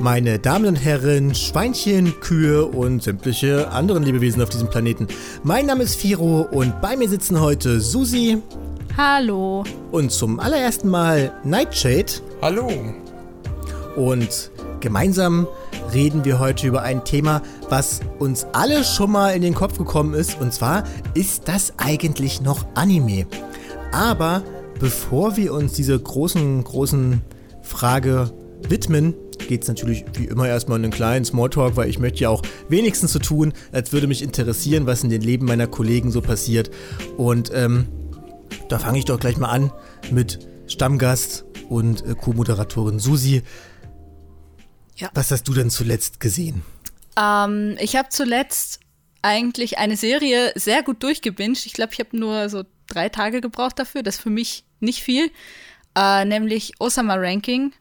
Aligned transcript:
meine 0.00 0.38
Damen 0.38 0.64
und 0.64 0.76
Herren, 0.76 1.34
Schweinchen, 1.34 2.18
Kühe 2.20 2.64
und 2.64 3.02
sämtliche 3.02 3.70
anderen 3.70 4.02
Lebewesen 4.02 4.42
auf 4.42 4.48
diesem 4.48 4.70
Planeten. 4.70 5.06
Mein 5.42 5.66
Name 5.66 5.84
ist 5.84 5.96
Firo 5.96 6.48
und 6.50 6.80
bei 6.80 6.96
mir 6.96 7.08
sitzen 7.08 7.38
heute 7.38 7.80
Susi. 7.80 8.38
Hallo. 8.96 9.62
Und 9.92 10.10
zum 10.10 10.40
allerersten 10.40 10.88
Mal 10.88 11.32
Nightshade. 11.44 12.12
Hallo. 12.40 12.70
Und 13.94 14.50
gemeinsam 14.80 15.46
reden 15.92 16.24
wir 16.24 16.38
heute 16.38 16.66
über 16.66 16.82
ein 16.82 17.04
Thema, 17.04 17.42
was 17.68 18.00
uns 18.18 18.46
alle 18.52 18.84
schon 18.84 19.10
mal 19.10 19.34
in 19.36 19.42
den 19.42 19.54
Kopf 19.54 19.76
gekommen 19.76 20.14
ist. 20.14 20.40
Und 20.40 20.54
zwar, 20.54 20.84
ist 21.12 21.46
das 21.46 21.74
eigentlich 21.76 22.40
noch 22.40 22.64
Anime? 22.74 23.26
Aber 23.92 24.42
bevor 24.78 25.36
wir 25.36 25.52
uns 25.52 25.74
dieser 25.74 25.98
großen, 25.98 26.64
großen 26.64 27.20
Frage 27.62 28.30
widmen, 28.66 29.14
geht 29.50 29.62
es 29.62 29.68
natürlich 29.68 30.04
wie 30.14 30.26
immer 30.26 30.46
erstmal 30.46 30.78
in 30.78 30.84
einen 30.84 30.92
kleinen 30.92 31.24
Smalltalk, 31.24 31.74
weil 31.74 31.90
ich 31.90 31.98
möchte 31.98 32.20
ja 32.20 32.28
auch 32.28 32.40
wenigstens 32.68 33.12
so 33.12 33.18
tun, 33.18 33.52
als 33.72 33.92
würde 33.92 34.06
mich 34.06 34.22
interessieren, 34.22 34.86
was 34.86 35.02
in 35.02 35.10
den 35.10 35.22
Leben 35.22 35.44
meiner 35.44 35.66
Kollegen 35.66 36.12
so 36.12 36.20
passiert. 36.20 36.70
Und 37.16 37.50
ähm, 37.52 37.88
da 38.68 38.78
fange 38.78 39.00
ich 39.00 39.06
doch 39.06 39.18
gleich 39.18 39.38
mal 39.38 39.48
an 39.48 39.72
mit 40.12 40.38
Stammgast 40.68 41.46
und 41.68 42.06
äh, 42.06 42.14
Co-Moderatorin 42.14 43.00
Susi. 43.00 43.42
Ja. 44.94 45.10
Was 45.14 45.32
hast 45.32 45.48
du 45.48 45.52
denn 45.52 45.68
zuletzt 45.68 46.20
gesehen? 46.20 46.62
Ähm, 47.18 47.76
ich 47.80 47.96
habe 47.96 48.10
zuletzt 48.10 48.78
eigentlich 49.20 49.78
eine 49.78 49.96
Serie 49.96 50.52
sehr 50.54 50.84
gut 50.84 51.02
durchgebinged. 51.02 51.66
Ich 51.66 51.72
glaube, 51.72 51.92
ich 51.92 51.98
habe 51.98 52.16
nur 52.16 52.48
so 52.50 52.62
drei 52.86 53.08
Tage 53.08 53.40
gebraucht 53.40 53.80
dafür. 53.80 54.04
Das 54.04 54.14
ist 54.14 54.20
für 54.20 54.30
mich 54.30 54.62
nicht 54.78 55.02
viel. 55.02 55.32
Äh, 55.96 56.24
nämlich 56.24 56.74
Osama 56.78 57.16
Ranking. 57.16 57.72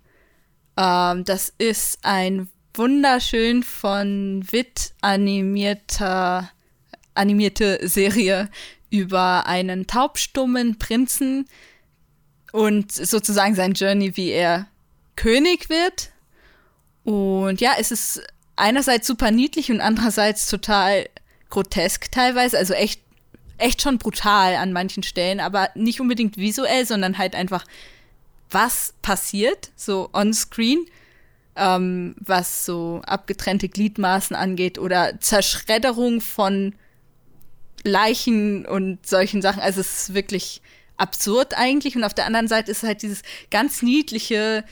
Ähm, 0.80 1.26
das 1.26 1.54
ist 1.58 2.00
ein 2.04 2.48
wunderschön 2.74 3.64
von 3.64 4.46
Witt 4.50 4.94
animierter, 5.02 6.50
animierte 7.14 7.80
Serie 7.88 8.50
über 8.90 9.46
einen 9.46 9.88
taubstummen 9.88 10.80
Prinzen 10.80 11.48
und 12.54 12.92
sozusagen 12.92 13.56
sein 13.56 13.74
Journey, 13.74 14.16
wie 14.16 14.30
er 14.30 14.68
König 15.16 15.70
wird. 15.70 16.12
Und 17.04 17.60
ja, 17.60 17.74
es 17.78 17.92
ist 17.92 18.22
einerseits 18.56 19.06
super 19.06 19.32
niedlich 19.32 19.72
und 19.72 19.82
andererseits 19.82 20.48
total 20.50 21.08
grotesk 21.50 22.12
teilweise, 22.12 22.58
also 22.58 22.74
echt, 22.74 23.02
echt 23.58 23.82
schon 23.82 23.98
brutal 23.98 24.56
an 24.56 24.72
manchen 24.72 25.04
Stellen, 25.04 25.40
aber 25.40 25.70
nicht 25.76 26.00
unbedingt 26.00 26.38
visuell, 26.38 26.86
sondern 26.86 27.18
halt 27.18 27.36
einfach 27.36 27.66
was 28.52 28.94
passiert, 29.02 29.72
so 29.76 30.10
on-screen, 30.14 30.86
ähm, 31.56 32.16
was 32.20 32.66
so 32.66 33.02
abgetrennte 33.06 33.70
Gliedmaßen 33.70 34.36
angeht 34.36 34.80
oder 34.80 35.20
Zerschredderung 35.20 36.22
von 36.22 36.76
Leichen 37.84 38.66
und 38.66 39.06
solchen 39.06 39.42
Sachen. 39.42 39.62
Also 39.62 39.82
es 39.82 40.02
ist 40.02 40.14
wirklich 40.14 40.62
absurd 40.98 41.58
eigentlich. 41.58 41.96
Und 41.96 42.04
auf 42.04 42.14
der 42.14 42.26
anderen 42.26 42.48
Seite 42.48 42.72
ist 42.72 42.84
halt 42.84 43.02
dieses 43.02 43.22
ganz 43.52 43.82
niedliche, 43.82 44.64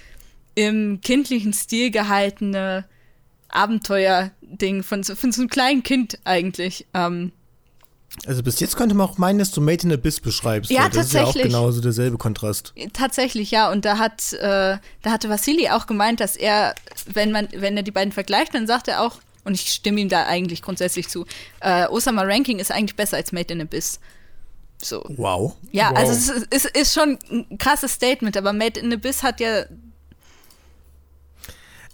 im 0.55 1.02
kindlichen 1.02 1.53
Stil 1.53 1.92
gehaltene 1.92 2.86
Abenteuer-Ding 3.50 4.83
von, 4.83 5.03
von 5.03 5.31
so 5.31 5.42
einem 5.42 5.50
kleinen 5.50 5.83
Kind 5.83 6.20
eigentlich. 6.23 6.88
Ähm, 6.94 7.31
also 8.25 8.41
bis 8.41 8.59
jetzt 8.59 8.75
könnte 8.75 8.95
man 8.95 9.08
auch 9.08 9.17
meinen, 9.17 9.38
dass 9.38 9.52
du 9.52 9.61
Made 9.61 9.83
in 9.83 9.94
Abyss 9.94 10.19
beschreibst. 10.19 10.72
Ja, 10.72 10.88
das 10.89 11.09
tatsächlich. 11.09 11.27
ist 11.36 11.36
ja 11.36 11.41
auch 11.41 11.44
genauso 11.44 11.81
derselbe 11.81 12.17
Kontrast. 12.17 12.73
Tatsächlich, 12.94 13.52
ja. 13.52 13.72
Und 13.72 13.86
da 13.86 13.97
hat, 13.97 14.33
äh, 14.33 14.77
da 15.02 15.11
hatte 15.11 15.30
Vasili 15.30 15.69
auch 15.69 15.86
gemeint, 15.86 16.19
dass 16.19 16.36
er, 16.36 16.73
wenn 17.05 17.31
man, 17.31 17.47
wenn 17.55 17.77
er 17.77 17.83
die 17.83 17.91
beiden 17.91 18.11
vergleicht, 18.11 18.55
dann 18.55 18.66
sagt 18.66 18.88
er 18.88 19.03
auch, 19.03 19.17
und 19.44 19.53
ich 19.53 19.72
stimme 19.72 20.02
ihm 20.02 20.09
da 20.09 20.25
eigentlich 20.25 20.61
grundsätzlich 20.61 21.09
zu, 21.09 21.26
äh, 21.61 21.87
Osama 21.87 22.23
Ranking 22.23 22.59
ist 22.59 22.71
eigentlich 22.71 22.95
besser 22.95 23.17
als 23.17 23.32
Made 23.32 23.54
in 23.54 23.61
Abyss. 23.61 23.99
So. 24.82 25.03
Wow. 25.09 25.55
Ja, 25.71 25.92
wow. 25.92 25.98
also 25.98 26.11
es 26.11 26.30
ist, 26.30 26.48
es 26.52 26.65
ist 26.65 26.93
schon 26.93 27.17
ein 27.30 27.58
krasses 27.58 27.93
Statement, 27.93 28.36
aber 28.36 28.52
Made 28.52 28.80
in 28.80 28.92
Abyss 28.92 29.23
hat 29.23 29.39
ja 29.39 29.65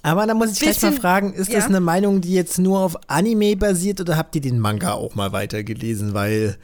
aber 0.04 0.28
da 0.28 0.34
muss 0.34 0.52
ich 0.52 0.60
gleich 0.60 0.82
mal 0.82 0.92
fragen, 0.92 1.34
ist 1.34 1.50
ja. 1.50 1.56
das 1.56 1.68
eine 1.68 1.80
Meinung, 1.80 2.20
die 2.20 2.34
jetzt 2.34 2.60
nur 2.60 2.80
auf 2.82 2.98
Anime 3.10 3.56
basiert 3.56 4.02
oder 4.02 4.18
habt 4.18 4.36
ihr 4.36 4.42
den 4.42 4.60
Manga 4.60 4.92
auch 4.92 5.16
mal 5.16 5.32
weitergelesen? 5.32 6.14
Weil 6.14 6.58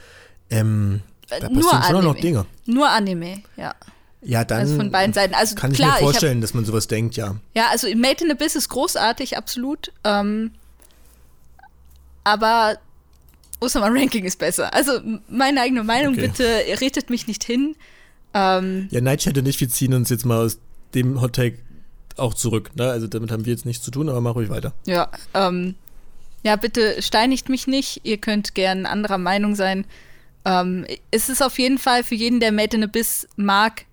ähm, 0.50 1.00
da 1.30 1.38
passieren 1.48 1.54
nur 1.54 1.84
schon 1.84 2.04
noch 2.04 2.16
Dinge. 2.16 2.46
Nur 2.66 2.90
Anime, 2.90 3.42
ja. 3.56 3.74
Ja, 4.22 4.44
dann 4.44 4.60
also 4.60 4.76
von 4.76 4.92
beiden 4.92 5.14
Seiten. 5.14 5.34
Also 5.34 5.56
kann 5.56 5.72
klar, 5.72 5.96
ich 5.96 6.02
mir 6.02 6.08
vorstellen, 6.12 6.40
ich 6.40 6.44
hab, 6.44 6.50
dass 6.50 6.54
man 6.54 6.66
sowas 6.66 6.88
denkt, 6.88 7.16
ja. 7.16 7.38
Ja, 7.56 7.68
also 7.72 7.88
Made 7.96 8.26
in 8.26 8.32
Abyss 8.32 8.58
ist 8.58 8.68
großartig, 8.68 9.38
absolut. 9.38 9.94
Ähm, 10.04 10.52
aber 12.26 12.78
Osama 13.62 13.88
Ranking 13.88 14.26
ist 14.26 14.38
besser. 14.38 14.74
Also 14.74 15.00
meine 15.30 15.62
eigene 15.62 15.86
Meinung, 15.86 16.16
okay. 16.16 16.28
bitte 16.28 16.82
richtet 16.82 17.10
mich 17.10 17.28
nicht 17.28 17.46
hin. 17.46 17.78
Ähm, 18.34 18.90
ja, 18.92 19.00
Nightshade 19.00 19.40
und 19.40 19.48
ich, 19.48 19.62
wir 19.62 19.70
ziehen 19.70 19.94
uns 19.94 20.10
jetzt 20.10 20.26
mal 20.26 20.44
aus 20.44 20.60
dem 20.94 21.22
Hot 21.22 21.34
Take 21.34 21.60
auch 22.18 22.34
zurück. 22.34 22.72
Ne? 22.76 22.90
Also 22.90 23.08
damit 23.08 23.32
haben 23.32 23.46
wir 23.46 23.54
jetzt 23.54 23.66
nichts 23.66 23.84
zu 23.84 23.92
tun, 23.92 24.10
aber 24.10 24.22
mach 24.22 24.36
ruhig 24.36 24.50
weiter. 24.50 24.74
Ja, 24.86 25.10
ähm, 25.34 25.76
ja, 26.44 26.56
bitte 26.56 27.02
steinigt 27.02 27.50
mich 27.50 27.68
nicht. 27.68 28.02
Ihr 28.04 28.18
könnt 28.18 28.56
gern 28.56 28.86
anderer 28.86 29.18
Meinung 29.18 29.56
sein. 29.56 29.86
Ähm, 30.46 30.86
es 31.12 31.30
ist 31.30 31.44
auf 31.44 31.60
jeden 31.60 31.78
Fall 31.78 32.04
für 32.04 32.16
jeden, 32.16 32.40
der 32.40 32.52
Made 32.52 32.78
in 32.78 32.84
Abyss 32.84 33.28
mag, 33.36 33.86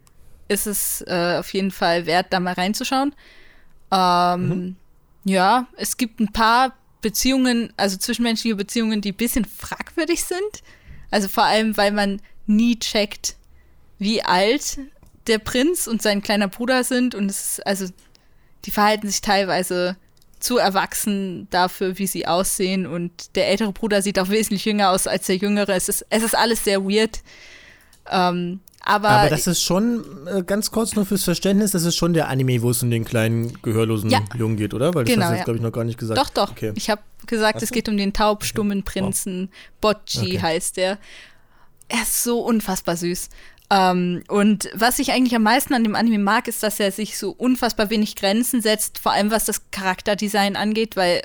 ist 0.49 0.67
es 0.67 1.03
äh, 1.07 1.37
auf 1.39 1.53
jeden 1.53 1.71
Fall 1.71 2.07
wert, 2.07 2.27
da 2.31 2.41
mal 2.41 2.55
reinzuschauen. 2.55 3.15
Ähm, 3.91 4.49
mhm. 4.49 4.77
Ja, 5.25 5.67
es 5.77 5.97
gibt 5.97 6.21
ein 6.21 6.33
paar 6.33 6.75
Beziehungen, 7.03 7.73
also 7.77 7.97
zwischenmenschliche 7.97 8.55
Beziehungen, 8.55 9.01
die 9.01 9.13
ein 9.13 9.17
bisschen 9.17 9.45
fragwürdig 9.45 10.25
sind. 10.25 10.63
Also 11.11 11.29
vor 11.29 11.45
allem, 11.45 11.77
weil 11.77 11.93
man 11.93 12.21
nie 12.47 12.79
checkt, 12.79 13.37
wie 13.99 14.23
alt 14.23 14.79
der 15.27 15.39
Prinz 15.39 15.89
und 15.89 16.03
sein 16.03 16.23
kleiner 16.23 16.49
Bruder 16.49 16.85
sind. 16.85 17.15
Und 17.15 17.29
es 17.29 17.59
ist, 17.59 17.67
also 17.67 17.87
die 18.65 18.71
verhalten 18.71 19.09
sich 19.09 19.21
teilweise 19.21 19.97
zu 20.39 20.59
erwachsen 20.59 21.49
dafür, 21.51 21.99
wie 21.99 22.07
sie 22.07 22.27
aussehen. 22.27 22.87
Und 22.87 23.37
der 23.37 23.49
ältere 23.49 23.73
Bruder 23.73 24.03
sieht 24.03 24.19
auch 24.19 24.29
wesentlich 24.29 24.65
jünger 24.65 24.91
aus 24.91 25.07
als 25.07 25.27
der 25.27 25.37
jüngere. 25.37 25.71
Es 25.71 25.89
ist, 25.89 26.07
es 26.11 26.23
ist 26.23 26.37
alles 26.37 26.65
sehr 26.65 26.85
weird. 26.85 27.21
Ähm, 28.11 28.61
aber, 28.81 29.09
aber 29.09 29.31
das 29.31 29.49
ist 29.49 29.63
schon, 29.63 30.05
äh, 30.29 30.43
ganz 30.45 30.71
kurz 30.71 30.95
nur 30.95 31.05
fürs 31.05 31.25
Verständnis, 31.25 31.73
das 31.73 31.83
ist 31.83 31.97
schon 31.97 32.13
der 32.13 32.29
Anime, 32.29 32.63
wo 32.63 32.71
es 32.71 32.85
um 32.85 32.91
den 32.91 33.05
kleinen, 33.05 33.61
gehörlosen 33.61 34.11
ja. 34.11 34.21
Jungen 34.39 34.57
geht, 34.57 34.75
oder? 34.75 34.95
Weil 34.95 35.05
das 35.05 35.13
genau, 35.13 35.25
hast 35.25 35.31
du 35.31 35.35
jetzt, 35.35 35.41
ja. 35.41 35.45
glaube 35.45 35.57
ich, 35.57 35.63
noch 35.65 35.73
gar 35.73 35.83
nicht 35.83 35.99
gesagt. 35.99 36.21
Doch, 36.21 36.31
doch. 36.31 36.53
Okay. 36.53 36.73
Ich 36.77 36.89
habe 36.89 37.03
gesagt, 37.27 37.63
es 37.63 37.73
geht 37.73 37.89
um 37.89 37.97
den 37.97 38.13
taubstummen 38.13 38.85
Prinzen. 38.85 39.51
Bocci 39.81 40.21
okay. 40.21 40.41
heißt 40.41 40.77
der. 40.77 40.99
Er 41.89 42.03
ist 42.03 42.23
so 42.23 42.41
unfassbar 42.41 42.97
süß. 42.97 43.29
Ähm, 43.71 44.23
und 44.29 44.71
was 44.75 44.99
ich 44.99 45.13
eigentlich 45.13 45.35
am 45.35 45.43
meisten 45.43 45.75
an 45.75 45.83
dem 45.83 45.97
Anime 45.97 46.19
mag, 46.19 46.47
ist, 46.49 46.63
dass 46.63 46.79
er 46.79 46.93
sich 46.93 47.19
so 47.19 47.31
unfassbar 47.31 47.91
wenig 47.91 48.15
Grenzen 48.15 48.61
setzt, 48.61 48.99
vor 48.99 49.13
allem 49.13 49.31
was 49.31 49.45
das 49.45 49.71
Charakterdesign 49.71 50.57
angeht, 50.57 50.97
weil 50.97 51.23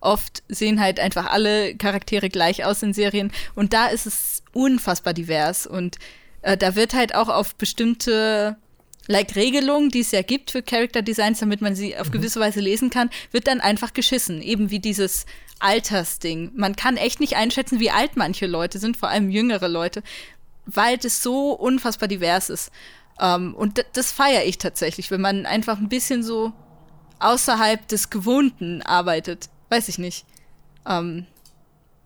oft 0.00 0.42
sehen 0.48 0.80
halt 0.80 0.98
einfach 0.98 1.26
alle 1.30 1.76
Charaktere 1.76 2.28
gleich 2.28 2.64
aus 2.64 2.82
in 2.82 2.92
Serien 2.92 3.30
und 3.54 3.72
da 3.72 3.86
ist 3.86 4.06
es 4.06 4.42
unfassbar 4.52 5.14
divers 5.14 5.66
und 5.66 5.98
äh, 6.42 6.56
da 6.56 6.74
wird 6.74 6.92
halt 6.94 7.14
auch 7.14 7.28
auf 7.28 7.54
bestimmte 7.54 8.56
like 9.08 9.34
Regelungen, 9.36 9.90
die 9.90 10.00
es 10.00 10.12
ja 10.12 10.22
gibt 10.22 10.50
für 10.50 10.62
Character 10.62 11.02
Designs, 11.02 11.40
damit 11.40 11.60
man 11.60 11.74
sie 11.74 11.96
auf 11.96 12.08
mhm. 12.08 12.12
gewisse 12.12 12.40
Weise 12.40 12.60
lesen 12.60 12.90
kann, 12.90 13.10
wird 13.32 13.46
dann 13.46 13.60
einfach 13.60 13.92
geschissen, 13.92 14.42
eben 14.42 14.70
wie 14.70 14.78
dieses 14.78 15.26
Altersding. 15.58 16.52
Man 16.54 16.76
kann 16.76 16.96
echt 16.96 17.20
nicht 17.20 17.36
einschätzen, 17.36 17.80
wie 17.80 17.90
alt 17.90 18.16
manche 18.16 18.46
Leute 18.46 18.78
sind, 18.78 18.96
vor 18.96 19.08
allem 19.08 19.30
jüngere 19.30 19.68
Leute, 19.68 20.02
weil 20.66 20.98
es 21.02 21.22
so 21.22 21.52
unfassbar 21.52 22.08
divers 22.08 22.50
ist. 22.50 22.70
Ähm, 23.20 23.54
und 23.54 23.84
das 23.92 24.12
feiere 24.12 24.44
ich 24.44 24.58
tatsächlich, 24.58 25.10
wenn 25.10 25.20
man 25.20 25.46
einfach 25.46 25.78
ein 25.78 25.88
bisschen 25.88 26.22
so 26.22 26.52
außerhalb 27.18 27.86
des 27.88 28.10
Gewohnten 28.10 28.82
arbeitet. 28.82 29.48
Weiß 29.68 29.88
ich 29.88 29.98
nicht. 29.98 30.24
Ähm, 30.86 31.26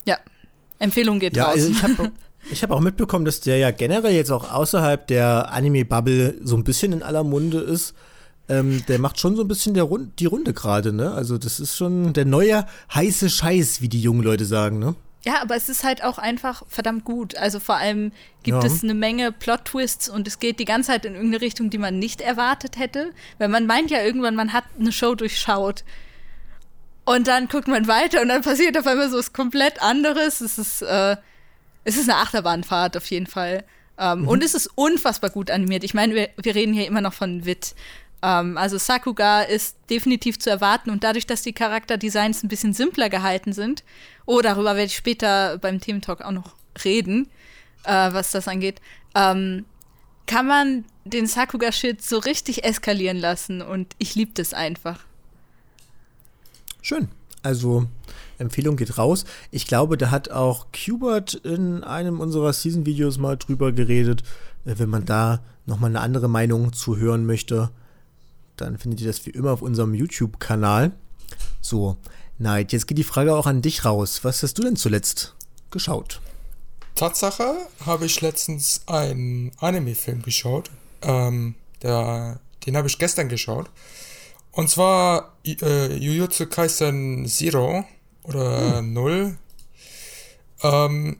ja, 0.06 0.18
Empfehlung 0.78 1.18
geht 1.18 1.36
ja, 1.36 1.44
raus. 1.44 1.54
Also 1.54 1.70
ich 1.70 1.82
habe 1.82 2.12
ich 2.50 2.70
auch 2.70 2.80
mitbekommen, 2.80 3.24
dass 3.24 3.40
der 3.40 3.58
ja 3.58 3.70
generell 3.70 4.14
jetzt 4.14 4.30
auch 4.30 4.52
außerhalb 4.52 5.06
der 5.06 5.52
Anime-Bubble 5.52 6.40
so 6.42 6.56
ein 6.56 6.64
bisschen 6.64 6.92
in 6.92 7.02
aller 7.02 7.24
Munde 7.24 7.58
ist. 7.58 7.94
Ähm, 8.48 8.84
der 8.86 9.00
macht 9.00 9.18
schon 9.18 9.34
so 9.34 9.42
ein 9.42 9.48
bisschen 9.48 9.74
der 9.74 9.82
Rund 9.82 10.20
die 10.20 10.26
Runde 10.26 10.52
gerade, 10.52 10.92
ne? 10.92 11.10
Also 11.10 11.36
das 11.36 11.58
ist 11.58 11.76
schon 11.76 12.12
der 12.12 12.24
neue 12.24 12.64
heiße 12.94 13.28
Scheiß, 13.28 13.80
wie 13.80 13.88
die 13.88 14.00
jungen 14.00 14.22
Leute 14.22 14.44
sagen, 14.44 14.78
ne? 14.78 14.94
Ja, 15.26 15.42
aber 15.42 15.56
es 15.56 15.68
ist 15.68 15.82
halt 15.82 16.04
auch 16.04 16.18
einfach 16.18 16.62
verdammt 16.68 17.04
gut. 17.04 17.36
Also 17.36 17.58
vor 17.58 17.74
allem 17.74 18.12
gibt 18.44 18.62
ja. 18.62 18.70
es 18.70 18.84
eine 18.84 18.94
Menge 18.94 19.32
Plot-Twists 19.32 20.08
und 20.08 20.28
es 20.28 20.38
geht 20.38 20.60
die 20.60 20.64
ganze 20.64 20.92
Zeit 20.92 21.04
in 21.04 21.14
irgendeine 21.14 21.40
Richtung, 21.40 21.68
die 21.68 21.78
man 21.78 21.98
nicht 21.98 22.20
erwartet 22.20 22.78
hätte. 22.78 23.12
Weil 23.38 23.48
man 23.48 23.66
meint 23.66 23.90
ja 23.90 24.00
irgendwann, 24.02 24.36
man 24.36 24.52
hat 24.52 24.62
eine 24.78 24.92
Show 24.92 25.16
durchschaut. 25.16 25.82
Und 27.04 27.26
dann 27.26 27.48
guckt 27.48 27.66
man 27.66 27.88
weiter 27.88 28.22
und 28.22 28.28
dann 28.28 28.42
passiert 28.42 28.78
auf 28.78 28.86
einmal 28.86 29.10
so 29.10 29.18
was 29.18 29.32
komplett 29.32 29.82
anderes. 29.82 30.40
Es 30.40 30.58
ist, 30.58 30.82
äh, 30.82 31.16
es 31.82 31.96
ist 31.96 32.08
eine 32.08 32.20
Achterbahnfahrt 32.20 32.96
auf 32.96 33.10
jeden 33.10 33.26
Fall. 33.26 33.64
Ähm, 33.98 34.20
mhm. 34.20 34.28
Und 34.28 34.44
es 34.44 34.54
ist 34.54 34.70
unfassbar 34.76 35.30
gut 35.30 35.50
animiert. 35.50 35.82
Ich 35.82 35.94
meine, 35.94 36.14
wir, 36.14 36.28
wir 36.40 36.54
reden 36.54 36.72
hier 36.72 36.86
immer 36.86 37.00
noch 37.00 37.14
von 37.14 37.44
Wit. 37.44 37.74
Ähm, 38.22 38.56
also 38.56 38.78
Sakuga 38.78 39.42
ist 39.42 39.76
definitiv 39.90 40.38
zu 40.38 40.50
erwarten 40.50 40.90
und 40.90 41.04
dadurch, 41.04 41.26
dass 41.26 41.42
die 41.42 41.52
Charakterdesigns 41.52 42.42
ein 42.42 42.48
bisschen 42.48 42.72
simpler 42.72 43.08
gehalten 43.08 43.52
sind, 43.52 43.84
oh, 44.24 44.40
darüber 44.40 44.76
werde 44.76 44.86
ich 44.86 44.96
später 44.96 45.58
beim 45.58 45.80
Thementalk 45.80 46.22
auch 46.22 46.32
noch 46.32 46.56
reden, 46.84 47.28
äh, 47.84 48.12
was 48.12 48.30
das 48.30 48.48
angeht, 48.48 48.80
ähm, 49.14 49.64
kann 50.26 50.46
man 50.46 50.84
den 51.04 51.26
Sakuga-Shit 51.26 52.02
so 52.02 52.18
richtig 52.18 52.64
eskalieren 52.64 53.16
lassen 53.16 53.62
und 53.62 53.94
ich 53.98 54.14
liebe 54.14 54.32
das 54.34 54.54
einfach. 54.54 55.00
Schön. 56.82 57.08
Also 57.42 57.86
Empfehlung 58.38 58.76
geht 58.76 58.98
raus. 58.98 59.24
Ich 59.52 59.66
glaube, 59.68 59.96
da 59.96 60.10
hat 60.10 60.30
auch 60.30 60.66
Qbert 60.72 61.34
in 61.34 61.84
einem 61.84 62.18
unserer 62.18 62.52
Season-Videos 62.52 63.18
mal 63.18 63.36
drüber 63.36 63.72
geredet. 63.72 64.22
Äh, 64.64 64.74
wenn 64.78 64.88
man 64.88 65.04
da 65.04 65.42
nochmal 65.64 65.90
eine 65.90 66.00
andere 66.00 66.28
Meinung 66.28 66.72
zu 66.72 66.96
hören 66.96 67.24
möchte, 67.24 67.70
dann 68.56 68.78
findet 68.78 69.00
ihr 69.00 69.06
das 69.06 69.24
wie 69.26 69.30
immer 69.30 69.52
auf 69.52 69.62
unserem 69.62 69.94
YouTube-Kanal. 69.94 70.92
So, 71.60 71.96
Neid, 72.38 72.72
jetzt 72.72 72.86
geht 72.86 72.98
die 72.98 73.04
Frage 73.04 73.34
auch 73.34 73.46
an 73.46 73.62
dich 73.62 73.84
raus. 73.84 74.20
Was 74.22 74.42
hast 74.42 74.58
du 74.58 74.62
denn 74.62 74.76
zuletzt 74.76 75.34
geschaut? 75.70 76.20
Tatsache 76.94 77.54
habe 77.84 78.06
ich 78.06 78.20
letztens 78.20 78.82
einen 78.86 79.52
Anime-Film 79.58 80.22
geschaut. 80.22 80.70
Ähm, 81.02 81.54
der, 81.82 82.40
den 82.64 82.76
habe 82.76 82.88
ich 82.88 82.98
gestern 82.98 83.28
geschaut. 83.28 83.70
Und 84.52 84.70
zwar 84.70 85.36
äh, 85.44 85.94
Jujutsu 85.94 86.46
Kaisen 86.46 87.26
Zero 87.26 87.84
oder 88.22 88.78
hm. 88.78 88.92
Null. 88.92 89.38
Ähm, 90.62 91.18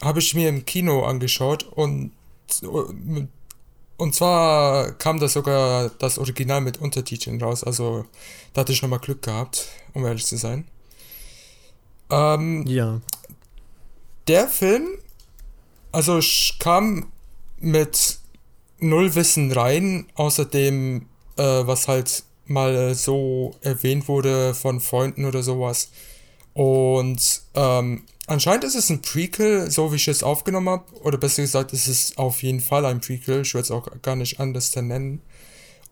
habe 0.00 0.18
ich 0.18 0.34
mir 0.34 0.48
im 0.48 0.64
Kino 0.64 1.04
angeschaut 1.04 1.64
und 1.64 2.12
und 4.00 4.14
zwar 4.14 4.92
kam 4.92 5.20
da 5.20 5.28
sogar 5.28 5.90
das 5.98 6.18
Original 6.18 6.62
mit 6.62 6.80
Untertiteln 6.80 7.40
raus, 7.40 7.62
also 7.62 8.06
da 8.54 8.62
hatte 8.62 8.72
ich 8.72 8.80
nochmal 8.80 8.98
Glück 8.98 9.20
gehabt, 9.20 9.66
um 9.92 10.06
ehrlich 10.06 10.24
zu 10.24 10.38
sein. 10.38 10.66
Ähm, 12.08 12.64
ja. 12.66 13.02
Der 14.26 14.48
Film, 14.48 14.88
also 15.92 16.18
ich 16.18 16.56
kam 16.58 17.12
mit 17.58 18.18
null 18.78 19.14
Wissen 19.14 19.52
rein, 19.52 20.06
außerdem, 20.14 21.06
äh, 21.36 21.42
was 21.42 21.86
halt 21.86 22.24
mal 22.46 22.94
so 22.94 23.54
erwähnt 23.60 24.08
wurde 24.08 24.54
von 24.54 24.80
Freunden 24.80 25.26
oder 25.26 25.42
sowas. 25.42 25.90
Und 26.54 27.42
ähm, 27.54 28.06
anscheinend 28.30 28.64
ist 28.64 28.76
es 28.76 28.88
ein 28.90 29.02
Prequel, 29.02 29.70
so 29.70 29.92
wie 29.92 29.96
ich 29.96 30.08
es 30.08 30.22
aufgenommen 30.22 30.68
habe. 30.68 30.84
Oder 31.02 31.18
besser 31.18 31.42
gesagt, 31.42 31.72
es 31.72 31.88
ist 31.88 32.16
auf 32.16 32.42
jeden 32.42 32.60
Fall 32.60 32.86
ein 32.86 33.00
Prequel. 33.00 33.42
Ich 33.42 33.54
würde 33.54 33.64
es 33.64 33.70
auch 33.70 33.88
gar 34.02 34.16
nicht 34.16 34.40
anders 34.40 34.74
nennen. 34.76 35.20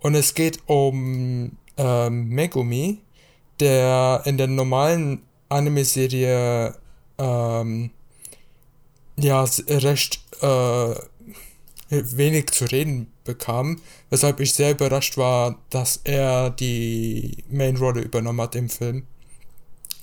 Und 0.00 0.14
es 0.14 0.34
geht 0.34 0.60
um 0.66 1.56
ähm, 1.76 2.28
Megumi, 2.28 2.98
der 3.60 4.22
in 4.24 4.38
der 4.38 4.46
normalen 4.46 5.22
Anime-Serie 5.48 6.76
ähm, 7.18 7.90
ja 9.16 9.44
recht 9.68 10.20
äh, 10.40 10.94
wenig 11.90 12.50
zu 12.50 12.66
reden 12.66 13.12
bekam, 13.24 13.80
weshalb 14.10 14.38
ich 14.38 14.54
sehr 14.54 14.70
überrascht 14.70 15.16
war, 15.16 15.58
dass 15.70 16.00
er 16.04 16.50
die 16.50 17.44
Main-Rolle 17.50 18.02
übernommen 18.02 18.40
hat 18.40 18.54
im 18.54 18.68
Film. 18.68 19.07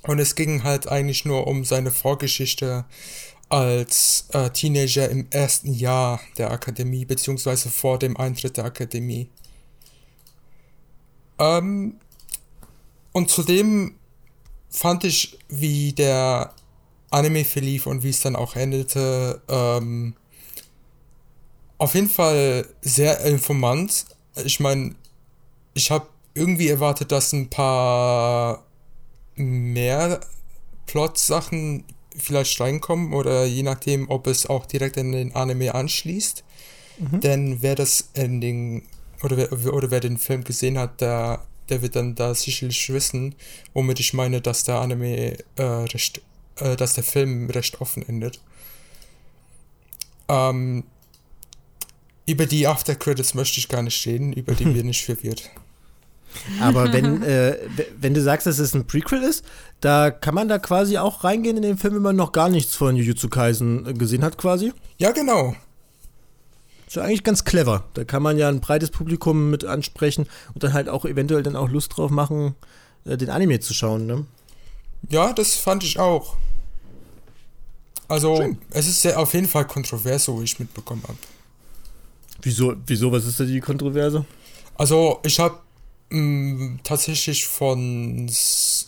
Und 0.07 0.19
es 0.19 0.36
ging 0.36 0.63
halt 0.63 0.88
eigentlich 0.88 1.25
nur 1.25 1.48
um 1.48 1.66
seine 1.66 1.92
Vorgeschichte 1.92 2.86
als 3.50 4.28
äh, 4.34 4.50
Teenager 4.50 5.10
im 5.10 5.28
ersten 5.30 5.74
Jahr 5.74 6.19
der 6.38 6.52
Akademie, 6.52 7.06
beziehungsweise 7.06 7.69
vor 7.69 8.00
dem 8.00 8.18
Eintritt 8.18 8.57
der 8.57 8.66
Akademie. 8.66 9.30
Ähm, 11.40 12.00
und 13.12 13.30
zudem 13.30 13.96
fand 14.69 15.04
ich, 15.04 15.38
wie 15.48 15.94
der 15.94 16.54
Anime 17.12 17.46
verlief 17.46 17.88
und 17.88 18.04
wie 18.04 18.10
es 18.10 18.22
dann 18.22 18.36
auch 18.36 18.56
endete, 18.56 19.42
ähm, 19.48 20.16
auf 21.78 21.94
jeden 21.94 22.10
Fall 22.10 22.68
sehr 22.81 23.22
informant. 23.22 24.06
Ich 24.44 24.60
meine, 24.60 24.96
ich 25.74 25.92
habe 25.92 26.08
irgendwie 26.34 26.68
erwartet, 26.68 27.12
dass 27.12 27.31
ein 27.31 27.50
paar 27.50 28.64
mehr 29.36 30.20
Plot-Sachen 30.86 31.84
vielleicht 32.18 32.60
reinkommen 32.60 33.14
oder 33.14 33.46
je 33.46 33.64
nachdem, 33.64 34.10
ob 34.10 34.28
es 34.28 34.46
auch 34.46 34.66
direkt 34.66 34.98
in 34.98 35.12
den 35.12 35.36
Anime 35.36 35.76
anschließt. 35.76 36.44
Mhm. 36.98 37.20
Denn 37.20 37.62
wer 37.62 37.76
das 37.76 38.10
Ending 38.14 38.84
oder 39.22 39.38
wer, 39.38 39.74
oder 39.74 39.92
wer 39.92 40.00
den 40.00 40.18
Film 40.18 40.44
gesehen 40.44 40.78
hat, 40.78 41.02
der, 41.02 41.46
der 41.70 41.82
wird 41.82 41.96
dann 41.96 42.16
da 42.16 42.34
sicherlich 42.34 42.90
wissen, 42.90 43.36
womit 43.74 44.00
ich 44.00 44.14
meine, 44.14 44.42
dass 44.42 44.64
der 44.64 44.80
Anime 44.80 45.38
äh, 45.56 45.64
recht, 45.64 46.22
äh, 46.58 46.76
dass 46.76 46.94
der 46.94 47.04
Film 47.04 47.50
recht 47.50 47.82
offen 47.82 48.08
endet. 48.08 48.40
Ähm, 50.30 50.84
über 52.26 52.46
die 52.46 52.66
After 52.66 52.96
Credits 52.96 53.34
möchte 53.34 53.60
ich 53.60 53.68
gar 53.68 53.84
nicht 53.84 54.06
reden, 54.06 54.34
über 54.34 54.54
die 54.54 54.66
bin 54.66 54.90
ich 54.90 55.06
verwirrt. 55.06 55.50
Aber 56.62 56.92
wenn, 56.94 57.22
äh, 57.24 57.58
wenn 58.00 58.14
du 58.14 58.22
sagst, 58.22 58.48
dass 58.48 58.60
es 58.60 58.74
ein 58.74 58.88
Prequel 58.88 59.24
ist, 59.24 59.46
da 59.82 60.12
kann 60.12 60.36
man 60.36 60.48
da 60.48 60.60
quasi 60.60 60.98
auch 60.98 61.24
reingehen 61.24 61.58
in 61.58 61.64
den 61.64 61.78
Film, 61.78 61.96
wenn 61.96 62.02
man 62.02 62.16
noch 62.16 62.32
gar 62.32 62.50
nichts 62.50 62.76
von 62.76 62.96
Jujutsu 62.96 63.30
Kaisen 63.30 63.86
äh, 63.86 63.94
gesehen 63.94 64.24
hat, 64.24 64.38
quasi? 64.38 64.74
Ja, 64.98 65.12
genau. 65.12 65.56
Ist 66.88 66.96
ja 66.96 67.04
eigentlich 67.04 67.24
ganz 67.24 67.44
clever. 67.44 67.86
Da 67.94 68.04
kann 68.04 68.24
man 68.24 68.38
ja 68.38 68.48
ein 68.50 68.62
breites 68.62 68.92
Publikum 68.92 69.50
mit 69.50 69.66
ansprechen 69.66 70.28
und 70.54 70.64
dann 70.64 70.74
halt 70.74 70.88
auch 70.90 71.06
eventuell 71.06 71.44
dann 71.44 71.56
auch 71.56 71.70
Lust 71.70 71.98
drauf 71.98 72.12
machen, 72.12 72.56
äh, 73.06 73.18
den 73.18 73.30
Anime 73.30 73.60
zu 73.60 73.74
schauen, 73.74 74.06
ne? 74.06 74.26
Ja, 75.10 75.34
das 75.34 75.56
fand 75.56 75.84
ich 75.84 76.00
auch. 76.00 76.38
Also, 78.08 78.38
Schön. 78.38 78.58
es 78.72 78.88
ist 78.88 79.04
ja 79.04 79.18
auf 79.18 79.34
jeden 79.34 79.48
Fall 79.48 79.66
kontrovers, 79.66 80.26
so 80.26 80.40
wie 80.40 80.44
ich 80.44 80.60
mitbekommen 80.60 81.04
habe. 81.04 81.18
Wieso, 82.42 82.76
wieso, 82.86 83.12
was 83.12 83.26
ist 83.26 83.40
da 83.40 83.44
die 83.44 83.60
Kontroverse? 83.60 84.26
Also, 84.76 85.20
ich 85.24 85.40
habe 85.40 85.60
Tatsächlich 86.84 87.46
von, 87.48 88.30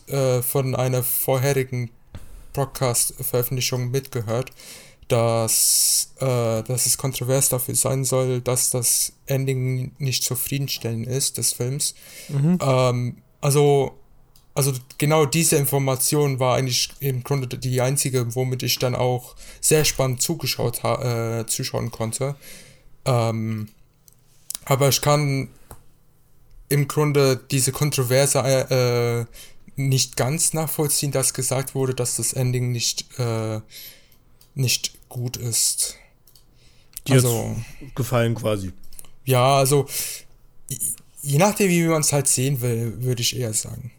äh, 0.07 0.41
von 0.41 0.75
einer 0.75 1.03
vorherigen 1.03 1.89
Podcast-Veröffentlichung 2.53 3.91
mitgehört, 3.91 4.51
dass, 5.07 6.13
äh, 6.19 6.63
dass 6.63 6.85
es 6.85 6.97
kontrovers 6.97 7.49
dafür 7.49 7.75
sein 7.75 8.03
soll, 8.03 8.41
dass 8.41 8.69
das 8.69 9.13
Ending 9.25 9.91
nicht 9.97 10.23
zufriedenstellend 10.23 11.07
ist 11.07 11.37
des 11.37 11.53
Films. 11.53 11.95
Mhm. 12.29 12.59
Ähm, 12.61 13.17
also, 13.41 13.97
also 14.53 14.73
genau 14.97 15.25
diese 15.25 15.55
Information 15.55 16.39
war 16.39 16.55
eigentlich 16.55 16.89
im 16.99 17.23
Grunde 17.23 17.47
die 17.47 17.81
einzige, 17.81 18.35
womit 18.35 18.63
ich 18.63 18.79
dann 18.79 18.95
auch 18.95 19.35
sehr 19.61 19.85
spannend 19.85 20.21
zugeschaut 20.21 20.83
äh, 20.83 21.45
zuschauen 21.45 21.91
konnte. 21.91 22.35
Ähm, 23.05 23.69
aber 24.65 24.89
ich 24.89 25.01
kann 25.01 25.49
im 26.69 26.87
Grunde 26.87 27.39
diese 27.49 27.71
Kontroverse 27.71 28.39
äh, 28.39 29.25
nicht 29.75 30.17
ganz 30.17 30.53
nachvollziehen, 30.53 31.11
dass 31.11 31.33
gesagt 31.33 31.75
wurde, 31.75 31.93
dass 31.93 32.17
das 32.17 32.33
Ending 32.33 32.71
nicht, 32.71 33.19
äh, 33.19 33.61
nicht 34.55 35.07
gut 35.07 35.37
ist. 35.37 35.95
Die 37.07 37.13
also, 37.13 37.55
gefallen 37.95 38.35
quasi. 38.35 38.73
Ja, 39.23 39.57
also 39.57 39.87
je 41.21 41.37
nachdem, 41.37 41.69
wie 41.69 41.83
man 41.83 42.01
es 42.01 42.11
halt 42.11 42.27
sehen 42.27 42.61
will, 42.61 43.01
würde 43.01 43.21
ich 43.21 43.37
eher 43.37 43.53
sagen. 43.53 43.91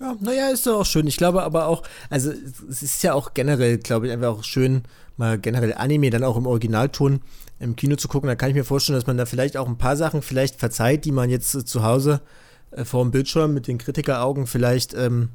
Ja, 0.00 0.16
naja, 0.20 0.50
ist 0.50 0.66
doch 0.66 0.80
auch 0.80 0.86
schön. 0.86 1.06
Ich 1.06 1.16
glaube 1.16 1.42
aber 1.42 1.66
auch, 1.66 1.82
also 2.08 2.32
es 2.70 2.82
ist 2.82 3.02
ja 3.02 3.14
auch 3.14 3.34
generell, 3.34 3.78
glaube 3.78 4.06
ich, 4.06 4.12
einfach 4.12 4.28
auch 4.28 4.44
schön, 4.44 4.84
mal 5.18 5.38
generell 5.38 5.74
Anime 5.74 6.10
dann 6.10 6.24
auch 6.24 6.36
im 6.36 6.46
Originalton 6.46 7.20
im 7.58 7.76
Kino 7.76 7.96
zu 7.96 8.08
gucken. 8.08 8.28
Da 8.28 8.36
kann 8.36 8.48
ich 8.48 8.54
mir 8.54 8.64
vorstellen, 8.64 8.98
dass 8.98 9.06
man 9.06 9.18
da 9.18 9.26
vielleicht 9.26 9.56
auch 9.56 9.68
ein 9.68 9.78
paar 9.78 9.96
Sachen 9.96 10.22
vielleicht 10.22 10.56
verzeiht, 10.56 11.04
die 11.04 11.12
man 11.12 11.28
jetzt 11.28 11.50
zu 11.68 11.82
Hause 11.82 12.22
äh, 12.70 12.84
vor 12.84 13.02
dem 13.04 13.10
Bildschirm 13.10 13.52
mit 13.52 13.66
den 13.66 13.78
Kritikeraugen 13.78 14.46
vielleicht 14.46 14.94
ähm, 14.94 15.30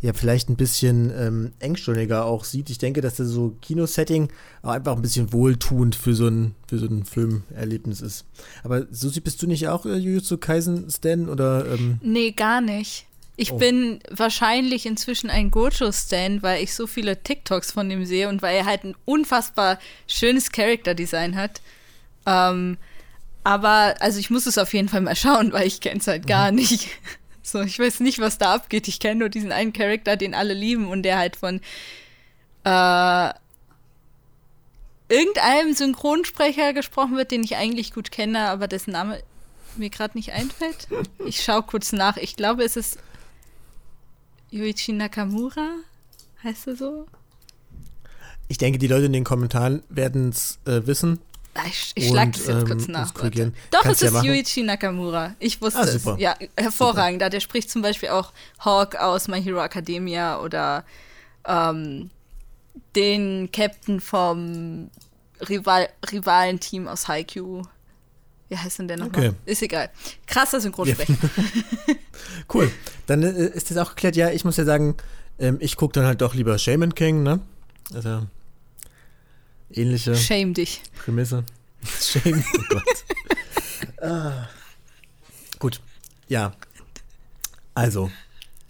ja 0.00 0.12
vielleicht 0.12 0.50
ein 0.50 0.56
bisschen 0.56 1.10
ähm, 1.16 1.52
engstirniger 1.60 2.26
auch 2.26 2.44
sieht. 2.44 2.68
Ich 2.70 2.78
denke, 2.78 3.00
dass 3.00 3.16
das 3.16 3.28
so 3.28 3.56
Kinosetting 3.62 4.28
auch 4.62 4.70
einfach 4.70 4.96
ein 4.96 5.02
bisschen 5.02 5.32
wohltuend 5.32 5.96
für 5.96 6.14
so 6.14 6.28
ein 6.28 6.54
für 6.68 6.78
so 6.78 6.86
ein 6.86 7.04
Filmerlebnis 7.04 8.00
ist. 8.00 8.26
Aber 8.62 8.86
Susi, 8.90 9.20
bist 9.20 9.42
du 9.42 9.46
nicht 9.46 9.68
auch 9.68 9.86
äh, 9.86 9.96
Jujutsu 9.96 10.38
Kaisen 10.38 10.90
Stan 10.90 11.28
oder? 11.28 11.66
Ähm? 11.72 11.98
Nee, 12.02 12.32
gar 12.32 12.60
nicht. 12.60 13.06
Ich 13.36 13.52
oh. 13.52 13.58
bin 13.58 14.00
wahrscheinlich 14.10 14.86
inzwischen 14.86 15.28
ein 15.28 15.50
Gojo-Stan, 15.50 16.42
weil 16.42 16.62
ich 16.62 16.74
so 16.74 16.86
viele 16.86 17.22
TikToks 17.22 17.72
von 17.72 17.90
ihm 17.90 18.04
sehe 18.04 18.28
und 18.28 18.42
weil 18.42 18.56
er 18.56 18.64
halt 18.64 18.84
ein 18.84 18.94
unfassbar 19.04 19.78
schönes 20.06 20.52
Charakterdesign 20.52 21.34
hat. 21.36 21.60
Ähm, 22.26 22.78
aber, 23.42 23.96
also 24.00 24.18
ich 24.18 24.30
muss 24.30 24.46
es 24.46 24.56
auf 24.56 24.72
jeden 24.72 24.88
Fall 24.88 25.00
mal 25.00 25.16
schauen, 25.16 25.52
weil 25.52 25.66
ich 25.66 25.80
kenne 25.80 26.00
es 26.00 26.06
halt 26.06 26.26
gar 26.26 26.50
mhm. 26.50 26.58
nicht. 26.58 26.88
So, 27.46 27.60
ich 27.60 27.78
weiß 27.78 28.00
nicht, 28.00 28.20
was 28.20 28.38
da 28.38 28.54
abgeht. 28.54 28.88
Ich 28.88 28.98
kenne 29.00 29.16
nur 29.16 29.28
diesen 29.28 29.52
einen 29.52 29.74
Charakter, 29.74 30.16
den 30.16 30.34
alle 30.34 30.54
lieben 30.54 30.88
und 30.88 31.02
der 31.02 31.18
halt 31.18 31.36
von 31.36 31.60
äh, 32.64 33.34
irgendeinem 35.10 35.74
Synchronsprecher 35.74 36.72
gesprochen 36.72 37.18
wird, 37.18 37.32
den 37.32 37.44
ich 37.44 37.56
eigentlich 37.56 37.92
gut 37.92 38.10
kenne, 38.10 38.48
aber 38.48 38.66
dessen 38.66 38.92
Name 38.92 39.22
mir 39.76 39.90
gerade 39.90 40.16
nicht 40.16 40.32
einfällt. 40.32 40.88
Ich 41.26 41.44
schaue 41.44 41.64
kurz 41.64 41.92
nach. 41.92 42.16
Ich 42.16 42.36
glaube, 42.36 42.64
es 42.64 42.76
ist 42.76 42.98
Yuichi 44.54 44.92
Nakamura. 44.92 45.68
Heißt 46.42 46.68
er 46.68 46.76
so? 46.76 47.06
Ich 48.48 48.58
denke, 48.58 48.78
die 48.78 48.86
Leute 48.86 49.06
in 49.06 49.12
den 49.12 49.24
Kommentaren 49.24 49.82
werden 49.88 50.28
es 50.28 50.58
äh, 50.66 50.86
wissen. 50.86 51.18
Ah, 51.54 51.62
Ich, 51.66 51.92
ich 51.94 52.08
schlag 52.08 52.26
Und, 52.26 52.36
das 52.36 52.46
jetzt 52.46 52.56
ähm, 52.60 52.66
kurz 52.66 52.88
nach. 52.88 53.12
Doch, 53.12 53.82
Kannst 53.82 53.90
es 53.96 54.00
ja 54.00 54.06
ist 54.08 54.12
machen. 54.12 54.26
Yuichi 54.28 54.62
Nakamura. 54.62 55.34
Ich 55.38 55.60
wusste 55.60 55.80
Ah, 55.80 55.84
es. 55.84 55.92
super. 55.94 56.16
Ja, 56.18 56.36
hervorragend. 56.56 57.22
Da 57.22 57.30
der 57.30 57.40
spricht 57.40 57.70
zum 57.70 57.82
Beispiel 57.82 58.10
auch 58.10 58.32
Hawk 58.60 58.96
aus 58.96 59.28
My 59.28 59.42
Hero 59.42 59.60
Academia 59.62 60.40
oder 60.40 60.84
ähm, 61.46 62.10
den 62.94 63.50
Captain 63.52 64.00
vom 64.00 64.90
Rival 65.48 65.88
Rivalenteam 66.12 66.86
aus 66.88 67.08
Haikyuu. 67.08 67.62
Wie 68.54 68.58
heißt 68.58 68.78
denn 68.78 68.86
der 68.86 68.98
nochmal? 68.98 69.30
Okay. 69.30 69.36
Ist 69.46 69.62
egal. 69.62 69.90
Krasser 70.28 70.60
Synchronsprecher. 70.60 71.14
Cool. 72.52 72.70
Dann 73.06 73.22
äh, 73.22 73.48
ist 73.48 73.70
das 73.70 73.78
auch 73.78 73.90
geklärt. 73.90 74.16
Ja, 74.16 74.30
ich 74.30 74.44
muss 74.44 74.56
ja 74.56 74.64
sagen, 74.64 74.96
ähm, 75.38 75.56
ich 75.60 75.76
gucke 75.76 75.92
dann 75.92 76.06
halt 76.06 76.20
doch 76.20 76.34
lieber 76.34 76.56
Shaman 76.56 76.94
King, 76.94 77.22
ne? 77.22 77.40
Also 77.92 78.26
ähnliche 79.70 80.14
Shame 80.14 80.54
dich. 80.54 80.82
Prämisse. 81.04 81.44
Shame, 82.00 82.44
oh 82.56 82.62
Gott. 82.68 83.04
ah. 84.02 84.48
Gut, 85.58 85.80
ja. 86.28 86.52
Also, 87.74 88.10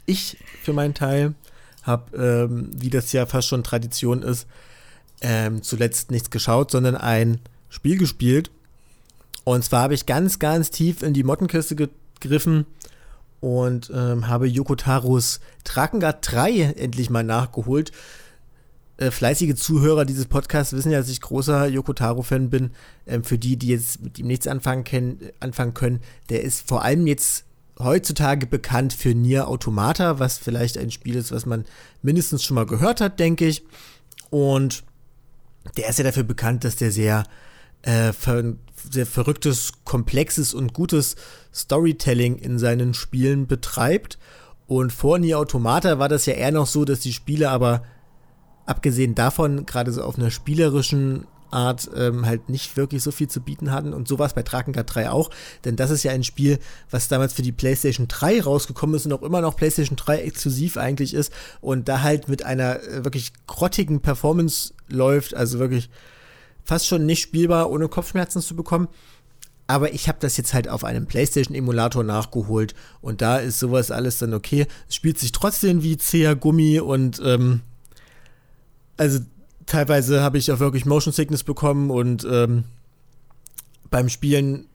ich 0.07 0.39
für 0.63 0.73
meinen 0.73 0.95
Teil 0.95 1.35
habe, 1.83 2.17
ähm, 2.17 2.71
wie 2.73 2.91
das 2.91 3.13
ja 3.13 3.27
fast 3.27 3.49
schon 3.49 3.63
Tradition 3.63 4.23
ist, 4.23 4.47
ähm, 5.21 5.63
zuletzt 5.63 6.11
nichts 6.11 6.31
geschaut, 6.31 6.71
sondern 6.71 6.97
ein 6.97 7.41
Spiel 7.69 7.99
gespielt. 7.99 8.51
Und 9.45 9.65
zwar 9.65 9.83
habe 9.83 9.95
ich 9.95 10.07
ganz, 10.07 10.39
ganz 10.39 10.71
tief 10.71 11.03
in 11.03 11.13
die 11.13 11.23
Mottenkiste 11.23 11.77
gegriffen 11.77 12.67
und 13.41 13.93
ähm, 13.95 14.27
habe 14.27 14.47
Yokotaros 14.47 15.41
Drakengard 15.65 16.19
3 16.23 16.75
endlich 16.77 17.11
mal 17.11 17.23
nachgeholt. 17.23 17.93
Äh, 18.97 19.11
fleißige 19.11 19.55
Zuhörer 19.57 20.05
dieses 20.05 20.27
Podcasts 20.27 20.73
wissen 20.73 20.93
ja, 20.93 20.99
dass 20.99 21.09
ich 21.11 21.21
großer 21.21 21.67
Yokotaro-Fan 21.67 22.49
bin. 22.49 22.71
Ähm, 23.07 23.23
für 23.23 23.37
die, 23.37 23.57
die 23.57 23.69
jetzt 23.69 24.03
mit 24.03 24.19
ihm 24.19 24.29
nichts 24.29 24.47
anfangen, 24.47 24.85
können, 24.85 25.19
anfangen 25.41 25.75
können, 25.75 26.01
der 26.31 26.43
ist 26.43 26.67
vor 26.67 26.83
allem 26.83 27.07
jetzt 27.07 27.45
heutzutage 27.79 28.47
bekannt 28.47 28.93
für 28.93 29.15
Nier 29.15 29.49
Automata, 29.49 30.19
was 30.21 30.39
vielleicht 30.39 30.79
ein 30.79 30.91
Spiel 30.91 31.17
ist, 31.17 31.33
was 31.33 31.45
man 31.45 31.65
mindestens 32.03 32.45
schon 32.45 32.55
mal 32.55 32.67
gehört 32.67 33.01
hat, 33.01 33.19
denke 33.21 33.47
ich. 33.47 33.65
Und 34.31 34.85
der 35.77 35.89
ist 35.89 35.99
ja 35.99 36.05
dafür 36.05 36.23
bekannt, 36.23 36.65
dass 36.65 36.77
der 36.77 36.93
sehr, 36.93 37.25
äh, 37.83 38.13
ver 38.13 38.55
sehr 38.91 39.07
verrücktes, 39.07 39.73
komplexes 39.85 40.55
und 40.55 40.73
gutes 40.73 41.17
Storytelling 41.53 42.37
in 42.37 42.59
seinen 42.59 42.95
Spielen 42.95 43.47
betreibt. 43.47 44.19
Und 44.67 44.93
vor 44.93 45.19
Nier 45.19 45.39
Automata 45.39 45.99
war 45.99 46.09
das 46.09 46.27
ja 46.27 46.35
eher 46.35 46.53
noch 46.53 46.67
so, 46.67 46.85
dass 46.85 47.01
die 47.01 47.13
Spiele 47.13 47.51
aber 47.51 47.83
abgesehen 48.67 49.15
davon 49.15 49.67
gerade 49.67 49.93
so 49.93 50.03
auf 50.03 50.19
einer 50.19 50.31
spielerischen 50.31 51.27
Art 51.51 51.89
ähm, 51.95 52.27
halt 52.27 52.49
nicht 52.49 52.77
wirklich 52.77 53.03
so 53.03 53.13
viel 53.13 53.29
zu 53.29 53.41
bieten 53.41 53.71
hatten. 53.71 53.95
Und 53.95 54.09
so 54.09 54.19
war 54.19 54.27
es 54.27 54.35
bei 54.35 54.43
Drakengard 54.43 54.93
3 54.93 55.11
auch. 55.11 55.31
Denn 55.65 55.77
das 55.77 55.91
ist 55.91 56.03
ja 56.03 56.11
ein 56.11 56.25
Spiel, 56.25 56.59
was 56.91 57.09
damals 57.09 57.33
für 57.33 57.43
die 57.43 57.53
PlayStation 57.53 58.09
3 58.09 58.43
rausgekommen 58.43 58.97
ist 58.97 59.07
und 59.07 59.13
auch 59.13 59.23
immer 59.23 59.41
noch 59.41 59.57
PlayStation 59.57 59.97
3 59.97 60.19
exklusiv 60.23 60.77
eigentlich 60.77 61.15
ist. 61.15 61.33
Und 61.61 61.89
da 61.89 62.03
halt 62.03 62.29
mit 62.29 62.45
einer 62.45 62.83
äh, 62.83 63.05
wirklich 63.05 63.33
grottigen 63.47 64.01
Performance 64.01 64.75
läuft. 64.89 65.35
Also 65.35 65.61
wirklich 65.61 65.91
fast 66.65 66.87
schon 66.87 67.07
nicht 67.07 67.23
spielbar, 67.23 67.71
ohne 67.71 67.89
Kopfschmerzen 67.89 68.43
zu 68.43 68.57
bekommen. 68.57 68.89
Aber 69.67 69.95
ich 69.95 70.09
habe 70.09 70.19
das 70.21 70.37
jetzt 70.37 70.53
halt 70.53 70.69
auf 70.69 70.85
einem 70.85 71.07
PlayStation-Emulator 71.07 72.05
nachgeholt. 72.05 72.75
Und 73.01 73.23
da 73.23 73.39
ist 73.39 73.59
sowas 73.59 73.91
alles 73.91 74.19
dann 74.19 74.35
okay. 74.35 74.67
Es 74.89 74.95
spielt 74.95 75.19
sich 75.19 75.33
trotzdem 75.33 75.83
wie 75.83 75.97
zäher 75.97 76.37
Gummi 76.37 76.81
und 76.81 77.21
ähm, 77.25 77.61
also 78.97 79.21
teilweise 79.67 80.23
habe 80.23 80.39
ich 80.39 80.53
auch 80.53 80.61
wirklich 80.61 80.85
Motion 80.85 81.13
Sickness 81.13 81.45
bekommen 81.45 81.91
und 81.91 82.27
ähm, 82.31 82.65
beim 83.91 84.09
Spielen 84.09 84.67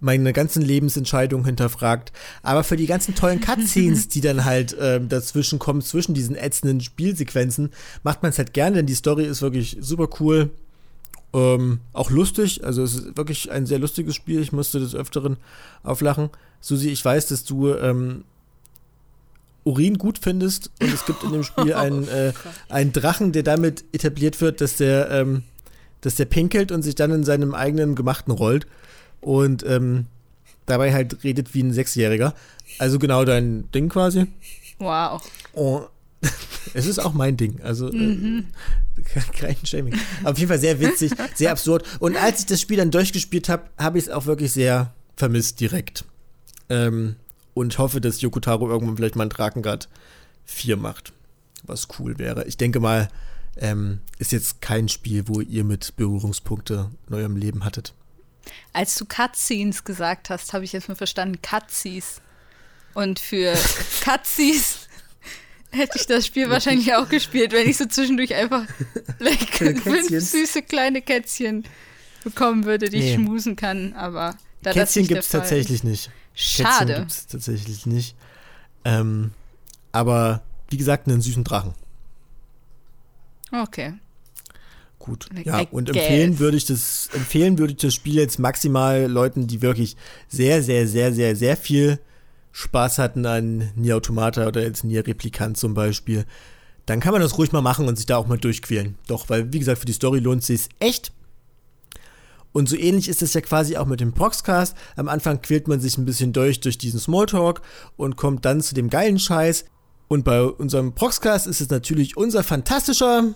meine 0.00 0.32
ganzen 0.32 0.62
Lebensentscheidungen 0.62 1.46
hinterfragt. 1.46 2.12
Aber 2.42 2.64
für 2.64 2.76
die 2.76 2.86
ganzen 2.86 3.14
tollen 3.14 3.40
Cutscenes, 3.40 4.08
die 4.08 4.20
dann 4.20 4.44
halt 4.44 4.76
ähm, 4.78 5.08
dazwischen 5.08 5.58
kommen, 5.58 5.82
zwischen 5.82 6.14
diesen 6.14 6.36
ätzenden 6.36 6.80
Spielsequenzen, 6.80 7.70
macht 8.02 8.22
man 8.22 8.30
es 8.30 8.38
halt 8.38 8.52
gerne, 8.52 8.76
denn 8.76 8.86
die 8.86 8.94
Story 8.94 9.24
ist 9.24 9.42
wirklich 9.42 9.78
super 9.80 10.08
cool. 10.20 10.50
Ähm, 11.32 11.80
auch 11.92 12.10
lustig, 12.10 12.64
also 12.64 12.82
es 12.82 12.94
ist 12.94 13.16
wirklich 13.16 13.50
ein 13.50 13.66
sehr 13.66 13.78
lustiges 13.78 14.14
Spiel. 14.14 14.40
Ich 14.40 14.52
musste 14.52 14.78
des 14.80 14.94
Öfteren 14.94 15.36
auflachen. 15.82 16.30
Susi, 16.60 16.88
ich 16.88 17.04
weiß, 17.04 17.28
dass 17.28 17.44
du 17.44 17.74
ähm, 17.74 18.24
Urin 19.64 19.98
gut 19.98 20.18
findest 20.18 20.70
und 20.80 20.92
es 20.92 21.04
gibt 21.04 21.24
in 21.24 21.32
dem 21.32 21.42
Spiel 21.42 21.74
einen, 21.74 22.06
äh, 22.08 22.32
einen 22.68 22.92
Drachen, 22.92 23.32
der 23.32 23.42
damit 23.42 23.84
etabliert 23.92 24.40
wird, 24.40 24.60
dass 24.60 24.76
der, 24.76 25.10
ähm, 25.10 25.42
dass 26.02 26.14
der 26.14 26.26
pinkelt 26.26 26.70
und 26.70 26.82
sich 26.82 26.94
dann 26.94 27.10
in 27.10 27.24
seinem 27.24 27.54
eigenen 27.54 27.94
Gemachten 27.94 28.32
rollt 28.32 28.66
und 29.20 29.64
ähm, 29.66 30.06
dabei 30.66 30.92
halt 30.92 31.24
redet 31.24 31.54
wie 31.54 31.62
ein 31.62 31.72
Sechsjähriger. 31.72 32.34
Also 32.78 32.98
genau 32.98 33.24
dein 33.24 33.70
Ding 33.72 33.88
quasi. 33.88 34.26
Wow. 34.78 35.22
Oh, 35.52 35.86
es 36.74 36.86
ist 36.86 36.98
auch 36.98 37.12
mein 37.12 37.36
Ding. 37.36 37.60
Also 37.62 37.90
äh, 37.90 38.42
kein 39.38 39.56
Shaming. 39.64 39.94
Aber 40.20 40.32
auf 40.32 40.38
jeden 40.38 40.48
Fall 40.48 40.60
sehr 40.60 40.80
witzig, 40.80 41.12
sehr 41.34 41.50
absurd. 41.50 41.84
Und 42.00 42.16
als 42.16 42.40
ich 42.40 42.46
das 42.46 42.60
Spiel 42.60 42.76
dann 42.76 42.90
durchgespielt 42.90 43.48
habe, 43.48 43.64
habe 43.78 43.98
ich 43.98 44.04
es 44.04 44.10
auch 44.10 44.26
wirklich 44.26 44.52
sehr 44.52 44.92
vermisst 45.16 45.60
direkt. 45.60 46.04
Ähm, 46.68 47.16
und 47.54 47.78
hoffe, 47.78 48.00
dass 48.00 48.20
Yokotaro 48.20 48.68
irgendwann 48.68 48.96
vielleicht 48.96 49.16
mal 49.16 49.24
ein 49.24 49.30
Drakengard 49.30 49.88
4 50.44 50.76
macht. 50.76 51.12
Was 51.62 51.88
cool 51.98 52.18
wäre. 52.18 52.44
Ich 52.44 52.58
denke 52.58 52.80
mal, 52.80 53.08
ähm, 53.56 54.00
ist 54.18 54.32
jetzt 54.32 54.60
kein 54.60 54.88
Spiel, 54.88 55.26
wo 55.26 55.40
ihr 55.40 55.64
mit 55.64 55.96
Berührungspunkte 55.96 56.90
in 57.08 57.14
eurem 57.14 57.36
Leben 57.36 57.64
hattet. 57.64 57.94
Als 58.72 58.96
du 58.96 59.04
Cutscenes 59.04 59.84
gesagt 59.84 60.30
hast, 60.30 60.52
habe 60.52 60.64
ich 60.64 60.72
jetzt 60.72 60.88
mal 60.88 60.94
verstanden, 60.94 61.40
Cutsies. 61.42 62.20
Und 62.94 63.18
für 63.18 63.54
Cutsies 64.04 64.88
hätte 65.70 65.98
ich 65.98 66.06
das 66.06 66.26
Spiel 66.26 66.48
wahrscheinlich 66.50 66.94
auch 66.94 67.08
gespielt, 67.08 67.52
wenn 67.52 67.68
ich 67.68 67.76
so 67.76 67.86
zwischendurch 67.86 68.34
einfach 68.34 68.64
like, 69.18 69.54
fünf 69.82 70.08
süße 70.08 70.62
kleine 70.62 71.02
Kätzchen 71.02 71.64
bekommen 72.24 72.64
würde, 72.64 72.88
die 72.88 72.98
Nee. 72.98 73.08
ich 73.10 73.14
schmusen 73.14 73.56
kann. 73.56 73.92
Aber 73.94 74.34
da 74.62 74.72
Kätzchen 74.72 75.06
gibt 75.06 75.20
es 75.24 75.28
tatsächlich 75.28 75.84
nicht. 75.84 76.10
ist. 76.34 76.56
Kätzchen 76.56 76.66
Schade. 76.66 76.94
gibt 77.00 77.10
es 77.10 77.26
tatsächlich 77.26 77.86
nicht. 77.86 78.16
Ähm, 78.84 79.32
aber 79.92 80.42
wie 80.70 80.76
gesagt, 80.76 81.08
einen 81.08 81.20
süßen 81.20 81.44
Drachen. 81.44 81.74
Okay. 83.52 83.94
Gut. 85.06 85.28
I 85.32 85.42
Ja, 85.44 85.60
und 85.70 85.88
empfehlen 85.88 86.38
würde 86.40 86.56
ich 86.56 86.64
das, 86.64 87.08
empfehlen 87.12 87.58
würde 87.58 87.72
ich 87.72 87.78
das 87.78 87.94
Spiel 87.94 88.14
jetzt 88.14 88.38
maximal 88.38 89.06
Leuten, 89.06 89.46
die 89.46 89.62
wirklich 89.62 89.96
sehr, 90.28 90.62
sehr, 90.62 90.88
sehr, 90.88 91.12
sehr, 91.12 91.36
sehr 91.36 91.56
viel 91.56 92.00
Spaß 92.50 92.98
hatten 92.98 93.24
an 93.24 93.70
Nier 93.76 93.96
Automata 93.96 94.46
oder 94.46 94.62
jetzt 94.62 94.82
Nier 94.82 95.06
Replikant 95.06 95.56
zum 95.56 95.74
Beispiel. 95.74 96.24
Dann 96.86 97.00
kann 97.00 97.12
man 97.12 97.20
das 97.20 97.38
ruhig 97.38 97.52
mal 97.52 97.62
machen 97.62 97.86
und 97.86 97.96
sich 97.96 98.06
da 98.06 98.16
auch 98.16 98.26
mal 98.26 98.38
durchquälen. 98.38 98.96
Doch, 99.06 99.28
weil, 99.28 99.52
wie 99.52 99.58
gesagt, 99.58 99.78
für 99.78 99.86
die 99.86 99.92
Story 99.92 100.18
lohnt 100.18 100.40
es 100.40 100.46
sich 100.48 100.68
echt. 100.80 101.12
Und 102.52 102.68
so 102.68 102.76
ähnlich 102.76 103.08
ist 103.08 103.22
es 103.22 103.34
ja 103.34 103.42
quasi 103.42 103.76
auch 103.76 103.86
mit 103.86 104.00
dem 104.00 104.12
Proxcast. 104.12 104.74
Am 104.96 105.08
Anfang 105.08 105.42
quält 105.42 105.68
man 105.68 105.78
sich 105.78 105.98
ein 105.98 106.06
bisschen 106.06 106.32
durch, 106.32 106.60
durch 106.60 106.78
diesen 106.78 106.98
Smalltalk 106.98 107.60
und 107.96 108.16
kommt 108.16 108.44
dann 108.44 108.60
zu 108.60 108.74
dem 108.74 108.88
geilen 108.88 109.18
Scheiß. 109.18 109.66
Und 110.08 110.24
bei 110.24 110.42
unserem 110.42 110.94
Proxcast 110.94 111.46
ist 111.46 111.60
es 111.60 111.68
natürlich 111.68 112.16
unser 112.16 112.42
fantastischer 112.42 113.34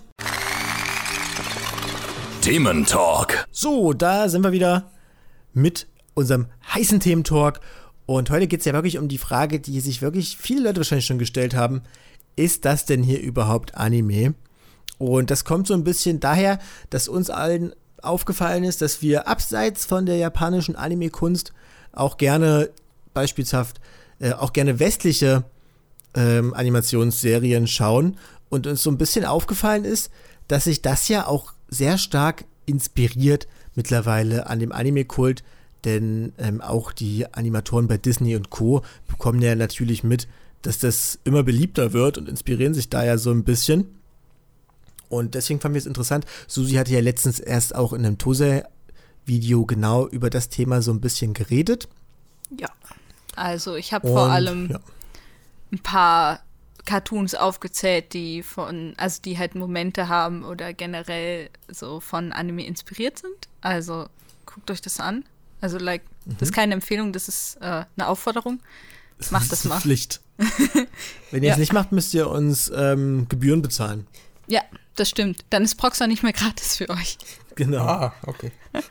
Thementalk. 2.41 3.45
So, 3.51 3.93
da 3.93 4.27
sind 4.27 4.43
wir 4.43 4.51
wieder 4.51 4.89
mit 5.53 5.87
unserem 6.15 6.47
heißen 6.73 6.99
Thementalk. 6.99 7.59
Und 8.07 8.31
heute 8.31 8.47
geht 8.47 8.61
es 8.61 8.65
ja 8.65 8.73
wirklich 8.73 8.97
um 8.97 9.07
die 9.07 9.19
Frage, 9.19 9.59
die 9.59 9.79
sich 9.79 10.01
wirklich 10.01 10.37
viele 10.37 10.63
Leute 10.63 10.77
wahrscheinlich 10.77 11.05
schon 11.05 11.19
gestellt 11.19 11.55
haben. 11.55 11.83
Ist 12.35 12.65
das 12.65 12.85
denn 12.85 13.03
hier 13.03 13.21
überhaupt 13.21 13.75
Anime? 13.75 14.33
Und 14.97 15.29
das 15.29 15.45
kommt 15.45 15.67
so 15.67 15.75
ein 15.75 15.83
bisschen 15.83 16.19
daher, 16.19 16.57
dass 16.89 17.07
uns 17.07 17.29
allen 17.29 17.73
aufgefallen 18.01 18.63
ist, 18.63 18.81
dass 18.81 19.03
wir 19.03 19.27
abseits 19.27 19.85
von 19.85 20.07
der 20.07 20.17
japanischen 20.17 20.75
Anime-Kunst 20.75 21.53
auch 21.91 22.17
gerne 22.17 22.71
beispielshaft 23.13 23.79
äh, 24.19 24.33
auch 24.33 24.51
gerne 24.51 24.79
westliche 24.79 25.43
ähm, 26.15 26.55
Animationsserien 26.55 27.67
schauen 27.67 28.17
und 28.49 28.65
uns 28.65 28.81
so 28.81 28.89
ein 28.89 28.97
bisschen 28.97 29.25
aufgefallen 29.25 29.85
ist, 29.85 30.09
dass 30.47 30.63
sich 30.63 30.81
das 30.81 31.07
ja 31.07 31.27
auch 31.27 31.53
sehr 31.71 31.97
stark 31.97 32.45
inspiriert 32.67 33.47
mittlerweile 33.73 34.47
an 34.47 34.59
dem 34.59 34.71
Anime-Kult, 34.71 35.43
denn 35.83 36.33
ähm, 36.37 36.61
auch 36.61 36.91
die 36.91 37.25
Animatoren 37.33 37.87
bei 37.87 37.97
Disney 37.97 38.35
und 38.35 38.51
Co. 38.51 38.83
bekommen 39.07 39.41
ja 39.41 39.55
natürlich 39.55 40.03
mit, 40.03 40.27
dass 40.61 40.77
das 40.77 41.17
immer 41.23 41.41
beliebter 41.41 41.93
wird 41.93 42.19
und 42.19 42.29
inspirieren 42.29 42.75
sich 42.75 42.89
da 42.89 43.03
ja 43.03 43.17
so 43.17 43.31
ein 43.31 43.43
bisschen. 43.43 43.87
Und 45.09 45.33
deswegen 45.33 45.59
fanden 45.59 45.73
wir 45.73 45.79
es 45.79 45.87
interessant. 45.87 46.25
Susi 46.47 46.75
hatte 46.75 46.93
ja 46.93 46.99
letztens 46.99 47.39
erst 47.39 47.73
auch 47.75 47.93
in 47.93 48.05
einem 48.05 48.17
Tose 48.17 48.63
Video 49.25 49.65
genau 49.65 50.07
über 50.07 50.29
das 50.29 50.49
Thema 50.49 50.81
so 50.81 50.91
ein 50.91 51.01
bisschen 51.01 51.33
geredet. 51.33 51.89
Ja. 52.57 52.69
Also 53.35 53.75
ich 53.75 53.93
habe 53.93 54.07
vor 54.07 54.29
allem 54.29 54.69
ja. 54.71 54.79
ein 55.71 55.79
paar 55.79 56.41
Cartoons 56.85 57.35
aufgezählt, 57.35 58.13
die 58.13 58.43
von, 58.43 58.93
also 58.97 59.21
die 59.21 59.37
halt 59.37 59.55
Momente 59.55 60.07
haben 60.07 60.43
oder 60.43 60.73
generell 60.73 61.49
so 61.69 61.99
von 61.99 62.31
Anime 62.33 62.65
inspiriert 62.65 63.19
sind. 63.19 63.47
Also 63.61 64.07
guckt 64.45 64.69
euch 64.71 64.81
das 64.81 64.99
an. 64.99 65.23
Also 65.61 65.77
like, 65.77 66.01
das 66.25 66.49
ist 66.49 66.53
keine 66.53 66.73
Empfehlung, 66.73 67.13
das 67.13 67.27
ist 67.27 67.57
äh, 67.61 67.85
eine 67.95 68.07
Aufforderung. 68.07 68.59
Macht 69.29 69.51
das 69.51 69.59
ist 69.59 69.65
mal. 69.65 69.79
Pflicht. 69.79 70.21
Wenn 71.31 71.43
ihr 71.43 71.49
Ja. 71.49 71.53
es 71.53 71.59
nicht 71.59 71.73
macht, 71.73 71.91
müsst 71.91 72.13
ihr 72.15 72.27
uns 72.29 72.71
ähm, 72.75 73.27
Gebühren 73.29 73.61
bezahlen. 73.61 74.07
Ja, 74.47 74.61
das 74.95 75.09
stimmt. 75.09 75.45
Dann 75.51 75.63
ist 75.63 75.75
Proxer 75.75 76.07
nicht 76.07 76.23
mehr 76.23 76.33
gratis 76.33 76.77
für 76.77 76.89
euch. 76.89 77.17
Genau. 77.55 77.83
Ah, 77.85 78.13
okay. 78.25 78.51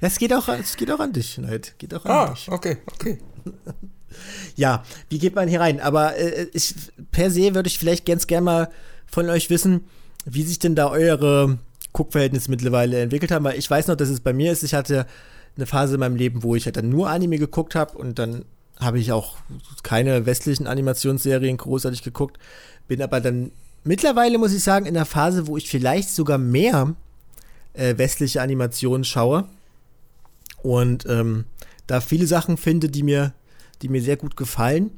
Es 0.00 0.18
geht 0.18 0.32
auch, 0.34 0.48
es 0.48 0.76
geht 0.76 0.90
auch 0.90 1.00
an 1.00 1.12
dich, 1.14 1.38
Neid. 1.38 1.74
Geht 1.78 1.94
auch 1.94 2.04
an 2.04 2.10
Ah, 2.10 2.26
dich. 2.26 2.48
okay, 2.50 2.76
okay. 2.92 3.18
Ja, 4.54 4.82
wie 5.10 5.18
geht 5.18 5.34
man 5.34 5.48
hier 5.48 5.60
rein? 5.60 5.80
Aber 5.80 6.16
äh, 6.16 6.46
ich, 6.54 6.74
per 7.12 7.30
se 7.30 7.54
würde 7.54 7.66
ich 7.66 7.78
vielleicht 7.78 8.06
ganz 8.06 8.26
gerne 8.26 8.44
mal 8.44 8.70
von 9.06 9.28
euch 9.28 9.50
wissen, 9.50 9.84
wie 10.24 10.42
sich 10.42 10.58
denn 10.58 10.74
da 10.74 10.88
eure 10.88 11.58
Guckverhältnisse 11.92 12.50
mittlerweile 12.50 13.00
entwickelt 13.00 13.30
haben. 13.30 13.44
Weil 13.44 13.58
ich 13.58 13.70
weiß 13.70 13.88
noch, 13.88 13.96
dass 13.96 14.08
es 14.08 14.20
bei 14.20 14.32
mir 14.32 14.52
ist. 14.52 14.62
Ich 14.62 14.74
hatte 14.74 15.06
eine 15.56 15.66
Phase 15.66 15.94
in 15.94 16.00
meinem 16.00 16.16
Leben, 16.16 16.42
wo 16.42 16.54
ich 16.54 16.64
halt 16.64 16.76
dann 16.76 16.88
nur 16.88 17.10
Anime 17.10 17.38
geguckt 17.38 17.74
habe 17.74 17.96
und 17.98 18.18
dann 18.18 18.44
habe 18.78 18.98
ich 18.98 19.12
auch 19.12 19.36
keine 19.82 20.26
westlichen 20.26 20.66
Animationsserien 20.66 21.56
großartig 21.56 22.02
geguckt. 22.02 22.38
Bin 22.88 23.00
aber 23.02 23.20
dann 23.20 23.52
mittlerweile, 23.84 24.38
muss 24.38 24.52
ich 24.52 24.62
sagen, 24.62 24.86
in 24.86 24.94
der 24.94 25.06
Phase, 25.06 25.46
wo 25.46 25.56
ich 25.56 25.68
vielleicht 25.68 26.10
sogar 26.10 26.36
mehr 26.38 26.94
äh, 27.72 27.96
westliche 27.96 28.42
Animationen 28.42 29.04
schaue 29.04 29.46
und 30.62 31.06
ähm, 31.06 31.44
da 31.86 32.00
viele 32.00 32.26
Sachen 32.26 32.56
finde, 32.56 32.88
die 32.88 33.02
mir, 33.02 33.32
die 33.82 33.88
mir 33.88 34.02
sehr 34.02 34.16
gut 34.16 34.36
gefallen, 34.36 34.90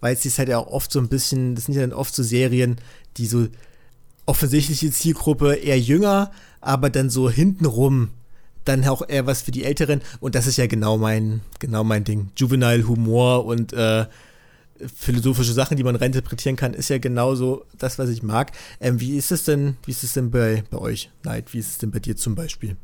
weil 0.00 0.14
es 0.14 0.24
ist 0.24 0.38
halt 0.38 0.48
ja 0.48 0.58
auch 0.58 0.66
oft 0.66 0.92
so 0.92 0.98
ein 0.98 1.08
bisschen, 1.08 1.54
das 1.54 1.64
sind 1.64 1.74
ja 1.74 1.80
dann 1.80 1.92
oft 1.92 2.14
so 2.14 2.22
Serien, 2.22 2.76
die 3.16 3.26
so 3.26 3.48
offensichtliche 4.26 4.90
Zielgruppe 4.90 5.54
eher 5.54 5.78
jünger, 5.78 6.30
aber 6.60 6.90
dann 6.90 7.10
so 7.10 7.30
hintenrum 7.30 8.10
dann 8.64 8.84
auch 8.86 9.06
eher 9.06 9.26
was 9.26 9.42
für 9.42 9.50
die 9.50 9.64
Älteren 9.64 10.00
und 10.20 10.34
das 10.34 10.46
ist 10.46 10.56
ja 10.56 10.66
genau 10.66 10.96
mein, 10.96 11.42
genau 11.58 11.84
mein 11.84 12.04
Ding. 12.04 12.30
Juvenile 12.36 12.88
Humor 12.88 13.44
und 13.44 13.74
äh, 13.74 14.06
philosophische 14.94 15.52
Sachen, 15.52 15.76
die 15.76 15.84
man 15.84 15.96
reinterpretieren 15.96 16.56
kann, 16.56 16.74
ist 16.74 16.88
ja 16.88 16.98
genauso 16.98 17.64
das, 17.78 17.98
was 17.98 18.08
ich 18.08 18.22
mag. 18.22 18.52
Ähm, 18.80 19.00
wie 19.00 19.16
ist 19.16 19.30
es 19.32 19.44
denn, 19.44 19.76
wie 19.84 19.90
ist 19.90 20.02
es 20.02 20.14
denn 20.14 20.30
bei, 20.30 20.64
bei 20.70 20.78
euch, 20.78 21.10
Neid? 21.22 21.52
Wie 21.52 21.58
ist 21.58 21.70
es 21.70 21.78
denn 21.78 21.90
bei 21.90 22.00
dir 22.00 22.16
zum 22.16 22.34
Beispiel? 22.34 22.76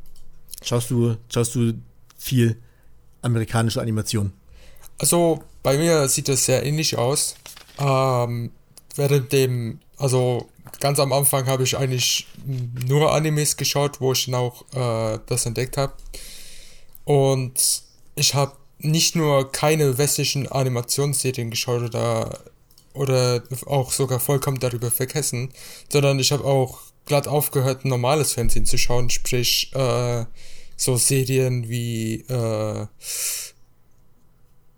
Schaust 0.63 0.91
du, 0.91 1.17
schaust 1.29 1.55
du 1.55 1.73
viel 2.17 2.57
amerikanische 3.21 3.81
Animation? 3.81 4.33
Also 4.97 5.43
bei 5.63 5.77
mir 5.77 6.07
sieht 6.07 6.27
das 6.27 6.45
sehr 6.45 6.63
ähnlich 6.65 6.97
aus. 6.97 7.35
Ähm, 7.79 8.51
während 8.95 9.31
dem, 9.31 9.79
also 9.97 10.47
ganz 10.79 10.99
am 10.99 11.13
Anfang 11.13 11.47
habe 11.47 11.63
ich 11.63 11.77
eigentlich 11.77 12.27
nur 12.87 13.13
Animes 13.13 13.57
geschaut, 13.57 14.01
wo 14.01 14.13
ich 14.13 14.25
dann 14.25 14.35
auch 14.35 14.63
äh, 14.73 15.19
das 15.25 15.45
entdeckt 15.45 15.77
habe. 15.77 15.93
Und 17.05 17.83
ich 18.15 18.33
habe 18.33 18.53
nicht 18.79 19.15
nur 19.15 19.51
keine 19.51 19.97
westlichen 19.97 20.47
Animationsserien 20.47 21.51
geschaut 21.51 21.83
oder, 21.83 22.39
oder 22.93 23.43
auch 23.67 23.91
sogar 23.91 24.19
vollkommen 24.19 24.59
darüber 24.59 24.91
vergessen, 24.91 25.51
sondern 25.89 26.19
ich 26.19 26.31
habe 26.31 26.45
auch 26.45 26.79
glatt 27.05 27.27
aufgehört, 27.27 27.85
normales 27.85 28.33
Fernsehen 28.33 28.65
zu 28.65 28.77
schauen, 28.77 29.09
sprich 29.09 29.71
äh, 29.73 30.25
so 30.81 30.97
Serien 30.97 31.69
wie 31.69 32.21
äh, 32.27 32.87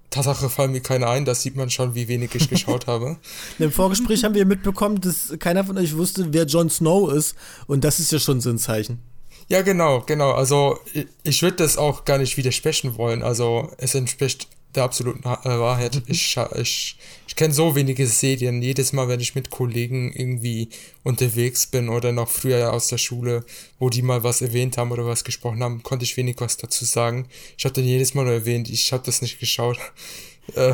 Tatsache 0.09 0.49
fallen 0.49 0.73
mir 0.73 0.81
keine 0.81 1.07
ein, 1.07 1.23
das 1.23 1.41
sieht 1.41 1.55
man 1.55 1.69
schon, 1.69 1.95
wie 1.95 2.09
wenig 2.09 2.35
ich 2.35 2.49
geschaut 2.49 2.87
habe. 2.87 3.17
Im 3.59 3.71
Vorgespräch 3.71 4.25
haben 4.25 4.35
wir 4.35 4.45
mitbekommen, 4.45 4.99
dass 4.99 5.33
keiner 5.39 5.63
von 5.63 5.77
euch 5.77 5.95
wusste, 5.95 6.33
wer 6.33 6.45
Jon 6.45 6.69
Snow 6.69 7.11
ist 7.11 7.35
und 7.67 7.85
das 7.85 7.99
ist 7.99 8.11
ja 8.11 8.19
schon 8.19 8.41
so 8.41 8.49
ein 8.49 8.57
Zeichen. 8.57 8.99
Ja, 9.47 9.61
genau, 9.61 10.01
genau. 10.01 10.31
Also 10.31 10.77
ich, 10.93 11.07
ich 11.23 11.41
würde 11.41 11.57
das 11.57 11.77
auch 11.77 12.03
gar 12.03 12.17
nicht 12.17 12.35
widersprechen 12.35 12.97
wollen. 12.97 13.23
Also 13.23 13.71
es 13.77 13.95
entspricht 13.95 14.47
der 14.75 14.83
absoluten 14.83 15.23
äh, 15.23 15.45
Wahrheit. 15.59 16.01
Ich, 16.07 16.21
scha- 16.21 16.55
ich, 16.59 16.97
ich 17.27 17.35
kenne 17.35 17.53
so 17.53 17.75
wenige 17.75 18.07
Serien. 18.07 18.61
Jedes 18.61 18.93
Mal, 18.93 19.07
wenn 19.07 19.19
ich 19.19 19.35
mit 19.35 19.49
Kollegen 19.49 20.11
irgendwie 20.13 20.69
unterwegs 21.03 21.67
bin 21.67 21.89
oder 21.89 22.11
noch 22.11 22.29
früher 22.29 22.73
aus 22.73 22.87
der 22.87 22.97
Schule, 22.97 23.45
wo 23.79 23.89
die 23.89 24.01
mal 24.01 24.23
was 24.23 24.41
erwähnt 24.41 24.77
haben 24.77 24.91
oder 24.91 25.05
was 25.05 25.23
gesprochen 25.23 25.63
haben, 25.63 25.83
konnte 25.83 26.05
ich 26.05 26.17
wenig 26.17 26.37
was 26.39 26.57
dazu 26.57 26.85
sagen. 26.85 27.27
Ich 27.57 27.65
habe 27.65 27.73
dann 27.73 27.85
jedes 27.85 28.13
Mal 28.13 28.23
nur 28.25 28.33
erwähnt, 28.33 28.69
ich 28.69 28.91
habe 28.93 29.03
das 29.05 29.21
nicht 29.21 29.39
geschaut. 29.39 29.77
äh, 30.55 30.73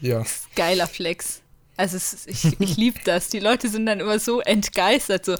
ja. 0.00 0.24
Geiler 0.56 0.86
Flex. 0.86 1.39
Also 1.80 1.96
es, 1.96 2.26
ich, 2.26 2.60
ich 2.60 2.76
liebe 2.76 3.00
das. 3.04 3.28
Die 3.30 3.38
Leute 3.38 3.70
sind 3.70 3.86
dann 3.86 4.00
immer 4.00 4.18
so 4.18 4.40
entgeistert, 4.40 5.24
so, 5.24 5.34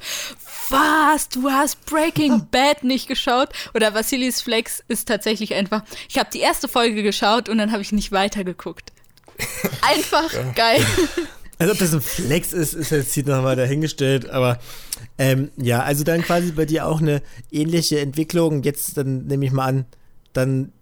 was, 0.71 1.29
du 1.29 1.51
hast 1.51 1.85
Breaking 1.85 2.47
Bad 2.51 2.83
nicht 2.83 3.09
geschaut? 3.09 3.51
Oder 3.75 3.93
Vasilis 3.93 4.41
Flex 4.41 4.83
ist 4.89 5.07
tatsächlich 5.07 5.53
einfach, 5.55 5.83
ich 6.09 6.19
habe 6.19 6.31
die 6.33 6.41
erste 6.41 6.67
Folge 6.67 7.03
geschaut 7.03 7.51
und 7.51 7.59
dann 7.59 7.73
habe 7.73 7.83
ich 7.83 7.93
nicht 7.93 8.11
weitergeguckt. 8.11 8.91
Einfach 9.83 10.31
geil. 10.55 10.85
Also 11.59 11.73
ob 11.73 11.79
das 11.79 11.95
ein 11.95 12.01
Flex 12.01 12.53
ist, 12.53 12.75
ist 12.75 12.91
jetzt 12.91 13.15
hier 13.15 13.25
nochmal 13.25 13.57
dahingestellt, 13.57 14.29
aber 14.29 14.59
ähm, 15.19 15.51
ja, 15.57 15.83
also 15.83 16.05
dann 16.05 16.23
quasi 16.23 16.53
bei 16.53 16.67
dir 16.67 16.87
auch 16.87 17.01
eine 17.01 17.23
ähnliche 17.51 18.01
Entwicklung. 18.01 18.63
Jetzt 18.63 18.99
dann 18.99 19.27
nehme 19.27 19.47
ich 19.47 19.53
mal 19.53 19.67
an, 19.67 19.87
dann 20.35 20.73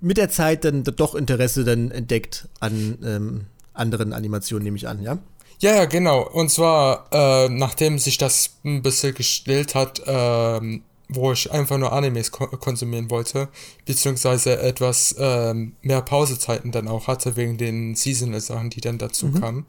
mit 0.00 0.18
der 0.18 0.30
Zeit 0.30 0.64
dann 0.64 0.84
doch 0.84 1.16
Interesse 1.16 1.64
dann 1.64 1.90
entdeckt 1.90 2.48
an 2.60 2.98
ähm, 3.04 3.46
anderen 3.76 4.12
Animationen, 4.12 4.64
nehme 4.64 4.76
ich 4.76 4.88
an, 4.88 5.02
ja? 5.02 5.18
Ja, 5.58 5.74
ja, 5.74 5.84
genau. 5.86 6.28
Und 6.28 6.50
zwar, 6.50 7.06
äh, 7.12 7.48
nachdem 7.48 7.98
sich 7.98 8.18
das 8.18 8.58
ein 8.64 8.82
bisschen 8.82 9.14
gestellt 9.14 9.74
hat, 9.74 10.02
ähm, 10.06 10.82
wo 11.08 11.32
ich 11.32 11.50
einfach 11.52 11.78
nur 11.78 11.92
Animes 11.92 12.30
ko 12.30 12.46
konsumieren 12.48 13.10
wollte, 13.10 13.48
beziehungsweise 13.84 14.60
etwas 14.60 15.14
ähm, 15.18 15.76
mehr 15.82 16.02
Pausezeiten 16.02 16.72
dann 16.72 16.88
auch 16.88 17.06
hatte, 17.06 17.36
wegen 17.36 17.56
den 17.56 17.94
Seasonal-Sachen, 17.94 18.70
die 18.70 18.80
dann 18.80 18.98
dazu 18.98 19.30
kamen. 19.30 19.66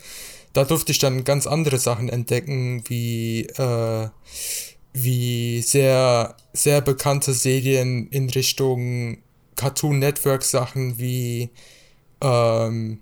Da 0.54 0.66
durfte 0.66 0.92
ich 0.92 1.00
dann 1.00 1.24
ganz 1.24 1.46
andere 1.46 1.78
Sachen 1.78 2.10
entdecken, 2.10 2.84
wie, 2.88 3.42
äh, 3.44 4.10
wie 4.94 5.62
sehr, 5.62 6.36
sehr 6.54 6.82
bekannte 6.82 7.34
Serien 7.34 8.08
in 8.10 8.30
Richtung 8.30 9.20
Cartoon 9.56 10.00
Network 10.00 10.44
Sachen 10.44 10.98
wie, 10.98 11.52
ähm, 12.22 13.00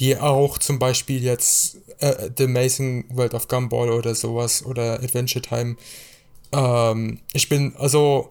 wie 0.00 0.16
auch 0.16 0.58
zum 0.58 0.78
Beispiel 0.78 1.22
jetzt 1.22 1.76
äh, 1.98 2.30
The 2.36 2.44
Amazing 2.44 3.04
World 3.10 3.34
of 3.34 3.48
Gumball 3.48 3.90
oder 3.90 4.14
sowas 4.14 4.64
oder 4.64 4.94
Adventure 4.94 5.42
Time. 5.42 5.76
Ähm, 6.52 7.20
ich 7.34 7.48
bin, 7.48 7.74
also 7.76 8.30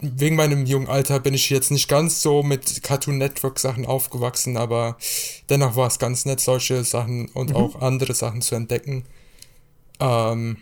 wegen 0.00 0.36
meinem 0.36 0.64
jungen 0.64 0.86
Alter 0.86 1.18
bin 1.18 1.34
ich 1.34 1.50
jetzt 1.50 1.70
nicht 1.70 1.88
ganz 1.88 2.22
so 2.22 2.42
mit 2.42 2.82
Cartoon 2.84 3.18
Network 3.18 3.58
Sachen 3.58 3.84
aufgewachsen, 3.84 4.56
aber 4.56 4.96
dennoch 5.48 5.74
war 5.74 5.88
es 5.88 5.98
ganz 5.98 6.24
nett, 6.24 6.40
solche 6.40 6.84
Sachen 6.84 7.28
und 7.30 7.54
auch 7.54 7.80
andere 7.80 8.14
Sachen 8.14 8.40
zu 8.40 8.54
entdecken. 8.54 9.04
Ähm, 9.98 10.58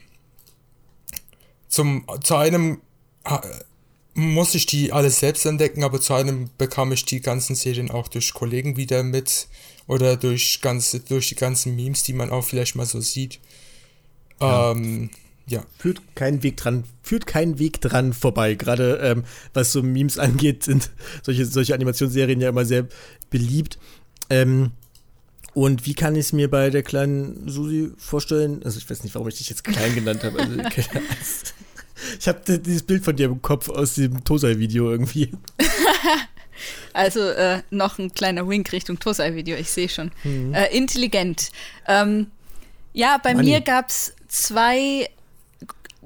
zum, 1.69 2.07
zu 2.23 2.37
einem 2.37 2.81
äh, 3.25 3.39
muss 4.15 4.55
ich 4.55 4.67
die 4.67 4.93
alle 4.93 5.11
selbst 5.11 5.45
entdecken, 5.45 5.85
aber 5.85 6.01
zu 6.01 6.15
einem 6.15 6.49
bekam 6.57 6.93
ich 6.93 7.05
die 7.05 7.21
ganzen 7.21 7.55
Serien 7.55 7.91
auch 7.91 8.09
durch 8.09 8.33
Kollegen 8.33 8.77
wieder 8.77 9.03
mit 9.03 9.49
oder 9.91 10.17
durch 10.17 10.61
ganze, 10.63 11.01
durch 11.01 11.31
die 11.31 11.35
ganzen 11.35 11.75
Memes, 11.75 12.05
die 12.05 12.13
man 12.13 12.31
auch 12.31 12.45
vielleicht 12.45 12.77
mal 12.77 12.87
so 12.87 13.01
sieht. 13.01 13.41
Ja. 14.41 14.71
Ähm, 14.71 15.11
ja. 15.49 15.65
Führt 15.79 16.01
keinen 16.15 16.45
Weg 16.45 16.59
dran, 16.59 16.85
führt 17.03 17.27
keinen 17.27 17.59
Weg 17.59 17.81
dran 17.81 18.13
vorbei. 18.13 18.55
Gerade 18.55 19.01
ähm, 19.03 19.25
was 19.53 19.73
so 19.73 19.83
Memes 19.83 20.17
angeht, 20.27 20.63
sind 20.63 20.91
solche, 21.25 21.45
solche 21.45 21.75
Animationsserien 21.75 22.41
ja 22.41 22.51
immer 22.51 22.65
sehr 22.65 22.87
beliebt. 23.31 23.79
Ähm, 24.31 24.71
und 25.55 25.87
wie 25.87 25.95
kann 25.95 26.15
ich 26.15 26.27
es 26.27 26.33
mir 26.33 26.49
bei 26.49 26.71
der 26.71 26.85
kleinen 26.85 27.49
Susi 27.49 27.91
vorstellen? 27.99 28.63
Also 28.63 28.79
ich 28.79 28.89
weiß 28.89 29.03
nicht, 29.03 29.17
warum 29.17 29.27
ich 29.27 29.39
dich 29.39 29.49
jetzt 29.49 29.65
klein 29.65 29.93
genannt 29.97 30.23
habe. 30.23 30.39
Also, 30.39 30.57
keine- 30.57 31.03
ich 32.21 32.29
habe 32.29 32.59
dieses 32.61 32.85
Bild 32.85 33.05
von 33.05 33.17
dir 33.17 33.27
im 33.27 33.43
Kopf 33.43 33.69
aus 33.69 33.97
dem 33.97 34.23
Tosai-Video 34.23 34.89
irgendwie. 34.93 35.33
Also 36.93 37.21
äh, 37.21 37.63
noch 37.71 37.99
ein 37.99 38.13
kleiner 38.13 38.49
Wink 38.49 38.73
Richtung 38.73 38.99
Tosai-Video, 38.99 39.57
ich 39.57 39.71
sehe 39.71 39.89
schon. 39.89 40.11
Äh, 40.25 40.77
intelligent. 40.77 41.51
Ähm, 41.87 42.31
ja, 42.93 43.19
bei 43.23 43.35
Money. 43.35 43.51
mir 43.51 43.61
gab 43.61 43.89
es 43.89 44.15
zwei 44.29 45.09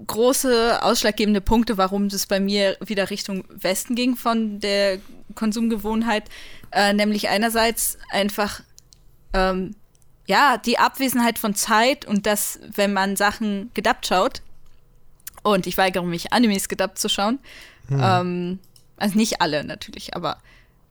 große 0.06 0.82
ausschlaggebende 0.82 1.40
Punkte, 1.40 1.78
warum 1.78 2.06
es 2.06 2.26
bei 2.26 2.40
mir 2.40 2.76
wieder 2.84 3.10
Richtung 3.10 3.44
Westen 3.48 3.94
ging 3.94 4.16
von 4.16 4.60
der 4.60 4.98
Konsumgewohnheit. 5.34 6.24
Äh, 6.72 6.92
nämlich 6.92 7.28
einerseits 7.28 7.98
einfach 8.10 8.60
ähm, 9.32 9.76
ja 10.26 10.58
die 10.58 10.78
Abwesenheit 10.78 11.38
von 11.38 11.54
Zeit 11.54 12.04
und 12.04 12.26
das, 12.26 12.58
wenn 12.74 12.92
man 12.92 13.16
Sachen 13.16 13.70
gedubbt 13.74 14.06
schaut. 14.06 14.42
Und 15.42 15.66
ich 15.66 15.76
weigere 15.78 16.04
mich, 16.04 16.32
Animes 16.32 16.68
gedubbt 16.68 16.98
zu 16.98 17.08
schauen. 17.08 17.38
Ähm, 17.90 18.58
Also 18.96 19.16
nicht 19.16 19.40
alle 19.40 19.64
natürlich, 19.64 20.14
aber 20.14 20.38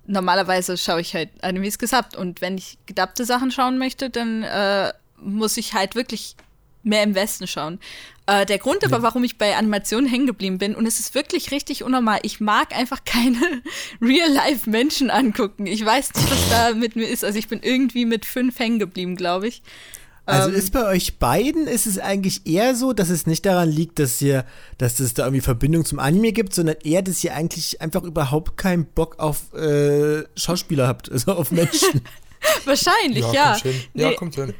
normalerweise 0.05 0.77
schaue 0.77 1.01
ich 1.01 1.13
halt 1.13 1.29
Animes 1.43 1.77
gesubbt. 1.79 2.15
Und 2.15 2.41
wenn 2.41 2.57
ich 2.57 2.77
gedappte 2.85 3.25
Sachen 3.25 3.51
schauen 3.51 3.77
möchte, 3.77 4.09
dann 4.09 4.43
äh, 4.43 4.93
muss 5.17 5.57
ich 5.57 5.73
halt 5.73 5.95
wirklich 5.95 6.35
mehr 6.83 7.03
im 7.03 7.15
Westen 7.15 7.47
schauen. 7.47 7.79
Äh, 8.25 8.45
der 8.45 8.57
Grund 8.57 8.85
aber, 8.85 9.01
warum 9.01 9.23
ich 9.23 9.37
bei 9.37 9.55
Animationen 9.55 10.09
hängen 10.09 10.27
geblieben 10.27 10.57
bin, 10.57 10.75
und 10.75 10.85
es 10.85 10.99
ist 10.99 11.15
wirklich 11.15 11.51
richtig 11.51 11.83
unnormal, 11.83 12.19
ich 12.23 12.39
mag 12.39 12.75
einfach 12.75 13.03
keine 13.05 13.39
Real-Life-Menschen 14.01 15.09
angucken. 15.09 15.65
Ich 15.65 15.83
weiß 15.85 16.13
nicht, 16.13 16.31
was 16.31 16.49
da 16.49 16.73
mit 16.73 16.95
mir 16.95 17.07
ist. 17.07 17.23
Also 17.23 17.39
ich 17.39 17.47
bin 17.47 17.61
irgendwie 17.61 18.05
mit 18.05 18.25
fünf 18.25 18.59
hängen 18.59 18.79
geblieben, 18.79 19.15
glaube 19.15 19.47
ich. 19.47 19.61
Also 20.25 20.49
Ähm, 20.49 20.55
ist 20.55 20.71
bei 20.71 20.85
euch 20.85 21.19
beiden 21.19 21.67
ist 21.67 21.85
es 21.85 21.99
eigentlich 21.99 22.45
eher 22.45 22.75
so, 22.75 22.93
dass 22.93 23.09
es 23.09 23.27
nicht 23.27 23.45
daran 23.45 23.69
liegt, 23.69 23.99
dass 23.99 24.21
ihr, 24.21 24.45
dass 24.77 24.99
es 24.99 25.13
da 25.13 25.25
irgendwie 25.25 25.41
Verbindung 25.41 25.83
zum 25.83 25.99
Anime 25.99 26.31
gibt, 26.31 26.53
sondern 26.53 26.77
eher, 26.83 27.01
dass 27.01 27.23
ihr 27.23 27.33
eigentlich 27.33 27.81
einfach 27.81 28.03
überhaupt 28.03 28.55
keinen 28.55 28.85
Bock 28.85 29.19
auf 29.19 29.53
äh, 29.53 30.23
Schauspieler 30.37 30.87
habt, 30.87 31.11
also 31.11 31.33
auf 31.33 31.51
Menschen. 31.51 32.01
Wahrscheinlich, 32.65 33.25
ja. 33.33 33.51
kommt 33.51 33.63
hin. 33.63 33.81
Ja, 33.93 34.09
Nee, 34.09 34.15
kommt 34.15 34.35
hin. 34.35 34.53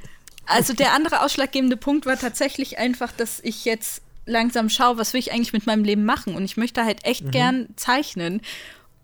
Also 0.46 0.74
der 0.74 0.94
andere 0.94 1.22
ausschlaggebende 1.22 1.78
Punkt 1.78 2.06
war 2.06 2.18
tatsächlich 2.18 2.78
einfach, 2.78 3.14
dass 3.14 3.40
ich 3.42 3.64
jetzt 3.64 4.02
langsam 4.26 4.70
schaue, 4.70 4.98
was 4.98 5.14
will 5.14 5.20
ich 5.20 5.32
eigentlich 5.32 5.54
mit 5.54 5.66
meinem 5.66 5.84
Leben 5.86 6.04
machen. 6.04 6.36
Und 6.36 6.44
ich 6.44 6.58
möchte 6.58 6.84
halt 6.84 7.06
echt 7.06 7.32
gern 7.32 7.68
zeichnen. 7.76 8.42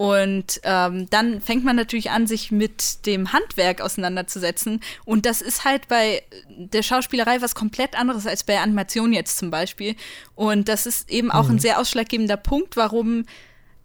Und 0.01 0.61
ähm, 0.63 1.09
dann 1.09 1.41
fängt 1.41 1.65
man 1.65 1.75
natürlich 1.75 2.09
an, 2.09 2.25
sich 2.25 2.51
mit 2.51 3.05
dem 3.05 3.33
Handwerk 3.33 3.81
auseinanderzusetzen. 3.81 4.79
Und 5.03 5.25
das 5.25 5.41
ist 5.41 5.65
halt 5.65 5.89
bei 5.89 6.23
der 6.47 6.83
Schauspielerei 6.83 7.41
was 7.41 7.53
komplett 7.53 7.99
anderes 7.99 8.25
als 8.25 8.45
bei 8.45 8.61
Animation 8.61 9.11
jetzt 9.11 9.37
zum 9.37 9.51
Beispiel. 9.51 9.97
Und 10.35 10.69
das 10.69 10.85
ist 10.85 11.09
eben 11.11 11.31
auch 11.31 11.49
ein 11.49 11.59
sehr 11.59 11.79
ausschlaggebender 11.81 12.37
Punkt, 12.37 12.77
warum 12.77 13.25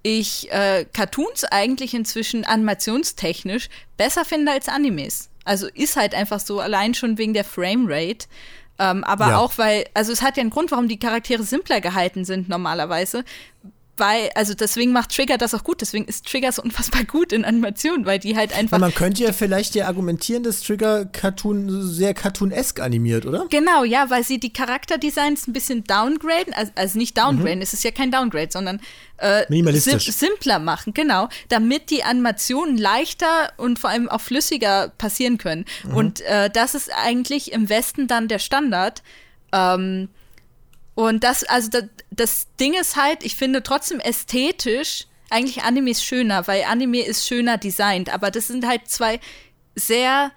ich 0.05 0.53
äh, 0.53 0.85
Cartoons 0.93 1.43
eigentlich 1.47 1.95
inzwischen 1.95 2.45
animationstechnisch 2.45 3.69
besser 3.97 4.25
finde 4.25 4.53
als 4.53 4.69
Animes. 4.69 5.31
Also 5.45 5.67
ist 5.67 5.97
halt 5.97 6.15
einfach 6.15 6.39
so, 6.39 6.61
allein 6.61 6.95
schon 6.95 7.19
wegen 7.19 7.35
der 7.35 7.43
Framerate. 7.45 8.29
Ähm, 8.79 9.03
aber 9.03 9.31
Ja. 9.31 9.39
auch 9.39 9.59
weil, 9.59 9.87
also 9.95 10.13
es 10.13 10.23
hat 10.23 10.37
ja 10.37 10.43
einen 10.43 10.51
Grund, 10.51 10.71
warum 10.71 10.87
die 10.87 11.01
Charaktere 11.01 11.43
simpler 11.43 11.81
gehalten 11.81 12.25
sind 12.25 12.49
normalerweise. 12.49 13.25
Weil, 13.97 14.31
also 14.35 14.55
deswegen 14.55 14.93
macht 14.93 15.15
Trigger 15.15 15.39
das 15.39 15.55
auch 15.55 15.63
gut. 15.63 15.81
Deswegen 15.81 16.05
ist 16.07 16.27
Trigger 16.27 16.51
so 16.51 16.63
unfassbar 16.63 17.05
gut 17.09 17.33
in 17.33 17.45
Animationen, 17.45 18.07
weil 18.07 18.19
die 18.19 18.37
halt 18.37 18.53
einfach. 18.57 18.79
Man 18.79 18.95
könnte 18.95 19.23
ja 19.23 19.33
vielleicht 19.33 19.75
ja 19.75 19.87
argumentieren, 19.87 20.43
dass 20.43 20.63
Trigger 20.63 21.05
Cartoon 21.05 21.83
sehr 21.83 22.13
cartoonesk 22.15 22.81
animiert, 22.81 23.25
oder? 23.25 23.47
Genau, 23.51 23.85
ja, 23.85 24.11
weil 24.11 24.25
sie 24.25 24.41
die 24.41 24.53
Charakterdesigns 24.53 25.47
ein 25.47 25.53
bisschen 25.53 25.85
downgraden, 25.85 26.53
also, 26.55 26.73
also 26.75 26.99
nicht 26.99 27.17
downgraden, 27.17 27.63
es 27.63 27.73
ist 27.73 27.85
ja 27.85 27.93
kein 27.93 28.11
Downgrade, 28.11 28.49
sondern 28.51 28.81
äh, 29.19 29.45
Minimalistisch. 29.49 30.07
sim 30.07 30.29
simpler 30.29 30.59
machen, 30.59 30.93
genau, 30.93 31.29
damit 31.49 31.91
die 31.91 32.03
Animationen 32.03 32.77
leichter 32.77 33.53
und 33.57 33.79
vor 33.79 33.91
allem 33.91 34.09
auch 34.09 34.21
flüssiger 34.21 34.89
passieren 34.99 35.39
können. 35.39 35.65
Und 35.93 36.21
äh, 36.23 36.51
das 36.51 36.75
ist 36.75 36.91
eigentlich 36.93 37.53
im 37.53 37.69
Westen 37.69 38.09
dann 38.09 38.29
der 38.29 38.39
Standard. 38.39 39.03
Ähm, 39.53 40.09
und 40.95 41.25
das, 41.25 41.45
also 41.45 41.69
das, 41.71 41.85
das 42.11 42.47
Ding 42.61 42.75
ist 42.75 42.97
halt, 42.97 43.25
ich 43.25 43.37
finde 43.37 43.63
trotzdem 43.63 44.01
ästhetisch 44.01 45.07
eigentlich 45.31 45.65
Animes 45.65 46.03
schöner, 46.05 46.47
weil 46.47 46.65
Anime 46.65 47.03
ist 47.05 47.27
schöner 47.27 47.59
designt, 47.59 48.13
aber 48.13 48.31
das 48.31 48.47
sind 48.47 48.67
halt 48.67 48.89
zwei 48.89 49.19
sehr 49.75 50.31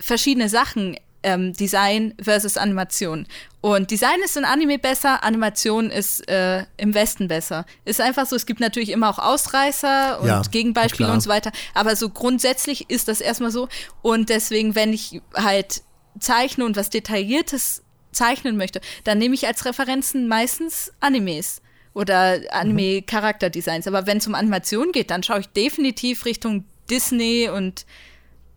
verschiedene 0.00 0.48
Sachen, 0.48 0.96
ähm, 1.22 1.52
Design 1.52 2.14
versus 2.20 2.56
Animation. 2.56 3.28
Und 3.60 3.92
Design 3.92 4.18
ist 4.24 4.36
in 4.36 4.44
Anime 4.44 4.80
besser, 4.80 5.22
Animation 5.22 5.90
ist 5.90 6.28
äh, 6.28 6.64
im 6.76 6.94
Westen 6.94 7.28
besser. 7.28 7.64
Ist 7.84 8.00
einfach 8.00 8.26
so, 8.26 8.34
es 8.34 8.44
gibt 8.44 8.58
natürlich 8.58 8.88
immer 8.88 9.08
auch 9.08 9.20
Ausreißer 9.20 10.20
und 10.20 10.26
Ja, 10.26 10.42
Gegenbeispiele 10.50 11.06
klar. 11.06 11.14
und 11.14 11.20
so 11.20 11.30
weiter, 11.30 11.52
aber 11.74 11.94
so 11.94 12.08
grundsätzlich 12.08 12.90
ist 12.90 13.06
das 13.06 13.20
erstmal 13.20 13.52
so. 13.52 13.68
Und 14.02 14.30
deswegen, 14.30 14.74
wenn 14.74 14.92
ich 14.92 15.22
halt 15.36 15.82
zeichne 16.18 16.64
und 16.64 16.76
was 16.76 16.90
Detailliertes 16.90 17.84
zeichnen 18.12 18.56
möchte, 18.56 18.80
dann 19.04 19.18
nehme 19.18 19.34
ich 19.34 19.46
als 19.46 19.64
Referenzen 19.64 20.28
meistens 20.28 20.92
Animes 21.00 21.62
oder 21.94 22.40
Anime-Charakterdesigns. 22.50 23.86
Aber 23.86 24.06
wenn 24.06 24.18
es 24.18 24.26
um 24.26 24.34
Animation 24.34 24.92
geht, 24.92 25.10
dann 25.10 25.22
schaue 25.22 25.40
ich 25.40 25.48
definitiv 25.48 26.24
Richtung 26.24 26.64
Disney 26.90 27.48
und 27.48 27.86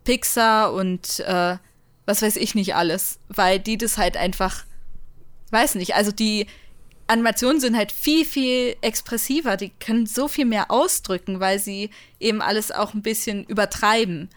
Pixar 0.04 0.74
und 0.74 1.20
äh, 1.22 1.58
was 2.06 2.22
weiß 2.22 2.36
ich 2.38 2.56
nicht 2.56 2.76
alles, 2.76 3.20
weil 3.28 3.60
die 3.60 3.78
das 3.78 3.98
halt 3.98 4.16
einfach, 4.18 4.64
weiß 5.52 5.76
nicht, 5.76 5.96
also 5.96 6.12
die 6.12 6.48
Animationen 7.08 7.60
sind 7.60 7.76
halt 7.76 7.92
viel, 7.92 8.26
viel 8.26 8.76
expressiver, 8.82 9.58
die 9.58 9.70
können 9.70 10.06
so 10.06 10.28
viel 10.28 10.46
mehr 10.46 10.72
ausdrücken, 10.72 11.40
weil 11.40 11.60
sie 11.60 11.90
eben 12.20 12.42
alles 12.42 12.72
auch 12.72 12.94
ein 12.94 13.02
bisschen 13.02 13.44
übertreiben. 13.44 14.30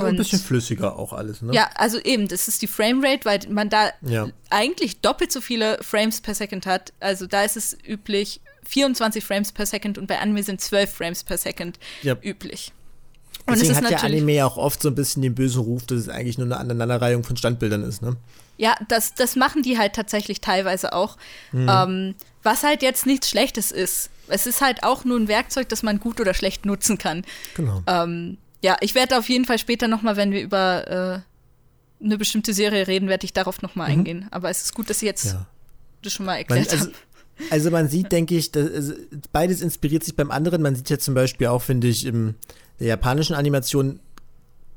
Ja, 0.00 0.04
ein 0.04 0.10
Und- 0.10 0.16
bisschen 0.18 0.38
flüssiger 0.40 0.96
auch 0.98 1.12
alles, 1.12 1.42
ne? 1.42 1.52
Ja, 1.54 1.70
also 1.74 1.98
eben, 1.98 2.28
das 2.28 2.48
ist 2.48 2.62
die 2.62 2.66
Framerate, 2.66 3.24
weil 3.24 3.40
man 3.50 3.68
da 3.68 3.90
Ja. 4.02 4.28
eigentlich 4.50 5.00
doppelt 5.00 5.32
so 5.32 5.40
viele 5.40 5.78
Frames 5.82 6.20
per 6.20 6.34
Second 6.34 6.66
hat. 6.66 6.92
Also 7.00 7.26
da 7.26 7.42
ist 7.42 7.56
es 7.56 7.76
üblich 7.86 8.40
24 8.64 9.24
Frames 9.24 9.52
per 9.52 9.66
Second 9.66 9.98
und 9.98 10.06
bei 10.06 10.18
Anime 10.18 10.42
sind 10.42 10.60
12 10.60 10.92
Frames 10.92 11.22
per 11.24 11.38
Second 11.38 11.78
Ja. 12.02 12.16
üblich. 12.22 12.72
Und 13.46 13.54
Deswegen 13.54 13.72
es 13.72 13.78
ist 13.78 13.84
hat 13.84 13.90
natürlich, 13.92 14.16
Anime 14.22 14.32
ja 14.34 14.46
auch 14.46 14.56
oft 14.56 14.82
so 14.82 14.88
ein 14.88 14.94
bisschen 14.96 15.22
den 15.22 15.34
bösen 15.34 15.60
Ruf, 15.62 15.86
dass 15.86 15.98
es 15.98 16.08
eigentlich 16.08 16.36
nur 16.38 16.46
eine 16.46 16.56
Aneinanderreihung 16.56 17.22
von 17.22 17.36
Standbildern 17.36 17.82
ist, 17.84 18.02
ne? 18.02 18.16
ja, 18.58 18.74
das, 18.88 19.12
das 19.14 19.36
machen 19.36 19.62
die 19.62 19.76
halt 19.78 19.92
tatsächlich 19.92 20.40
teilweise 20.40 20.94
auch. 20.94 21.16
Mhm. 21.52 21.68
Ähm, 21.70 22.14
was 22.42 22.62
halt 22.62 22.80
jetzt 22.82 23.04
nichts 23.06 23.28
Schlechtes 23.28 23.70
ist. 23.70 24.08
Es 24.28 24.46
ist 24.46 24.62
halt 24.62 24.82
auch 24.82 25.04
nur 25.04 25.18
ein 25.18 25.28
Werkzeug, 25.28 25.68
das 25.68 25.82
man 25.82 26.00
gut 26.00 26.20
oder 26.20 26.32
schlecht 26.34 26.64
nutzen 26.64 26.96
kann. 26.98 27.22
Genau. 27.54 27.82
Ähm, 27.86 28.38
ja, 28.62 28.76
ich 28.80 28.94
werde 28.94 29.18
auf 29.18 29.28
jeden 29.28 29.44
Fall 29.44 29.58
später 29.58 29.88
nochmal, 29.88 30.16
wenn 30.16 30.32
wir 30.32 30.42
über 30.42 31.22
äh, 32.00 32.04
eine 32.04 32.18
bestimmte 32.18 32.52
Serie 32.52 32.86
reden, 32.86 33.08
werde 33.08 33.24
ich 33.24 33.32
darauf 33.32 33.62
nochmal 33.62 33.90
eingehen. 33.90 34.26
Aber 34.30 34.50
es 34.50 34.62
ist 34.62 34.74
gut, 34.74 34.90
dass 34.90 34.98
ich 34.98 35.06
jetzt 35.06 35.26
Mhm. 35.26 35.30
Ja. 35.32 35.46
das 36.02 36.12
schon 36.12 36.26
mal 36.26 36.36
erklärt 36.36 36.70
also, 36.70 36.86
habe. 36.86 36.92
also 37.50 37.70
man 37.70 37.88
sieht, 37.88 38.12
denke 38.12 38.36
ich, 38.36 38.52
dass, 38.52 38.70
also 38.70 38.94
beides 39.32 39.60
inspiriert 39.62 40.04
sich 40.04 40.16
beim 40.16 40.30
anderen. 40.30 40.62
Man 40.62 40.74
sieht 40.76 40.90
ja 40.90 40.98
zum 40.98 41.14
Beispiel 41.14 41.46
auch, 41.48 41.62
finde 41.62 41.88
ich, 41.88 42.04
in 42.06 42.34
der 42.80 42.88
japanischen 42.88 43.34
Animation 43.34 44.00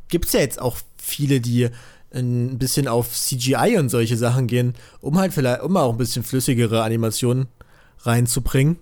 gibt 0.08 0.26
es 0.28 0.34
ja 0.34 0.40
jetzt 0.40 0.60
auch 0.62 0.78
viele, 0.98 1.40
die 1.42 1.70
ein 2.12 2.58
bisschen 2.58 2.88
auf 2.88 3.14
CGI 3.14 3.78
und 3.78 3.90
solche 3.90 4.18
Sachen 4.18 4.48
gehen, 4.48 4.74
um 5.02 5.18
halt 5.20 5.34
vielleicht, 5.34 5.62
um 5.62 5.78
auch 5.78 5.92
ein 5.92 5.98
bisschen 5.98 6.24
flüssigere 6.24 6.82
Animationen 6.84 7.48
reinzubringen. 8.02 8.78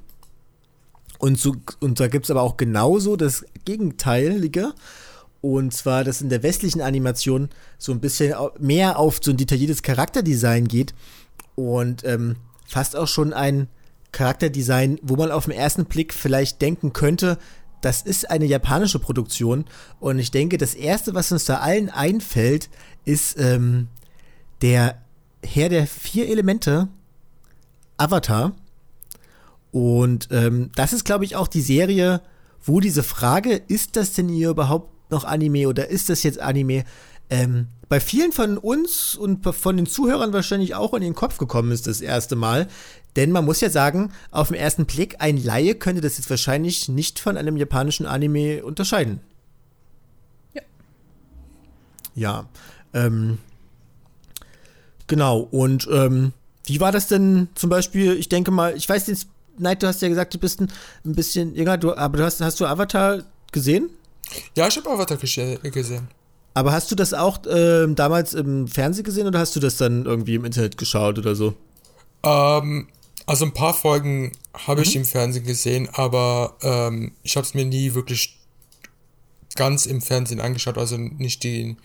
Und, 1.20 1.40
so, 1.40 1.56
und 1.80 2.00
da 2.00 2.08
gibt 2.08 2.26
es 2.26 2.32
aber 2.32 2.42
auch 2.42 2.58
genauso 2.58 3.16
das 3.16 3.46
Gegenteilige. 3.66 4.74
Und 5.42 5.74
zwar, 5.74 6.04
dass 6.04 6.22
in 6.22 6.30
der 6.30 6.44
westlichen 6.44 6.82
Animation 6.82 7.50
so 7.78 7.92
ein 7.92 8.00
bisschen 8.00 8.34
mehr 8.60 9.00
auf 9.00 9.20
so 9.22 9.32
ein 9.32 9.38
detailliertes 9.38 9.84
Charakterdesign 9.84 10.68
geht 10.68 10.94
und 11.56 12.04
ähm, 12.04 12.38
fast 12.66 12.96
auch 12.96 13.08
schon 13.08 13.34
ein 13.34 13.68
Charakterdesign, 14.12 15.00
wo 15.02 15.16
man 15.16 15.32
auf 15.32 15.46
den 15.46 15.54
ersten 15.54 15.86
Blick 15.86 16.14
vielleicht 16.14 16.62
denken 16.62 16.94
könnte, 16.94 17.38
das 17.82 18.02
ist 18.02 18.30
eine 18.30 18.46
japanische 18.46 19.00
Produktion. 19.00 19.66
Und 20.00 20.20
ich 20.20 20.32
denke, 20.32 20.58
das 20.58 20.74
Erste, 20.74 21.14
was 21.14 21.32
uns 21.32 21.46
da 21.46 21.58
allen 21.60 21.90
einfällt, 21.90 22.70
ist 23.06 23.40
ähm, 23.40 23.88
der 24.62 25.02
Herr 25.44 25.70
der 25.70 25.88
vier 25.88 26.28
Elemente, 26.30 26.88
Avatar. 27.98 28.54
Und 29.78 30.30
ähm, 30.32 30.72
das 30.74 30.92
ist, 30.92 31.06
glaube 31.06 31.24
ich, 31.24 31.36
auch 31.36 31.48
die 31.48 31.62
Serie, 31.62 32.22
wo 32.64 32.80
diese 32.80 33.04
Frage, 33.04 33.62
ist 33.68 33.96
das 33.96 34.14
denn 34.14 34.28
hier 34.28 34.50
überhaupt 34.50 35.12
noch 35.12 35.24
Anime 35.24 35.68
oder 35.68 35.88
ist 35.88 36.10
das 36.10 36.24
jetzt 36.24 36.40
Anime, 36.40 36.84
ähm, 37.30 37.68
bei 37.88 38.00
vielen 38.00 38.32
von 38.32 38.58
uns 38.58 39.14
und 39.14 39.44
von 39.44 39.78
den 39.78 39.86
Zuhörern 39.86 40.34
wahrscheinlich 40.34 40.74
auch 40.74 40.96
in 40.96 41.02
den 41.02 41.14
Kopf 41.14 41.38
gekommen 41.38 41.72
ist 41.72 41.86
das 41.86 42.02
erste 42.02 42.36
Mal. 42.36 42.68
Denn 43.16 43.32
man 43.32 43.46
muss 43.46 43.62
ja 43.62 43.70
sagen, 43.70 44.12
auf 44.32 44.48
den 44.48 44.58
ersten 44.58 44.88
Blick, 44.88 45.18
ein 45.20 45.38
Laie 45.38 45.76
könnte 45.76 46.02
das 46.02 46.18
jetzt 46.18 46.32
wahrscheinlich 46.32 46.90
nicht 46.90 47.20
von 47.20 47.38
einem 47.38 47.56
japanischen 47.56 48.08
Anime 48.08 48.66
unterscheiden. 48.66 49.20
Ja. 50.56 50.62
Ja. 52.16 52.50
Ähm, 52.96 53.38
genau, 55.06 55.42
und 55.42 55.88
ähm, 55.92 56.34
wie 56.66 56.80
war 56.80 56.92
das 56.92 57.08
denn 57.08 57.50
zum 57.54 57.70
Beispiel, 57.70 58.14
ich 58.14 58.28
denke 58.28 58.50
mal, 58.50 58.76
ich 58.76 58.90
weiß 58.90 59.06
jetzt, 59.06 59.28
Neid, 59.60 59.82
du 59.84 59.88
hast 59.88 60.02
ja 60.02 60.08
gesagt, 60.10 60.34
du 60.34 60.38
bist 60.40 60.62
ein, 60.62 60.72
ein 61.06 61.14
bisschen 61.16 61.56
jünger, 61.56 61.78
du, 61.78 61.96
aber 61.96 62.18
du 62.18 62.24
hast, 62.26 62.42
hast 62.42 62.60
du 62.60 62.66
Avatar 62.66 63.24
gesehen? 63.52 63.90
Ja, 64.56 64.68
ich 64.68 64.78
habe 64.78 64.90
Avatar 64.90 65.18
gesche- 65.18 65.58
gesehen. 65.70 66.08
Aber 66.54 66.72
hast 66.72 66.90
du 66.92 66.96
das 66.96 67.14
auch 67.14 67.40
ähm, 67.50 67.96
damals 67.96 68.34
im 68.34 68.68
Fernsehen 68.68 69.04
gesehen 69.04 69.28
oder 69.28 69.40
hast 69.40 69.56
du 69.56 69.60
das 69.60 69.78
dann 69.78 70.06
irgendwie 70.06 70.36
im 70.36 70.44
Internet 70.46 70.78
geschaut 70.78 71.20
oder 71.20 71.36
so? 71.36 71.54
Ähm, 72.24 72.88
also 73.28 73.46
ein 73.46 73.54
paar 73.54 73.74
Folgen 73.74 74.32
habe 74.54 74.82
ich 74.82 74.96
im 74.96 75.06
Fernsehen 75.06 75.46
gesehen, 75.46 75.88
aber 75.94 76.58
ähm, 76.64 77.12
ich 77.24 77.36
habe 77.38 77.46
es 77.46 77.54
mir 77.54 77.66
nie 77.66 77.94
wirklich 77.94 78.40
ganz 79.56 79.86
im 79.86 80.02
Fernsehen 80.02 80.40
angeschaut, 80.42 80.78
also 80.78 80.98
nicht 80.98 81.44
die 81.44 81.78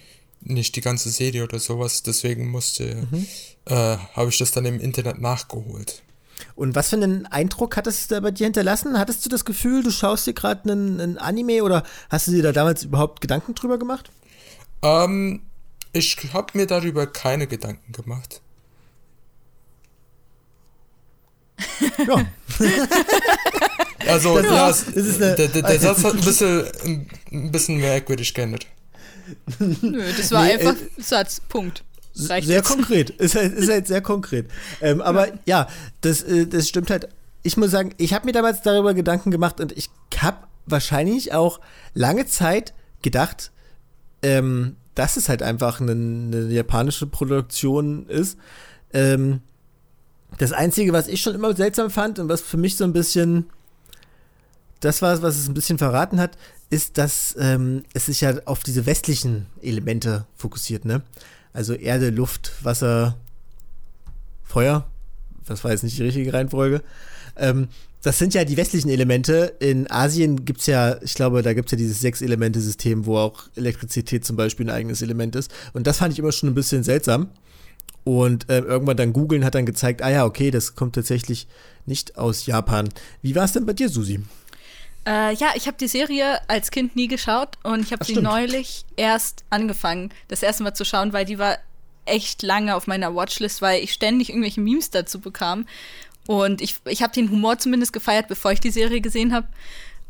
nicht 0.44 0.74
die 0.74 0.80
ganze 0.80 1.08
Serie 1.11 1.44
oder 1.44 1.58
sowas. 1.61 2.02
Deswegen 2.02 2.48
musste 2.48 3.06
äh, 3.66 3.96
habe 4.14 4.28
ich 4.30 4.38
das 4.38 4.50
dann 4.50 4.64
im 4.64 4.80
Internet 4.80 5.20
nachgeholt. 5.20 6.02
Und 6.55 6.75
was 6.75 6.91
für 6.91 6.97
einen 6.97 7.27
Eindruck 7.27 7.77
hat 7.77 7.87
das 7.87 8.07
da 8.09 8.21
bei 8.21 8.31
dir 8.31 8.45
hinterlassen? 8.45 8.99
Hattest 8.99 9.25
du 9.25 9.29
das 9.29 9.45
Gefühl, 9.45 9.83
du 9.83 9.91
schaust 9.91 10.27
dir 10.27 10.33
gerade 10.35 10.71
einen, 10.71 11.01
einen, 11.01 11.19
Anime 11.19 11.62
oder 11.62 11.83
hast 12.11 12.27
du 12.29 12.33
dir 12.33 12.43
da 12.43 12.53
damals 12.53 12.85
überhaupt 12.85 13.21
Gedanken 13.21 13.55
drüber 13.55 13.79
gemacht? 13.79 14.11
Ähm, 14.83 15.43
ich 15.93 16.17
habe 16.33 16.57
mir 16.59 16.67
darüber 16.67 17.07
keine 17.07 17.47
Gedanken 17.47 17.93
gemacht. 17.93 18.41
Ja. 22.07 22.25
also, 24.09 24.37
Das 24.41 24.47
ja, 24.47 24.69
ist- 24.69 24.88
es, 24.88 24.95
das 24.95 25.07
ist 25.07 25.23
eine- 25.23 25.35
der, 25.37 25.49
der, 25.49 25.62
der 25.62 25.81
Satz 25.81 26.05
hat 26.05 26.15
ein 26.15 26.21
bisschen, 26.21 27.09
ein 27.33 27.53
bisschen 27.53 27.79
merkwürdig 27.79 28.35
geändert. 28.35 28.67
Nö, 29.59 30.12
das 30.17 30.31
war 30.33 30.45
Nee, 30.45 30.53
einfach 30.55 30.75
äh, 30.75 31.01
Satz, 31.03 31.41
Punkt. 31.49 31.85
Reicht 32.16 32.46
sehr 32.46 32.57
jetzt. 32.59 32.68
konkret. 32.68 33.11
Ist 33.18 33.35
halt, 33.35 33.55
ist 33.55 33.70
halt 33.70 33.87
sehr 33.87 34.03
konkret. 34.03 34.51
Ähm, 34.81 35.01
aber 35.01 35.29
ja, 35.46 35.68
das, 36.03 36.22
äh, 36.22 36.46
das 36.46 36.68
stimmt 36.68 36.90
halt. 36.90 37.09
Ich 37.42 37.57
muss 37.57 37.70
sagen, 37.70 37.94
ich 37.96 38.14
habe 38.14 38.27
mir 38.27 38.33
damals 38.33 38.62
darüber 38.62 38.94
Gedanken 38.94 39.31
gemacht 39.31 39.61
und 39.61 39.72
ich 39.72 39.90
habe 40.18 40.38
wahrscheinlich 40.66 41.33
auch 41.33 41.61
lange 41.94 42.27
Zeit 42.27 42.75
gedacht, 43.03 43.51
ähm, 44.22 44.77
dass 44.94 45.16
es 45.16 45.29
halt 45.29 45.42
einfach 45.42 45.81
eine, 45.81 45.92
eine 45.92 46.48
japanische 46.53 47.07
Produktion 47.07 48.07
ist. 48.07 48.38
Ähm, 48.92 49.40
das 50.38 50.53
Einzige, 50.53 50.92
was 50.92 51.09
ich 51.09 51.20
schon 51.20 51.35
immer 51.35 51.55
seltsam 51.57 51.90
fand 51.90 52.18
und 52.18 52.29
was 52.29 52.42
für 52.42 52.57
mich 52.57 52.77
so 52.77 52.85
ein 52.85 52.92
bisschen 52.92 53.46
das 54.83 55.01
war, 55.01 55.22
was 55.22 55.38
es 55.38 55.48
ein 55.48 55.55
bisschen 55.55 55.79
verraten 55.79 56.20
hat, 56.20 56.37
ist, 56.68 56.98
dass 56.98 57.37
ähm, 57.38 57.85
es 57.94 58.07
sich 58.07 58.20
ja 58.20 58.35
auf 58.46 58.62
diese 58.62 58.85
westlichen 58.85 59.46
Elemente 59.62 60.27
fokussiert, 60.37 60.85
ne? 60.85 61.03
Also 61.53 61.75
Erde, 61.75 62.11
Luft, 62.11 62.53
Wasser, 62.62 63.17
Feuer. 64.43 64.87
Das 65.47 65.65
war 65.65 65.71
jetzt 65.71 65.85
nicht 65.85 65.99
die 65.99 66.03
richtige 66.03 66.33
Reihenfolge. 66.33 66.83
Ähm, 67.37 67.69
das 68.03 68.19
sind 68.19 68.35
ja 68.35 68.45
die 68.45 68.57
westlichen 68.57 68.88
Elemente. 68.88 69.55
In 69.61 69.88
Asien 69.91 70.45
gibt 70.45 70.61
es 70.61 70.67
ja, 70.67 71.01
ich 71.03 71.15
glaube, 71.15 71.43
da 71.43 71.55
gibt 71.55 71.69
es 71.69 71.73
ja 71.73 71.79
dieses 71.79 72.01
Sechs-Elemente-System, 72.01 73.07
wo 73.07 73.17
auch 73.17 73.45
Elektrizität 73.55 74.25
zum 74.25 74.37
Beispiel 74.37 74.67
ein 74.67 74.75
eigenes 74.75 75.03
Element 75.03 75.37
ist. 75.37 75.53
Und 75.73 75.87
das 75.87 75.99
fand 75.99 76.12
ich 76.12 76.19
immer 76.19 76.33
schon 76.33 76.49
ein 76.49 76.55
bisschen 76.55 76.83
seltsam. 76.83 77.29
Und 78.05 78.51
äh, 78.51 78.59
irgendwann 78.59 78.97
dann 78.97 79.12
googeln 79.12 79.45
hat 79.45 79.55
dann 79.55 79.67
gezeigt, 79.67 80.03
ah 80.03 80.11
ja, 80.11 80.25
okay, 80.25 80.51
das 80.51 80.75
kommt 80.75 80.97
tatsächlich 80.97 81.47
nicht 81.87 82.19
aus 82.19 82.47
Japan. 82.47 82.88
Wie 83.23 83.37
war 83.37 83.45
es 83.45 83.53
denn 83.53 83.67
bei 83.67 83.73
dir, 83.73 83.88
Susi? 83.88 84.21
Äh, 85.07 85.35
ja, 85.35 85.51
ich 85.55 85.67
habe 85.67 85.77
die 85.79 85.88
Serie 85.88 86.41
als 86.49 86.71
Kind 86.71 86.95
nie 86.95 87.09
geschaut 87.09 87.59
und 87.65 87.81
ich 87.81 87.93
habe 87.93 88.05
sie 88.05 88.12
stimmt. 88.12 88.29
neulich 88.29 88.85
erst 88.97 89.45
angefangen, 89.51 90.12
das 90.29 90.43
erste 90.43 90.62
Mal 90.62 90.75
zu 90.75 90.85
schauen, 90.85 91.12
weil 91.12 91.25
die 91.25 91.38
war 91.38 91.59
echt 92.05 92.43
lange 92.43 92.75
auf 92.75 92.87
meiner 92.87 93.15
Watchlist, 93.15 93.62
weil 93.62 93.83
ich 93.83 93.93
ständig 93.93 94.31
irgendwelche 94.31 94.61
Memes 94.61 94.91
dazu 94.91 95.21
bekam. 95.21 95.67
Und 96.29 96.61
ich, 96.61 96.77
ich 96.87 97.03
habe 97.03 97.12
den 97.12 97.31
Humor 97.31 97.59
zumindest 97.59 97.93
gefeiert, 97.93 98.29
bevor 98.29 98.53
ich 98.53 98.61
die 98.61 98.71
Serie 98.71 99.01
gesehen 99.01 99.33
habe. 99.33 99.49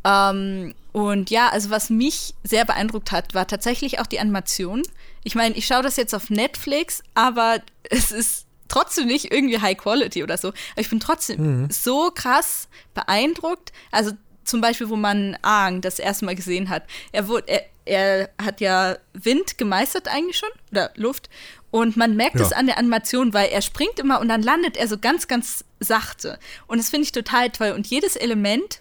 Ähm, 0.05 0.75
und 0.93 1.31
ja, 1.31 1.49
also 1.49 1.71
was 1.71 1.89
mich 1.89 2.35
sehr 2.45 2.65
beeindruckt 2.65 3.13
hat, 3.13 3.35
war 3.35 3.47
tatsächlich 3.47 3.99
auch 3.99 4.07
die 4.07 4.21
Animation. 4.21 4.83
Ich 5.25 5.35
meine, 5.35 5.55
ich 5.57 5.67
schaue 5.67 5.83
das 5.83 5.97
jetzt 5.97 6.15
auf 6.15 6.29
Netflix, 6.29 7.03
aber 7.15 7.61
es 7.89 8.13
ist 8.13 8.47
trotzdem 8.69 9.07
nicht 9.07 9.33
irgendwie 9.33 9.61
High 9.61 9.77
Quality 9.77 10.23
oder 10.23 10.37
so. 10.37 10.49
Aber 10.49 10.81
ich 10.81 10.91
bin 10.91 11.01
trotzdem 11.01 11.69
so 11.71 12.11
krass 12.11 12.69
beeindruckt. 12.95 13.73
Also 13.91 14.13
zum 14.45 14.61
Beispiel, 14.61 14.89
wo 14.89 14.97
man 14.97 15.37
Aang 15.43 15.81
das 15.81 15.99
erste 15.99 16.25
Mal 16.25 16.35
gesehen 16.35 16.69
hat. 16.69 16.85
Er, 17.13 17.29
wurde, 17.29 17.47
er, 17.49 17.63
er 17.85 18.31
hat 18.43 18.61
ja 18.61 18.97
Wind 19.13 19.59
gemeistert 19.59 20.09
eigentlich 20.09 20.37
schon, 20.39 20.49
oder 20.71 20.91
Luft. 20.97 21.29
Und 21.71 21.97
man 21.97 22.17
merkt 22.17 22.37
Ja. 22.37 22.43
es 22.47 22.53
an 22.53 22.67
der 22.67 22.77
Animation, 22.79 23.33
weil 23.33 23.49
er 23.49 23.63
springt 23.63 23.99
immer 23.99 24.21
und 24.21 24.29
dann 24.29 24.43
landet 24.43 24.77
er 24.77 24.89
so 24.89 24.99
ganz, 24.99 25.27
ganz 25.27 25.65
sachte. 25.81 26.39
Und 26.67 26.79
das 26.79 26.91
finde 26.91 27.05
ich 27.05 27.13
total 27.13 27.51
toll. 27.51 27.71
Und 27.73 27.87
jedes 27.87 28.15
Element 28.17 28.81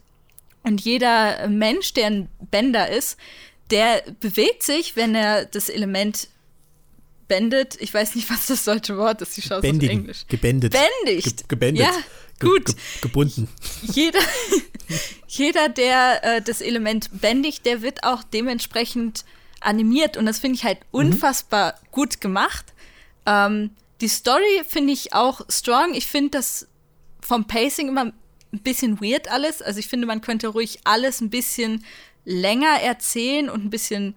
und 0.63 0.82
jeder 0.82 1.47
Mensch, 1.47 1.93
der 1.93 2.08
ein 2.08 2.30
Bänder 2.52 2.89
ist, 2.89 3.17
der 3.71 4.04
bewegt 4.19 4.63
sich, 4.63 4.95
wenn 4.97 5.15
er 5.15 5.45
das 5.45 5.69
Element 5.69 6.28
bändet. 7.28 7.78
Ich 7.80 7.93
weiß 7.93 8.15
nicht, 8.15 8.30
was 8.30 8.47
das 8.47 8.65
deutsche 8.65 8.97
Wort 8.97 9.21
ist. 9.21 9.38
Ich 9.38 9.45
schaue 9.45 9.60
es 9.60 9.63
auf. 9.63 9.82
Englisch. 9.89 10.26
Gebändet. 10.28 10.74
Bändigt. 10.74 11.38
Ge 11.38 11.45
gebändet. 11.47 11.86
Ja, 11.86 11.93
Ge 12.41 12.49
gut. 12.49 12.65
Ge 12.65 12.75
gebunden. 13.01 13.47
Jeder, 13.93 14.19
jeder 15.27 15.69
der 15.69 16.23
äh, 16.23 16.41
das 16.41 16.62
Element 16.62 17.10
bändigt, 17.13 17.65
der 17.65 17.82
wird 17.82 18.04
auch 18.04 18.23
dementsprechend 18.23 19.23
animiert. 19.62 20.17
Und 20.17 20.25
das 20.25 20.39
finde 20.39 20.56
ich 20.56 20.65
halt 20.65 20.80
unfassbar 20.91 21.75
gut 21.91 22.19
gemacht. 22.19 22.65
Ähm, 23.25 23.71
die 24.01 24.08
Story 24.08 24.63
finde 24.67 24.93
ich 24.93 25.13
auch 25.13 25.41
strong. 25.47 25.93
Ich 25.93 26.08
finde 26.08 26.32
das 26.32 26.67
vom 27.21 27.45
Pacing 27.45 27.88
immer 27.88 28.06
ein 28.06 28.60
bisschen 28.60 28.99
weird 28.99 29.30
alles. 29.30 29.62
Also 29.62 29.80
ich 29.80 29.88
finde, 29.88 30.08
man 30.08 30.21
könnte 30.21 30.47
ruhig 30.47 30.80
alles 30.84 31.21
ein 31.21 31.30
bisschen 31.30 31.86
länger 32.25 32.82
erzählen 32.82 33.49
und 33.49 33.63
ein 33.63 33.69
bisschen 33.69 34.15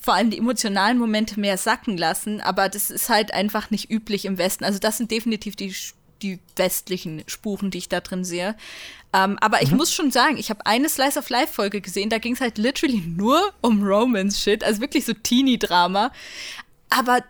vor 0.00 0.14
allem 0.14 0.30
die 0.30 0.38
emotionalen 0.38 0.98
Momente 0.98 1.40
mehr 1.40 1.56
sacken 1.56 1.96
lassen. 1.96 2.40
Aber 2.40 2.68
das 2.68 2.90
ist 2.90 3.08
halt 3.08 3.32
einfach 3.32 3.70
nicht 3.70 3.90
üblich 3.90 4.24
im 4.24 4.38
Westen. 4.38 4.64
Also 4.64 4.78
das 4.78 4.98
sind 4.98 5.10
definitiv 5.10 5.56
die, 5.56 5.74
die 6.22 6.38
westlichen 6.56 7.22
Spuren, 7.26 7.70
die 7.70 7.78
ich 7.78 7.88
da 7.88 8.00
drin 8.00 8.24
sehe. 8.24 8.56
Ähm, 9.12 9.38
aber 9.40 9.62
ich 9.62 9.70
muss 9.70 9.92
schon 9.92 10.10
sagen, 10.10 10.36
ich 10.36 10.50
habe 10.50 10.66
eine 10.66 10.88
Slice 10.88 11.18
of 11.18 11.30
Life 11.30 11.52
Folge 11.52 11.80
gesehen, 11.80 12.10
da 12.10 12.18
ging 12.18 12.34
es 12.34 12.40
halt 12.40 12.58
literally 12.58 13.00
nur 13.06 13.52
um 13.60 13.82
Romance-Shit, 13.82 14.64
also 14.64 14.80
wirklich 14.80 15.04
so 15.04 15.12
Teenie-Drama. 15.14 16.12
Aber 16.90 17.22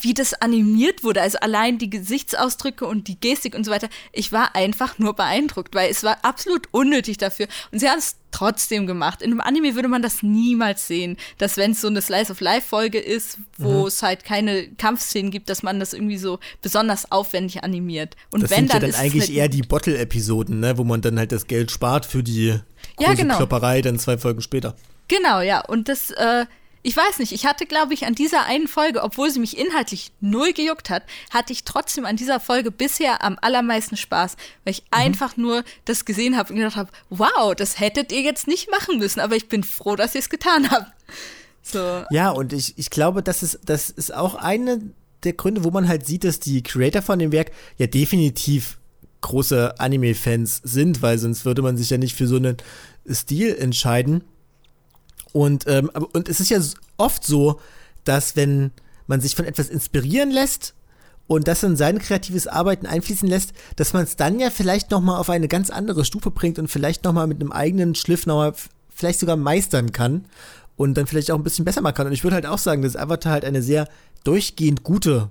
wie 0.00 0.14
das 0.14 0.34
animiert 0.34 1.02
wurde, 1.02 1.22
also 1.22 1.38
allein 1.38 1.78
die 1.78 1.90
Gesichtsausdrücke 1.90 2.86
und 2.86 3.08
die 3.08 3.18
Gestik 3.18 3.54
und 3.54 3.64
so 3.64 3.70
weiter, 3.70 3.88
ich 4.12 4.32
war 4.32 4.54
einfach 4.54 4.98
nur 4.98 5.14
beeindruckt, 5.14 5.74
weil 5.74 5.90
es 5.90 6.04
war 6.04 6.18
absolut 6.22 6.68
unnötig 6.72 7.16
dafür. 7.16 7.46
Und 7.72 7.78
sie 7.78 7.88
haben 7.88 7.98
es 7.98 8.16
trotzdem 8.30 8.86
gemacht. 8.86 9.22
In 9.22 9.30
einem 9.30 9.40
Anime 9.40 9.74
würde 9.74 9.88
man 9.88 10.02
das 10.02 10.22
niemals 10.22 10.86
sehen, 10.86 11.16
dass 11.38 11.56
wenn 11.56 11.72
es 11.72 11.80
so 11.80 11.88
eine 11.88 12.02
Slice 12.02 12.30
of 12.30 12.40
Life 12.40 12.68
Folge 12.68 12.98
ist, 12.98 13.38
wo 13.56 13.86
es 13.86 14.02
halt 14.02 14.24
keine 14.24 14.68
Kampfszenen 14.68 15.30
gibt, 15.30 15.48
dass 15.48 15.62
man 15.62 15.80
das 15.80 15.94
irgendwie 15.94 16.18
so 16.18 16.38
besonders 16.60 17.10
aufwendig 17.10 17.64
animiert. 17.64 18.16
Und 18.30 18.42
Das 18.42 18.50
wenn 18.50 18.58
sind 18.58 18.68
ja 18.68 18.74
dann 18.74 18.82
dann 18.82 18.90
ist 18.90 18.96
es 18.96 19.02
eigentlich 19.02 19.34
eher 19.34 19.48
die 19.48 19.62
Bottle-Episoden, 19.62 20.60
ne? 20.60 20.76
wo 20.76 20.84
man 20.84 21.00
dann 21.00 21.18
halt 21.18 21.32
das 21.32 21.46
Geld 21.46 21.70
spart 21.70 22.04
für 22.04 22.22
die 22.22 22.58
große 22.96 23.10
Ja, 23.10 23.14
genau. 23.14 23.36
Klopperei 23.38 23.80
dann 23.80 23.98
zwei 23.98 24.18
Folgen 24.18 24.42
später. 24.42 24.76
Genau, 25.08 25.40
ja. 25.40 25.64
Und 25.64 25.88
das, 25.88 26.10
äh, 26.10 26.44
ich 26.82 26.96
weiß 26.96 27.18
nicht, 27.18 27.32
ich 27.32 27.46
hatte, 27.46 27.66
glaube 27.66 27.94
ich, 27.94 28.06
an 28.06 28.14
dieser 28.14 28.44
einen 28.44 28.68
Folge, 28.68 29.02
obwohl 29.02 29.30
sie 29.30 29.40
mich 29.40 29.58
inhaltlich 29.58 30.12
null 30.20 30.52
gejuckt 30.52 30.90
hat, 30.90 31.02
hatte 31.30 31.52
ich 31.52 31.64
trotzdem 31.64 32.04
an 32.04 32.16
dieser 32.16 32.40
Folge 32.40 32.70
bisher 32.70 33.22
am 33.24 33.38
allermeisten 33.40 33.96
Spaß, 33.96 34.36
weil 34.64 34.72
ich 34.72 34.84
einfach 34.90 35.36
nur 35.36 35.64
das 35.84 36.04
gesehen 36.04 36.36
habe 36.36 36.52
und 36.52 36.58
gedacht 36.58 36.76
habe, 36.76 36.90
wow, 37.10 37.54
das 37.54 37.80
hättet 37.80 38.12
ihr 38.12 38.22
jetzt 38.22 38.46
nicht 38.46 38.70
machen 38.70 38.98
müssen, 38.98 39.20
aber 39.20 39.36
ich 39.36 39.48
bin 39.48 39.64
froh, 39.64 39.96
dass 39.96 40.14
ihr 40.14 40.20
es 40.20 40.30
getan 40.30 40.70
habt. 40.70 40.92
So. 41.62 42.04
Ja, 42.10 42.30
und 42.30 42.52
ich, 42.52 42.78
ich 42.78 42.90
glaube, 42.90 43.22
das 43.22 43.42
ist, 43.42 43.60
das 43.64 43.90
ist 43.90 44.14
auch 44.14 44.34
eine 44.34 44.80
der 45.24 45.32
Gründe, 45.32 45.64
wo 45.64 45.70
man 45.70 45.88
halt 45.88 46.06
sieht, 46.06 46.24
dass 46.24 46.40
die 46.40 46.62
Creator 46.62 47.02
von 47.02 47.18
dem 47.18 47.32
Werk 47.32 47.50
ja 47.76 47.86
definitiv 47.86 48.78
große 49.20 49.78
Anime-Fans 49.80 50.60
sind, 50.62 51.02
weil 51.02 51.18
sonst 51.18 51.44
würde 51.44 51.62
man 51.62 51.76
sich 51.76 51.90
ja 51.90 51.98
nicht 51.98 52.14
für 52.14 52.26
so 52.26 52.36
einen 52.36 52.56
Stil 53.10 53.56
entscheiden. 53.56 54.22
Und, 55.38 55.68
ähm, 55.68 55.88
und 56.12 56.28
es 56.28 56.40
ist 56.40 56.50
ja 56.50 56.60
oft 56.96 57.22
so, 57.24 57.60
dass 58.02 58.34
wenn 58.34 58.72
man 59.06 59.20
sich 59.20 59.36
von 59.36 59.44
etwas 59.44 59.68
inspirieren 59.68 60.30
lässt 60.32 60.74
und 61.28 61.46
das 61.46 61.62
in 61.62 61.76
sein 61.76 62.00
kreatives 62.00 62.48
Arbeiten 62.48 62.86
einfließen 62.86 63.28
lässt, 63.28 63.52
dass 63.76 63.92
man 63.92 64.02
es 64.02 64.16
dann 64.16 64.40
ja 64.40 64.50
vielleicht 64.50 64.90
noch 64.90 65.00
mal 65.00 65.16
auf 65.18 65.30
eine 65.30 65.46
ganz 65.46 65.70
andere 65.70 66.04
Stufe 66.04 66.32
bringt 66.32 66.58
und 66.58 66.68
vielleicht 66.68 67.04
noch 67.04 67.12
mal 67.12 67.28
mit 67.28 67.40
einem 67.40 67.52
eigenen 67.52 67.94
Schliff 67.94 68.26
noch 68.26 68.36
mal 68.36 68.48
f- 68.50 68.68
vielleicht 68.88 69.20
sogar 69.20 69.36
meistern 69.36 69.92
kann 69.92 70.24
und 70.76 70.94
dann 70.94 71.06
vielleicht 71.06 71.30
auch 71.30 71.36
ein 71.36 71.44
bisschen 71.44 71.64
besser 71.64 71.82
machen 71.82 71.94
kann. 71.94 72.06
Und 72.08 72.14
ich 72.14 72.24
würde 72.24 72.34
halt 72.34 72.46
auch 72.46 72.58
sagen, 72.58 72.82
dass 72.82 72.96
Avatar 72.96 73.32
halt 73.32 73.44
eine 73.44 73.62
sehr 73.62 73.88
durchgehend 74.24 74.82
gute 74.82 75.30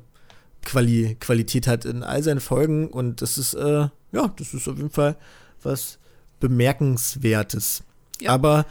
Quali 0.63 1.17
Qualität 1.19 1.67
hat 1.67 1.83
in 1.83 2.01
all 2.01 2.23
seinen 2.23 2.39
Folgen 2.39 2.87
und 2.87 3.21
das 3.21 3.37
ist, 3.37 3.55
äh, 3.55 3.89
ja, 4.13 4.27
das 4.37 4.53
ist 4.53 4.69
auf 4.69 4.77
jeden 4.77 4.89
Fall 4.89 5.17
was 5.63 5.97
Bemerkenswertes. 6.39 7.83
Ja. 8.21 8.31
Aber 8.31 8.65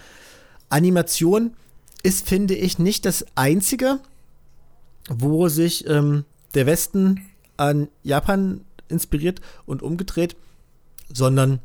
Animation 0.69 1.55
ist, 2.03 2.27
finde 2.27 2.55
ich, 2.55 2.79
nicht 2.79 3.05
das 3.05 3.27
Einzige, 3.35 4.01
wo 5.09 5.49
sich 5.49 5.87
ähm, 5.89 6.25
der 6.55 6.67
Westen 6.67 7.27
an 7.57 7.89
Japan 8.03 8.61
inspiriert 8.89 9.41
und 9.67 9.83
umgedreht, 9.83 10.37
sondern 11.13 11.61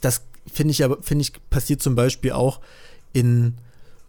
das 0.00 0.22
finde 0.50 0.72
ich 0.72 0.84
aber, 0.84 1.02
finde 1.02 1.22
ich, 1.22 1.32
passiert 1.50 1.82
zum 1.82 1.94
Beispiel 1.94 2.32
auch 2.32 2.60
in 3.12 3.54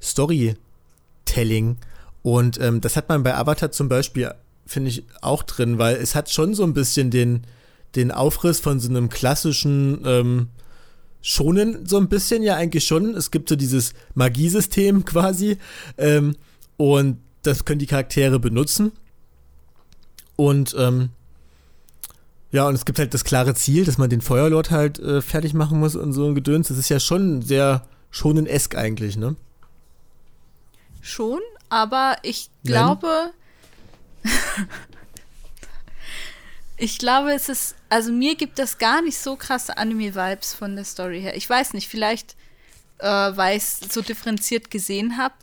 Storytelling. 0.02 1.78
Und 2.24 2.60
ähm, 2.60 2.82
das 2.82 2.96
hat 2.96 3.10
man 3.10 3.24
bei 3.24 3.36
Avatar 3.36 3.72
zum 3.72 3.90
Beispiel, 3.90 4.34
finde 4.66 4.90
ich, 4.90 5.04
auch 5.22 5.44
drin, 5.44 5.78
weil 5.78 5.96
es 5.96 6.16
hat 6.16 6.30
schon 6.30 6.54
so 6.54 6.64
ein 6.64 6.74
bisschen 6.74 7.10
den, 7.10 7.44
den 7.96 8.12
Aufriss 8.12 8.60
von 8.60 8.80
so 8.80 8.90
einem 8.90 9.10
klassischen 9.10 10.02
ähm, 10.06 10.50
Schonen 11.22 11.86
so 11.86 11.98
ein 11.98 12.10
bisschen 12.10 12.44
ja 12.44 12.56
eigentlich 12.56 12.86
schon. 12.86 13.16
Es 13.16 13.32
gibt 13.32 13.50
so 13.50 13.56
dieses 13.56 13.94
Magiesystem 14.16 15.06
quasi 15.06 15.58
ähm, 15.98 16.36
und 16.78 17.20
das 17.44 17.66
können 17.66 17.80
die 17.80 17.88
Charaktere 17.88 18.40
benutzen. 18.40 18.92
Und 20.36 20.76
ähm, 20.78 21.10
Ja, 22.52 22.68
und 22.68 22.76
es 22.76 22.86
gibt 22.86 23.00
halt 23.00 23.14
das 23.14 23.24
klare 23.24 23.56
Ziel, 23.56 23.86
dass 23.86 23.98
man 23.98 24.10
den 24.10 24.22
Feuerlord 24.22 24.72
halt 24.72 25.00
äh, 25.00 25.22
fertig 25.22 25.54
machen 25.54 25.80
muss 25.80 25.96
und 25.96 26.14
so 26.14 26.28
ein 26.28 26.36
Gedöns. 26.36 26.68
Das 26.70 26.78
ist 26.78 26.90
ja 26.90 27.00
schon 27.00 27.42
sehr 27.42 27.86
schonen-esk 28.12 28.76
eigentlich, 28.76 29.18
ne? 29.18 29.36
Schon, 31.02 31.40
aber 31.70 32.18
ich 32.24 32.50
glaube. 32.64 33.32
ich 36.78 37.00
glaube, 37.00 37.34
es 37.34 37.50
ist. 37.50 37.76
Also 37.90 38.12
mir 38.12 38.36
gibt 38.36 38.60
das 38.60 38.78
gar 38.78 39.02
nicht 39.02 39.18
so 39.18 39.36
krasse 39.36 39.78
Anime-Vibes 39.78 40.54
von 40.54 40.76
der 40.76 40.86
Story 40.86 41.22
her. 41.22 41.36
Ich 41.36 41.50
weiß 41.50 41.74
nicht, 41.74 41.88
vielleicht, 41.88 42.36
äh, 43.00 43.08
weil 43.08 43.58
ich 43.58 43.64
es 43.64 43.80
so 43.80 44.02
differenziert 44.02 44.70
gesehen 44.70 45.18
habe 45.18 45.36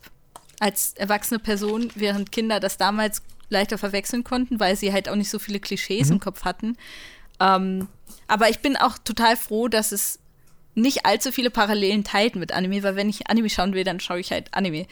als 0.60 0.94
erwachsene 0.94 1.40
Person, 1.40 1.90
während 1.94 2.30
Kinder 2.32 2.60
das 2.60 2.76
damals 2.76 3.22
leichter 3.48 3.78
verwechseln 3.78 4.24
konnten, 4.24 4.60
weil 4.60 4.76
sie 4.76 4.92
halt 4.92 5.08
auch 5.08 5.16
nicht 5.16 5.30
so 5.30 5.38
viele 5.38 5.60
Klischees 5.60 6.08
mhm. 6.08 6.14
im 6.14 6.20
Kopf 6.20 6.44
hatten. 6.44 6.76
Ähm, 7.40 7.88
aber 8.28 8.48
ich 8.48 8.60
bin 8.60 8.76
auch 8.76 8.98
total 8.98 9.36
froh, 9.36 9.68
dass 9.68 9.92
es 9.92 10.20
nicht 10.74 11.06
allzu 11.06 11.32
viele 11.32 11.50
Parallelen 11.50 12.04
teilt 12.04 12.36
mit 12.36 12.52
Anime, 12.52 12.82
weil 12.82 12.96
wenn 12.96 13.08
ich 13.08 13.28
Anime 13.28 13.50
schauen 13.50 13.74
will, 13.74 13.84
dann 13.84 14.00
schaue 14.00 14.20
ich 14.20 14.32
halt 14.32 14.52
Anime. 14.52 14.86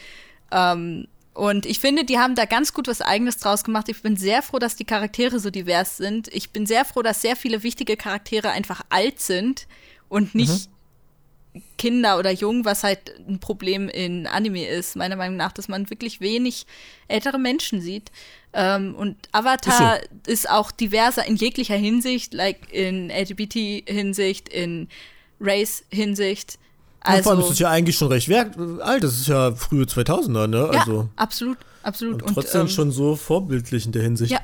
Ähm, 0.51 1.07
und 1.33 1.65
ich 1.65 1.79
finde, 1.79 2.05
die 2.05 2.19
haben 2.19 2.35
da 2.35 2.45
ganz 2.45 2.73
gut 2.73 2.87
was 2.87 3.01
Eigenes 3.01 3.37
draus 3.37 3.63
gemacht. 3.63 3.89
Ich 3.89 4.01
bin 4.01 4.15
sehr 4.15 4.43
froh, 4.43 4.59
dass 4.59 4.75
die 4.75 4.85
Charaktere 4.85 5.39
so 5.39 5.49
divers 5.49 5.97
sind. 5.97 6.27
Ich 6.27 6.51
bin 6.51 6.65
sehr 6.65 6.85
froh, 6.85 7.01
dass 7.01 7.21
sehr 7.21 7.35
viele 7.35 7.63
wichtige 7.63 7.97
Charaktere 7.97 8.51
einfach 8.51 8.81
alt 8.89 9.19
sind 9.19 9.67
und 10.09 10.35
nicht 10.35 10.69
mhm. 10.69 10.73
Kinder 11.77 12.17
oder 12.17 12.31
jung, 12.31 12.65
was 12.65 12.83
halt 12.83 13.15
ein 13.27 13.39
Problem 13.39 13.89
in 13.89 14.27
Anime 14.27 14.67
ist, 14.67 14.95
meiner 14.95 15.15
Meinung 15.15 15.37
nach, 15.37 15.51
dass 15.51 15.67
man 15.67 15.89
wirklich 15.89 16.21
wenig 16.21 16.65
ältere 17.07 17.39
Menschen 17.39 17.81
sieht. 17.81 18.11
Ähm, 18.53 18.95
und 18.95 19.17
Avatar 19.31 20.01
ist, 20.01 20.09
so. 20.25 20.31
ist, 20.31 20.49
auch 20.49 20.71
diverser 20.71 21.25
in 21.25 21.35
jeglicher 21.35 21.75
Hinsicht, 21.75 22.33
like 22.33 22.71
in 22.71 23.09
LGBT-Hinsicht, 23.09 24.49
in 24.49 24.87
Race-Hinsicht. 25.39 26.59
Also, 27.03 27.17
ja, 27.17 27.23
vor 27.23 27.31
allem 27.33 27.41
ist 27.41 27.51
es 27.51 27.59
ja 27.59 27.69
eigentlich 27.69 27.97
schon 27.97 28.07
recht 28.07 28.31
alt, 28.31 29.03
das 29.03 29.13
ist 29.13 29.27
ja 29.27 29.53
frühe 29.53 29.83
2000er, 29.83 30.47
ne? 30.47 30.69
Ja, 30.71 30.79
also, 30.79 31.09
absolut, 31.15 31.57
absolut. 31.83 32.23
Und 32.23 32.33
trotzdem 32.33 32.61
und, 32.61 32.67
ähm, 32.67 32.73
schon 32.73 32.91
so 32.91 33.15
vorbildlich 33.15 33.85
in 33.85 33.91
der 33.91 34.03
Hinsicht. 34.03 34.31
Ja, 34.31 34.39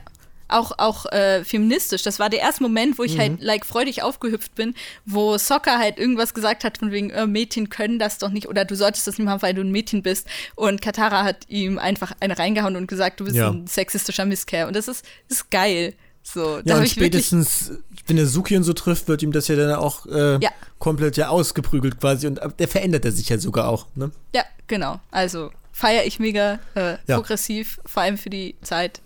auch, 0.49 0.71
auch 0.77 1.05
äh, 1.11 1.43
feministisch. 1.43 2.01
Das 2.01 2.19
war 2.19 2.29
der 2.29 2.39
erste 2.39 2.63
Moment, 2.63 2.97
wo 2.97 3.03
ich 3.03 3.15
mhm. 3.15 3.19
halt 3.19 3.41
like 3.41 3.65
freudig 3.65 4.01
aufgehüpft 4.01 4.55
bin, 4.55 4.73
wo 5.05 5.37
Soccer 5.37 5.77
halt 5.77 5.97
irgendwas 5.97 6.33
gesagt 6.33 6.63
hat 6.63 6.79
von 6.79 6.91
wegen, 6.91 7.11
äh, 7.11 7.27
Mädchen 7.27 7.69
können 7.69 7.99
das 7.99 8.17
doch 8.17 8.29
nicht 8.29 8.47
oder 8.47 8.65
du 8.65 8.75
solltest 8.75 9.07
das 9.07 9.17
nicht 9.17 9.25
machen, 9.25 9.41
weil 9.41 9.53
du 9.53 9.61
ein 9.61 9.71
Mädchen 9.71 10.03
bist. 10.03 10.27
Und 10.55 10.81
Katara 10.81 11.23
hat 11.23 11.47
ihm 11.47 11.77
einfach 11.77 12.13
eine 12.19 12.37
reingehauen 12.37 12.75
und 12.75 12.87
gesagt, 12.87 13.19
du 13.19 13.25
bist 13.25 13.37
ja. 13.37 13.51
ein 13.51 13.67
sexistischer 13.67 14.25
Misskerl. 14.25 14.67
Und 14.67 14.75
das 14.75 14.87
ist, 14.87 15.05
das 15.27 15.39
ist 15.39 15.51
geil. 15.51 15.93
So, 16.23 16.59
ja, 16.63 16.77
und 16.77 16.87
spätestens, 16.87 17.71
wenn 18.07 18.17
er 18.17 18.27
Suki 18.27 18.55
und 18.55 18.63
so 18.63 18.73
trifft, 18.73 19.07
wird 19.07 19.23
ihm 19.23 19.31
das 19.31 19.47
ja 19.47 19.55
dann 19.55 19.73
auch 19.73 20.05
äh, 20.05 20.37
ja. 20.39 20.49
komplett 20.77 21.17
ja 21.17 21.29
ausgeprügelt 21.29 21.99
quasi 21.99 22.27
und 22.27 22.39
der 22.59 22.67
verändert 22.67 23.05
er 23.05 23.11
sich 23.11 23.29
ja 23.29 23.37
sogar 23.37 23.67
auch, 23.67 23.87
ne? 23.95 24.11
Ja, 24.35 24.43
genau. 24.67 24.99
Also 25.11 25.49
feiere 25.71 26.05
ich 26.05 26.19
mega 26.19 26.59
äh, 26.75 26.97
ja. 27.07 27.15
progressiv, 27.15 27.79
vor 27.85 28.03
allem 28.03 28.17
für 28.17 28.29
die 28.29 28.55
Zeit. 28.61 29.01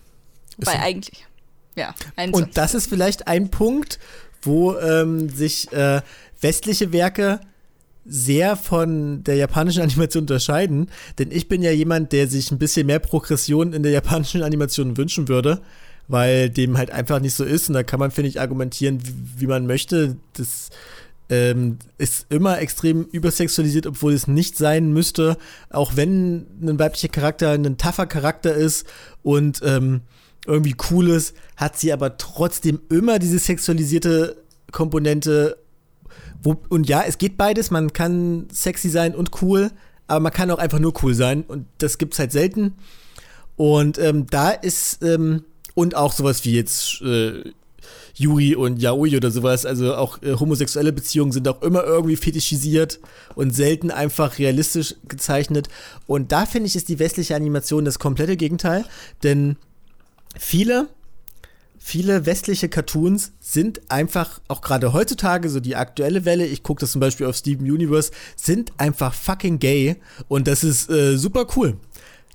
Weil 0.57 0.77
eigentlich, 0.77 1.25
ja. 1.75 1.95
Und 2.31 2.57
das 2.57 2.73
ist 2.73 2.87
vielleicht 2.87 3.27
ein 3.27 3.49
Punkt, 3.49 3.99
wo 4.41 4.77
ähm, 4.77 5.29
sich 5.29 5.71
äh, 5.71 6.01
westliche 6.41 6.91
Werke 6.91 7.39
sehr 8.05 8.55
von 8.57 9.23
der 9.23 9.35
japanischen 9.35 9.81
Animation 9.83 10.23
unterscheiden, 10.23 10.89
denn 11.19 11.31
ich 11.31 11.47
bin 11.47 11.61
ja 11.61 11.71
jemand, 11.71 12.11
der 12.11 12.27
sich 12.27 12.51
ein 12.51 12.59
bisschen 12.59 12.87
mehr 12.87 12.99
Progression 12.99 13.73
in 13.73 13.83
der 13.83 13.91
japanischen 13.91 14.43
Animation 14.43 14.97
wünschen 14.97 15.27
würde 15.27 15.61
weil 16.07 16.49
dem 16.49 16.77
halt 16.77 16.91
einfach 16.91 17.19
nicht 17.19 17.35
so 17.35 17.43
ist. 17.43 17.69
Und 17.69 17.75
da 17.75 17.83
kann 17.83 17.99
man, 17.99 18.11
finde 18.11 18.29
ich, 18.29 18.39
argumentieren, 18.39 18.99
wie, 19.03 19.41
wie 19.41 19.47
man 19.47 19.65
möchte. 19.65 20.17
Das 20.33 20.69
ähm, 21.29 21.79
ist 21.97 22.27
immer 22.29 22.59
extrem 22.59 23.05
übersexualisiert, 23.05 23.87
obwohl 23.87 24.13
es 24.13 24.27
nicht 24.27 24.57
sein 24.57 24.91
müsste. 24.91 25.37
Auch 25.69 25.95
wenn 25.95 26.45
ein 26.61 26.79
weiblicher 26.79 27.07
Charakter 27.07 27.51
ein 27.51 27.77
tougher 27.77 28.05
Charakter 28.05 28.53
ist 28.53 28.85
und 29.21 29.61
ähm, 29.63 30.01
irgendwie 30.45 30.75
cool 30.91 31.09
ist, 31.09 31.35
hat 31.55 31.77
sie 31.77 31.93
aber 31.93 32.17
trotzdem 32.17 32.81
immer 32.89 33.19
diese 33.19 33.39
sexualisierte 33.39 34.43
Komponente. 34.71 35.57
Wo, 36.41 36.61
und 36.69 36.89
ja, 36.89 37.03
es 37.07 37.17
geht 37.17 37.37
beides. 37.37 37.71
Man 37.71 37.93
kann 37.93 38.47
sexy 38.51 38.89
sein 38.89 39.15
und 39.15 39.41
cool, 39.41 39.71
aber 40.07 40.19
man 40.19 40.33
kann 40.33 40.51
auch 40.51 40.59
einfach 40.59 40.79
nur 40.79 40.93
cool 41.03 41.13
sein. 41.13 41.43
Und 41.43 41.65
das 41.77 41.97
gibt 41.97 42.13
es 42.13 42.19
halt 42.19 42.33
selten. 42.33 42.75
Und 43.55 43.97
ähm, 43.99 44.27
da 44.29 44.49
ist 44.49 45.01
ähm, 45.03 45.43
und 45.73 45.95
auch 45.95 46.13
sowas 46.13 46.45
wie 46.45 46.55
jetzt 46.55 47.01
äh, 47.01 47.43
Yuri 48.15 48.55
und 48.55 48.81
Yaoi 48.81 49.17
oder 49.17 49.31
sowas. 49.31 49.65
Also 49.65 49.95
auch 49.95 50.21
äh, 50.21 50.33
homosexuelle 50.33 50.93
Beziehungen 50.93 51.31
sind 51.31 51.47
auch 51.47 51.61
immer 51.61 51.83
irgendwie 51.83 52.15
fetischisiert 52.15 52.99
und 53.35 53.55
selten 53.55 53.91
einfach 53.91 54.37
realistisch 54.37 54.95
gezeichnet. 55.07 55.67
Und 56.07 56.31
da 56.31 56.45
finde 56.45 56.67
ich, 56.67 56.75
ist 56.75 56.89
die 56.89 56.99
westliche 56.99 57.35
Animation 57.35 57.85
das 57.85 57.99
komplette 57.99 58.37
Gegenteil. 58.37 58.85
Denn 59.23 59.57
viele, 60.37 60.87
viele 61.77 62.25
westliche 62.25 62.69
Cartoons 62.69 63.31
sind 63.39 63.81
einfach, 63.89 64.39
auch 64.47 64.61
gerade 64.61 64.93
heutzutage, 64.93 65.49
so 65.49 65.59
die 65.59 65.75
aktuelle 65.75 66.25
Welle, 66.25 66.45
ich 66.45 66.63
gucke 66.63 66.81
das 66.81 66.91
zum 66.91 67.01
Beispiel 67.01 67.25
auf 67.25 67.35
Steven 67.35 67.69
Universe, 67.69 68.11
sind 68.35 68.71
einfach 68.77 69.13
fucking 69.13 69.57
gay. 69.57 69.95
Und 70.27 70.47
das 70.47 70.63
ist 70.63 70.89
äh, 70.89 71.17
super 71.17 71.47
cool. 71.55 71.77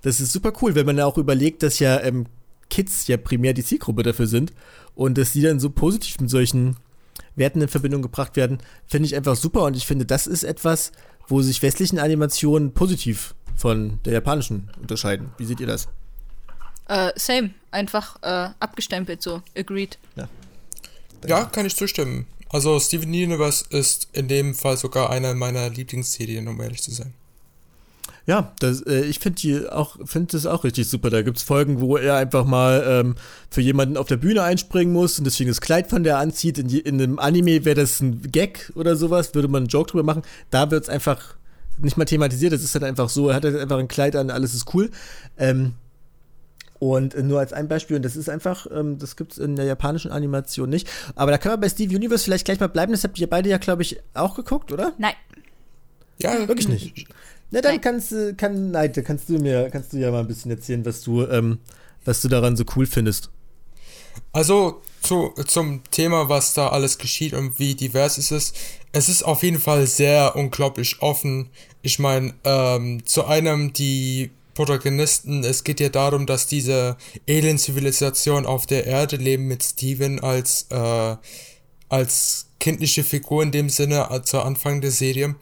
Das 0.02 0.20
ist 0.20 0.32
super 0.32 0.52
cool, 0.62 0.74
wenn 0.74 0.86
man 0.86 1.00
auch 1.00 1.18
überlegt, 1.18 1.62
dass 1.62 1.80
ja 1.80 2.00
ähm, 2.00 2.26
Kids 2.70 3.06
ja 3.06 3.16
primär 3.16 3.54
die 3.54 3.64
Zielgruppe 3.64 4.02
dafür 4.02 4.26
sind 4.26 4.52
und 4.94 5.18
dass 5.18 5.32
die 5.32 5.42
dann 5.42 5.60
so 5.60 5.70
positiv 5.70 6.20
mit 6.20 6.30
solchen 6.30 6.76
Werten 7.36 7.60
in 7.60 7.68
Verbindung 7.68 8.02
gebracht 8.02 8.36
werden, 8.36 8.58
finde 8.86 9.06
ich 9.06 9.16
einfach 9.16 9.36
super 9.36 9.62
und 9.64 9.76
ich 9.76 9.86
finde, 9.86 10.06
das 10.06 10.26
ist 10.26 10.42
etwas, 10.42 10.92
wo 11.28 11.42
sich 11.42 11.62
westlichen 11.62 11.98
Animationen 11.98 12.72
positiv 12.72 13.34
von 13.56 14.00
der 14.04 14.14
japanischen 14.14 14.70
unterscheiden. 14.80 15.30
Wie 15.38 15.44
seht 15.44 15.60
ihr 15.60 15.66
das? 15.66 15.88
Uh, 16.90 17.10
same, 17.16 17.50
einfach 17.70 18.16
uh, 18.16 18.54
abgestempelt 18.60 19.22
so, 19.22 19.42
agreed. 19.56 19.98
Ja. 20.16 20.28
ja, 21.26 21.44
kann 21.44 21.66
ich 21.66 21.76
zustimmen. 21.76 22.26
Also 22.50 22.80
Steven 22.80 23.10
Universe 23.10 23.64
ist 23.68 24.08
in 24.12 24.26
dem 24.26 24.54
Fall 24.54 24.78
sogar 24.78 25.10
eine 25.10 25.34
meiner 25.34 25.68
Lieblingsserien, 25.68 26.48
um 26.48 26.60
ehrlich 26.60 26.82
zu 26.82 26.90
sein. 26.92 27.12
Ja, 28.28 28.52
das, 28.60 28.82
äh, 28.82 29.06
ich 29.06 29.20
finde 29.20 29.40
die 29.40 29.66
auch, 29.70 29.96
finde 30.04 30.32
das 30.32 30.44
auch 30.44 30.62
richtig 30.62 30.86
super. 30.86 31.08
Da 31.08 31.22
gibt 31.22 31.38
es 31.38 31.42
Folgen, 31.42 31.80
wo 31.80 31.96
er 31.96 32.16
einfach 32.16 32.44
mal 32.44 32.84
ähm, 32.86 33.14
für 33.48 33.62
jemanden 33.62 33.96
auf 33.96 34.06
der 34.06 34.18
Bühne 34.18 34.42
einspringen 34.42 34.92
muss 34.92 35.18
und 35.18 35.24
deswegen 35.24 35.48
das 35.48 35.62
Kleid 35.62 35.88
von 35.88 36.04
der 36.04 36.18
anzieht. 36.18 36.58
In, 36.58 36.68
die, 36.68 36.80
in 36.80 37.00
einem 37.00 37.18
Anime 37.18 37.64
wäre 37.64 37.80
das 37.80 38.00
ein 38.00 38.20
Gag 38.30 38.70
oder 38.74 38.96
sowas, 38.96 39.34
würde 39.34 39.48
man 39.48 39.62
einen 39.62 39.68
Joke 39.68 39.92
drüber 39.92 40.02
machen. 40.02 40.20
Da 40.50 40.70
wird 40.70 40.82
es 40.82 40.90
einfach 40.90 41.36
nicht 41.78 41.96
mal 41.96 42.04
thematisiert, 42.04 42.52
das 42.52 42.62
ist 42.62 42.74
halt 42.74 42.84
einfach 42.84 43.08
so, 43.08 43.30
er 43.30 43.36
hat 43.36 43.44
halt 43.44 43.56
einfach 43.56 43.78
ein 43.78 43.88
Kleid 43.88 44.14
an, 44.14 44.28
alles 44.28 44.52
ist 44.52 44.74
cool. 44.74 44.90
Ähm, 45.38 45.72
und 46.80 47.16
nur 47.16 47.40
als 47.40 47.54
ein 47.54 47.66
Beispiel, 47.66 47.96
und 47.96 48.04
das 48.04 48.14
ist 48.14 48.28
einfach, 48.28 48.66
ähm, 48.70 48.98
das 48.98 49.16
gibt 49.16 49.32
es 49.32 49.38
in 49.38 49.56
der 49.56 49.64
japanischen 49.64 50.12
Animation 50.12 50.68
nicht. 50.68 50.86
Aber 51.14 51.30
da 51.30 51.38
können 51.38 51.54
wir 51.54 51.58
bei 51.58 51.68
Steve 51.70 51.96
Universe 51.96 52.24
vielleicht 52.24 52.44
gleich 52.44 52.60
mal 52.60 52.68
bleiben. 52.68 52.92
Das 52.92 53.04
habt 53.04 53.18
ihr 53.18 53.26
beide 53.26 53.48
ja, 53.48 53.56
glaube 53.56 53.80
ich, 53.80 54.00
auch 54.12 54.34
geguckt, 54.34 54.70
oder? 54.70 54.92
Nein. 54.98 55.14
Ja, 56.20 56.46
wirklich 56.46 56.68
nicht. 56.68 57.08
Na, 57.50 57.60
dann 57.60 57.80
kannst 57.80 58.12
du, 58.12 58.34
kann, 58.34 58.72
nein, 58.72 58.92
da 58.92 59.02
kannst 59.02 59.28
du 59.28 59.38
mir, 59.38 59.70
kannst 59.70 59.92
du 59.92 59.96
ja 59.96 60.10
mal 60.10 60.20
ein 60.20 60.26
bisschen 60.28 60.50
erzählen, 60.50 60.84
was 60.84 61.00
du, 61.00 61.26
ähm, 61.26 61.58
was 62.04 62.20
du 62.20 62.28
daran 62.28 62.56
so 62.56 62.64
cool 62.76 62.86
findest. 62.86 63.30
Also 64.32 64.82
zu, 65.00 65.32
zum 65.46 65.82
Thema, 65.90 66.28
was 66.28 66.52
da 66.52 66.68
alles 66.68 66.98
geschieht 66.98 67.32
und 67.32 67.58
wie 67.58 67.74
divers 67.74 68.18
es 68.18 68.30
ist. 68.30 68.56
Es 68.92 69.08
ist 69.08 69.22
auf 69.22 69.42
jeden 69.42 69.58
Fall 69.58 69.86
sehr 69.86 70.36
unglaublich 70.36 71.00
offen. 71.00 71.48
Ich 71.82 71.98
meine, 71.98 72.34
ähm, 72.44 73.04
zu 73.06 73.24
einem 73.24 73.72
die 73.72 74.30
Protagonisten, 74.54 75.44
es 75.44 75.62
geht 75.62 75.80
ja 75.80 75.88
darum, 75.88 76.26
dass 76.26 76.46
diese 76.46 76.96
Alien-Zivilisation 77.28 78.44
auf 78.44 78.66
der 78.66 78.86
Erde 78.86 79.16
leben 79.16 79.46
mit 79.46 79.62
Steven 79.62 80.20
als, 80.20 80.66
äh, 80.70 81.16
als 81.88 82.46
kindliche 82.58 83.04
Figur 83.04 83.42
in 83.42 83.52
dem 83.52 83.70
Sinne, 83.70 84.08
äh, 84.10 84.22
zu 84.22 84.40
Anfang 84.40 84.80
der 84.80 84.90
Serie. 84.90 85.36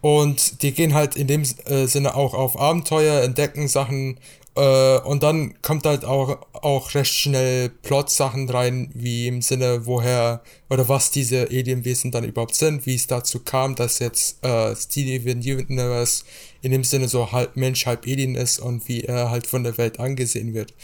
Und 0.00 0.62
die 0.62 0.72
gehen 0.72 0.94
halt 0.94 1.16
in 1.16 1.26
dem 1.26 1.42
äh, 1.66 1.86
Sinne 1.86 2.14
auch 2.14 2.34
auf 2.34 2.58
Abenteuer, 2.58 3.22
entdecken 3.22 3.66
Sachen 3.66 4.18
äh, 4.58 4.98
und 5.00 5.22
dann 5.22 5.54
kommt 5.62 5.86
halt 5.86 6.04
auch, 6.04 6.36
auch 6.52 6.94
recht 6.94 7.14
schnell 7.14 7.68
Plot-Sachen 7.68 8.50
rein, 8.50 8.90
wie 8.92 9.28
im 9.28 9.40
Sinne, 9.40 9.86
woher 9.86 10.42
oder 10.68 10.88
was 10.88 11.12
diese 11.12 11.42
Alienwesen 11.48 12.10
dann 12.10 12.24
überhaupt 12.24 12.56
sind, 12.56 12.84
wie 12.84 12.96
es 12.96 13.06
dazu 13.06 13.38
kam, 13.38 13.76
dass 13.76 14.00
jetzt 14.00 14.44
äh, 14.44 14.74
Steven 14.74 15.38
Universe 15.38 16.24
in 16.60 16.72
dem 16.72 16.82
Sinne 16.82 17.06
so 17.06 17.30
halb 17.30 17.56
Mensch, 17.56 17.86
halb 17.86 18.04
Alien 18.04 18.34
ist 18.34 18.58
und 18.58 18.88
wie 18.88 19.04
er 19.04 19.30
halt 19.30 19.46
von 19.46 19.62
der 19.62 19.78
Welt 19.78 20.00
angesehen 20.00 20.54
wird. 20.54 20.74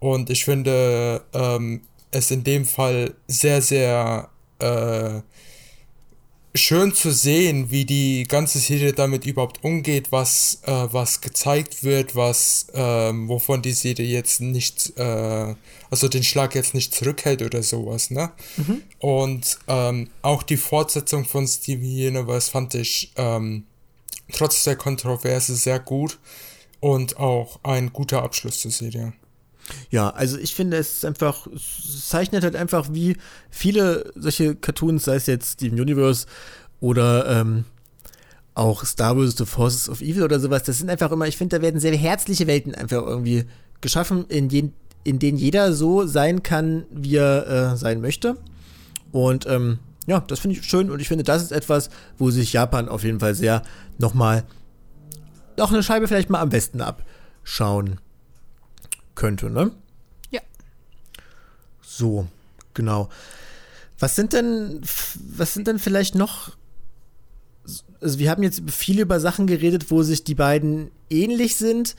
Und 0.00 0.28
ich 0.28 0.44
finde 0.44 1.22
ähm, 1.32 1.82
es 2.10 2.32
in 2.32 2.42
dem 2.42 2.66
Fall 2.66 3.14
sehr, 3.28 3.62
sehr 3.62 4.30
äh, 4.58 5.20
schön 6.54 6.94
zu 6.94 7.10
sehen, 7.10 7.70
wie 7.70 7.84
die 7.84 8.24
ganze 8.24 8.58
Serie 8.58 8.92
damit 8.92 9.24
überhaupt 9.24 9.64
umgeht, 9.64 10.12
was, 10.12 10.58
äh, 10.66 10.70
was 10.92 11.20
gezeigt 11.20 11.82
wird, 11.82 12.14
was, 12.14 12.66
ähm, 12.74 13.28
wovon 13.28 13.62
die 13.62 13.72
Serie 13.72 14.06
jetzt 14.06 14.40
nicht, 14.40 14.92
äh, 14.98 15.54
also 15.90 16.08
den 16.08 16.22
Schlag 16.22 16.54
jetzt 16.54 16.74
nicht 16.74 16.94
zurückhält 16.94 17.42
oder 17.42 17.62
sowas, 17.62 18.10
ne? 18.10 18.32
Mhm. 18.56 18.82
Und 18.98 19.58
ähm, 19.66 20.10
auch 20.20 20.42
die 20.42 20.58
Fortsetzung 20.58 21.24
von 21.24 21.46
Steven 21.46 21.84
Universe 21.84 22.50
fand 22.50 22.74
ich 22.74 23.12
ähm, 23.16 23.64
trotz 24.30 24.64
der 24.64 24.76
Kontroverse 24.76 25.56
sehr 25.56 25.78
gut 25.78 26.18
und 26.80 27.16
auch 27.16 27.60
ein 27.62 27.92
guter 27.92 28.22
Abschluss 28.22 28.60
zur 28.60 28.70
Serie. 28.70 29.14
Ja, 29.90 30.10
also 30.10 30.38
ich 30.38 30.54
finde, 30.54 30.76
es 30.76 30.94
ist 30.94 31.04
einfach, 31.04 31.46
es 31.48 32.08
zeichnet 32.08 32.44
halt 32.44 32.56
einfach 32.56 32.88
wie 32.92 33.16
viele 33.50 34.12
solche 34.14 34.54
Cartoons, 34.54 35.04
sei 35.04 35.16
es 35.16 35.26
jetzt 35.26 35.54
Steven 35.54 35.80
Universe 35.80 36.26
oder 36.80 37.40
ähm, 37.40 37.64
auch 38.54 38.84
Star 38.84 39.16
Wars 39.16 39.36
The 39.36 39.46
Forces 39.46 39.88
of 39.88 40.00
Evil 40.00 40.24
oder 40.24 40.40
sowas, 40.40 40.62
das 40.64 40.78
sind 40.78 40.90
einfach 40.90 41.10
immer, 41.12 41.26
ich 41.26 41.36
finde, 41.36 41.56
da 41.56 41.62
werden 41.62 41.80
sehr 41.80 41.96
herzliche 41.96 42.46
Welten 42.46 42.74
einfach 42.74 43.02
irgendwie 43.02 43.44
geschaffen, 43.80 44.26
in, 44.28 44.48
je, 44.48 44.70
in 45.04 45.18
denen 45.18 45.38
jeder 45.38 45.72
so 45.72 46.06
sein 46.06 46.42
kann, 46.42 46.84
wie 46.90 47.16
er 47.16 47.72
äh, 47.72 47.76
sein 47.76 48.00
möchte. 48.00 48.36
Und 49.10 49.46
ähm, 49.46 49.78
ja, 50.06 50.20
das 50.20 50.40
finde 50.40 50.58
ich 50.58 50.64
schön 50.64 50.90
und 50.90 51.00
ich 51.00 51.08
finde, 51.08 51.24
das 51.24 51.42
ist 51.42 51.52
etwas, 51.52 51.90
wo 52.18 52.30
sich 52.30 52.52
Japan 52.52 52.88
auf 52.88 53.04
jeden 53.04 53.20
Fall 53.20 53.34
sehr 53.34 53.62
nochmal 53.98 54.44
noch 55.56 55.72
eine 55.72 55.82
Scheibe 55.82 56.08
vielleicht 56.08 56.30
mal 56.30 56.40
am 56.40 56.48
besten 56.48 56.80
abschauen 56.80 58.00
könnte, 59.22 59.50
ne? 59.50 59.70
Ja. 60.32 60.40
So, 61.80 62.26
genau. 62.74 63.08
Was 64.00 64.16
sind 64.16 64.32
denn, 64.32 64.80
was 65.36 65.54
sind 65.54 65.68
denn 65.68 65.78
vielleicht 65.78 66.16
noch 66.16 66.50
also 68.00 68.18
wir 68.18 68.30
haben 68.30 68.42
jetzt 68.42 68.68
viel 68.68 68.98
über 68.98 69.20
Sachen 69.20 69.46
geredet, 69.46 69.92
wo 69.92 70.02
sich 70.02 70.24
die 70.24 70.34
beiden 70.34 70.90
ähnlich 71.08 71.54
sind. 71.54 71.94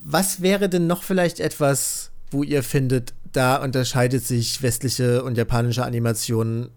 Was 0.00 0.40
wäre 0.40 0.68
denn 0.68 0.86
noch 0.86 1.02
vielleicht 1.02 1.40
etwas, 1.40 2.12
wo 2.30 2.44
ihr 2.44 2.62
findet, 2.62 3.12
da 3.32 3.56
unterscheidet 3.56 4.24
sich 4.24 4.62
westliche 4.62 5.24
und 5.24 5.36
japanische 5.36 5.84
Animation 5.84 6.70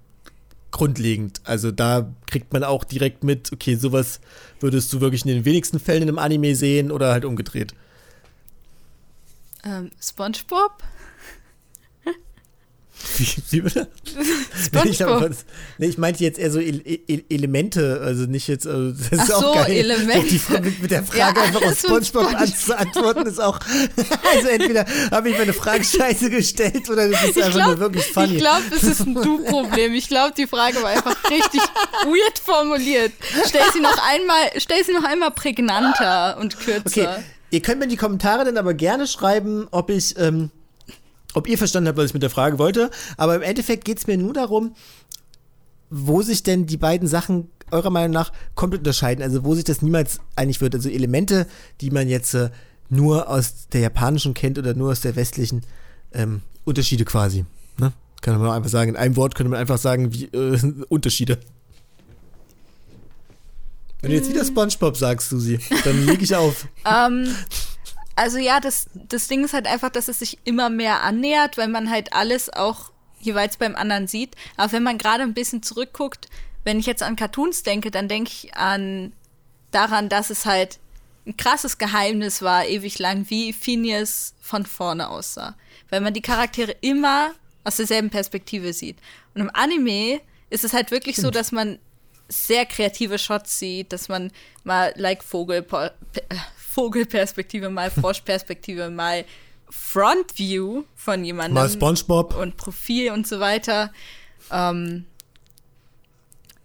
grundlegend? 0.71 1.41
Also 1.43 1.69
da 1.69 2.11
kriegt 2.25 2.51
man 2.53 2.63
auch 2.63 2.83
direkt 2.83 3.23
mit, 3.23 3.53
okay, 3.53 3.75
sowas 3.75 4.19
würdest 4.59 4.91
du 4.91 4.99
wirklich 4.99 5.23
in 5.25 5.31
den 5.31 5.45
wenigsten 5.45 5.79
Fällen 5.79 6.01
in 6.01 6.09
einem 6.09 6.17
Anime 6.17 6.55
sehen 6.55 6.91
oder 6.91 7.11
halt 7.11 7.23
umgedreht. 7.23 7.75
Ähm, 9.63 9.91
SpongeBob? 10.01 10.83
Wie, 13.17 13.27
wie 13.49 13.61
bitte? 13.61 13.87
SpongeBob. 14.63 15.31
Ich, 15.31 15.37
nee, 15.79 15.87
ich 15.87 15.97
meinte 15.97 16.23
jetzt 16.23 16.37
eher 16.37 16.51
so 16.51 16.59
e 16.59 16.69
e 16.69 17.23
Elemente, 17.29 17.99
also 18.03 18.25
nicht 18.25 18.47
jetzt. 18.47 18.67
Also 18.67 18.91
das 18.91 19.19
Ach 19.19 19.23
ist 19.23 19.33
auch 19.33 19.41
so, 19.41 19.53
geil. 19.53 19.71
Elemente. 19.71 20.27
Die, 20.27 20.81
mit, 20.81 20.91
der 20.91 21.03
Frage 21.03 21.19
Ja, 21.19 21.27
einfach 21.29 21.63
auf 21.63 21.79
so 21.79 21.87
SpongeBob 21.87 22.05
Sponge- 22.05 22.37
anzuantworten 22.37 23.25
ist 23.25 23.39
auch. 23.41 23.59
Also 24.33 24.47
entweder 24.49 24.85
habe 25.11 25.29
ich 25.29 25.37
meine 25.37 25.53
Frage 25.53 25.83
scheiße 25.83 26.29
gestellt 26.29 26.89
oder 26.89 27.09
das 27.09 27.23
ist 27.23 27.37
einfach 27.37 27.53
nur 27.53 27.63
glaube, 27.75 27.79
wirklich 27.79 28.05
funny. 28.05 28.33
ich 28.33 28.37
glaub, 28.39 28.61
es 28.75 28.83
ist 28.83 29.01
ein 29.01 29.13
Du-Problem. 29.21 29.93
Ich 29.93 30.07
glaube, 30.07 30.33
die 30.37 30.47
Frage 30.47 30.81
war 30.81 30.89
einfach 30.91 31.17
richtig 31.29 31.61
weird 32.05 32.39
formuliert. 32.43 33.11
Stell 33.47 33.63
sie 33.73 33.81
noch 33.81 33.97
einmal, 34.09 34.51
stell 34.57 34.83
sie 34.85 34.93
noch 34.93 35.03
einmal 35.03 35.31
prägnanter 35.31 36.37
und 36.39 36.57
kürzer. 36.59 36.85
Okay, 36.85 37.07
ihr 37.51 37.61
könnt 37.61 37.79
mir 37.79 37.85
in 37.85 37.89
die 37.89 37.97
Kommentare 37.97 38.45
dann 38.45 38.57
aber 38.57 38.73
gerne 38.73 39.05
schreiben, 39.05 39.67
ob 39.71 39.89
ich, 39.89 40.17
ähm, 40.17 40.49
ob 41.33 41.47
ihr 41.47 41.57
verstanden 41.57 41.89
habt, 41.89 41.97
was 41.97 42.07
ich 42.07 42.13
mit 42.13 42.23
der 42.23 42.29
Frage 42.29 42.57
wollte. 42.57 42.89
Aber 43.17 43.35
im 43.35 43.41
Endeffekt 43.41 43.85
geht 43.85 43.99
es 43.99 44.07
mir 44.07 44.17
nur 44.17 44.33
darum, 44.33 44.73
wo 45.89 46.21
sich 46.21 46.43
denn 46.43 46.65
die 46.65 46.77
beiden 46.77 47.07
Sachen 47.07 47.49
eurer 47.69 47.89
Meinung 47.89 48.11
nach 48.11 48.31
komplett 48.55 48.79
unterscheiden. 48.79 49.23
Also 49.23 49.43
wo 49.43 49.53
sich 49.55 49.63
das 49.63 49.81
niemals 49.81 50.19
einig 50.35 50.61
wird. 50.61 50.73
Also 50.73 50.89
Elemente, 50.89 51.47
die 51.81 51.91
man 51.91 52.07
jetzt 52.07 52.33
äh, 52.33 52.49
nur 52.89 53.29
aus 53.29 53.67
der 53.71 53.81
japanischen 53.81 54.33
kennt 54.33 54.57
oder 54.57 54.73
nur 54.73 54.91
aus 54.91 55.01
der 55.01 55.15
westlichen 55.15 55.61
ähm, 56.13 56.41
Unterschiede 56.65 57.05
quasi. 57.05 57.45
Ne? 57.77 57.93
Kann 58.21 58.39
man 58.39 58.51
einfach 58.51 58.69
sagen, 58.69 58.91
in 58.91 58.97
einem 58.97 59.15
Wort 59.15 59.35
könnte 59.35 59.49
man 59.49 59.59
einfach 59.59 59.77
sagen, 59.77 60.13
wie 60.13 60.25
äh, 60.25 60.59
Unterschiede. 60.89 61.39
Wenn 64.01 64.11
du 64.11 64.17
jetzt 64.17 64.29
wieder 64.29 64.43
SpongeBob 64.43 64.97
sagst, 64.97 65.29
Susi, 65.29 65.59
dann 65.83 66.05
leg 66.05 66.21
ich 66.21 66.35
auf. 66.35 66.67
Ähm, 66.85 67.35
also 68.15 68.37
ja, 68.39 68.59
das, 68.59 68.87
das 68.93 69.27
Ding 69.27 69.43
ist 69.45 69.53
halt 69.53 69.67
einfach, 69.67 69.89
dass 69.89 70.07
es 70.07 70.19
sich 70.19 70.39
immer 70.43 70.69
mehr 70.69 71.03
annähert, 71.03 71.57
weil 71.57 71.67
man 71.67 71.89
halt 71.89 72.13
alles 72.13 72.51
auch 72.51 72.91
jeweils 73.19 73.57
beim 73.57 73.75
anderen 73.75 74.07
sieht. 74.07 74.35
Aber 74.57 74.71
wenn 74.71 74.83
man 74.83 74.97
gerade 74.97 75.23
ein 75.23 75.33
bisschen 75.33 75.63
zurückguckt, 75.63 76.27
wenn 76.63 76.79
ich 76.79 76.85
jetzt 76.85 77.03
an 77.03 77.15
Cartoons 77.15 77.63
denke, 77.63 77.91
dann 77.91 78.07
denke 78.07 78.31
ich 78.31 78.55
an 78.55 79.13
daran, 79.71 80.09
dass 80.09 80.29
es 80.29 80.45
halt 80.45 80.79
ein 81.25 81.37
krasses 81.37 81.77
Geheimnis 81.77 82.41
war, 82.41 82.65
ewig 82.65 82.97
lang, 82.99 83.25
wie 83.29 83.53
Phineas 83.53 84.33
von 84.41 84.65
vorne 84.65 85.09
aussah. 85.09 85.55
Weil 85.89 86.01
man 86.01 86.13
die 86.13 86.21
Charaktere 86.21 86.75
immer 86.81 87.31
aus 87.63 87.77
derselben 87.77 88.09
Perspektive 88.09 88.73
sieht. 88.73 88.97
Und 89.35 89.41
im 89.41 89.51
Anime 89.53 90.19
ist 90.49 90.63
es 90.63 90.73
halt 90.73 90.91
wirklich 90.91 91.15
so, 91.17 91.29
dass 91.29 91.51
man 91.51 91.77
sehr 92.31 92.65
kreative 92.65 93.19
Shots 93.19 93.59
sieht, 93.59 93.91
dass 93.91 94.07
man 94.07 94.31
mal 94.63 94.93
like 94.95 95.23
Vogel, 95.23 95.65
äh, 95.71 95.89
Vogelperspektive, 96.55 97.69
mal 97.69 97.91
Froschperspektive, 98.01 98.89
mal 98.89 99.25
Front 99.69 100.37
View 100.37 100.83
von 100.95 101.23
jemandem 101.23 101.55
Mal 101.55 101.69
SpongeBob. 101.69 102.35
und 102.35 102.57
Profil 102.57 103.11
und 103.11 103.27
so 103.27 103.39
weiter. 103.39 103.91
Ähm, 104.51 105.05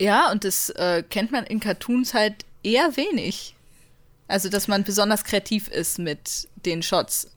ja, 0.01 0.31
und 0.31 0.45
das 0.45 0.71
äh, 0.71 1.03
kennt 1.09 1.33
man 1.33 1.45
in 1.45 1.61
Cartoons 1.61 2.15
halt 2.15 2.45
eher 2.63 2.97
wenig. 2.97 3.55
Also, 4.29 4.49
dass 4.49 4.67
man 4.67 4.83
besonders 4.85 5.25
kreativ 5.25 5.69
ist 5.69 5.99
mit 5.99 6.49
den 6.65 6.83
Shots. 6.83 7.31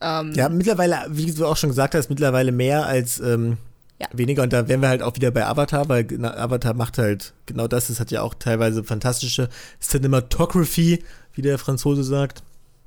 Ähm, 0.00 0.32
Ja, 0.34 0.48
mittlerweile, 0.48 1.06
wie 1.10 1.32
du 1.32 1.46
auch 1.46 1.56
schon 1.56 1.70
gesagt 1.70 1.94
hast, 1.94 2.10
mittlerweile 2.10 2.50
mehr 2.50 2.86
als 2.86 3.20
ähm, 3.20 3.56
Ja. 4.00 4.06
weniger. 4.12 4.44
Und 4.44 4.52
da 4.52 4.68
wären 4.68 4.80
wir 4.80 4.88
halt 4.88 5.02
auch 5.02 5.16
wieder 5.16 5.30
bei 5.32 5.44
Avatar, 5.44 5.88
weil 5.88 6.06
Avatar 6.24 6.74
macht 6.74 6.98
halt 6.98 7.34
genau 7.46 7.66
das. 7.66 7.90
Es 7.90 7.98
hat 7.98 8.10
ja 8.12 8.22
auch 8.22 8.34
teilweise 8.34 8.84
fantastische 8.84 9.48
Cinematography, 9.80 11.02
wie 11.32 11.42
der 11.42 11.58
Franzose 11.58 12.04
sagt. 12.04 12.42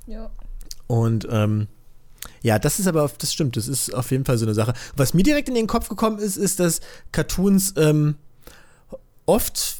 ja. 0.07 0.29
Und 0.87 1.25
ähm, 1.31 1.67
ja, 2.41 2.59
das 2.59 2.79
ist 2.79 2.87
aber, 2.87 3.09
das 3.17 3.31
stimmt, 3.31 3.55
das 3.55 3.67
ist 3.67 3.93
auf 3.93 4.11
jeden 4.11 4.25
Fall 4.25 4.37
so 4.37 4.45
eine 4.45 4.53
Sache. 4.53 4.73
Was 4.95 5.13
mir 5.13 5.23
direkt 5.23 5.47
in 5.47 5.55
den 5.55 5.67
Kopf 5.67 5.89
gekommen 5.89 6.19
ist, 6.19 6.37
ist, 6.37 6.59
dass 6.59 6.81
Cartoons 7.11 7.73
ähm, 7.77 8.15
oft 9.25 9.77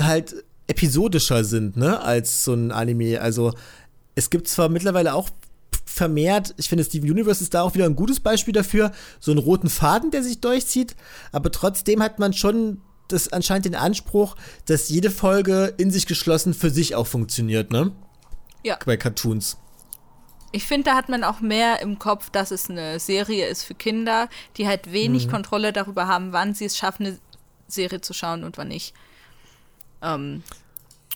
halt 0.00 0.44
episodischer 0.66 1.44
sind, 1.44 1.76
ne, 1.76 2.00
als 2.00 2.44
so 2.44 2.54
ein 2.54 2.72
Anime. 2.72 3.20
Also 3.20 3.54
es 4.14 4.30
gibt 4.30 4.48
zwar 4.48 4.68
mittlerweile 4.68 5.14
auch 5.14 5.30
vermehrt, 5.98 6.54
ich 6.56 6.68
finde 6.68 6.84
Steven 6.84 7.10
Universe 7.10 7.42
ist 7.42 7.52
da 7.52 7.62
auch 7.62 7.74
wieder 7.74 7.84
ein 7.84 7.96
gutes 7.96 8.20
Beispiel 8.20 8.54
dafür, 8.54 8.92
so 9.20 9.30
einen 9.30 9.38
roten 9.40 9.68
Faden, 9.68 10.10
der 10.10 10.22
sich 10.22 10.40
durchzieht, 10.40 10.96
aber 11.32 11.52
trotzdem 11.52 12.02
hat 12.02 12.18
man 12.18 12.32
schon 12.32 12.80
das 13.08 13.32
anscheinend 13.32 13.66
den 13.66 13.74
Anspruch, 13.74 14.36
dass 14.66 14.88
jede 14.88 15.10
Folge 15.10 15.74
in 15.76 15.90
sich 15.90 16.06
geschlossen 16.06 16.54
für 16.54 16.70
sich 16.70 16.94
auch 16.94 17.06
funktioniert, 17.06 17.70
ne? 17.70 17.92
Ja. 18.64 18.78
Bei 18.84 18.96
Cartoons. 18.96 19.56
Ich 20.52 20.66
finde, 20.66 20.90
da 20.90 20.96
hat 20.96 21.08
man 21.08 21.24
auch 21.24 21.40
mehr 21.40 21.80
im 21.82 21.98
Kopf, 21.98 22.30
dass 22.30 22.50
es 22.50 22.70
eine 22.70 22.98
Serie 23.00 23.46
ist 23.48 23.64
für 23.64 23.74
Kinder, 23.74 24.28
die 24.56 24.66
halt 24.66 24.92
wenig 24.92 25.26
Mhm. 25.26 25.30
Kontrolle 25.30 25.72
darüber 25.72 26.06
haben, 26.06 26.32
wann 26.32 26.54
sie 26.54 26.64
es 26.64 26.76
schaffen, 26.76 27.06
eine 27.06 27.18
Serie 27.66 28.00
zu 28.00 28.14
schauen 28.14 28.44
und 28.44 28.56
wann 28.56 28.68
nicht. 28.68 28.94
Ähm, 30.02 30.42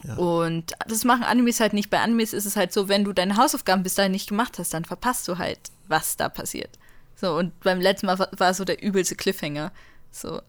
Ja. 0.04 0.14
Und 0.16 0.72
das 0.88 1.04
machen 1.04 1.22
Animes 1.22 1.60
halt 1.60 1.72
nicht. 1.72 1.90
Bei 1.90 2.00
Animes 2.00 2.32
ist 2.32 2.44
es 2.44 2.56
halt 2.56 2.72
so, 2.72 2.88
wenn 2.88 3.04
du 3.04 3.12
deine 3.12 3.36
Hausaufgaben 3.36 3.82
bis 3.82 3.94
dahin 3.94 4.12
nicht 4.12 4.28
gemacht 4.28 4.58
hast, 4.58 4.74
dann 4.74 4.84
verpasst 4.84 5.28
du 5.28 5.38
halt, 5.38 5.58
was 5.88 6.16
da 6.16 6.28
passiert. 6.28 6.78
So, 7.14 7.36
und 7.36 7.58
beim 7.60 7.80
letzten 7.80 8.06
Mal 8.06 8.18
war, 8.18 8.28
war 8.36 8.54
so 8.54 8.64
der 8.64 8.82
übelste 8.82 9.14
Cliffhanger. 9.14 9.70
So, 10.10 10.42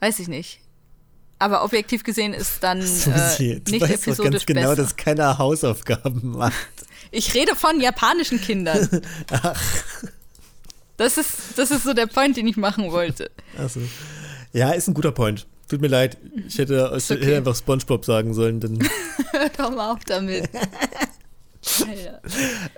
weiß 0.00 0.18
ich 0.20 0.28
nicht. 0.28 0.60
Aber 1.38 1.64
objektiv 1.64 2.04
gesehen 2.04 2.34
ist 2.34 2.62
dann 2.62 2.82
Susi, 2.82 3.52
äh, 3.52 3.62
nicht 3.70 3.82
doch 3.82 3.88
episodisch 3.88 4.32
ganz 4.32 4.46
genau, 4.46 4.60
besser. 4.70 4.76
dass 4.76 4.96
keiner 4.96 5.38
Hausaufgaben 5.38 6.32
macht. 6.36 6.54
Ich 7.10 7.34
rede 7.34 7.54
von 7.56 7.80
japanischen 7.80 8.40
Kindern. 8.40 9.02
Das 10.96 11.16
ist, 11.16 11.56
das 11.56 11.70
ist 11.70 11.84
so 11.84 11.94
der 11.94 12.06
Point, 12.06 12.36
den 12.36 12.46
ich 12.46 12.58
machen 12.58 12.92
wollte. 12.92 13.30
Also, 13.56 13.80
ja, 14.52 14.72
ist 14.72 14.86
ein 14.86 14.92
guter 14.92 15.12
Point. 15.12 15.46
Tut 15.70 15.80
mir 15.80 15.86
leid, 15.86 16.18
ich 16.48 16.58
hätte, 16.58 16.92
ich 16.96 17.08
okay. 17.08 17.24
hätte 17.24 17.36
einfach 17.36 17.54
SpongeBob 17.54 18.04
sagen 18.04 18.34
sollen, 18.34 18.58
doch 19.56 19.70
mal 19.70 19.92
auf 19.92 20.04
damit. 20.04 20.50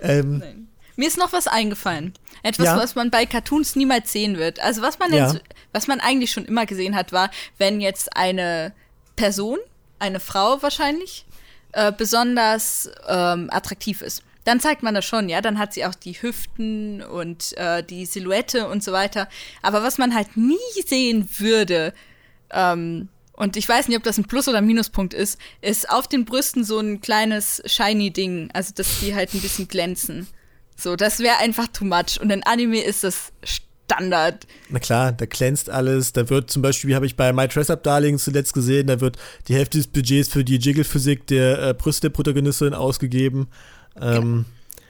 Ähm. 0.01 0.67
Mir 0.95 1.07
ist 1.07 1.17
noch 1.17 1.33
was 1.33 1.47
eingefallen. 1.47 2.13
Etwas, 2.43 2.65
Ja. 2.67 2.77
was 2.77 2.93
man 2.95 3.09
bei 3.09 3.25
Cartoons 3.25 3.75
niemals 3.75 4.11
sehen 4.11 4.37
wird. 4.37 4.59
Also 4.59 4.81
was 4.81 4.99
man 4.99 5.11
Ja. 5.11 5.31
jetzt, 5.31 5.41
was 5.71 5.87
man 5.87 5.99
eigentlich 6.01 6.31
schon 6.31 6.45
immer 6.45 6.65
gesehen 6.65 6.95
hat, 6.95 7.11
war, 7.11 7.31
wenn 7.57 7.81
jetzt 7.81 8.15
eine 8.15 8.73
Person, 9.15 9.57
eine 9.99 10.19
Frau 10.19 10.61
wahrscheinlich, 10.61 11.25
äh, 11.71 11.91
besonders 11.91 12.91
ähm, 13.07 13.49
attraktiv 13.51 14.01
ist. 14.01 14.21
Dann 14.43 14.59
zeigt 14.59 14.83
man 14.83 14.93
das 14.93 15.05
schon, 15.05 15.29
ja. 15.29 15.41
Dann 15.41 15.57
hat 15.57 15.73
sie 15.73 15.85
auch 15.85 15.95
die 15.95 16.21
Hüften 16.21 17.01
und 17.01 17.57
äh, 17.57 17.81
die 17.81 18.05
Silhouette 18.05 18.67
und 18.67 18.83
so 18.83 18.91
weiter. 18.91 19.29
Aber 19.61 19.81
was 19.81 19.97
man 19.97 20.13
halt 20.13 20.35
nie 20.37 20.57
sehen 20.85 21.29
würde, 21.39 21.93
ähm, 22.53 23.09
und 23.33 23.57
ich 23.57 23.67
weiß 23.67 23.87
nicht, 23.87 23.97
ob 23.97 24.03
das 24.03 24.17
ein 24.17 24.25
Plus- 24.25 24.47
oder 24.47 24.59
ein 24.59 24.65
Minuspunkt 24.65 25.13
ist, 25.13 25.39
ist 25.61 25.89
auf 25.89 26.07
den 26.07 26.23
Brüsten 26.23 26.63
so 26.63 26.79
ein 26.79 27.01
kleines 27.01 27.61
shiny-Ding, 27.65 28.49
also 28.53 28.73
dass 28.75 28.99
die 28.99 29.15
halt 29.15 29.33
ein 29.33 29.41
bisschen 29.41 29.67
glänzen. 29.67 30.27
So, 30.75 30.95
das 30.95 31.19
wäre 31.19 31.37
einfach 31.37 31.67
too 31.67 31.85
much. 31.85 32.19
Und 32.21 32.31
in 32.31 32.43
Anime 32.43 32.81
ist 32.83 33.03
das 33.03 33.31
Standard. 33.43 34.47
Na 34.69 34.79
klar, 34.79 35.11
da 35.11 35.25
glänzt 35.25 35.69
alles. 35.69 36.13
Da 36.13 36.29
wird 36.29 36.51
zum 36.51 36.61
Beispiel, 36.61 36.93
habe 36.95 37.05
ich 37.05 37.15
bei 37.15 37.33
My 37.33 37.47
Dress 37.47 37.69
Up 37.69 37.83
Darling 37.83 38.17
zuletzt 38.17 38.53
gesehen, 38.53 38.87
da 38.87 39.01
wird 39.01 39.17
die 39.47 39.55
Hälfte 39.55 39.79
des 39.79 39.87
Budgets 39.87 40.29
für 40.29 40.43
die 40.43 40.57
Jiggle-Physik 40.57 41.27
der 41.27 41.69
äh, 41.69 41.73
Brüste 41.73 42.09
der 42.09 42.15
Protagonistin 42.15 42.73
ausgegeben. 42.73 43.47
Ähm, 43.99 44.45
ja. 44.47 44.81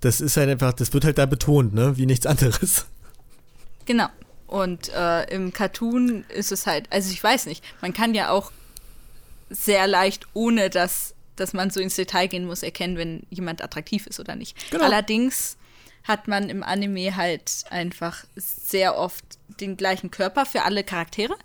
Das 0.00 0.20
ist 0.20 0.36
halt 0.36 0.48
einfach, 0.48 0.72
das 0.72 0.92
wird 0.92 1.04
halt 1.04 1.18
da 1.18 1.26
betont, 1.26 1.74
ne? 1.74 1.96
Wie 1.96 2.06
nichts 2.06 2.26
anderes. 2.26 2.86
Genau. 3.86 4.08
Und 4.48 4.88
äh, 4.88 5.24
im 5.32 5.52
Cartoon 5.52 6.24
ist 6.30 6.52
es 6.52 6.66
halt, 6.66 6.90
also 6.90 7.12
ich 7.12 7.22
weiß 7.22 7.46
nicht, 7.46 7.62
man 7.82 7.92
kann 7.92 8.14
ja 8.14 8.30
auch 8.30 8.50
sehr 9.50 9.86
leicht, 9.86 10.26
ohne 10.32 10.70
dass, 10.70 11.14
dass 11.36 11.52
man 11.52 11.70
so 11.70 11.80
ins 11.80 11.96
Detail 11.96 12.28
gehen 12.28 12.46
muss, 12.46 12.62
erkennen, 12.62 12.96
wenn 12.96 13.22
jemand 13.30 13.62
attraktiv 13.62 14.06
ist 14.06 14.18
oder 14.18 14.36
nicht. 14.36 14.56
Genau. 14.70 14.84
Allerdings 14.84 15.58
hat 16.04 16.28
man 16.28 16.48
im 16.48 16.62
Anime 16.62 17.14
halt 17.14 17.64
einfach 17.68 18.24
sehr 18.36 18.96
oft 18.96 19.24
den 19.60 19.76
gleichen 19.76 20.10
Körper 20.10 20.46
für 20.46 20.62
alle 20.62 20.82
Charaktere. 20.82 21.36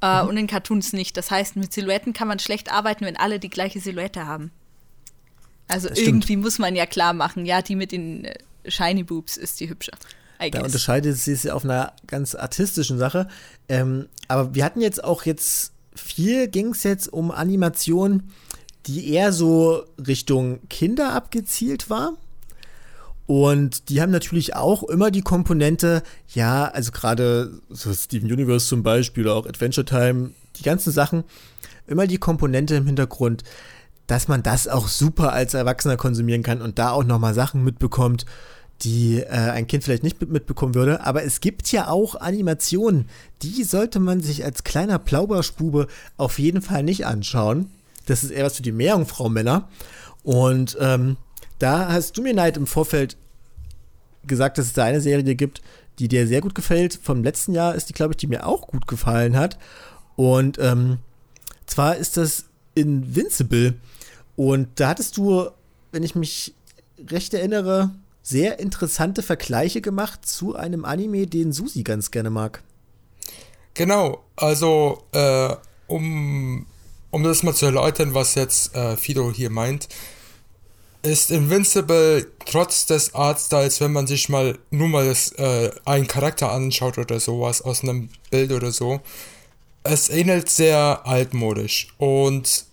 Äh, 0.00 0.22
mhm. 0.22 0.28
Und 0.28 0.36
in 0.36 0.46
Cartoons 0.46 0.92
nicht. 0.92 1.16
Das 1.16 1.32
heißt, 1.32 1.56
mit 1.56 1.72
Silhouetten 1.72 2.12
kann 2.12 2.28
man 2.28 2.38
schlecht 2.38 2.70
arbeiten, 2.70 3.04
wenn 3.04 3.16
alle 3.16 3.40
die 3.40 3.50
gleiche 3.50 3.80
Silhouette 3.80 4.26
haben. 4.26 4.52
Also 5.66 5.88
irgendwie 5.92 6.36
muss 6.36 6.60
man 6.60 6.76
ja 6.76 6.86
klar 6.86 7.12
machen, 7.12 7.44
ja, 7.44 7.62
die 7.62 7.74
mit 7.74 7.90
den 7.90 8.24
äh, 8.24 8.38
Shiny 8.68 9.02
Boobs 9.02 9.36
ist 9.36 9.58
die 9.58 9.68
hübsche. 9.68 9.90
Da 10.38 10.62
unterscheidet 10.62 11.16
sie 11.16 11.34
sich 11.34 11.50
auf 11.50 11.64
einer 11.64 11.92
ganz 12.06 12.34
artistischen 12.34 12.98
Sache. 12.98 13.28
Ähm, 13.68 14.06
aber 14.28 14.54
wir 14.54 14.64
hatten 14.64 14.80
jetzt 14.80 15.02
auch 15.02 15.24
jetzt 15.24 15.72
viel, 15.94 16.48
ging 16.48 16.68
es 16.72 16.84
jetzt 16.84 17.12
um 17.12 17.30
Animation, 17.30 18.30
die 18.86 19.12
eher 19.12 19.32
so 19.32 19.84
Richtung 19.98 20.60
Kinder 20.68 21.12
abgezielt 21.12 21.90
war. 21.90 22.12
Und 23.26 23.90
die 23.90 24.00
haben 24.00 24.10
natürlich 24.10 24.56
auch 24.56 24.84
immer 24.84 25.10
die 25.10 25.20
Komponente, 25.20 26.02
ja, 26.28 26.64
also 26.66 26.92
gerade 26.92 27.60
so 27.68 27.92
Steven 27.92 28.32
Universe 28.32 28.66
zum 28.66 28.82
Beispiel 28.82 29.24
oder 29.24 29.34
auch 29.34 29.46
Adventure 29.46 29.84
Time, 29.84 30.30
die 30.56 30.62
ganzen 30.62 30.92
Sachen, 30.92 31.24
immer 31.86 32.06
die 32.06 32.16
Komponente 32.16 32.76
im 32.76 32.86
Hintergrund, 32.86 33.42
dass 34.06 34.28
man 34.28 34.42
das 34.42 34.66
auch 34.66 34.88
super 34.88 35.34
als 35.34 35.52
Erwachsener 35.52 35.98
konsumieren 35.98 36.42
kann 36.42 36.62
und 36.62 36.78
da 36.78 36.92
auch 36.92 37.04
nochmal 37.04 37.34
Sachen 37.34 37.62
mitbekommt, 37.64 38.24
die 38.82 39.20
äh, 39.20 39.28
ein 39.28 39.66
Kind 39.66 39.84
vielleicht 39.84 40.04
nicht 40.04 40.20
mitbekommen 40.28 40.74
würde. 40.74 41.04
Aber 41.04 41.24
es 41.24 41.40
gibt 41.40 41.70
ja 41.72 41.88
auch 41.88 42.14
Animationen, 42.14 43.08
die 43.42 43.64
sollte 43.64 43.98
man 44.00 44.20
sich 44.20 44.44
als 44.44 44.64
kleiner 44.64 44.98
Plauberspube 44.98 45.88
auf 46.16 46.38
jeden 46.38 46.62
Fall 46.62 46.82
nicht 46.82 47.06
anschauen. 47.06 47.70
Das 48.06 48.22
ist 48.22 48.30
eher 48.30 48.44
was 48.44 48.56
für 48.56 48.62
die 48.62 48.72
Meerjungfrau-Männer. 48.72 49.68
Und 50.22 50.76
ähm, 50.80 51.16
da 51.58 51.88
hast 51.88 52.16
du 52.16 52.22
mir 52.22 52.34
Neid 52.34 52.56
im 52.56 52.66
Vorfeld 52.66 53.16
gesagt, 54.26 54.58
dass 54.58 54.66
es 54.66 54.72
da 54.72 54.84
eine 54.84 55.00
Serie 55.00 55.34
gibt, 55.34 55.62
die 55.98 56.08
dir 56.08 56.26
sehr 56.26 56.40
gut 56.40 56.54
gefällt. 56.54 56.98
Vom 57.02 57.24
letzten 57.24 57.54
Jahr 57.54 57.74
ist 57.74 57.88
die, 57.88 57.94
glaube 57.94 58.12
ich, 58.12 58.18
die 58.18 58.26
mir 58.28 58.46
auch 58.46 58.68
gut 58.68 58.86
gefallen 58.86 59.36
hat. 59.36 59.58
Und 60.16 60.58
ähm, 60.58 60.98
zwar 61.66 61.96
ist 61.96 62.16
das 62.16 62.44
Invincible. 62.74 63.74
Und 64.36 64.68
da 64.76 64.90
hattest 64.90 65.16
du, 65.16 65.48
wenn 65.90 66.04
ich 66.04 66.14
mich 66.14 66.54
recht 67.10 67.34
erinnere, 67.34 67.90
sehr 68.28 68.58
interessante 68.58 69.22
Vergleiche 69.22 69.80
gemacht 69.80 70.26
zu 70.26 70.54
einem 70.54 70.84
Anime, 70.84 71.26
den 71.26 71.52
Susi 71.52 71.82
ganz 71.82 72.10
gerne 72.10 72.28
mag. 72.28 72.62
Genau, 73.72 74.22
also 74.36 75.02
äh, 75.12 75.54
um, 75.86 76.66
um 77.10 77.22
das 77.22 77.42
mal 77.42 77.54
zu 77.54 77.66
erläutern, 77.66 78.12
was 78.12 78.34
jetzt 78.34 78.74
äh, 78.74 78.96
Fido 78.96 79.32
hier 79.32 79.50
meint, 79.50 79.88
ist 81.02 81.30
Invincible 81.30 82.26
trotz 82.44 82.84
des 82.86 83.14
Artstyles, 83.14 83.80
wenn 83.80 83.92
man 83.92 84.06
sich 84.06 84.28
mal 84.28 84.58
nur 84.70 84.88
mal 84.88 85.06
das, 85.06 85.32
äh, 85.32 85.70
einen 85.86 86.06
Charakter 86.06 86.52
anschaut 86.52 86.98
oder 86.98 87.20
sowas 87.20 87.62
aus 87.62 87.82
einem 87.82 88.10
Bild 88.30 88.52
oder 88.52 88.72
so, 88.72 89.00
es 89.84 90.10
ähnelt 90.10 90.50
sehr 90.50 91.06
altmodisch 91.06 91.94
und 91.96 92.66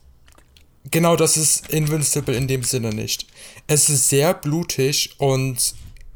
genau 0.92 1.16
das 1.16 1.38
ist 1.38 1.70
Invincible 1.70 2.36
in 2.36 2.48
dem 2.48 2.64
Sinne 2.64 2.90
nicht. 2.90 3.28
Es 3.68 3.90
ist 3.90 4.10
sehr 4.10 4.34
blutig 4.34 5.16
und 5.18 5.74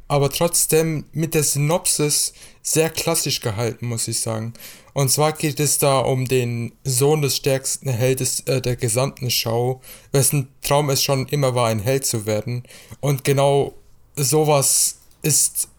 aber 0.08 0.32
trotzdem 0.32 1.06
mit 1.12 1.36
der 1.36 1.43
Synopsis 1.43 2.34
sehr 2.64 2.89
klassisch 2.89 3.41
gehalten, 3.41 3.88
muss 3.88 4.08
ich 4.08 4.20
sagen. 4.20 4.54
Und 4.93 5.12
zwar 5.12 5.34
geht 5.34 5.60
es 5.60 5.78
da 5.78 6.00
um 6.00 6.28
den 6.28 6.74
Sohn 6.84 7.22
des 7.22 7.38
stärksten 7.38 7.89
Heldes 7.89 8.41
äh, 8.41 8.60
der 8.60 8.76
gesamten 8.76 9.30
Show, 9.30 9.82
wessen 10.12 10.50
Traum 10.62 10.89
es 10.89 11.04
schon 11.04 11.28
immer 11.28 11.54
war, 11.54 11.68
ein 11.68 11.80
Held 11.80 12.06
zu 12.06 12.26
werden. 12.26 12.64
Und 13.00 13.24
genau 13.24 13.76
sowas 14.16 14.97
ist 15.22 15.70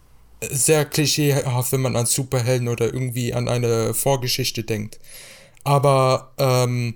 sehr 0.48 0.84
klischeehaft, 0.84 1.72
wenn 1.72 1.82
man 1.82 1.96
an 1.96 2.06
Superhelden 2.06 2.68
oder 2.68 2.86
irgendwie 2.86 3.34
an 3.34 3.48
eine 3.48 3.94
Vorgeschichte 3.94 4.62
denkt. 4.62 5.00
Aber 5.64 6.32
ähm, 6.38 6.94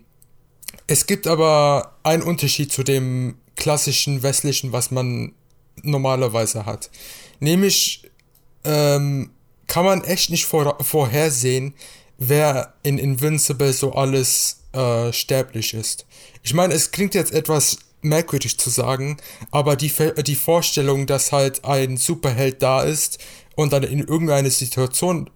es 0.86 1.06
gibt 1.06 1.26
aber 1.26 1.96
einen 2.04 2.22
Unterschied 2.22 2.72
zu 2.72 2.84
dem 2.84 3.36
klassischen 3.56 4.22
westlichen, 4.22 4.72
was 4.72 4.90
man 4.90 5.32
normalerweise 5.82 6.66
hat. 6.66 6.90
Nämlich 7.40 8.10
ähm, 8.64 9.30
kann 9.66 9.84
man 9.84 10.04
echt 10.04 10.30
nicht 10.30 10.46
vor, 10.46 10.78
vorhersehen, 10.82 11.74
wer 12.18 12.74
in 12.82 12.98
Invincible 12.98 13.72
so 13.72 13.92
alles 13.92 14.60
äh, 14.72 15.12
sterblich 15.12 15.74
ist. 15.74 16.06
Ich 16.42 16.54
meine, 16.54 16.74
es 16.74 16.90
klingt 16.90 17.14
jetzt 17.14 17.32
etwas 17.32 17.78
merkwürdig 18.02 18.58
zu 18.58 18.70
sagen, 18.70 19.16
aber 19.50 19.76
die, 19.76 19.92
die 20.26 20.34
Vorstellung, 20.34 21.06
dass 21.06 21.32
halt 21.32 21.64
ein 21.64 21.96
Superheld 21.96 22.62
da 22.62 22.82
ist 22.82 23.18
und 23.56 23.72
dann 23.72 23.82
in 23.82 24.00
irgendeine 24.00 24.50
Situation 24.50 25.30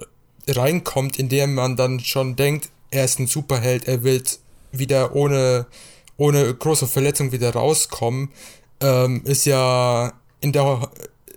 reinkommt, 0.47 1.19
in 1.19 1.29
der 1.29 1.47
man 1.47 1.77
dann 1.77 2.01
schon 2.01 2.37
denkt, 2.37 2.69
er 2.91 3.05
ist 3.05 3.19
ein 3.19 3.27
Superheld, 3.27 3.87
er 3.87 4.03
wird 4.03 4.39
wieder 4.73 5.15
ohne, 5.15 5.67
ohne 6.19 6.53
große 6.55 6.87
Verletzung 6.87 7.33
wieder 7.33 7.55
rauskommen, 7.55 8.31
ähm, 8.81 9.23
ist 9.25 9.47
ja 9.47 10.13
in 10.41 10.53
der 10.53 10.91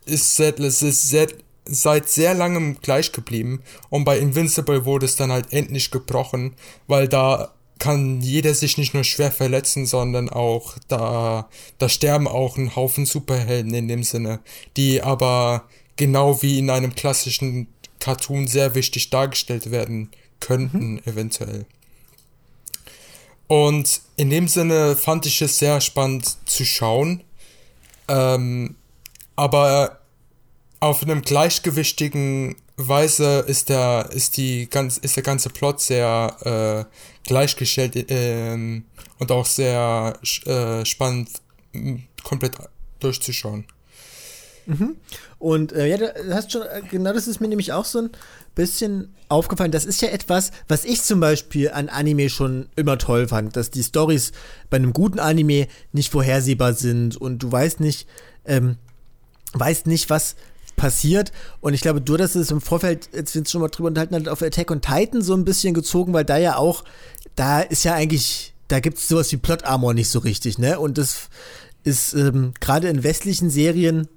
ist, 0.05 0.35
seit, 0.35 0.59
ist 0.59 1.09
seit, 1.09 1.35
seit 1.65 2.09
sehr 2.09 2.33
langem 2.33 2.77
gleich 2.81 3.13
geblieben 3.13 3.61
und 3.89 4.03
bei 4.03 4.19
Invincible 4.19 4.83
wurde 4.83 5.05
es 5.05 5.15
dann 5.15 5.31
halt 5.31 5.53
endlich 5.53 5.91
gebrochen, 5.91 6.53
weil 6.87 7.07
da 7.07 7.53
kann 7.79 8.21
jeder 8.21 8.53
sich 8.53 8.77
nicht 8.77 8.93
nur 8.93 9.03
schwer 9.03 9.31
verletzen, 9.31 9.87
sondern 9.87 10.29
auch 10.29 10.77
da, 10.87 11.49
da 11.79 11.89
sterben 11.89 12.27
auch 12.27 12.57
ein 12.57 12.75
Haufen 12.75 13.07
Superhelden 13.07 13.73
in 13.73 13.87
dem 13.87 14.03
Sinne, 14.03 14.39
die 14.77 15.01
aber 15.01 15.63
genau 15.95 16.43
wie 16.43 16.59
in 16.59 16.69
einem 16.69 16.93
klassischen 16.93 17.67
Cartoon 17.99 18.45
sehr 18.45 18.75
wichtig 18.75 19.09
dargestellt 19.09 19.71
werden 19.71 20.11
könnten, 20.39 20.93
mhm. 20.93 21.01
eventuell. 21.05 21.65
Und 23.51 23.99
in 24.15 24.29
dem 24.29 24.47
Sinne 24.47 24.95
fand 24.95 25.25
ich 25.25 25.41
es 25.41 25.59
sehr 25.59 25.81
spannend 25.81 26.37
zu 26.45 26.63
schauen. 26.63 27.21
Ähm, 28.07 28.77
aber 29.35 29.99
auf 30.79 31.03
einem 31.03 31.21
gleichgewichtigen 31.21 32.55
Weise 32.77 33.39
ist 33.39 33.67
der, 33.67 34.09
ist 34.13 34.37
die 34.37 34.69
ganz, 34.69 34.95
ist 34.99 35.17
der 35.17 35.23
ganze 35.23 35.49
Plot 35.49 35.81
sehr 35.81 36.87
äh, 36.87 37.27
gleichgestellt 37.27 37.97
äh, 38.09 38.81
und 39.19 39.31
auch 39.33 39.45
sehr 39.45 40.17
äh, 40.45 40.85
spannend 40.85 41.31
komplett 42.23 42.53
durchzuschauen. 43.01 43.65
Mhm. 44.65 44.95
Und 45.39 45.73
äh, 45.73 45.87
ja, 45.87 45.97
du 45.97 46.33
hast 46.33 46.51
schon, 46.51 46.61
äh, 46.61 46.81
genau 46.89 47.13
das 47.13 47.27
ist 47.27 47.41
mir 47.41 47.47
nämlich 47.47 47.73
auch 47.73 47.85
so 47.85 47.99
ein 47.99 48.09
bisschen 48.55 49.13
aufgefallen. 49.29 49.71
Das 49.71 49.85
ist 49.85 50.01
ja 50.01 50.09
etwas, 50.09 50.51
was 50.67 50.85
ich 50.85 51.01
zum 51.01 51.19
Beispiel 51.19 51.71
an 51.71 51.89
Anime 51.89 52.29
schon 52.29 52.69
immer 52.75 52.97
toll 52.97 53.27
fand, 53.27 53.55
dass 53.55 53.71
die 53.71 53.83
Stories 53.83 54.31
bei 54.69 54.77
einem 54.77 54.93
guten 54.93 55.19
Anime 55.19 55.67
nicht 55.93 56.11
vorhersehbar 56.11 56.73
sind 56.73 57.17
und 57.17 57.39
du 57.39 57.51
weißt 57.51 57.79
nicht, 57.79 58.07
ähm, 58.45 58.77
weißt 59.53 59.87
nicht, 59.87 60.09
was 60.09 60.35
passiert. 60.75 61.31
Und 61.59 61.73
ich 61.73 61.81
glaube, 61.81 62.01
du 62.01 62.17
hast 62.17 62.35
es 62.35 62.51
im 62.51 62.61
Vorfeld, 62.61 63.09
jetzt 63.13 63.35
wir 63.35 63.45
schon 63.45 63.61
mal 63.61 63.69
drüber 63.69 63.87
unterhalten, 63.89 64.15
hat 64.15 64.27
auf 64.27 64.41
Attack 64.41 64.71
on 64.71 64.81
Titan 64.81 65.21
so 65.21 65.33
ein 65.33 65.45
bisschen 65.45 65.73
gezogen, 65.73 66.13
weil 66.13 66.25
da 66.25 66.37
ja 66.37 66.57
auch, 66.57 66.83
da 67.35 67.61
ist 67.61 67.83
ja 67.83 67.93
eigentlich, 67.93 68.53
da 68.67 68.79
gibt 68.79 68.97
es 68.97 69.07
sowas 69.07 69.31
wie 69.31 69.37
Plot 69.37 69.63
Armor 69.63 69.93
nicht 69.93 70.09
so 70.09 70.19
richtig, 70.19 70.57
ne? 70.57 70.79
Und 70.79 70.97
das 70.97 71.29
ist 71.83 72.13
ähm, 72.13 72.53
gerade 72.59 72.89
in 72.89 73.03
westlichen 73.03 73.49
Serien 73.49 74.07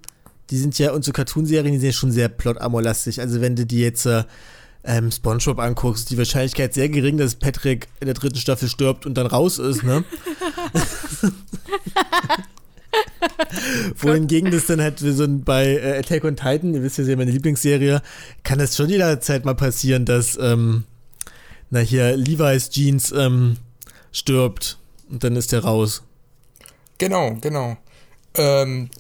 die 0.51 0.59
sind 0.59 0.79
ja, 0.79 0.93
und 0.93 1.05
so 1.05 1.13
Cartoonserien, 1.13 1.73
die 1.73 1.79
sind 1.79 1.87
ja 1.87 1.93
schon 1.93 2.13
sehr 2.13 2.29
plot-amor-lastig. 2.29 3.21
Also 3.21 3.41
wenn 3.41 3.57
du 3.57 3.65
die 3.67 3.81
jetzt 3.81 4.07
äh, 4.07 4.25
ähm, 4.85 5.11
Spongebob 5.11 5.59
anguckst, 5.59 6.11
die 6.11 6.19
Wahrscheinlichkeit 6.19 6.75
sehr 6.75 6.89
gering, 6.89 7.17
dass 7.17 7.35
Patrick 7.37 7.89
in 8.01 8.07
der 8.07 8.15
dritten 8.15 8.37
Staffel 8.37 8.69
stirbt 8.69 9.07
und 9.07 9.15
dann 9.15 9.27
raus 9.27 9.59
ist, 9.59 9.83
ne? 9.83 10.05
Wohingegen 13.97 14.51
das 14.51 14.67
dann 14.67 14.81
halt 14.81 14.99
so 14.99 15.27
bei 15.29 15.77
äh, 15.77 15.99
Attack 15.99 16.25
on 16.25 16.37
Titan, 16.37 16.75
ihr 16.75 16.83
wisst 16.83 16.99
ja 16.99 17.05
sehr, 17.05 17.17
meine 17.17 17.31
Lieblingsserie, 17.31 18.03
kann 18.43 18.59
das 18.59 18.77
schon 18.77 18.91
jederzeit 18.91 19.45
mal 19.47 19.55
passieren, 19.55 20.05
dass, 20.05 20.37
ähm, 20.39 20.85
na 21.71 21.81
hier, 21.81 22.17
Levi's 22.17 22.69
Jeans 22.71 23.11
ähm, 23.13 23.57
stirbt 24.13 24.79
und 25.11 25.25
dann 25.25 25.37
ist 25.37 25.53
der 25.53 25.65
raus. 25.65 26.03
Genau, 26.99 27.37
genau. 27.41 27.79
Ähm, 28.37 28.91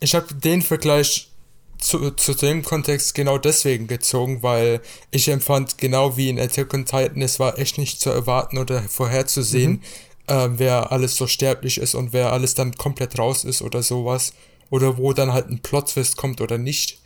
ich 0.00 0.14
habe 0.14 0.34
den 0.34 0.62
Vergleich 0.62 1.30
zu, 1.78 2.10
zu 2.10 2.34
dem 2.34 2.62
Kontext 2.62 3.14
genau 3.14 3.38
deswegen 3.38 3.86
gezogen, 3.86 4.42
weil 4.42 4.80
ich 5.10 5.28
empfand, 5.28 5.78
genau 5.78 6.16
wie 6.16 6.28
in 6.28 6.38
Attack 6.38 6.74
on 6.74 6.84
Titan, 6.84 7.22
es 7.22 7.40
war 7.40 7.58
echt 7.58 7.78
nicht 7.78 8.00
zu 8.00 8.10
erwarten 8.10 8.58
oder 8.58 8.82
vorherzusehen, 8.82 9.72
mhm. 9.72 9.80
äh, 10.26 10.58
wer 10.58 10.92
alles 10.92 11.16
so 11.16 11.26
sterblich 11.26 11.78
ist 11.78 11.94
und 11.94 12.12
wer 12.12 12.32
alles 12.32 12.54
dann 12.54 12.76
komplett 12.76 13.18
raus 13.18 13.44
ist 13.44 13.62
oder 13.62 13.82
sowas. 13.82 14.32
Oder 14.68 14.98
wo 14.98 15.12
dann 15.12 15.32
halt 15.32 15.48
ein 15.48 15.58
Plot-Twist 15.58 16.16
kommt 16.16 16.40
oder 16.40 16.56
nicht. 16.56 17.00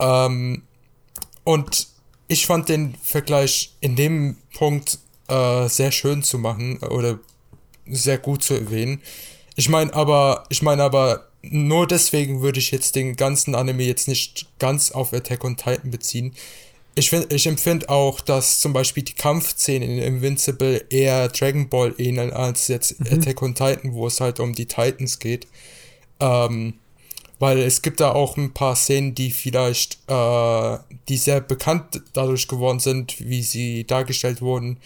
Ähm, 0.00 0.62
und 1.44 1.86
ich 2.26 2.46
fand 2.46 2.68
den 2.68 2.96
Vergleich 3.02 3.76
in 3.80 3.94
dem 3.94 4.36
Punkt 4.56 4.98
äh, 5.28 5.68
sehr 5.68 5.92
schön 5.92 6.24
zu 6.24 6.38
machen 6.38 6.78
oder 6.78 7.20
sehr 7.86 8.18
gut 8.18 8.42
zu 8.42 8.54
erwähnen. 8.54 9.00
Ich 9.54 9.68
meine 9.68 9.94
aber, 9.94 10.44
ich 10.48 10.62
meine 10.62 10.82
aber, 10.82 11.28
nur 11.42 11.86
deswegen 11.86 12.40
würde 12.42 12.60
ich 12.60 12.70
jetzt 12.70 12.94
den 12.94 13.16
ganzen 13.16 13.54
Anime 13.54 13.82
jetzt 13.82 14.08
nicht 14.08 14.46
ganz 14.58 14.92
auf 14.92 15.12
Attack 15.12 15.44
on 15.44 15.56
Titan 15.56 15.90
beziehen. 15.90 16.32
Ich, 16.94 17.10
find, 17.10 17.32
ich 17.32 17.46
empfinde 17.46 17.88
auch, 17.88 18.20
dass 18.20 18.60
zum 18.60 18.72
Beispiel 18.72 19.02
die 19.02 19.14
Kampfszenen 19.14 19.82
in 19.82 19.98
Invincible 19.98 20.84
eher 20.90 21.28
Dragon 21.28 21.68
Ball 21.68 21.94
ähneln 21.98 22.32
als 22.32 22.68
jetzt 22.68 23.00
mhm. 23.00 23.06
Attack 23.18 23.42
on 23.42 23.54
Titan, 23.54 23.94
wo 23.94 24.06
es 24.06 24.20
halt 24.20 24.40
um 24.40 24.54
die 24.54 24.66
Titans 24.66 25.18
geht. 25.18 25.46
Ähm, 26.20 26.74
weil 27.38 27.58
es 27.58 27.82
gibt 27.82 27.98
da 27.98 28.12
auch 28.12 28.36
ein 28.36 28.54
paar 28.54 28.76
Szenen, 28.76 29.16
die 29.16 29.32
vielleicht, 29.32 29.98
äh, 30.06 30.78
die 31.08 31.16
sehr 31.16 31.40
bekannt 31.40 32.00
dadurch 32.12 32.46
geworden 32.46 32.78
sind, 32.78 33.18
wie 33.18 33.42
sie 33.42 33.84
dargestellt 33.84 34.42
wurden, 34.42 34.76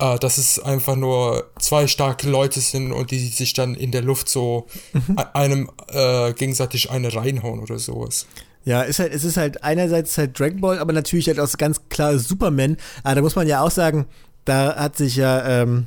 äh, 0.00 0.18
dass 0.18 0.38
es 0.38 0.58
einfach 0.58 0.96
nur 0.96 1.50
zwei 1.58 1.86
starke 1.86 2.28
Leute 2.28 2.60
sind 2.60 2.92
und 2.92 3.10
die 3.10 3.18
sich 3.18 3.52
dann 3.52 3.74
in 3.74 3.92
der 3.92 4.02
Luft 4.02 4.28
so 4.28 4.66
mhm. 4.92 5.18
einem 5.32 5.70
äh, 5.88 6.32
gegenseitig 6.32 6.90
eine 6.90 7.14
reinhauen 7.14 7.60
oder 7.60 7.78
sowas. 7.78 8.26
Ja, 8.64 8.82
ist 8.82 8.98
halt, 8.98 9.14
es 9.14 9.24
ist 9.24 9.36
halt 9.36 9.64
einerseits 9.64 10.18
halt 10.18 10.38
Dragon 10.38 10.60
Ball, 10.60 10.78
aber 10.78 10.92
natürlich 10.92 11.28
halt 11.28 11.40
auch 11.40 11.50
ganz 11.56 11.80
klar 11.88 12.18
Superman. 12.18 12.76
Aber 13.02 13.14
da 13.14 13.22
muss 13.22 13.36
man 13.36 13.46
ja 13.46 13.62
auch 13.62 13.70
sagen, 13.70 14.06
da 14.44 14.76
hat 14.76 14.96
sich 14.96 15.16
ja 15.16 15.62
ähm, 15.62 15.86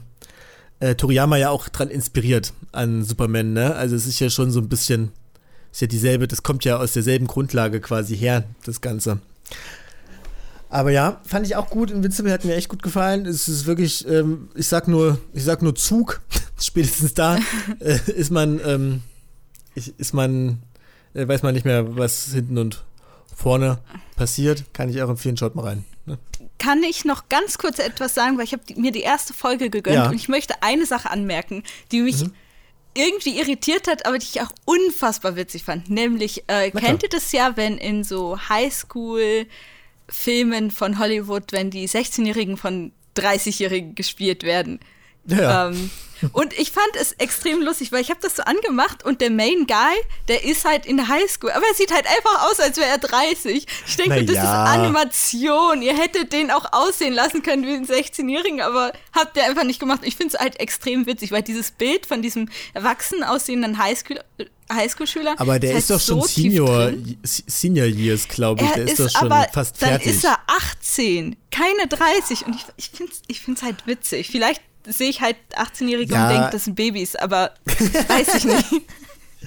äh, 0.80 0.96
Toriyama 0.96 1.38
ja 1.38 1.50
auch 1.50 1.70
dran 1.70 1.90
inspiriert 1.90 2.54
an 2.72 3.04
Superman, 3.04 3.54
ne? 3.54 3.76
Also 3.76 3.96
es 3.96 4.08
ist 4.08 4.20
ja 4.20 4.30
schon 4.30 4.52
so 4.52 4.60
ein 4.60 4.70
bisschen 4.70 5.12
ist 5.74 5.82
ja 5.82 5.88
dieselbe, 5.88 6.28
das 6.28 6.44
kommt 6.44 6.66
ja 6.66 6.78
aus 6.78 6.94
derselben 6.94 7.26
Grundlage 7.26 7.82
quasi 7.82 8.16
her, 8.16 8.44
das 8.64 8.80
Ganze. 8.80 9.20
Aber 10.74 10.90
ja, 10.90 11.22
fand 11.24 11.46
ich 11.46 11.56
auch 11.56 11.70
gut. 11.70 11.92
Invincible 11.92 12.32
hat 12.32 12.46
mir 12.46 12.56
echt 12.56 12.68
gut 12.68 12.82
gefallen. 12.82 13.28
Es 13.28 13.48
ist 13.48 13.68
wirklich, 13.68 14.08
ähm, 14.08 14.50
ich 14.56 14.68
sag 14.68 14.88
nur, 14.88 15.20
ich 15.32 15.44
sag 15.44 15.62
nur 15.62 15.76
Zug. 15.76 16.20
Spätestens 16.60 17.14
da 17.14 17.38
äh, 17.80 18.00
ist 18.08 18.32
man, 18.32 18.60
ähm, 18.66 19.04
ist 19.76 20.14
man, 20.16 20.64
äh, 21.14 21.28
weiß 21.28 21.44
man 21.44 21.54
nicht 21.54 21.66
mehr, 21.66 21.96
was 21.96 22.34
hinten 22.34 22.58
und 22.58 22.84
vorne 23.36 23.82
passiert. 24.16 24.64
Kann 24.74 24.90
ich 24.90 25.00
auch 25.04 25.10
empfehlen, 25.10 25.38
schaut 25.38 25.54
mal 25.54 25.62
rein. 25.62 25.86
Ne? 26.08 26.18
Kann 26.58 26.82
ich 26.82 27.06
noch 27.06 27.30
ganz 27.30 27.60
kurz 27.60 27.78
etwas 27.78 28.16
sagen, 28.16 28.40
weil 28.40 28.46
ich 28.46 28.54
habe 28.54 28.64
mir 28.76 28.92
die 28.92 29.02
erste 29.02 29.36
Folge 29.36 29.70
gegönnt 29.70 29.96
ja. 29.96 30.10
und 30.10 30.16
ich 30.16 30.28
möchte 30.28 30.64
eine 30.64 30.88
Sache 30.88 31.12
anmerken, 31.12 31.62
die 31.92 32.02
mich 32.02 32.24
mhm 32.24 32.34
irgendwie 32.96 33.40
irritiert 33.40 33.88
hat, 33.88 34.06
aber 34.06 34.20
die 34.20 34.28
ich 34.32 34.42
auch 34.42 34.52
unfassbar 34.66 35.36
witzig 35.36 35.64
fand. 35.64 35.90
Nämlich, 35.90 36.44
äh, 36.46 36.70
kennt 36.70 37.02
ihr 37.02 37.10
das 37.10 37.32
ja, 37.32 37.58
wenn 37.58 37.80
in 37.80 38.04
so 38.04 38.38
Highschool-Filmen 40.08 40.72
von 40.72 41.00
Hollywood, 41.00 41.52
wenn 41.52 41.70
die 41.70 41.88
16-Jährigen 41.88 42.58
von 42.58 42.92
30-Jährigen 43.18 43.96
gespielt 43.96 44.44
werden? 44.44 44.80
Ja. 45.26 45.70
Ähm, 45.70 45.90
und 46.32 46.54
ich 46.58 46.72
fand 46.72 46.96
es 47.00 47.12
extrem 47.14 47.62
lustig, 47.62 47.92
weil 47.92 48.02
ich 48.02 48.10
habe 48.10 48.20
das 48.22 48.38
so 48.38 48.44
angemacht 48.44 49.04
und 49.04 49.20
der 49.20 49.30
Main 49.30 49.68
Guy, 49.68 49.96
der 50.30 50.46
ist 50.46 50.64
halt 50.64 50.86
in 50.86 50.96
der 50.96 51.10
Highschool, 51.10 51.52
aber 51.52 51.66
er 51.66 51.74
sieht 51.76 51.94
halt 51.94 52.06
einfach 52.08 52.50
aus, 52.50 52.60
als 52.62 52.78
wäre 52.78 52.88
er 52.88 52.98
30. 52.98 53.66
Ich 53.88 53.96
denke, 53.98 54.16
Na 54.16 54.22
das 54.22 54.36
ist 54.36 54.44
Animation. 54.44 55.82
Ihr 55.82 55.98
hättet 55.98 56.32
den 56.32 56.50
auch 56.50 56.72
aussehen 56.72 57.14
lassen 57.14 57.44
können 57.44 57.64
wie 57.64 57.74
ein 57.74 57.86
16-Jährigen, 57.86 58.62
aber 58.62 58.94
habt 59.14 59.36
ihr 59.36 59.44
einfach 59.44 59.66
nicht 59.66 59.80
gemacht. 59.80 60.02
Ich 60.04 60.16
finde 60.16 60.36
es 60.36 60.42
halt 60.42 60.60
extrem 60.60 61.06
witzig, 61.06 61.32
weil 61.32 61.42
dieses 61.42 61.72
Bild 61.72 62.06
von 62.06 62.22
diesem 62.22 62.50
erwachsen 62.74 63.24
aussehenden 63.24 63.78
Highschool 63.78 64.20
Highschool-Schüler. 64.72 65.36
Aber 65.38 65.60
der 65.60 65.72
ist, 65.72 65.90
ist 65.90 65.92
doch 65.92 66.00
schon 66.00 66.22
so 66.22 66.28
Senior, 66.28 66.92
Senior 67.24 67.88
Years, 67.88 68.28
glaube 68.28 68.64
ich. 68.64 68.70
Er 68.70 68.76
der 68.76 68.84
ist, 68.86 69.00
ist 69.00 69.16
doch 69.16 69.20
schon 69.20 69.30
fast 69.52 69.78
fertig. 69.78 70.08
Dann 70.08 70.16
ist 70.16 70.24
er 70.24 70.38
18, 70.48 71.36
keine 71.52 71.88
30. 71.88 72.46
Und 72.46 72.56
ich, 72.56 72.66
ich 72.78 72.90
finde 72.90 73.12
es 73.12 73.22
ich 73.28 73.42
find's 73.42 73.62
halt 73.62 73.86
witzig. 73.88 74.28
Vielleicht 74.30 74.62
sehe 74.86 75.10
ich 75.10 75.22
halt 75.22 75.38
18-Jährige 75.56 76.14
ja. 76.14 76.28
und 76.28 76.34
denke, 76.34 76.50
das 76.52 76.66
sind 76.66 76.76
Babys, 76.76 77.16
aber 77.16 77.54
weiß 77.66 78.36
ich 78.36 78.46
nicht. 78.46 78.66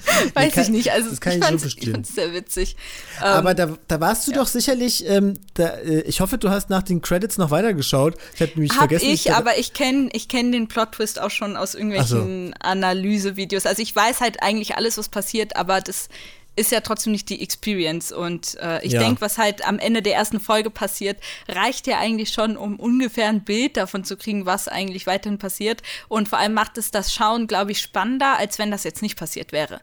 Weiß 0.34 0.54
kann, 0.54 0.62
ich 0.64 0.68
nicht. 0.70 0.92
Also 0.92 1.10
das 1.10 1.20
kann 1.20 1.32
ich, 1.32 1.38
ich 1.38 1.90
fand 1.90 2.06
es 2.06 2.14
sehr 2.14 2.32
witzig. 2.32 2.76
Aber 3.20 3.50
ähm, 3.50 3.56
da, 3.56 3.78
da 3.88 4.00
warst 4.00 4.26
du 4.26 4.32
ja. 4.32 4.38
doch 4.38 4.46
sicherlich, 4.46 5.06
ähm, 5.08 5.34
da, 5.54 5.68
äh, 5.68 6.02
ich 6.02 6.20
hoffe, 6.20 6.38
du 6.38 6.50
hast 6.50 6.70
nach 6.70 6.82
den 6.82 7.02
Credits 7.02 7.38
noch 7.38 7.50
weitergeschaut. 7.50 8.14
Ich 8.34 8.42
habe 8.42 8.52
nämlich 8.52 8.72
Hab 8.72 8.78
vergessen. 8.78 9.08
ich, 9.08 9.32
aber 9.32 9.58
ich 9.58 9.72
kenne 9.72 10.08
ich 10.12 10.28
kenn 10.28 10.52
den 10.52 10.68
Plot-Twist 10.68 11.20
auch 11.20 11.30
schon 11.30 11.56
aus 11.56 11.74
irgendwelchen 11.74 12.48
so. 12.48 12.54
Analysevideos. 12.60 13.66
Also 13.66 13.82
ich 13.82 13.94
weiß 13.94 14.20
halt 14.20 14.42
eigentlich 14.42 14.76
alles, 14.76 14.98
was 14.98 15.08
passiert, 15.08 15.56
aber 15.56 15.80
das 15.80 16.08
ist 16.56 16.72
ja 16.72 16.80
trotzdem 16.80 17.12
nicht 17.12 17.28
die 17.28 17.42
Experience. 17.42 18.12
Und 18.12 18.56
äh, 18.60 18.84
ich 18.84 18.92
ja. 18.92 19.00
denke, 19.00 19.20
was 19.20 19.38
halt 19.38 19.66
am 19.66 19.78
Ende 19.78 20.02
der 20.02 20.14
ersten 20.14 20.40
Folge 20.40 20.70
passiert, 20.70 21.18
reicht 21.48 21.86
ja 21.86 21.98
eigentlich 21.98 22.30
schon, 22.30 22.56
um 22.56 22.80
ungefähr 22.80 23.28
ein 23.28 23.44
Bild 23.44 23.76
davon 23.76 24.04
zu 24.04 24.16
kriegen, 24.16 24.46
was 24.46 24.66
eigentlich 24.66 25.06
weiterhin 25.06 25.38
passiert. 25.38 25.82
Und 26.08 26.28
vor 26.28 26.38
allem 26.38 26.54
macht 26.54 26.78
es 26.78 26.90
das 26.90 27.12
Schauen, 27.12 27.46
glaube 27.46 27.72
ich, 27.72 27.80
spannender, 27.80 28.38
als 28.38 28.58
wenn 28.58 28.70
das 28.70 28.84
jetzt 28.84 29.02
nicht 29.02 29.18
passiert 29.18 29.52
wäre. 29.52 29.80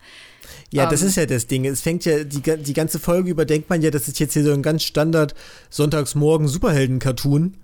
Ja, 0.72 0.88
das 0.88 1.02
um, 1.02 1.06
ähm. 1.06 1.10
ist 1.10 1.16
ja 1.16 1.26
das 1.28 1.48
Ding. 1.48 1.66
Es 1.66 1.82
fängt 1.82 2.06
ja, 2.06 2.24
die, 2.24 2.42
die 2.42 2.74
ganze 2.74 3.00
Folge 3.00 3.30
über 3.30 3.46
denkt 3.46 3.70
man 3.70 3.82
ja, 3.82 3.92
das 3.92 4.08
ist 4.08 4.20
jetzt 4.20 4.34
hier 4.34 4.44
so 4.44 4.52
ein 4.52 4.64
ganz 4.64 4.84
Standard 4.84 5.36
Sonntagsmorgen 5.70 6.48
Superhelden-Cartoon. 6.48 7.56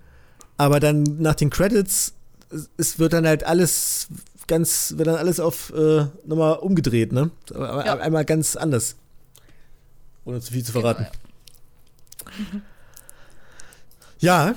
Aber 0.57 0.79
dann 0.79 1.03
nach 1.19 1.35
den 1.35 1.49
Credits, 1.49 2.13
es 2.77 2.99
wird 2.99 3.13
dann 3.13 3.25
halt 3.25 3.43
alles 3.43 4.07
ganz, 4.49 4.95
wird 4.97 5.07
dann 5.07 5.15
alles 5.15 5.39
auf 5.39 5.71
äh, 5.73 6.05
nochmal 6.25 6.57
umgedreht, 6.57 7.13
ne? 7.13 7.31
Ja. 7.53 7.97
Einmal 7.99 8.25
ganz 8.25 8.57
anders. 8.57 8.95
Ohne 10.25 10.41
zu 10.41 10.51
viel 10.51 10.65
zu 10.65 10.73
verraten. 10.73 11.07
Genau, 12.25 12.49
ja. 14.19 14.47
ja. 14.47 14.55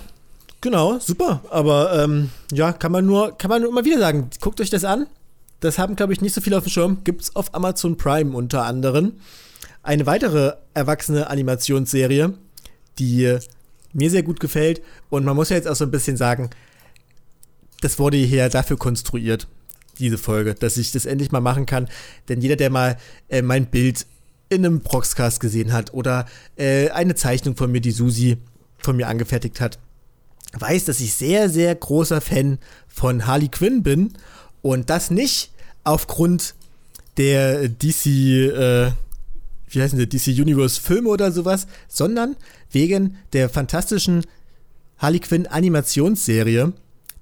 genau, 0.60 0.98
super. 0.98 1.44
Aber 1.50 2.02
ähm, 2.02 2.30
ja, 2.50 2.72
kann 2.72 2.90
man 2.90 3.06
nur, 3.06 3.38
kann 3.38 3.48
man 3.48 3.62
nur 3.62 3.70
immer 3.70 3.84
wieder 3.84 4.00
sagen, 4.00 4.30
guckt 4.40 4.60
euch 4.60 4.70
das 4.70 4.84
an. 4.84 5.06
Das 5.60 5.78
haben, 5.78 5.94
glaube 5.94 6.12
ich, 6.12 6.20
nicht 6.20 6.34
so 6.34 6.40
viele 6.40 6.58
auf 6.58 6.64
dem 6.64 6.70
Schirm. 6.70 7.04
Gibt's 7.04 7.36
auf 7.36 7.54
Amazon 7.54 7.96
Prime 7.96 8.36
unter 8.36 8.64
anderem. 8.64 9.12
Eine 9.84 10.06
weitere 10.06 10.54
erwachsene 10.74 11.30
Animationsserie, 11.30 12.34
die 12.98 13.38
mir 13.92 14.10
sehr 14.10 14.22
gut 14.24 14.40
gefällt. 14.40 14.82
Und 15.10 15.24
man 15.24 15.36
muss 15.36 15.50
ja 15.50 15.56
jetzt 15.56 15.68
auch 15.68 15.76
so 15.76 15.84
ein 15.84 15.90
bisschen 15.90 16.16
sagen, 16.16 16.50
das 17.80 17.98
wurde 17.98 18.16
hier 18.16 18.48
dafür 18.48 18.78
konstruiert 18.78 19.46
diese 19.98 20.18
Folge, 20.18 20.54
dass 20.54 20.76
ich 20.76 20.92
das 20.92 21.04
endlich 21.04 21.32
mal 21.32 21.40
machen 21.40 21.66
kann. 21.66 21.88
Denn 22.28 22.40
jeder, 22.40 22.56
der 22.56 22.70
mal 22.70 22.96
äh, 23.28 23.42
mein 23.42 23.66
Bild 23.66 24.06
in 24.48 24.66
einem 24.66 24.80
Proxcast 24.80 25.40
gesehen 25.40 25.72
hat 25.72 25.94
oder 25.94 26.26
äh, 26.56 26.90
eine 26.90 27.14
Zeichnung 27.14 27.56
von 27.56 27.72
mir, 27.72 27.80
die 27.80 27.90
Susi 27.90 28.36
von 28.78 28.96
mir 28.96 29.08
angefertigt 29.08 29.60
hat, 29.60 29.78
weiß, 30.52 30.84
dass 30.84 31.00
ich 31.00 31.14
sehr, 31.14 31.48
sehr 31.48 31.74
großer 31.74 32.20
Fan 32.20 32.58
von 32.86 33.26
Harley 33.26 33.48
Quinn 33.48 33.82
bin 33.82 34.12
und 34.60 34.90
das 34.90 35.10
nicht 35.10 35.52
aufgrund 35.84 36.54
der 37.16 37.68
DC, 37.68 38.06
äh, 38.06 38.92
wie 39.68 39.82
heißen 39.82 39.98
die, 39.98 40.08
DC 40.08 40.38
Universe 40.38 40.80
Filme 40.80 41.08
oder 41.08 41.32
sowas, 41.32 41.66
sondern 41.88 42.36
wegen 42.70 43.16
der 43.32 43.48
fantastischen 43.48 44.26
Harley 44.98 45.20
Quinn 45.20 45.46
Animationsserie, 45.46 46.72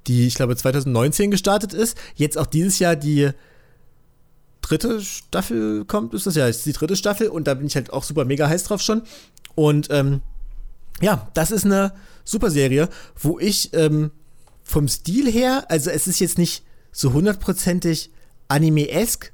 die, 0.07 0.27
ich 0.27 0.35
glaube, 0.35 0.57
2019 0.57 1.31
gestartet 1.31 1.73
ist. 1.73 1.97
Jetzt 2.15 2.39
auch 2.39 2.47
dieses 2.47 2.79
Jahr 2.79 2.97
die 2.97 3.31
dritte 4.63 5.01
Staffel 5.01 5.85
kommt, 5.85 6.15
ist 6.15 6.27
das 6.27 6.35
ja, 6.35 6.47
ist 6.47 6.67
die 6.67 6.73
dritte 6.73 6.97
Staffel 6.97 7.29
und 7.29 7.47
da 7.47 7.55
bin 7.55 7.67
ich 7.67 7.75
halt 7.75 7.93
auch 7.93 8.05
super 8.05 8.25
mega 8.25 8.49
heiß 8.49 8.65
drauf 8.65 8.81
schon. 8.81 9.03
Und 9.55 9.89
ähm, 9.91 10.23
ja, 11.01 11.29
das 11.35 11.51
ist 11.51 11.65
eine 11.65 11.93
super 12.25 12.51
Serie, 12.51 12.89
wo 13.19 13.39
ich 13.39 13.73
ähm, 13.75 14.11
vom 14.63 14.87
Stil 14.89 15.31
her, 15.31 15.65
also 15.69 15.91
es 15.91 16.07
ist 16.07 16.21
jetzt 16.21 16.39
nicht 16.39 16.63
so 16.93 17.13
hundertprozentig 17.13 18.11
Anime-esque, 18.49 19.33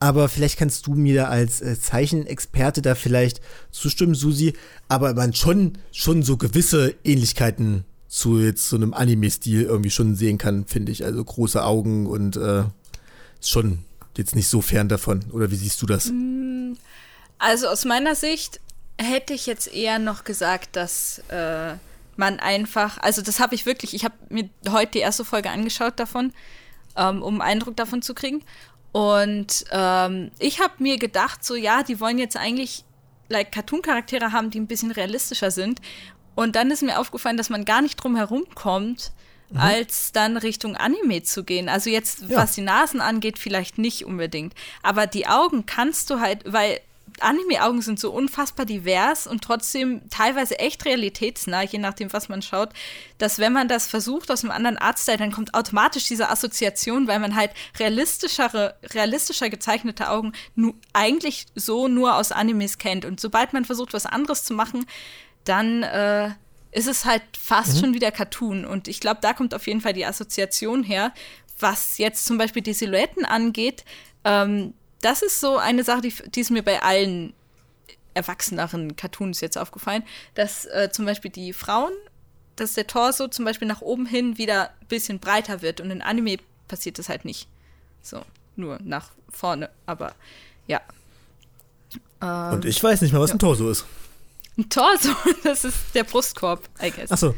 aber 0.00 0.28
vielleicht 0.28 0.58
kannst 0.58 0.86
du 0.86 0.94
mir 0.94 1.28
als 1.28 1.60
äh, 1.60 1.78
Zeichenexperte 1.78 2.82
da 2.82 2.94
vielleicht 2.94 3.40
zustimmen, 3.70 4.14
Susi, 4.14 4.54
aber 4.88 5.14
man 5.14 5.34
schon, 5.34 5.78
schon 5.92 6.22
so 6.22 6.36
gewisse 6.36 6.94
Ähnlichkeiten 7.04 7.84
zu 8.14 8.38
jetzt 8.38 8.68
so 8.68 8.76
einem 8.76 8.94
Anime-Stil 8.94 9.62
irgendwie 9.62 9.90
schon 9.90 10.14
sehen 10.14 10.38
kann, 10.38 10.66
finde 10.66 10.92
ich. 10.92 11.04
Also 11.04 11.24
große 11.24 11.64
Augen 11.64 12.06
und 12.06 12.36
äh, 12.36 12.62
schon 13.40 13.80
jetzt 14.16 14.36
nicht 14.36 14.46
so 14.46 14.60
fern 14.60 14.88
davon. 14.88 15.24
Oder 15.32 15.50
wie 15.50 15.56
siehst 15.56 15.82
du 15.82 15.86
das? 15.86 16.12
Mm, 16.12 16.74
also 17.40 17.66
aus 17.66 17.84
meiner 17.84 18.14
Sicht 18.14 18.60
hätte 18.98 19.34
ich 19.34 19.46
jetzt 19.46 19.66
eher 19.66 19.98
noch 19.98 20.22
gesagt, 20.22 20.76
dass 20.76 21.24
äh, 21.28 21.74
man 22.16 22.38
einfach, 22.38 22.98
also 22.98 23.20
das 23.20 23.40
habe 23.40 23.56
ich 23.56 23.66
wirklich, 23.66 23.94
ich 23.94 24.04
habe 24.04 24.14
mir 24.28 24.48
heute 24.70 24.92
die 24.92 25.00
erste 25.00 25.24
Folge 25.24 25.50
angeschaut 25.50 25.98
davon, 25.98 26.32
ähm, 26.96 27.20
um 27.20 27.40
einen 27.40 27.50
Eindruck 27.50 27.76
davon 27.76 28.00
zu 28.00 28.14
kriegen. 28.14 28.44
Und 28.92 29.64
ähm, 29.72 30.30
ich 30.38 30.60
habe 30.60 30.74
mir 30.78 30.98
gedacht, 30.98 31.44
so 31.44 31.56
ja, 31.56 31.82
die 31.82 31.98
wollen 31.98 32.18
jetzt 32.18 32.36
eigentlich 32.36 32.84
like 33.28 33.50
Cartoon-Charaktere 33.50 34.30
haben, 34.30 34.50
die 34.50 34.60
ein 34.60 34.68
bisschen 34.68 34.92
realistischer 34.92 35.50
sind. 35.50 35.80
Und 36.34 36.56
dann 36.56 36.70
ist 36.70 36.82
mir 36.82 36.98
aufgefallen, 36.98 37.36
dass 37.36 37.50
man 37.50 37.64
gar 37.64 37.82
nicht 37.82 37.96
drum 37.96 38.16
herum 38.16 38.44
kommt, 38.54 39.12
mhm. 39.50 39.58
als 39.58 40.12
dann 40.12 40.36
Richtung 40.36 40.76
Anime 40.76 41.22
zu 41.22 41.44
gehen. 41.44 41.68
Also 41.68 41.90
jetzt, 41.90 42.22
ja. 42.28 42.38
was 42.38 42.54
die 42.54 42.62
Nasen 42.62 43.00
angeht, 43.00 43.38
vielleicht 43.38 43.78
nicht 43.78 44.04
unbedingt. 44.04 44.54
Aber 44.82 45.06
die 45.06 45.26
Augen 45.26 45.66
kannst 45.66 46.10
du 46.10 46.20
halt, 46.20 46.40
weil 46.46 46.80
Anime-Augen 47.20 47.80
sind 47.80 48.00
so 48.00 48.10
unfassbar 48.10 48.66
divers 48.66 49.26
und 49.26 49.42
trotzdem 49.42 50.08
teilweise 50.10 50.58
echt 50.58 50.84
realitätsnah, 50.84 51.62
je 51.62 51.78
nachdem, 51.78 52.12
was 52.12 52.28
man 52.28 52.42
schaut, 52.42 52.70
dass 53.18 53.38
wenn 53.38 53.52
man 53.52 53.68
das 53.68 53.86
versucht 53.86 54.30
aus 54.30 54.42
einem 54.42 54.50
anderen 54.50 54.78
Artstyle, 54.78 55.18
dann 55.18 55.32
kommt 55.32 55.54
automatisch 55.54 56.06
diese 56.06 56.28
Assoziation, 56.28 57.06
weil 57.06 57.20
man 57.20 57.36
halt 57.36 57.52
realistischere, 57.78 58.74
realistischer 58.92 59.48
gezeichnete 59.48 60.10
Augen 60.10 60.32
eigentlich 60.92 61.46
so 61.54 61.88
nur 61.88 62.16
aus 62.16 62.32
Animes 62.32 62.78
kennt. 62.78 63.04
Und 63.04 63.20
sobald 63.20 63.52
man 63.52 63.64
versucht, 63.64 63.92
was 63.92 64.06
anderes 64.06 64.44
zu 64.44 64.54
machen, 64.54 64.86
dann 65.44 65.82
äh, 65.82 66.30
ist 66.72 66.88
es 66.88 67.04
halt 67.04 67.22
fast 67.38 67.76
mhm. 67.76 67.80
schon 67.80 67.94
wieder 67.94 68.10
Cartoon. 68.10 68.64
Und 68.64 68.88
ich 68.88 69.00
glaube, 69.00 69.20
da 69.20 69.32
kommt 69.32 69.54
auf 69.54 69.66
jeden 69.66 69.80
Fall 69.80 69.92
die 69.92 70.04
Assoziation 70.04 70.82
her. 70.82 71.12
Was 71.58 71.98
jetzt 71.98 72.26
zum 72.26 72.36
Beispiel 72.36 72.62
die 72.62 72.72
Silhouetten 72.72 73.24
angeht, 73.24 73.84
ähm, 74.24 74.74
das 75.00 75.22
ist 75.22 75.38
so 75.38 75.58
eine 75.58 75.84
Sache, 75.84 76.00
die, 76.00 76.14
die 76.30 76.40
ist 76.40 76.50
mir 76.50 76.62
bei 76.62 76.82
allen 76.82 77.34
erwachseneren 78.14 78.96
Cartoons 78.96 79.40
jetzt 79.40 79.58
aufgefallen, 79.58 80.02
dass 80.34 80.64
äh, 80.66 80.88
zum 80.90 81.04
Beispiel 81.04 81.30
die 81.30 81.52
Frauen, 81.52 81.92
dass 82.56 82.74
der 82.74 82.86
Torso 82.86 83.28
zum 83.28 83.44
Beispiel 83.44 83.68
nach 83.68 83.82
oben 83.82 84.06
hin 84.06 84.38
wieder 84.38 84.70
ein 84.80 84.86
bisschen 84.88 85.18
breiter 85.18 85.62
wird 85.62 85.80
und 85.80 85.90
in 85.90 86.00
Anime 86.00 86.38
passiert 86.68 86.98
das 86.98 87.08
halt 87.08 87.24
nicht. 87.24 87.48
So, 88.02 88.22
nur 88.56 88.78
nach 88.82 89.10
vorne, 89.30 89.70
aber 89.86 90.14
ja. 90.66 90.80
Ähm, 92.22 92.54
und 92.54 92.64
ich 92.64 92.82
weiß 92.82 93.02
nicht 93.02 93.12
mal, 93.12 93.20
was 93.20 93.30
ja. 93.30 93.36
ein 93.36 93.40
Torso 93.40 93.68
ist. 93.68 93.84
Ein 94.56 94.68
Torso, 94.68 95.10
das 95.44 95.64
ist 95.64 95.76
der 95.94 96.04
Brustkorb, 96.04 96.68
I 96.82 96.90
guess. 96.90 97.10
Ach 97.10 97.18
so. 97.18 97.34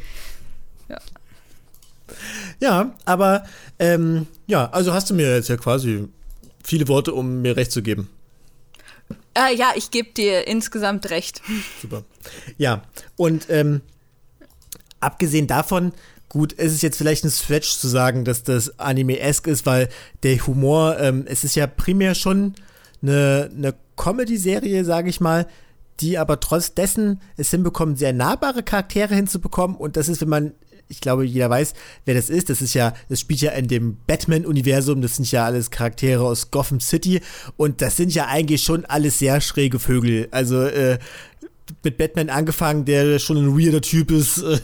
Ja. 0.88 0.98
Ja, 2.60 2.94
aber 3.04 3.44
ähm, 3.78 4.26
ja, 4.46 4.70
also 4.70 4.92
hast 4.92 5.10
du 5.10 5.14
mir 5.14 5.34
jetzt 5.34 5.48
ja 5.48 5.56
quasi 5.56 6.08
viele 6.62 6.88
Worte, 6.88 7.12
um 7.12 7.42
mir 7.42 7.56
recht 7.56 7.72
zu 7.72 7.82
geben. 7.82 8.08
Äh, 9.34 9.54
ja, 9.54 9.72
ich 9.76 9.90
gebe 9.90 10.10
dir 10.10 10.46
insgesamt 10.46 11.10
recht. 11.10 11.42
Super. 11.82 12.04
Ja, 12.58 12.82
und 13.16 13.46
ähm, 13.50 13.82
abgesehen 15.00 15.46
davon, 15.46 15.92
gut, 16.28 16.54
es 16.56 16.72
ist 16.72 16.82
jetzt 16.82 16.98
vielleicht 16.98 17.24
ein 17.24 17.30
Stretch 17.30 17.76
zu 17.76 17.88
sagen, 17.88 18.24
dass 18.24 18.42
das 18.42 18.78
Anime-esque 18.78 19.50
ist, 19.50 19.66
weil 19.66 19.88
der 20.22 20.38
Humor, 20.46 20.98
ähm, 20.98 21.24
es 21.26 21.44
ist 21.44 21.54
ja 21.54 21.66
primär 21.66 22.14
schon 22.14 22.54
eine, 23.02 23.50
eine 23.54 23.74
Comedy-Serie, 23.96 24.84
sage 24.84 25.10
ich 25.10 25.20
mal, 25.20 25.46
die 26.00 26.18
aber 26.18 26.40
trotz 26.40 26.74
dessen 26.74 27.20
es 27.36 27.50
hinbekommen, 27.50 27.96
sehr 27.96 28.12
nahbare 28.12 28.62
Charaktere 28.62 29.14
hinzubekommen. 29.14 29.76
Und 29.76 29.96
das 29.96 30.08
ist, 30.08 30.20
wenn 30.20 30.28
man 30.28 30.52
ich 30.88 31.00
glaube, 31.00 31.24
jeder 31.24 31.50
weiß, 31.50 31.74
wer 32.04 32.14
das 32.14 32.30
ist. 32.30 32.48
Das 32.48 32.62
ist 32.62 32.74
ja, 32.74 32.94
das 33.08 33.20
spielt 33.20 33.40
ja 33.40 33.50
in 33.52 33.68
dem 33.68 33.96
Batman-Universum. 34.06 35.02
Das 35.02 35.16
sind 35.16 35.30
ja 35.30 35.44
alles 35.44 35.70
Charaktere 35.70 36.22
aus 36.22 36.50
Gotham 36.50 36.80
City. 36.80 37.20
Und 37.56 37.82
das 37.82 37.96
sind 37.96 38.14
ja 38.14 38.26
eigentlich 38.26 38.62
schon 38.62 38.84
alles 38.84 39.18
sehr 39.18 39.40
schräge 39.40 39.78
Vögel. 39.78 40.28
Also, 40.30 40.62
äh, 40.62 40.98
mit 41.82 41.96
Batman 41.96 42.30
angefangen, 42.30 42.84
der 42.84 43.18
schon 43.18 43.36
ein 43.38 43.58
weirder 43.58 43.80
Typ 43.80 44.12
ist, 44.12 44.38
äh, 44.42 44.60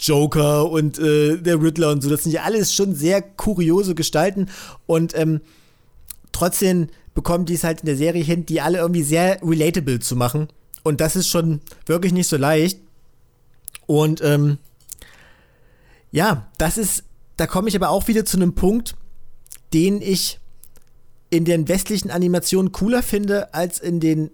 Joker 0.00 0.70
und 0.70 0.98
äh, 0.98 1.36
der 1.36 1.60
Riddler 1.60 1.90
und 1.90 2.02
so. 2.02 2.08
Das 2.08 2.22
sind 2.22 2.32
ja 2.32 2.42
alles 2.42 2.72
schon 2.72 2.94
sehr 2.94 3.20
kuriose 3.20 3.94
Gestalten. 3.94 4.48
Und 4.86 5.16
ähm, 5.16 5.40
trotzdem 6.32 6.88
bekommen 7.14 7.44
die 7.44 7.54
es 7.54 7.64
halt 7.64 7.80
in 7.80 7.86
der 7.86 7.96
Serie 7.96 8.22
hin, 8.22 8.46
die 8.46 8.60
alle 8.60 8.78
irgendwie 8.78 9.02
sehr 9.02 9.40
relatable 9.42 9.98
zu 9.98 10.16
machen. 10.16 10.48
Und 10.88 11.02
das 11.02 11.16
ist 11.16 11.28
schon 11.28 11.60
wirklich 11.84 12.14
nicht 12.14 12.28
so 12.28 12.38
leicht. 12.38 12.80
Und 13.86 14.22
ähm, 14.24 14.56
ja, 16.10 16.48
das 16.56 16.78
ist, 16.78 17.04
da 17.36 17.46
komme 17.46 17.68
ich 17.68 17.76
aber 17.76 17.90
auch 17.90 18.08
wieder 18.08 18.24
zu 18.24 18.38
einem 18.38 18.54
Punkt, 18.54 18.96
den 19.74 20.00
ich 20.00 20.40
in 21.28 21.44
den 21.44 21.68
westlichen 21.68 22.10
Animationen 22.10 22.72
cooler 22.72 23.02
finde 23.02 23.52
als 23.52 23.78
in 23.78 24.00
den 24.00 24.30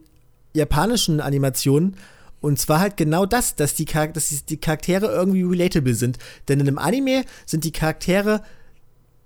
japanischen 0.52 1.20
Animationen. 1.20 1.96
Und 2.40 2.60
zwar 2.60 2.78
halt 2.78 2.96
genau 2.96 3.26
das, 3.26 3.56
dass 3.56 3.74
die, 3.74 3.86
Char 3.86 4.06
dass 4.06 4.28
die 4.44 4.56
Charaktere 4.58 5.06
irgendwie 5.06 5.42
relatable 5.42 5.94
sind. 5.94 6.18
Denn 6.46 6.60
in 6.60 6.68
einem 6.68 6.78
Anime 6.78 7.24
sind 7.46 7.64
die 7.64 7.72
Charaktere 7.72 8.44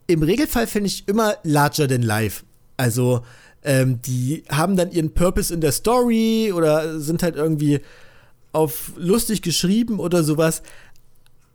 im 0.06 0.22
Regelfall, 0.22 0.66
finde 0.66 0.86
ich, 0.86 1.06
immer 1.06 1.36
larger 1.42 1.88
than 1.88 2.00
life. 2.00 2.44
Also, 2.78 3.22
ähm, 3.64 4.00
die 4.02 4.44
haben 4.48 4.76
dann 4.76 4.90
ihren 4.90 5.12
Purpose 5.12 5.52
in 5.52 5.61
der 5.61 5.72
Story 5.72 6.52
oder 6.54 7.00
sind 7.00 7.22
halt 7.22 7.36
irgendwie 7.36 7.80
auf 8.52 8.92
lustig 8.96 9.42
geschrieben 9.42 10.00
oder 10.00 10.22
sowas. 10.22 10.62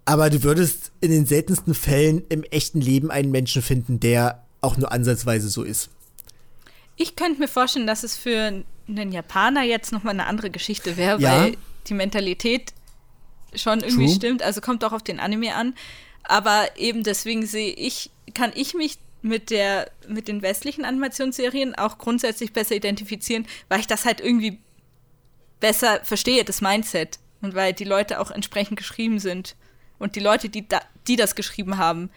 Aber 0.05 0.29
du 0.29 0.43
würdest 0.43 0.91
in 0.99 1.11
den 1.11 1.25
seltensten 1.25 1.73
Fällen 1.73 2.23
im 2.29 2.43
echten 2.43 2.81
Leben 2.81 3.09
einen 3.09 3.31
Menschen 3.31 3.61
finden, 3.61 3.99
der 3.99 4.43
auch 4.61 4.77
nur 4.77 4.91
ansatzweise 4.91 5.49
so 5.49 5.63
ist. 5.63 5.89
Ich 6.95 7.15
könnte 7.15 7.39
mir 7.39 7.47
vorstellen, 7.47 7.87
dass 7.87 8.03
es 8.03 8.15
für 8.15 8.63
einen 8.87 9.11
Japaner 9.11 9.63
jetzt 9.63 9.91
nochmal 9.91 10.13
eine 10.13 10.27
andere 10.27 10.49
Geschichte 10.49 10.97
wäre, 10.97 11.19
ja. 11.21 11.41
weil 11.41 11.57
die 11.87 11.93
Mentalität 11.93 12.73
schon 13.55 13.79
irgendwie 13.79 14.05
True. 14.05 14.15
stimmt. 14.15 14.43
Also 14.43 14.61
kommt 14.61 14.83
auch 14.83 14.93
auf 14.93 15.03
den 15.03 15.19
Anime 15.19 15.55
an. 15.55 15.73
Aber 16.23 16.67
eben 16.77 17.03
deswegen 17.03 17.45
sehe 17.45 17.73
ich, 17.73 18.09
kann 18.33 18.51
ich 18.55 18.73
mich 18.73 18.97
mit 19.23 19.49
der, 19.49 19.89
mit 20.07 20.27
den 20.27 20.41
westlichen 20.41 20.85
Animationsserien 20.85 21.75
auch 21.75 21.97
grundsätzlich 21.97 22.53
besser 22.53 22.75
identifizieren, 22.75 23.47
weil 23.69 23.79
ich 23.79 23.87
das 23.87 24.05
halt 24.05 24.19
irgendwie 24.19 24.59
besser 25.59 26.01
verstehe, 26.03 26.43
das 26.43 26.61
Mindset. 26.61 27.19
Und 27.41 27.55
weil 27.55 27.73
die 27.73 27.83
Leute 27.83 28.19
auch 28.19 28.31
entsprechend 28.31 28.77
geschrieben 28.77 29.19
sind. 29.19 29.55
Und 29.97 30.15
die 30.15 30.21
Leute, 30.21 30.49
die, 30.49 30.67
da, 30.67 30.81
die 31.07 31.15
das 31.15 31.35
geschrieben 31.35 31.77
haben, 31.77 32.09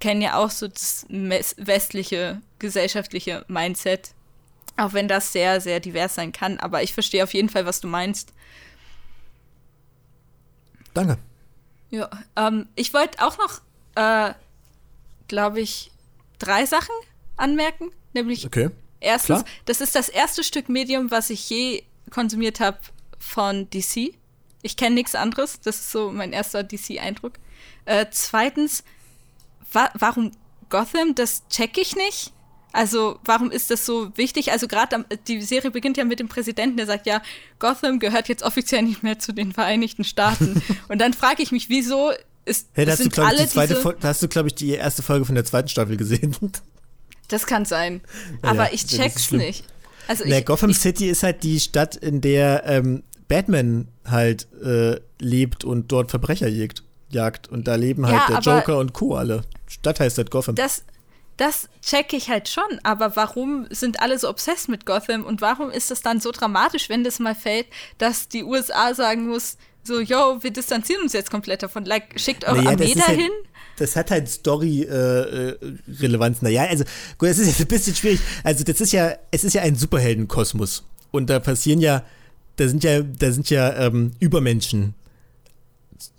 kennen 0.00 0.22
ja 0.22 0.36
auch 0.36 0.50
so 0.50 0.68
das 0.68 1.06
westliche 1.08 2.40
gesellschaftliche 2.58 3.44
Mindset. 3.48 4.12
Auch 4.76 4.92
wenn 4.92 5.08
das 5.08 5.32
sehr, 5.32 5.60
sehr 5.60 5.80
divers 5.80 6.14
sein 6.14 6.32
kann. 6.32 6.58
Aber 6.58 6.82
ich 6.82 6.92
verstehe 6.92 7.22
auf 7.22 7.34
jeden 7.34 7.48
Fall, 7.48 7.66
was 7.66 7.80
du 7.80 7.88
meinst. 7.88 8.32
Danke. 10.92 11.18
Ja, 11.90 12.10
ähm, 12.36 12.68
ich 12.74 12.92
wollte 12.92 13.24
auch 13.24 13.38
noch, 13.38 13.60
äh, 13.94 14.34
glaube 15.28 15.60
ich, 15.60 15.90
drei 16.38 16.66
Sachen 16.66 16.94
anmerken. 17.36 17.90
Nämlich 18.12 18.46
okay. 18.46 18.70
erstens, 19.00 19.42
Klar. 19.42 19.54
das 19.66 19.80
ist 19.80 19.94
das 19.94 20.08
erste 20.08 20.42
Stück 20.42 20.68
Medium, 20.68 21.10
was 21.10 21.30
ich 21.30 21.48
je 21.50 21.82
konsumiert 22.10 22.60
habe 22.60 22.78
von 23.18 23.68
DC. 23.70 24.14
Ich 24.62 24.76
kenne 24.76 24.94
nichts 24.94 25.14
anderes. 25.14 25.60
Das 25.60 25.76
ist 25.76 25.90
so 25.90 26.10
mein 26.10 26.32
erster 26.32 26.62
DC-Eindruck. 26.62 27.34
Äh, 27.84 28.06
zweitens, 28.10 28.84
wa 29.72 29.90
warum 29.94 30.32
Gotham? 30.68 31.14
Das 31.14 31.46
check 31.48 31.78
ich 31.78 31.94
nicht. 31.96 32.32
Also, 32.72 33.18
warum 33.24 33.50
ist 33.50 33.70
das 33.70 33.86
so 33.86 34.14
wichtig? 34.18 34.52
Also, 34.52 34.68
gerade 34.68 35.04
die 35.28 35.40
Serie 35.40 35.70
beginnt 35.70 35.96
ja 35.96 36.04
mit 36.04 36.20
dem 36.20 36.28
Präsidenten, 36.28 36.76
der 36.76 36.86
sagt, 36.86 37.06
ja, 37.06 37.22
Gotham 37.58 37.98
gehört 37.98 38.28
jetzt 38.28 38.42
offiziell 38.42 38.82
nicht 38.82 39.02
mehr 39.02 39.18
zu 39.18 39.32
den 39.32 39.52
Vereinigten 39.52 40.04
Staaten. 40.04 40.62
Und 40.88 41.00
dann 41.00 41.14
frage 41.14 41.42
ich 41.42 41.52
mich, 41.52 41.68
wieso 41.70 42.12
ist 42.46 42.68
hey, 42.72 42.86
das 42.86 42.98
sind 42.98 43.16
du, 43.16 43.22
alle 43.22 43.36
ich, 43.36 43.42
die 43.42 43.48
zweite 43.50 43.98
hast 44.02 44.22
du, 44.22 44.28
glaube 44.28 44.48
ich, 44.48 44.54
die 44.54 44.70
erste 44.70 45.02
Folge 45.02 45.26
von 45.26 45.34
der 45.34 45.44
zweiten 45.44 45.68
Staffel 45.68 45.96
gesehen. 45.96 46.34
Das 47.28 47.44
kann 47.44 47.64
sein. 47.64 48.02
Ja, 48.44 48.50
Aber 48.50 48.72
ich 48.72 48.86
check's 48.86 49.32
nicht. 49.32 49.64
Also 50.06 50.22
ich, 50.22 50.44
Gotham 50.44 50.70
ich, 50.70 50.78
City 50.78 51.08
ist 51.08 51.24
halt 51.24 51.42
die 51.42 51.58
Stadt, 51.58 51.96
in 51.96 52.20
der 52.20 52.62
ähm, 52.66 53.02
Batman 53.26 53.88
halt 54.04 54.46
äh, 54.62 55.00
lebt 55.18 55.64
und 55.64 55.90
dort 55.90 56.10
Verbrecher 56.10 56.46
jagt, 56.46 56.84
jagt. 57.08 57.48
Und 57.48 57.66
da 57.66 57.74
leben 57.74 58.06
halt 58.06 58.28
ja, 58.28 58.40
der 58.40 58.58
Joker 58.58 58.78
und 58.78 58.92
Co. 58.92 59.16
alle. 59.16 59.42
Stadt 59.66 59.98
heißt 59.98 60.18
halt 60.18 60.30
Gotham. 60.30 60.54
Das, 60.54 60.84
das 61.36 61.68
check 61.82 62.12
ich 62.12 62.30
halt 62.30 62.48
schon, 62.48 62.78
aber 62.84 63.16
warum 63.16 63.66
sind 63.70 64.00
alle 64.00 64.18
so 64.18 64.28
obsessed 64.28 64.68
mit 64.68 64.86
Gotham 64.86 65.24
und 65.24 65.40
warum 65.40 65.70
ist 65.70 65.90
das 65.90 66.02
dann 66.02 66.20
so 66.20 66.30
dramatisch, 66.30 66.88
wenn 66.88 67.02
das 67.02 67.18
mal 67.18 67.34
fällt, 67.34 67.66
dass 67.98 68.28
die 68.28 68.44
USA 68.44 68.94
sagen 68.94 69.26
muss, 69.26 69.56
so, 69.86 70.00
yo, 70.00 70.42
wir 70.42 70.50
distanzieren 70.50 71.02
uns 71.02 71.12
jetzt 71.12 71.30
komplett 71.30 71.62
davon, 71.62 71.84
like, 71.84 72.18
schickt 72.18 72.44
eure 72.44 72.56
naja, 72.58 72.70
Armee 72.70 72.94
dahin. 72.94 73.20
Halt, 73.20 73.30
das 73.78 73.94
hat 73.96 74.10
halt 74.10 74.28
Story-Relevanz. 74.28 76.42
Äh, 76.42 76.44
naja, 76.44 76.64
also, 76.64 76.82
gut, 77.18 77.28
das 77.28 77.38
ist 77.38 77.46
jetzt 77.48 77.60
ein 77.60 77.68
bisschen 77.68 77.94
schwierig. 77.94 78.18
Also, 78.42 78.64
das 78.64 78.80
ist 78.80 78.92
ja, 78.92 79.12
es 79.30 79.44
ist 79.44 79.52
ja 79.54 79.62
ein 79.62 79.76
Superheldenkosmos. 79.76 80.84
Und 81.12 81.30
da 81.30 81.38
passieren 81.38 81.80
ja 81.80 82.02
da 82.56 82.68
sind 82.68 82.84
ja, 82.84 83.02
da 83.02 83.30
sind 83.30 83.50
ja 83.50 83.74
ähm, 83.76 84.12
Übermenschen. 84.18 84.94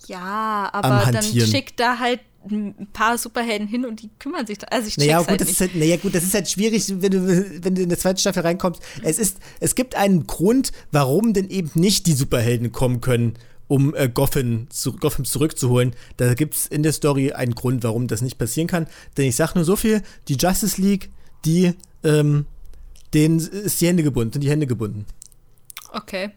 Ja, 0.08 0.70
aber 0.72 1.12
dann 1.12 1.24
schickt 1.24 1.80
da 1.80 2.00
halt 2.00 2.22
ein 2.50 2.88
paar 2.94 3.18
Superhelden 3.18 3.68
hin 3.68 3.86
und 3.86 4.02
die 4.02 4.10
kümmern 4.20 4.48
sich. 4.48 4.58
Also 4.72 4.88
ich 4.88 4.98
naja, 4.98 5.20
gut, 5.20 5.28
halt 5.28 5.42
das 5.42 5.50
Ist 5.50 5.60
halt, 5.60 5.76
naja, 5.76 5.98
gut, 5.98 6.16
das 6.16 6.24
ist 6.24 6.34
halt 6.34 6.50
schwierig, 6.50 6.94
wenn 7.02 7.12
du, 7.12 7.64
wenn 7.64 7.76
du 7.76 7.82
in 7.82 7.90
der 7.90 7.98
zweiten 7.98 8.20
Staffel 8.20 8.44
reinkommst. 8.44 8.82
Es 9.02 9.20
ist, 9.20 9.38
es 9.60 9.76
gibt 9.76 9.96
einen 9.96 10.28
Grund, 10.28 10.72
warum 10.92 11.34
denn 11.34 11.50
eben 11.50 11.72
nicht 11.74 12.08
die 12.08 12.14
Superhelden 12.14 12.72
kommen 12.72 13.02
können 13.02 13.34
um 13.68 13.94
äh, 13.96 14.10
Gotham, 14.10 14.70
zu, 14.70 14.94
Gotham 14.94 15.26
zurückzuholen. 15.26 15.94
Da 16.18 16.34
gibt 16.34 16.56
es 16.56 16.68
in 16.68 16.84
der 16.84 16.94
Story 16.94 17.34
einen 17.34 17.56
Grund, 17.56 17.84
warum 17.84 18.08
das 18.08 18.22
nicht 18.22 18.38
passieren 18.38 18.68
kann. 18.68 18.88
Denn 19.18 19.26
ich 19.26 19.36
sage 19.36 19.54
nur 19.56 19.66
so 19.66 19.76
viel, 19.76 20.02
die 20.28 20.36
Justice 20.36 20.82
League, 20.82 21.12
die, 21.46 21.74
ähm, 22.04 22.46
denen 23.14 23.40
ist 23.40 23.82
die 23.82 23.88
Hände 23.88 24.04
gebunden, 24.04 24.34
sind 24.34 24.44
die 24.44 24.50
Hände 24.50 24.68
gebunden. 24.68 25.06
Okay. 25.92 26.32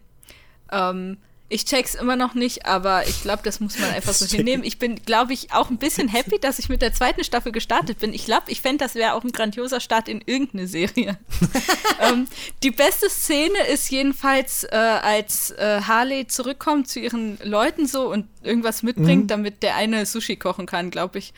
Ähm, 0.71 1.19
ich 1.51 1.65
check's 1.65 1.97
immer 1.97 2.15
noch 2.15 2.35
nicht, 2.35 2.65
aber 2.65 3.09
ich 3.09 3.23
glaube, 3.23 3.43
das 3.43 3.59
muss 3.59 3.77
man 3.77 3.91
einfach 3.91 4.13
so 4.13 4.25
hinnehmen. 4.25 4.65
Ich 4.65 4.79
bin, 4.79 4.95
glaube 5.05 5.33
ich, 5.33 5.53
auch 5.53 5.69
ein 5.69 5.79
bisschen 5.79 6.07
happy, 6.07 6.39
dass 6.39 6.61
ich 6.61 6.69
mit 6.69 6.81
der 6.81 6.95
zweiten 6.95 7.25
Staffel 7.25 7.51
gestartet 7.51 7.99
bin. 7.99 8.15
Ich 8.15 8.25
glaube, 8.25 8.45
ich 8.47 8.61
fände, 8.61 8.85
das 8.85 8.95
wäre 8.95 9.15
auch 9.15 9.25
ein 9.25 9.33
grandioser 9.33 9.81
Start 9.81 10.09
in 10.09 10.23
irgendeine 10.25 10.69
Serie. 10.69 11.19
ähm, 12.01 12.29
die 12.63 12.71
beste 12.71 13.11
Szene 13.11 13.59
ist 13.67 13.91
jedenfalls, 13.91 14.63
äh, 14.63 14.77
als 14.77 15.51
äh, 15.51 15.81
Harley 15.83 16.29
zurückkommt 16.29 16.87
zu 16.87 17.01
ihren 17.01 17.37
Leuten 17.43 17.89
so 17.89 18.09
und 18.09 18.29
irgendwas 18.45 18.85
mitbringt, 18.85 19.25
mhm. 19.25 19.29
damit 19.29 19.65
der 19.65 19.75
eine 19.75 20.07
Sushi 20.07 20.37
kochen 20.37 20.67
kann, 20.67 20.91
glaube 20.91 21.19
ich. 21.19 21.35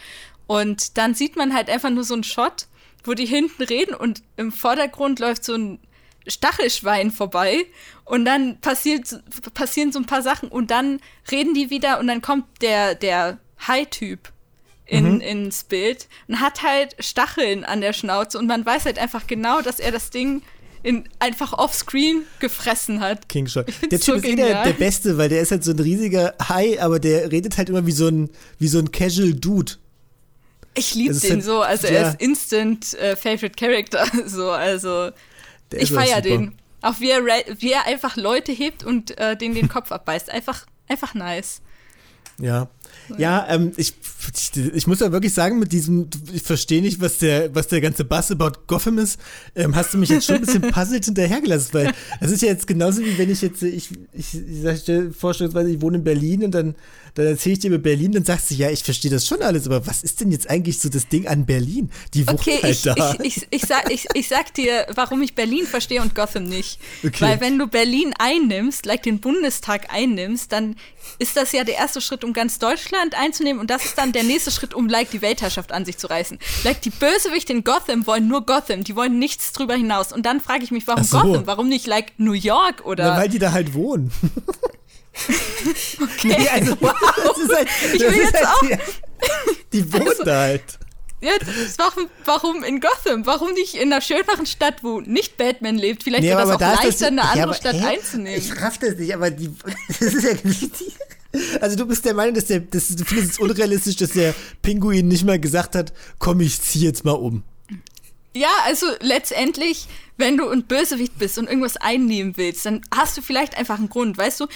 Und 0.46 0.98
dann 0.98 1.14
sieht 1.14 1.36
man 1.36 1.54
halt 1.54 1.70
einfach 1.70 1.88
nur 1.88 2.04
so 2.04 2.12
einen 2.12 2.24
Shot, 2.24 2.66
wo 3.04 3.14
die 3.14 3.24
hinten 3.24 3.62
reden 3.62 3.94
und 3.94 4.22
im 4.36 4.52
Vordergrund 4.52 5.20
läuft 5.20 5.42
so 5.42 5.54
ein 5.54 5.78
Stachelschwein 6.26 7.10
vorbei 7.10 7.66
und 8.04 8.24
dann 8.24 8.60
passiert, 8.60 9.22
passieren 9.54 9.92
so 9.92 9.98
ein 9.98 10.06
paar 10.06 10.22
Sachen 10.22 10.48
und 10.48 10.70
dann 10.70 11.00
reden 11.30 11.54
die 11.54 11.70
wieder 11.70 11.98
und 11.98 12.06
dann 12.06 12.22
kommt 12.22 12.44
der, 12.60 12.94
der 12.94 13.38
High-Typ 13.66 14.32
in, 14.86 15.14
mhm. 15.14 15.20
ins 15.20 15.64
Bild 15.64 16.08
und 16.28 16.40
hat 16.40 16.62
halt 16.62 16.96
Stacheln 16.98 17.64
an 17.64 17.80
der 17.80 17.92
Schnauze 17.92 18.38
und 18.38 18.46
man 18.46 18.64
weiß 18.64 18.84
halt 18.84 18.98
einfach 18.98 19.26
genau, 19.26 19.62
dass 19.62 19.80
er 19.80 19.92
das 19.92 20.10
Ding 20.10 20.42
in, 20.82 21.04
einfach 21.18 21.52
offscreen 21.52 22.24
gefressen 22.40 23.00
hat. 23.00 23.28
King 23.28 23.46
Shark. 23.46 23.68
Der 23.90 24.00
Typ 24.00 24.02
so 24.02 24.14
ist 24.14 24.24
eh 24.24 24.34
der, 24.34 24.64
der, 24.64 24.72
Beste, 24.72 25.16
weil 25.16 25.28
der 25.28 25.40
ist 25.40 25.50
halt 25.50 25.64
so 25.64 25.70
ein 25.70 25.78
riesiger 25.78 26.34
Hai, 26.48 26.80
aber 26.80 26.98
der 26.98 27.30
redet 27.30 27.56
halt 27.56 27.68
immer 27.68 27.86
wie 27.86 27.92
so 27.92 28.08
ein, 28.08 28.30
wie 28.58 28.68
so 28.68 28.78
ein 28.78 28.90
Casual 28.90 29.32
Dude. 29.32 29.72
Ich 30.74 30.94
liebe 30.94 31.14
den 31.14 31.30
halt, 31.30 31.44
so, 31.44 31.60
also 31.60 31.86
ja. 31.86 31.92
er 31.94 32.08
ist 32.08 32.20
Instant 32.20 32.94
äh, 32.94 33.14
Favorite 33.14 33.54
Character, 33.56 34.06
so, 34.26 34.50
also 34.50 35.10
der 35.72 35.82
ich 35.82 35.92
feiere 35.92 36.20
den. 36.20 36.56
Auch 36.80 36.98
wie 37.00 37.10
er, 37.10 37.24
wie 37.24 37.72
er 37.72 37.86
einfach 37.86 38.16
Leute 38.16 38.52
hebt 38.52 38.84
und 38.84 39.18
äh, 39.18 39.36
denen 39.36 39.54
den 39.54 39.68
Kopf 39.68 39.92
abbeißt. 39.92 40.30
Einfach, 40.30 40.66
einfach 40.88 41.14
nice. 41.14 41.62
Ja. 42.38 42.68
Ja, 43.18 43.46
ähm, 43.48 43.72
ich, 43.76 43.94
ich, 44.34 44.74
ich 44.74 44.86
muss 44.86 45.00
ja 45.00 45.12
wirklich 45.12 45.34
sagen, 45.34 45.58
mit 45.58 45.72
diesem, 45.72 46.08
ich 46.32 46.42
verstehe 46.42 46.82
nicht, 46.82 47.00
was 47.00 47.18
der, 47.18 47.54
was 47.54 47.68
der 47.68 47.80
ganze 47.80 48.04
Bass 48.04 48.30
about 48.30 48.52
Gotham 48.66 48.98
ist, 48.98 49.18
ähm, 49.54 49.74
hast 49.74 49.94
du 49.94 49.98
mich 49.98 50.08
jetzt 50.08 50.26
schon 50.26 50.36
ein 50.36 50.40
bisschen 50.42 50.62
puzzelt 50.72 51.04
hinterhergelassen, 51.04 51.74
weil 51.74 51.92
das 52.20 52.30
ist 52.30 52.42
ja 52.42 52.48
jetzt 52.48 52.66
genauso 52.66 53.02
wie 53.02 53.18
wenn 53.18 53.30
ich 53.30 53.42
jetzt, 53.42 53.62
ich, 53.62 53.90
ich, 54.12 54.34
ich 54.34 54.80
stelle 54.80 55.12
vorstellungsweise, 55.12 55.70
ich 55.70 55.80
wohne 55.80 55.98
in 55.98 56.04
Berlin 56.04 56.44
und 56.44 56.52
dann 56.52 56.74
dann 57.14 57.26
erzähle 57.26 57.54
ich 57.54 57.58
dir 57.58 57.68
über 57.68 57.78
Berlin, 57.78 58.12
dann 58.12 58.24
sagst 58.24 58.50
du, 58.50 58.54
ja, 58.54 58.70
ich 58.70 58.82
verstehe 58.82 59.10
das 59.10 59.26
schon 59.26 59.42
alles, 59.42 59.66
aber 59.66 59.86
was 59.86 60.02
ist 60.02 60.20
denn 60.20 60.30
jetzt 60.30 60.48
eigentlich 60.48 60.78
so 60.78 60.88
das 60.88 61.08
Ding 61.08 61.26
an 61.26 61.44
Berlin? 61.44 61.90
Die 62.14 62.26
wohnt 62.26 62.40
okay, 62.40 62.58
halt 62.62 62.72
ich, 62.72 62.82
da. 62.82 63.16
Ich, 63.22 63.36
ich, 63.36 63.46
ich, 63.50 63.62
sag, 63.62 63.92
ich, 63.92 64.06
ich 64.14 64.28
sag 64.28 64.54
dir, 64.54 64.86
warum 64.94 65.20
ich 65.20 65.34
Berlin 65.34 65.66
verstehe 65.66 66.00
und 66.00 66.14
Gotham 66.14 66.44
nicht. 66.44 66.78
Okay. 67.04 67.20
Weil 67.20 67.40
wenn 67.40 67.58
du 67.58 67.66
Berlin 67.66 68.14
einnimmst, 68.18 68.86
like 68.86 69.02
den 69.02 69.20
Bundestag 69.20 69.92
einnimmst, 69.92 70.52
dann 70.52 70.76
ist 71.18 71.36
das 71.36 71.52
ja 71.52 71.64
der 71.64 71.74
erste 71.76 72.00
Schritt, 72.00 72.24
um 72.24 72.32
ganz 72.32 72.58
Deutschland 72.58 72.81
einzunehmen 73.16 73.60
und 73.60 73.70
das 73.70 73.84
ist 73.84 73.98
dann 73.98 74.12
der 74.12 74.22
nächste 74.22 74.50
Schritt, 74.50 74.74
um 74.74 74.88
like 74.88 75.10
die 75.10 75.22
Weltherrschaft 75.22 75.72
an 75.72 75.84
sich 75.84 75.98
zu 75.98 76.08
reißen. 76.08 76.38
Like 76.64 76.82
die 76.82 76.90
Bösewichte 76.90 77.52
in 77.52 77.64
Gotham 77.64 78.06
wollen 78.06 78.28
nur 78.28 78.46
Gotham, 78.46 78.84
die 78.84 78.96
wollen 78.96 79.18
nichts 79.18 79.52
drüber 79.52 79.74
hinaus. 79.74 80.12
Und 80.12 80.24
dann 80.26 80.40
frage 80.40 80.64
ich 80.64 80.70
mich, 80.70 80.86
warum 80.86 81.04
so. 81.04 81.20
Gotham? 81.20 81.46
Warum 81.46 81.68
nicht 81.68 81.86
like 81.86 82.12
New 82.18 82.32
York 82.32 82.84
oder? 82.84 83.04
Na, 83.04 83.20
weil 83.20 83.28
die 83.28 83.38
da 83.38 83.52
halt 83.52 83.74
wohnen. 83.74 84.12
okay, 86.02 86.36
nee, 86.38 86.48
also, 86.48 86.76
wow. 86.80 86.94
Halt, 87.54 87.68
ich 87.92 88.00
will 88.00 88.12
jetzt 88.12 88.34
halt 88.34 88.46
auch. 88.46 88.60
Die, 88.60 88.78
die 89.72 89.92
wohnt 89.92 90.08
also, 90.08 90.24
da 90.24 90.40
halt. 90.40 90.78
Ja, 91.22 91.30
warum, 91.76 92.08
warum 92.24 92.64
in 92.64 92.80
Gotham? 92.80 93.24
Warum 93.26 93.52
nicht 93.52 93.76
in 93.76 93.92
einer 93.92 94.02
schöneren 94.02 94.44
Stadt, 94.44 94.82
wo 94.82 95.00
nicht 95.00 95.36
Batman 95.36 95.76
lebt? 95.76 96.02
Vielleicht 96.02 96.24
nee, 96.24 96.30
wäre 96.30 96.40
das 96.40 96.50
auch 96.50 96.58
da 96.58 96.72
leichter, 96.74 96.88
das, 96.88 97.02
eine 97.02 97.22
andere 97.22 97.48
ja, 97.48 97.54
Stadt 97.54 97.74
hä? 97.76 97.84
einzunehmen. 97.84 98.38
Ich 98.38 98.60
raff 98.60 98.78
das 98.78 98.96
nicht, 98.96 99.14
aber 99.14 99.30
die, 99.30 99.54
das 99.88 100.00
ist 100.00 100.24
ja 100.24 100.32
nicht 100.42 100.80
die, 100.80 100.92
also 101.60 101.76
du 101.76 101.86
bist 101.86 102.04
der 102.04 102.14
Meinung, 102.14 102.34
dass 102.34 102.46
der, 102.46 102.60
dass 102.60 102.88
du 102.88 103.04
findest 103.04 103.32
es 103.32 103.38
unrealistisch, 103.38 103.96
dass 103.96 104.10
der 104.10 104.34
Pinguin 104.62 105.08
nicht 105.08 105.24
mal 105.24 105.38
gesagt 105.38 105.74
hat, 105.74 105.92
komm, 106.18 106.40
ich 106.40 106.60
zieh 106.60 106.80
jetzt 106.80 107.04
mal 107.04 107.12
um. 107.12 107.42
Ja, 108.34 108.50
also 108.64 108.86
letztendlich, 109.00 109.88
wenn 110.16 110.38
du 110.38 110.48
ein 110.48 110.62
Bösewicht 110.62 111.18
bist 111.18 111.36
und 111.36 111.48
irgendwas 111.48 111.76
einnehmen 111.76 112.36
willst, 112.36 112.64
dann 112.64 112.80
hast 112.94 113.16
du 113.16 113.22
vielleicht 113.22 113.58
einfach 113.58 113.78
einen 113.78 113.90
Grund. 113.90 114.16
Weißt 114.16 114.40
du, 114.40 114.46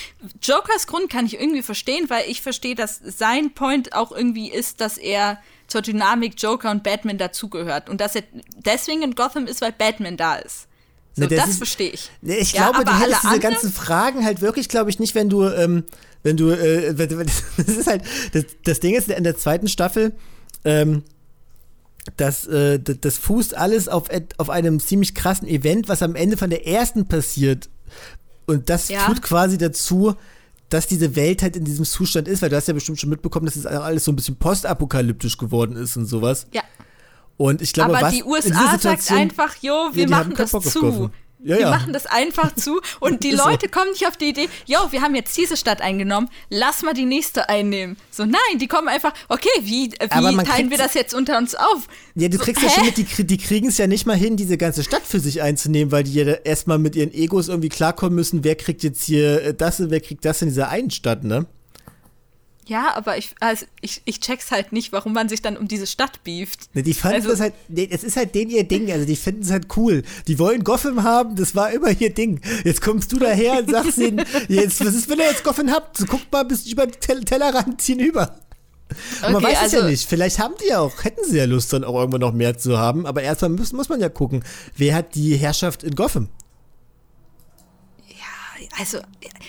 Jokers 0.41 0.87
Grund 0.87 1.11
kann 1.11 1.27
ich 1.27 1.39
irgendwie 1.39 1.63
verstehen, 1.63 2.09
weil 2.09 2.25
ich 2.29 2.41
verstehe, 2.41 2.75
dass 2.75 3.01
sein 3.05 3.53
Point 3.53 3.95
auch 3.95 4.13
irgendwie 4.13 4.51
ist, 4.51 4.81
dass 4.81 4.97
er 4.97 5.39
zur 5.67 5.83
Dynamik 5.83 6.35
Joker 6.39 6.71
und 6.71 6.85
Batman 6.85 7.19
dazugehört. 7.19 7.91
Und 7.91 8.01
dass 8.01 8.15
er 8.15 8.23
deswegen 8.65 9.03
in 9.03 9.15
Gotham 9.15 9.47
ist, 9.47 9.61
weil 9.61 9.73
Batman 9.73 10.17
da 10.17 10.37
ist. 10.37 10.69
So, 11.15 11.23
ne, 11.23 11.29
das, 11.29 11.47
das 11.47 11.57
verstehe 11.57 11.91
ich. 11.91 12.11
Ne, 12.23 12.37
ich 12.37 12.53
ja, 12.53 12.71
glaube, 12.71 12.85
du 12.85 12.99
hättest 12.99 13.25
diese 13.25 13.41
ganzen 13.41 13.73
Fragen 13.73 14.25
halt 14.25 14.41
wirklich, 14.41 14.69
glaube 14.69 14.91
ich, 14.91 14.99
nicht, 14.99 15.15
wenn 15.15 15.29
du, 15.29 15.45
ähm, 15.45 15.85
wenn 16.27 16.37
du, 16.37 16.51
äh, 16.51 16.93
das 17.57 17.69
ist 17.69 17.87
halt, 17.87 18.03
das, 18.33 18.45
das 18.65 18.81
Ding 18.81 18.95
ist 18.95 19.09
in 19.09 19.25
der 19.25 19.37
zweiten 19.37 19.69
Staffel, 19.69 20.13
ähm, 20.65 21.05
das, 22.17 22.47
äh, 22.47 22.81
das 22.81 23.17
fußt 23.17 23.57
alles 23.57 23.89
auf, 23.89 24.09
auf 24.37 24.51
einem 24.51 24.81
ziemlich 24.81 25.15
krassen 25.15 25.47
Event, 25.49 25.89
was 25.89 26.03
am 26.03 26.15
Ende 26.15 26.37
von 26.37 26.51
der 26.51 26.67
ersten 26.67 27.07
passiert. 27.07 27.71
Und 28.47 28.69
das 28.71 28.89
ja. 28.89 29.01
führt 29.01 29.23
quasi 29.23 29.57
dazu, 29.57 30.15
dass 30.69 30.89
diese 30.89 31.15
Welt 31.15 31.43
halt 31.43 31.57
in 31.57 31.65
diesem 31.65 31.85
Zustand 31.85 32.27
ist, 32.27 32.43
weil 32.43 32.51
du 32.51 32.57
hast 32.57 32.67
ja 32.67 32.75
bestimmt 32.75 33.01
schon 33.01 33.11
mitbekommen, 33.11 33.47
dass 33.47 33.57
es 33.57 33.67
alles 33.67 34.05
so 34.05 34.13
ein 34.13 34.17
bisschen 34.17 34.37
postapokalyptisch 34.37 35.39
geworden 35.39 35.77
ist 35.77 35.97
und 35.97 36.07
sowas. 36.07 36.49
Ja. 36.53 36.63
Und 37.37 37.63
ich 37.63 37.73
glaube, 37.73 37.97
Aber 37.97 38.07
was 38.07 38.15
die 38.15 38.25
USA 38.25 38.79
sagt 38.79 39.13
einfach, 39.13 39.55
jo, 39.61 39.91
wir 39.93 40.05
ja, 40.05 40.09
machen 40.09 40.35
das 40.37 40.51
zu. 40.51 41.11
Ja, 41.47 41.57
wir 41.59 41.61
ja. 41.63 41.71
machen 41.71 41.93
das 41.93 42.07
einfach 42.07 42.55
zu 42.57 42.81
und 42.99 43.23
die 43.23 43.31
Leute 43.47 43.69
kommen 43.69 43.93
nicht 43.93 44.05
auf 44.09 44.17
die 44.17 44.31
Idee, 44.31 44.49
jo, 44.67 44.79
wir 44.91 45.01
haben 45.01 45.15
jetzt 45.15 45.37
diese 45.37 45.57
Stadt 45.57 45.81
eingenommen, 45.81 46.29
lass 46.51 46.83
mal 46.83 46.93
die 46.93 47.05
nächste 47.05 47.49
einnehmen. 47.49 47.97
So, 48.11 48.25
nein, 48.25 48.59
die 48.61 48.67
kommen 48.67 48.89
einfach, 48.89 49.13
okay, 49.29 49.49
wie, 49.61 49.93
wie 49.93 50.45
teilen 50.45 50.71
wir 50.71 50.79
das 50.79 50.95
jetzt 50.95 51.15
unter 51.15 51.39
uns 51.39 51.55
auf? 51.55 51.87
Ja, 52.17 52.29
du 52.29 52.39
kriegst 52.39 52.63
so, 52.63 52.67
ja 52.67 52.73
schon 52.73 52.87
mit, 52.87 52.97
die, 52.97 53.25
die 53.25 53.39
kriegen 53.39 53.69
es 53.69 53.79
ja 53.79 53.87
nicht 53.87 54.07
mal 54.07 54.17
hin, 54.17 54.37
diese 54.37 54.59
ganze 54.59 54.83
Stadt 54.83 55.03
für 55.05 55.21
sich 55.21 55.41
einzunehmen, 55.41 55.93
weil 55.93 56.03
die 56.03 56.15
ja 56.15 56.25
erstmal 56.33 56.79
mit 56.79 56.97
ihren 56.97 57.15
Egos 57.15 57.47
irgendwie 57.47 57.69
klarkommen 57.69 58.17
müssen, 58.17 58.43
wer 58.43 58.57
kriegt 58.57 58.83
jetzt 58.83 59.05
hier 59.05 59.43
äh, 59.43 59.55
das 59.55 59.79
und 59.79 59.91
wer 59.91 60.01
kriegt 60.01 60.25
das 60.25 60.43
in 60.43 60.49
dieser 60.49 60.69
einen 60.69 60.91
Stadt, 60.91 61.23
ne? 61.23 61.47
Ja, 62.69 62.95
aber 62.97 63.17
ich, 63.17 63.35
also 63.39 63.65
ich, 63.81 64.03
ich 64.07 64.19
check's 64.19 64.51
halt 64.51 64.73
nicht, 64.73 64.91
warum 64.91 65.13
man 65.13 65.29
sich 65.29 65.41
dann 65.41 65.57
um 65.57 65.69
diese 65.69 65.87
Stadt 65.87 66.25
beeft. 66.25 66.75
Ne, 66.75 66.83
die 66.83 66.95
fanden 66.95 67.17
also, 67.17 67.29
das 67.29 67.41
halt, 67.41 67.55
nee, 67.69 67.89
es 67.91 68.03
ist 68.03 68.17
halt 68.17 68.35
den 68.35 68.51
ihr 68.51 68.65
Ding, 68.65 68.91
also 68.91 69.07
die 69.07 69.15
finden 69.15 69.43
es 69.43 69.51
halt 69.53 69.69
cool. 69.77 70.03
Die 70.27 70.39
wollen 70.41 70.65
Gotham 70.65 71.05
haben, 71.05 71.37
das 71.37 71.55
war 71.55 71.71
immer 71.71 71.91
ihr 71.91 72.13
Ding. 72.13 72.41
Jetzt 72.65 72.83
kommst 72.83 73.13
du 73.13 73.19
daher 73.19 73.61
und 73.61 73.71
sagst 73.71 73.99
ihnen, 73.99 74.25
jetzt, 74.49 74.85
was 74.85 74.95
ist, 74.95 75.09
wenn 75.09 75.19
ihr 75.19 75.27
jetzt 75.27 75.45
Gotham 75.45 75.71
habt? 75.71 75.97
So, 75.97 76.07
guckt 76.07 76.31
mal 76.33 76.45
bis 76.45 76.67
über 76.67 76.87
den 76.87 77.01
Tell 77.01 77.25
Tellerrand 77.25 77.81
hinüber. 77.83 78.37
Okay, 79.23 79.33
man 79.33 79.43
weiß 79.43 79.59
also, 79.59 79.67
es 79.67 79.73
ja 79.73 79.79
also 79.79 79.91
nicht. 79.91 80.09
Vielleicht 80.09 80.39
haben 80.41 80.55
die 80.63 80.69
ja 80.69 80.81
auch, 80.81 81.05
hätten 81.05 81.21
sie 81.25 81.39
ja 81.39 81.45
Lust, 81.45 81.73
dann 81.73 81.85
auch 81.85 81.95
irgendwann 81.95 82.21
noch 82.21 82.33
mehr 82.33 82.59
zu 82.59 82.79
haben. 82.79 83.07
Aber 83.07 83.23
erstmal 83.23 83.51
muss, 83.51 83.73
muss 83.73 83.89
man 83.89 84.01
ja 84.01 84.09
gucken, 84.09 84.45
wer 84.77 84.95
hat 84.95 85.15
die 85.15 85.37
Herrschaft 85.37 85.85
in 85.85 85.95
Gotham? 85.95 86.29
Also 88.79 88.99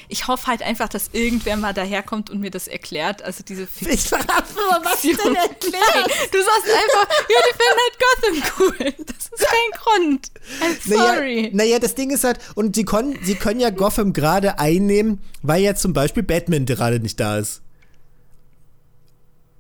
ich 0.07 0.27
hoffe 0.27 0.47
halt 0.47 0.61
einfach, 0.61 0.87
dass 0.87 1.09
irgendwer 1.11 1.57
mal 1.57 1.73
daherkommt 1.73 2.29
und 2.29 2.39
mir 2.39 2.51
das 2.51 2.67
erklärt. 2.67 3.21
Also 3.21 3.43
diese 3.43 3.67
Fiktion. 3.67 3.93
Ich 3.93 4.03
verrate 4.07 4.53
mal, 4.55 4.79
was 4.83 5.01
denn 5.01 5.35
erklärt? 5.35 6.07
du 6.31 6.37
sagst 6.37 6.69
einfach, 6.71 7.09
ja, 7.29 7.39
die 7.45 7.55
finden 7.57 7.79
halt 7.83 7.95
Gotham 7.99 8.53
cool. 8.59 9.05
Das 9.05 9.25
ist 9.25 9.45
kein 9.45 9.71
Grund. 9.81 10.31
I'm 10.61 10.89
sorry. 10.97 11.41
Naja, 11.41 11.49
naja, 11.53 11.79
das 11.79 11.95
Ding 11.95 12.11
ist 12.11 12.23
halt, 12.23 12.39
und 12.55 12.75
sie, 12.75 12.85
können, 12.85 13.19
sie 13.23 13.35
können 13.35 13.59
ja 13.59 13.69
Gotham 13.69 14.13
gerade 14.13 14.59
einnehmen, 14.59 15.21
weil 15.41 15.61
ja 15.61 15.75
zum 15.75 15.93
Beispiel 15.93 16.23
Batman 16.23 16.65
gerade 16.65 16.99
nicht 16.99 17.19
da 17.19 17.37
ist. 17.37 17.61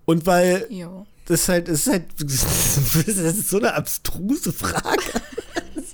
Und 0.05 0.25
weil 0.25 0.67
jo. 0.69 1.05
das 1.25 1.41
ist 1.41 1.49
halt, 1.49 1.67
das 1.67 1.79
ist 1.81 1.91
halt, 1.91 2.05
das 2.19 3.07
ist 3.17 3.49
so 3.49 3.57
eine 3.57 3.73
abstruse 3.73 4.53
Frage. 4.53 5.21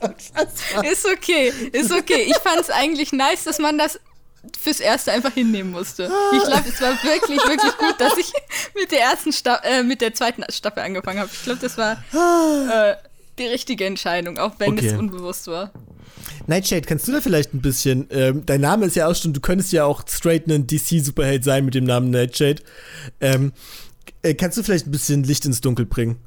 ist 0.91 1.05
okay, 1.05 1.51
ist 1.71 1.91
okay. 1.91 2.25
Ich 2.27 2.37
fand 2.37 2.59
es 2.59 2.69
eigentlich 2.69 3.11
nice, 3.11 3.43
dass 3.43 3.59
man 3.59 3.77
das 3.77 3.99
fürs 4.59 4.79
Erste 4.79 5.11
einfach 5.11 5.33
hinnehmen 5.33 5.71
musste. 5.71 6.11
Ich 6.33 6.43
glaube, 6.43 6.67
es 6.67 6.81
war 6.81 6.91
wirklich, 7.03 7.39
wirklich 7.39 7.77
gut, 7.77 7.95
dass 7.99 8.17
ich 8.17 8.31
mit 8.75 8.91
der 8.91 9.01
ersten 9.01 9.31
Sta 9.31 9.55
äh, 9.63 9.83
mit 9.83 10.01
der 10.01 10.13
zweiten 10.13 10.43
Staffel 10.51 10.83
angefangen 10.83 11.19
habe. 11.19 11.29
Ich 11.31 11.43
glaube, 11.43 11.59
das 11.61 11.77
war 11.77 11.93
äh, 12.13 12.95
die 13.39 13.45
richtige 13.45 13.85
Entscheidung, 13.85 14.37
auch 14.37 14.53
wenn 14.59 14.73
okay. 14.73 14.87
es 14.87 14.93
unbewusst 14.93 15.47
war. 15.47 15.71
Nightshade, 16.47 16.81
kannst 16.81 17.07
du 17.07 17.13
da 17.13 17.21
vielleicht 17.21 17.53
ein 17.53 17.61
bisschen, 17.61 18.07
ähm, 18.11 18.45
dein 18.45 18.61
Name 18.61 18.85
ist 18.85 18.95
ja 18.95 19.07
auch 19.07 19.15
schon, 19.15 19.33
du 19.33 19.39
könntest 19.39 19.71
ja 19.71 19.85
auch 19.85 20.03
straight 20.07 20.47
ein 20.47 20.67
DC-Superheld 20.67 21.43
sein 21.43 21.63
mit 21.63 21.73
dem 21.73 21.85
Namen 21.85 22.09
Nightshade. 22.09 22.61
Ähm, 23.21 23.53
äh, 24.23 24.33
kannst 24.33 24.57
du 24.57 24.63
vielleicht 24.63 24.87
ein 24.87 24.91
bisschen 24.91 25.23
Licht 25.23 25.45
ins 25.45 25.61
Dunkel 25.61 25.85
bringen? 25.85 26.17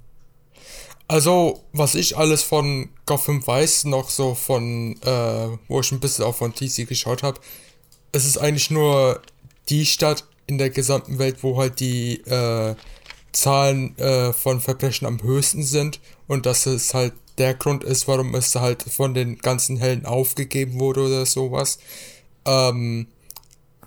Also, 1.09 1.63
was 1.73 1.95
ich 1.95 2.17
alles 2.17 2.43
von 2.43 2.89
Gotham 3.07 3.47
weiß, 3.47 3.85
noch 3.85 4.11
so 4.11 4.35
von, 4.35 5.01
äh, 5.03 5.59
wo 5.69 5.81
ich 5.81 5.93
ein 5.93 6.01
bisschen 6.01 6.25
auch 6.25 6.35
von 6.35 6.53
DC 6.53 6.89
geschaut 6.89 7.23
habe, 7.23 7.41
es 8.13 8.25
ist 8.25 8.39
eigentlich 8.39 8.71
nur 8.71 9.23
die 9.69 9.87
Stadt 9.87 10.25
in 10.47 10.59
der 10.59 10.71
gesamten 10.71 11.19
Welt, 11.19 11.43
wo 11.43 11.59
halt 11.59 11.81
die 11.81 12.21
äh, 12.23 12.75
Zahlen 13.33 13.97
äh, 13.99 14.33
von 14.33 14.61
Verbrechen 14.61 15.07
am 15.07 15.23
höchsten 15.23 15.63
sind 15.63 16.01
und 16.27 16.47
dass 16.47 16.67
es 16.67 16.95
halt 16.95 17.13
der 17.39 17.55
Grund 17.55 17.85
ist, 17.85 18.09
warum 18.09 18.35
es 18.35 18.55
halt 18.55 18.83
von 18.83 19.15
den 19.15 19.39
ganzen 19.39 19.77
Helden 19.77 20.07
aufgegeben 20.07 20.81
wurde 20.81 21.03
oder 21.03 21.27
sowas. 21.27 21.79
Ähm, 22.47 23.09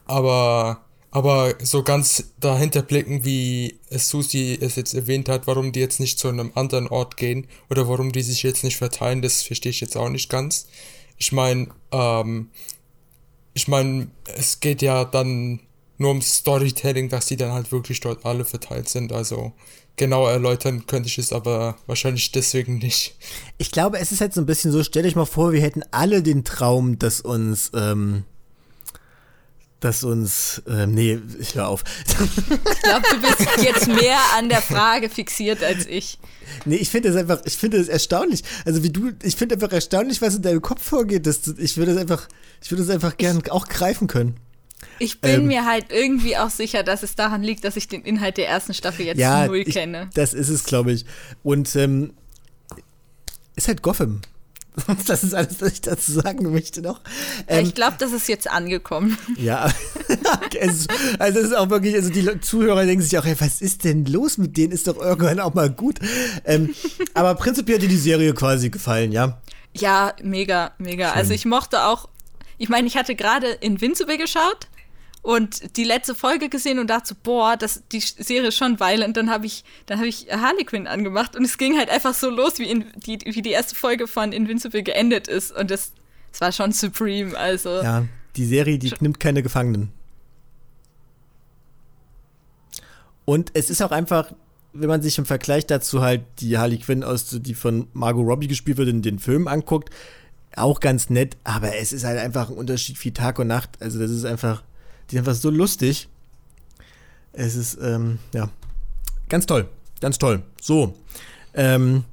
aber, 0.06 0.86
aber 1.12 1.56
so 1.62 1.84
ganz 1.84 2.32
dahinter 2.40 2.82
blicken, 2.82 3.26
wie 3.26 3.80
Susi 3.90 4.58
es 4.62 4.76
jetzt 4.76 4.94
erwähnt 4.94 5.28
hat, 5.28 5.48
warum 5.48 5.72
die 5.72 5.80
jetzt 5.80 6.00
nicht 6.00 6.20
zu 6.20 6.28
einem 6.28 6.52
anderen 6.56 6.88
Ort 6.88 7.18
gehen 7.18 7.48
oder 7.70 7.88
warum 7.88 8.12
die 8.12 8.22
sich 8.22 8.44
jetzt 8.44 8.64
nicht 8.64 8.78
verteilen, 8.78 9.22
das 9.22 9.42
verstehe 9.42 9.72
ich 9.72 9.82
jetzt 9.82 9.98
auch 9.98 10.10
nicht 10.10 10.30
ganz. 10.30 10.68
Ich 11.18 11.32
meine, 11.32 11.70
ähm, 11.92 12.50
ich 13.54 13.68
meine, 13.68 14.08
es 14.38 14.60
geht 14.60 14.82
ja 14.82 15.04
dann 15.04 15.62
nur 15.98 16.12
um 16.12 16.22
Storytelling, 16.22 17.10
dass 17.10 17.26
die 17.26 17.38
dann 17.38 17.52
halt 17.52 17.72
wirklich 17.72 18.00
dort 18.00 18.26
alle 18.26 18.46
verteilt 18.46 18.88
sind. 18.88 19.12
Also 19.12 19.52
genau 19.96 20.28
erläutern 20.28 20.86
könnte 20.88 21.10
ich 21.10 21.18
es 21.18 21.34
aber 21.34 21.76
wahrscheinlich 21.88 22.32
deswegen 22.32 22.78
nicht. 22.78 23.16
Ich 23.58 23.72
glaube, 23.72 24.00
es 24.00 24.12
ist 24.12 24.22
halt 24.22 24.34
so 24.34 24.42
ein 24.42 24.46
bisschen 24.46 24.72
so, 24.72 24.84
stell 24.84 25.04
dich 25.04 25.16
mal 25.16 25.26
vor, 25.26 25.52
wir 25.52 25.62
hätten 25.62 25.84
alle 25.92 26.24
den 26.24 26.46
Traum, 26.46 26.98
dass 27.00 27.20
uns, 27.20 27.72
ähm, 27.76 28.24
dass 29.80 30.04
uns, 30.04 30.62
ähm, 30.68 30.94
nee, 30.94 31.20
ich 31.40 31.56
höre 31.56 31.68
auf. 31.68 31.84
Ich 32.06 32.82
glaube, 32.82 33.06
du 33.12 33.22
bist 33.22 33.64
jetzt 33.64 33.88
mehr 33.88 34.20
an 34.38 34.50
der 34.50 34.62
Frage 34.62 35.10
fixiert 35.10 35.64
als 35.64 35.86
ich. 35.86 36.20
Nee, 36.66 36.76
ich 36.76 36.90
finde 36.90 37.10
es 37.10 37.16
einfach, 37.16 37.42
ich 37.46 37.56
finde 37.56 37.78
es 37.78 37.88
erstaunlich. 37.88 38.44
Also 38.66 38.84
wie 38.84 38.90
du, 38.90 39.12
ich 39.24 39.36
finde 39.36 39.56
einfach 39.56 39.72
erstaunlich, 39.72 40.22
was 40.22 40.36
in 40.36 40.42
deinem 40.42 40.62
Kopf 40.62 40.84
vorgeht. 40.84 41.26
Dass 41.26 41.42
du, 41.42 41.54
ich 41.58 41.78
würde 41.78 41.92
es 41.94 41.98
einfach, 41.98 42.28
ich 42.62 42.72
würde 42.72 42.84
es 42.84 42.90
einfach 42.90 43.18
gern 43.18 43.42
auch 43.50 43.68
greifen 43.68 44.08
können. 44.08 44.36
Ich 44.98 45.22
bin 45.22 45.42
ähm, 45.42 45.48
mir 45.48 45.66
halt 45.66 45.88
irgendwie 45.92 46.38
auch 46.38 46.50
sicher, 46.50 46.84
dass 46.84 47.04
es 47.04 47.16
daran 47.16 47.44
liegt, 47.44 47.64
dass 47.64 47.76
ich 47.76 47.88
den 47.88 48.02
Inhalt 48.02 48.38
der 48.38 48.48
ersten 48.48 48.74
Staffel 48.74 49.06
jetzt 49.06 49.20
ja, 49.20 49.48
null 49.48 49.64
ich, 49.66 49.74
kenne. 49.74 50.10
Das 50.14 50.34
ist 50.34 50.50
es, 50.50 50.64
glaube 50.64 50.92
ich. 50.92 51.06
Und 51.44 51.76
ähm, 51.76 52.14
ist 53.56 53.68
halt 53.68 53.82
Gotham. 53.82 54.22
Das 55.08 55.24
ist 55.24 55.34
alles, 55.34 55.62
was 55.62 55.74
ich 55.74 55.82
dazu 55.82 56.12
sagen 56.12 56.52
möchte 56.52 56.82
noch. 56.82 57.02
Ähm, 57.48 57.66
ich 57.66 57.76
glaube, 57.76 57.96
das 58.00 58.12
ist 58.12 58.28
jetzt 58.28 58.50
angekommen. 58.50 59.18
Ja, 59.38 59.72
es, 60.60 60.88
also 61.18 61.40
es 61.40 61.46
ist 61.46 61.56
auch 61.56 61.70
wirklich, 61.70 61.96
also 61.96 62.10
die 62.10 62.42
Zuhörer 62.42 62.86
denken 62.86 63.02
sich 63.02 63.18
auch, 63.18 63.26
hey, 63.26 63.36
was 63.40 63.62
ist 63.62 63.84
denn 63.84 64.06
los 64.06 64.38
mit 64.38 64.58
denen? 64.58 64.74
Ist 64.74 64.88
doch 64.88 64.98
irgendwann 64.98 65.40
auch 65.40 65.54
mal 65.54 65.70
gut. 65.70 66.00
Ähm, 66.44 66.74
aber 67.14 67.36
prinzipiell 67.36 67.78
hat 67.78 67.84
dir 67.84 67.90
die 67.90 67.98
Serie 67.98 68.34
quasi 68.34 68.70
gefallen, 68.70 69.12
ja? 69.12 69.42
Ja, 69.74 70.14
mega, 70.22 70.74
mega. 70.78 71.10
Schön. 71.10 71.18
Also 71.18 71.34
ich 71.34 71.46
mochte 71.46 71.84
auch, 71.86 72.10
ich 72.58 72.70
meine, 72.70 72.88
ich 72.88 72.98
hatte 72.98 73.16
gerade 73.16 73.48
Invincible 73.48 74.18
geschaut 74.18 74.68
und 75.22 75.76
die 75.76 75.84
letzte 75.84 76.16
Folge 76.16 76.50
gesehen 76.50 76.80
und 76.80 76.90
dachte 76.90 77.10
so, 77.10 77.16
boah, 77.22 77.58
das, 77.58 77.84
die 77.92 78.00
Serie 78.00 78.50
ist 78.50 78.58
schon 78.58 78.80
violent. 78.80 79.18
Dann 79.18 79.30
habe 79.30 79.46
ich, 79.46 79.64
dann 79.86 80.02
ich 80.04 80.28
Harley 80.32 80.64
Quinn 80.64 80.88
angemacht 80.88 81.36
und 81.36 81.44
es 81.44 81.58
ging 81.58 81.78
halt 81.78 81.90
einfach 81.90 82.14
so 82.14 82.30
los, 82.30 82.58
wie, 82.58 82.70
in, 82.70 82.86
die, 82.96 83.20
wie 83.26 83.42
die 83.42 83.52
erste 83.52 83.76
Folge 83.76 84.08
von 84.08 84.32
Invincible 84.32 84.82
geendet 84.82 85.28
ist. 85.28 85.52
Und 85.52 85.72
das, 85.72 85.92
das 86.32 86.42
war 86.42 86.52
schon 86.52 86.72
supreme, 86.72 87.38
also. 87.38 87.82
Ja, 87.82 88.06
die 88.38 88.46
Serie, 88.46 88.80
die 88.80 88.94
nimmt 89.02 89.20
keine 89.20 89.44
Gefangenen. 89.44 89.92
Und 93.26 93.52
es 93.54 93.70
ist 93.70 93.82
auch 93.82 93.92
einfach, 93.92 94.34
wenn 94.74 94.88
man 94.88 95.02
sich 95.02 95.18
im 95.18 95.26
Vergleich 95.26 95.68
dazu 95.68 96.02
halt 96.02 96.24
die 96.40 96.58
Harley 96.58 96.78
Quinn 96.78 97.04
aus, 97.04 97.28
die 97.30 97.54
von 97.54 97.88
Margot 97.94 98.26
Robbie 98.26 98.48
gespielt 98.48 98.78
wird, 98.78 98.90
in 98.90 99.02
den 99.02 99.20
Film 99.20 99.48
anguckt, 99.48 99.90
auch 100.56 100.80
ganz 100.80 101.10
nett, 101.10 101.38
aber 101.44 101.76
es 101.76 101.94
ist 101.94 102.06
halt 102.06 102.18
einfach 102.18 102.50
ein 102.50 102.56
Unterschied 102.56 103.04
wie 103.04 103.12
Tag 103.12 103.38
und 103.38 103.48
Nacht. 103.48 103.82
Also 103.82 104.00
das 104.00 104.10
ist 104.10 104.26
einfach, 104.26 104.64
die 105.10 105.16
ist 105.16 105.20
einfach 105.20 105.34
so 105.34 105.50
lustig. 105.50 106.08
Es 107.34 107.56
ist, 107.56 107.78
ähm, 107.82 108.20
ja, 108.34 108.50
ganz 109.28 109.46
toll. 109.46 109.68
Ganz 110.02 110.18
toll. 110.18 110.42
So, 110.62 110.96
ähm, 111.54 112.04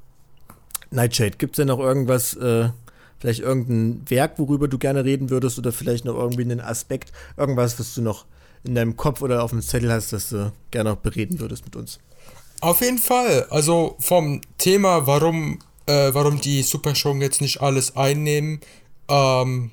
Nightshade, 0.90 1.36
gibt 1.38 1.54
es 1.54 1.56
denn 1.56 1.68
noch 1.68 1.78
irgendwas, 1.78 2.34
äh, 2.34 2.70
vielleicht 3.18 3.40
irgendein 3.40 4.02
Werk, 4.08 4.38
worüber 4.38 4.68
du 4.68 4.78
gerne 4.78 5.04
reden 5.04 5.30
würdest 5.30 5.58
oder 5.58 5.72
vielleicht 5.72 6.04
noch 6.04 6.14
irgendwie 6.14 6.42
einen 6.42 6.60
Aspekt, 6.60 7.12
irgendwas, 7.36 7.78
was 7.78 7.94
du 7.94 8.02
noch 8.02 8.24
in 8.64 8.74
deinem 8.74 8.96
Kopf 8.96 9.22
oder 9.22 9.42
auf 9.42 9.50
dem 9.50 9.62
Zettel 9.62 9.92
hast, 9.92 10.12
das 10.12 10.30
du 10.30 10.52
gerne 10.70 10.90
noch 10.90 10.96
bereden 10.96 11.38
würdest 11.40 11.64
mit 11.64 11.76
uns? 11.76 11.98
Auf 12.60 12.80
jeden 12.80 12.98
Fall. 12.98 13.46
Also 13.50 13.96
vom 14.00 14.40
Thema, 14.58 15.06
warum, 15.06 15.58
äh, 15.86 16.12
warum 16.12 16.40
die 16.40 16.62
Superschurken 16.62 17.20
jetzt 17.20 17.40
nicht 17.40 17.60
alles 17.60 17.96
einnehmen, 17.96 18.60
ähm, 19.08 19.72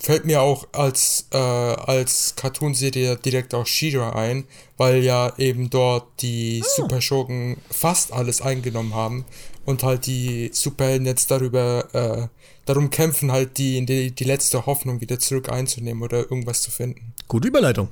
fällt 0.00 0.24
mir 0.24 0.42
auch 0.42 0.66
als, 0.72 1.26
äh, 1.32 1.36
als 1.36 2.34
Cartoonserie 2.36 3.16
direkt 3.16 3.54
auch 3.54 3.66
She-Ra 3.66 4.10
ein, 4.10 4.44
weil 4.76 5.02
ja 5.02 5.32
eben 5.38 5.70
dort 5.70 6.22
die 6.22 6.62
oh. 6.64 6.68
Superschurken 6.76 7.56
fast 7.70 8.12
alles 8.12 8.40
eingenommen 8.40 8.94
haben 8.94 9.24
und 9.64 9.82
halt 9.82 10.06
die 10.06 10.50
Superhelden 10.52 11.06
jetzt 11.06 11.30
darüber 11.30 11.88
äh, 11.92 12.28
darum 12.66 12.90
kämpfen, 12.90 13.32
halt 13.32 13.58
die, 13.58 13.84
die, 13.86 14.10
die 14.10 14.24
letzte 14.24 14.66
Hoffnung 14.66 15.00
wieder 15.00 15.18
zurück 15.18 15.48
einzunehmen 15.48 16.02
oder 16.02 16.18
irgendwas 16.18 16.62
zu 16.62 16.70
finden. 16.70 17.14
Gute 17.28 17.48
Überleitung. 17.48 17.88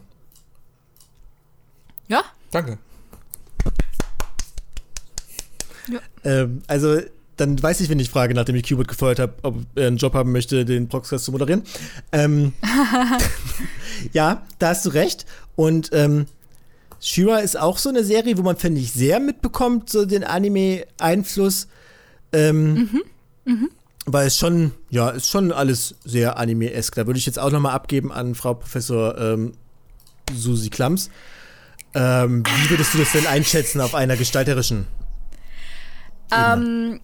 Ja. 2.09 2.25
Danke. 2.51 2.79
Ja. 5.89 6.01
Ähm, 6.25 6.63
also 6.67 7.01
dann 7.37 7.61
weiß 7.61 7.81
ich, 7.81 7.89
wenn 7.89 7.99
ich 7.99 8.11
frage, 8.11 8.35
nachdem 8.35 8.55
ich 8.57 8.63
Qbert 8.63 8.89
gefeuert 8.89 9.19
habe, 9.19 9.35
ob 9.43 9.57
er 9.75 9.89
einen 9.89 9.97
Job 9.97 10.15
haben 10.15 10.33
möchte, 10.33 10.65
den 10.65 10.89
Podcast 10.89 11.25
zu 11.25 11.33
moderieren. 11.33 11.63
Ähm, 12.13 12.53
ja, 14.13 14.43
da 14.59 14.69
hast 14.69 14.87
du 14.87 14.91
recht. 14.91 15.27
Und 15.57 15.91
ähm, 15.93 16.27
Shira 17.01 17.39
ist 17.39 17.59
auch 17.59 17.79
so 17.79 17.89
eine 17.89 18.05
Serie, 18.05 18.39
wo 18.39 18.43
man, 18.43 18.57
finde 18.57 18.81
ich, 18.81 18.93
sehr 18.93 19.21
mitbekommt, 19.21 19.91
so 19.91 20.07
den 20.07 20.25
Anime-Einfluss. 20.25 21.69
Ähm, 22.33 22.75
mhm. 22.75 23.03
Mhm. 23.45 23.71
Weil 24.07 24.27
es 24.27 24.37
schon, 24.37 24.73
ja, 24.91 25.11
ist 25.11 25.31
schon 25.31 25.53
alles 25.53 25.97
sehr 26.05 26.39
Anime-esk. 26.39 26.95
Da 26.95 27.07
würde 27.07 27.19
ich 27.19 27.27
jetzt 27.27 27.39
auch 27.39 27.51
nochmal 27.51 27.73
abgeben 27.73 28.13
an 28.13 28.35
Frau 28.35 28.55
Professor 28.55 29.19
ähm, 29.19 29.53
Susi 30.35 30.71
Klams. 30.71 31.11
Ähm, 31.95 32.43
wie 32.45 32.71
würdest 32.71 32.95
du 32.95 32.99
das 32.99 33.13
denn 33.13 33.27
einschätzen 33.27 33.81
auf 33.81 33.95
einer 33.95 34.17
gestalterischen? 34.17 34.87
Ähm, 36.33 37.01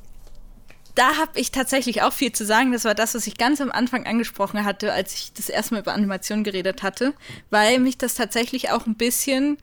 da 0.95 1.17
habe 1.17 1.39
ich 1.39 1.51
tatsächlich 1.53 2.03
auch 2.03 2.13
viel 2.13 2.33
zu 2.33 2.45
sagen. 2.45 2.73
Das 2.73 2.85
war 2.85 2.95
das, 2.95 3.15
was 3.15 3.27
ich 3.27 3.37
ganz 3.37 3.61
am 3.61 3.71
Anfang 3.71 4.07
angesprochen 4.07 4.65
hatte, 4.65 4.93
als 4.93 5.15
ich 5.15 5.33
das 5.33 5.49
erste 5.49 5.75
Mal 5.75 5.81
über 5.81 5.95
Animation 5.95 6.45
geredet 6.45 6.83
hatte, 6.83 7.15
weil 7.51 7.79
mich 7.79 7.99
das 7.99 8.15
tatsächlich 8.15 8.71
auch 8.71 8.87
ein 8.87 8.97
bisschen, 8.97 9.59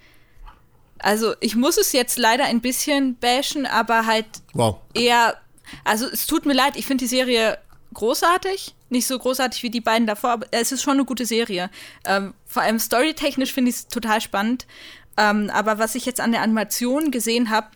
also 1.00 1.34
ich 1.40 1.56
muss 1.56 1.78
es 1.78 1.92
jetzt 1.92 2.18
leider 2.18 2.46
ein 2.46 2.62
bisschen 2.62 3.16
bashen, 3.16 3.66
aber 3.66 4.06
halt 4.06 4.28
wow. 4.54 4.78
eher, 4.94 5.38
also 5.84 6.06
es 6.08 6.28
tut 6.28 6.46
mir 6.46 6.54
leid, 6.54 6.76
ich 6.76 6.86
finde 6.86 7.04
die 7.04 7.10
Serie 7.10 7.58
großartig, 7.94 8.76
nicht 8.90 9.08
so 9.08 9.18
großartig 9.18 9.64
wie 9.64 9.70
die 9.70 9.82
beiden 9.82 10.08
davor, 10.08 10.32
aber 10.32 10.48
es 10.52 10.72
ist 10.72 10.84
schon 10.84 10.94
eine 10.94 11.06
gute 11.06 11.26
Serie. 11.26 11.70
Ähm, 12.06 12.34
vor 12.46 12.62
allem 12.62 12.80
storytechnisch 12.80 13.54
finde 13.54 13.70
ich 13.70 13.78
es 13.78 13.88
total 13.88 14.22
spannend. 14.22 14.66
Ähm, 15.18 15.50
aber 15.52 15.80
was 15.80 15.96
ich 15.96 16.06
jetzt 16.06 16.22
an 16.22 16.32
der 16.32 16.42
Animation 16.42 17.12
gesehen 17.12 17.50
habe, 17.50 17.68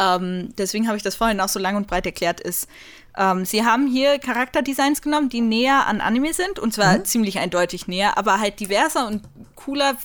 ähm, 0.00 0.54
deswegen 0.56 0.88
habe 0.88 0.96
ich 0.96 1.02
das 1.02 1.14
vorhin 1.14 1.40
auch 1.40 1.48
so 1.48 1.58
lang 1.58 1.76
und 1.76 1.86
breit 1.86 2.06
erklärt, 2.06 2.40
ist, 2.40 2.68
ähm, 3.16 3.44
sie 3.44 3.64
haben 3.64 3.86
hier 3.86 4.18
Charakterdesigns 4.18 5.02
genommen, 5.02 5.28
die 5.28 5.40
näher 5.40 5.86
an 5.86 6.00
Anime 6.00 6.32
sind, 6.32 6.58
und 6.58 6.72
zwar 6.72 6.98
mhm. 6.98 7.04
ziemlich 7.04 7.38
eindeutig 7.38 7.86
näher, 7.86 8.16
aber 8.16 8.40
halt 8.40 8.60
diverser 8.60 9.06
und 9.06 9.22
cooler, 9.56 9.96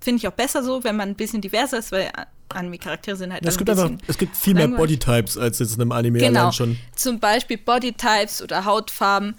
finde 0.00 0.18
ich 0.18 0.28
auch 0.28 0.32
besser 0.32 0.62
so, 0.62 0.84
wenn 0.84 0.96
man 0.96 1.10
ein 1.10 1.14
bisschen 1.16 1.42
diverser 1.42 1.78
ist, 1.78 1.92
weil 1.92 2.10
Anime-Charaktere 2.48 3.16
sind 3.16 3.32
halt 3.32 3.44
es 3.46 3.56
gibt 3.56 3.70
ein 3.70 3.78
einfach, 3.78 3.98
Es 4.06 4.18
gibt 4.18 4.36
viel 4.36 4.54
mehr 4.54 4.68
Bodytypes 4.68 5.38
als 5.38 5.58
jetzt 5.58 5.74
in 5.74 5.80
einem 5.80 5.92
Anime 5.92 6.18
genau. 6.18 6.52
schon. 6.52 6.78
Zum 6.94 7.18
Beispiel 7.18 7.58
Bodytypes 7.58 8.42
oder 8.42 8.64
Hautfarben. 8.64 9.36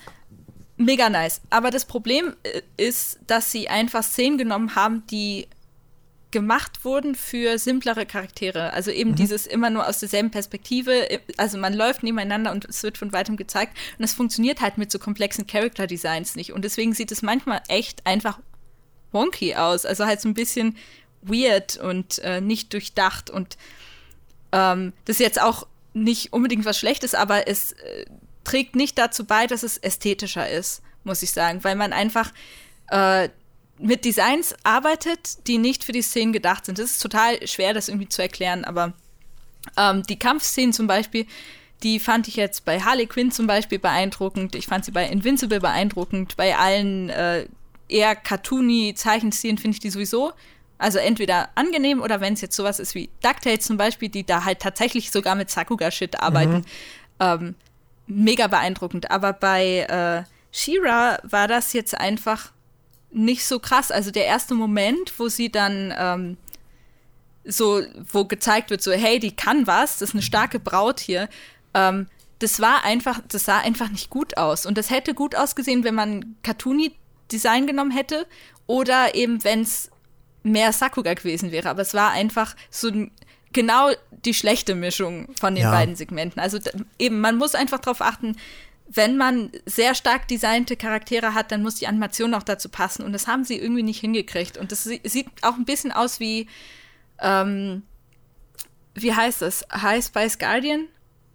Mega 0.77 1.09
nice. 1.09 1.41
Aber 1.51 1.69
das 1.69 1.85
Problem 1.85 2.33
äh, 2.41 2.61
ist, 2.77 3.19
dass 3.27 3.51
sie 3.51 3.69
einfach 3.69 4.03
Szenen 4.03 4.39
genommen 4.39 4.75
haben, 4.75 5.03
die 5.11 5.47
gemacht 6.33 6.83
wurden 6.83 7.15
für 7.15 7.57
simplere 7.57 8.05
Charaktere. 8.05 8.73
Also 8.73 8.91
eben 8.91 9.11
mhm. 9.11 9.15
dieses 9.15 9.47
immer 9.47 9.69
nur 9.69 9.87
aus 9.87 9.99
derselben 9.99 10.31
Perspektive. 10.31 11.21
Also 11.37 11.57
man 11.57 11.73
läuft 11.73 12.03
nebeneinander 12.03 12.51
und 12.51 12.65
es 12.65 12.83
wird 12.83 12.97
von 12.97 13.13
weitem 13.13 13.37
gezeigt. 13.37 13.77
Und 13.97 14.03
es 14.03 14.13
funktioniert 14.13 14.59
halt 14.59 14.77
mit 14.77 14.91
so 14.91 14.99
komplexen 14.99 15.47
Character 15.47 15.87
Designs 15.87 16.35
nicht. 16.35 16.51
Und 16.51 16.65
deswegen 16.65 16.93
sieht 16.93 17.11
es 17.13 17.21
manchmal 17.21 17.61
echt 17.69 18.05
einfach 18.05 18.39
wonky 19.13 19.55
aus. 19.55 19.85
Also 19.85 20.05
halt 20.05 20.19
so 20.19 20.27
ein 20.27 20.33
bisschen 20.33 20.75
weird 21.21 21.77
und 21.77 22.19
äh, 22.19 22.41
nicht 22.41 22.73
durchdacht. 22.73 23.29
Und 23.29 23.55
ähm, 24.51 24.91
das 25.05 25.17
ist 25.17 25.19
jetzt 25.19 25.41
auch 25.41 25.67
nicht 25.93 26.33
unbedingt 26.33 26.65
was 26.65 26.79
Schlechtes, 26.79 27.13
aber 27.13 27.47
es 27.47 27.73
äh, 27.73 28.05
trägt 28.43 28.75
nicht 28.75 28.97
dazu 28.97 29.23
bei, 29.23 29.45
dass 29.45 29.61
es 29.61 29.77
ästhetischer 29.77 30.49
ist, 30.49 30.81
muss 31.03 31.21
ich 31.21 31.31
sagen. 31.31 31.63
Weil 31.63 31.75
man 31.75 31.93
einfach 31.93 32.33
äh, 32.89 33.29
mit 33.79 34.05
Designs 34.05 34.55
arbeitet, 34.63 35.47
die 35.47 35.57
nicht 35.57 35.83
für 35.83 35.91
die 35.91 36.01
Szenen 36.01 36.33
gedacht 36.33 36.65
sind. 36.65 36.79
Das 36.79 36.91
ist 36.91 37.01
total 37.01 37.45
schwer, 37.47 37.73
das 37.73 37.89
irgendwie 37.89 38.09
zu 38.09 38.21
erklären, 38.21 38.65
aber 38.65 38.93
ähm, 39.77 40.03
die 40.03 40.19
Kampfszenen 40.19 40.73
zum 40.73 40.87
Beispiel, 40.87 41.25
die 41.83 41.99
fand 41.99 42.27
ich 42.27 42.35
jetzt 42.35 42.65
bei 42.65 42.79
Harley 42.79 43.07
Quinn 43.07 43.31
zum 43.31 43.47
Beispiel 43.47 43.79
beeindruckend. 43.79 44.55
Ich 44.55 44.67
fand 44.67 44.85
sie 44.85 44.91
bei 44.91 45.05
Invincible 45.07 45.59
beeindruckend. 45.59 46.37
Bei 46.37 46.57
allen 46.57 47.09
äh, 47.09 47.47
eher 47.89 48.15
cartoony 48.15 48.93
Zeichenstilen 48.95 49.57
finde 49.57 49.75
ich 49.75 49.81
die 49.81 49.89
sowieso. 49.89 50.31
Also 50.77 50.99
entweder 50.99 51.49
angenehm 51.55 52.01
oder 52.01 52.21
wenn 52.21 52.33
es 52.33 52.41
jetzt 52.41 52.55
sowas 52.55 52.79
ist 52.79 52.95
wie 52.95 53.09
DuckTales 53.21 53.65
zum 53.65 53.77
Beispiel, 53.77 54.09
die 54.09 54.25
da 54.25 54.43
halt 54.43 54.59
tatsächlich 54.59 55.11
sogar 55.11 55.35
mit 55.35 55.49
Sakuga-Shit 55.49 56.19
arbeiten. 56.19 56.57
Mhm. 56.57 56.65
Ähm, 57.19 57.55
mega 58.07 58.47
beeindruckend. 58.47 59.11
Aber 59.11 59.33
bei 59.33 59.79
äh, 59.79 60.23
Shira 60.51 61.19
war 61.23 61.47
das 61.47 61.73
jetzt 61.73 61.97
einfach 61.97 62.51
nicht 63.13 63.45
so 63.45 63.59
krass. 63.59 63.91
Also 63.91 64.11
der 64.11 64.25
erste 64.25 64.53
Moment, 64.55 65.13
wo 65.17 65.29
sie 65.29 65.51
dann 65.51 65.93
ähm, 65.97 66.37
so, 67.45 67.81
wo 68.11 68.25
gezeigt 68.25 68.69
wird, 68.69 68.81
so, 68.81 68.91
hey, 68.91 69.19
die 69.19 69.35
kann 69.35 69.67
was, 69.67 69.99
das 69.99 70.09
ist 70.09 70.15
eine 70.15 70.21
starke 70.21 70.59
Braut 70.59 70.99
hier. 70.99 71.29
Ähm, 71.73 72.07
das 72.39 72.59
war 72.59 72.83
einfach, 72.83 73.21
das 73.27 73.45
sah 73.45 73.59
einfach 73.59 73.89
nicht 73.89 74.09
gut 74.09 74.37
aus. 74.37 74.65
Und 74.65 74.77
das 74.77 74.89
hätte 74.89 75.13
gut 75.13 75.35
ausgesehen, 75.35 75.83
wenn 75.83 75.95
man 75.95 76.35
Cartoony-Design 76.43 77.67
genommen 77.67 77.91
hätte 77.91 78.25
oder 78.67 79.15
eben, 79.15 79.43
wenn 79.43 79.61
es 79.61 79.89
mehr 80.43 80.73
Sakuga 80.73 81.13
gewesen 81.13 81.51
wäre. 81.51 81.69
Aber 81.69 81.81
es 81.81 81.93
war 81.93 82.11
einfach 82.11 82.55
so 82.69 82.91
genau 83.53 83.91
die 84.25 84.33
schlechte 84.33 84.75
Mischung 84.75 85.27
von 85.39 85.55
den 85.55 85.65
ja. 85.65 85.71
beiden 85.71 85.95
Segmenten. 85.95 86.41
Also 86.41 86.59
eben, 86.99 87.21
man 87.21 87.37
muss 87.37 87.55
einfach 87.55 87.79
darauf 87.79 88.01
achten, 88.01 88.35
wenn 88.87 89.17
man 89.17 89.51
sehr 89.65 89.95
stark 89.95 90.27
designte 90.27 90.75
Charaktere 90.75 91.33
hat, 91.33 91.51
dann 91.51 91.63
muss 91.63 91.75
die 91.75 91.87
Animation 91.87 92.33
auch 92.33 92.43
dazu 92.43 92.69
passen. 92.69 93.03
Und 93.03 93.13
das 93.13 93.27
haben 93.27 93.43
sie 93.43 93.57
irgendwie 93.57 93.83
nicht 93.83 93.99
hingekriegt. 93.99 94.57
Und 94.57 94.71
das 94.71 94.83
sieht 94.83 95.27
auch 95.41 95.55
ein 95.55 95.65
bisschen 95.65 95.91
aus 95.91 96.19
wie, 96.19 96.47
ähm, 97.19 97.83
wie 98.93 99.13
heißt 99.13 99.41
das? 99.41 99.65
High 99.71 100.05
Spice 100.05 100.37
Guardian 100.37 100.87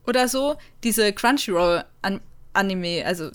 oder 0.07 0.29
so? 0.29 0.57
Diese 0.85 1.13
Crunchyroll-Anime, 1.13 3.05
also 3.05 3.31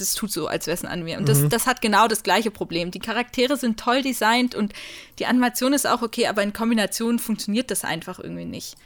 das 0.00 0.14
tut 0.14 0.32
so, 0.32 0.46
als 0.46 0.66
wäre 0.66 0.74
es 0.74 0.84
ein 0.84 0.90
Anime. 0.90 1.18
Und 1.18 1.28
das, 1.28 1.38
mhm. 1.38 1.50
das 1.50 1.66
hat 1.66 1.82
genau 1.82 2.08
das 2.08 2.22
gleiche 2.22 2.50
Problem. 2.50 2.90
Die 2.90 2.98
Charaktere 2.98 3.56
sind 3.56 3.78
toll 3.78 4.02
designt 4.02 4.54
und 4.54 4.72
die 5.18 5.26
Animation 5.26 5.72
ist 5.72 5.86
auch 5.86 6.02
okay, 6.02 6.26
aber 6.26 6.42
in 6.42 6.52
Kombination 6.52 7.18
funktioniert 7.18 7.70
das 7.70 7.84
einfach 7.84 8.18
irgendwie 8.18 8.46
nicht. 8.46 8.76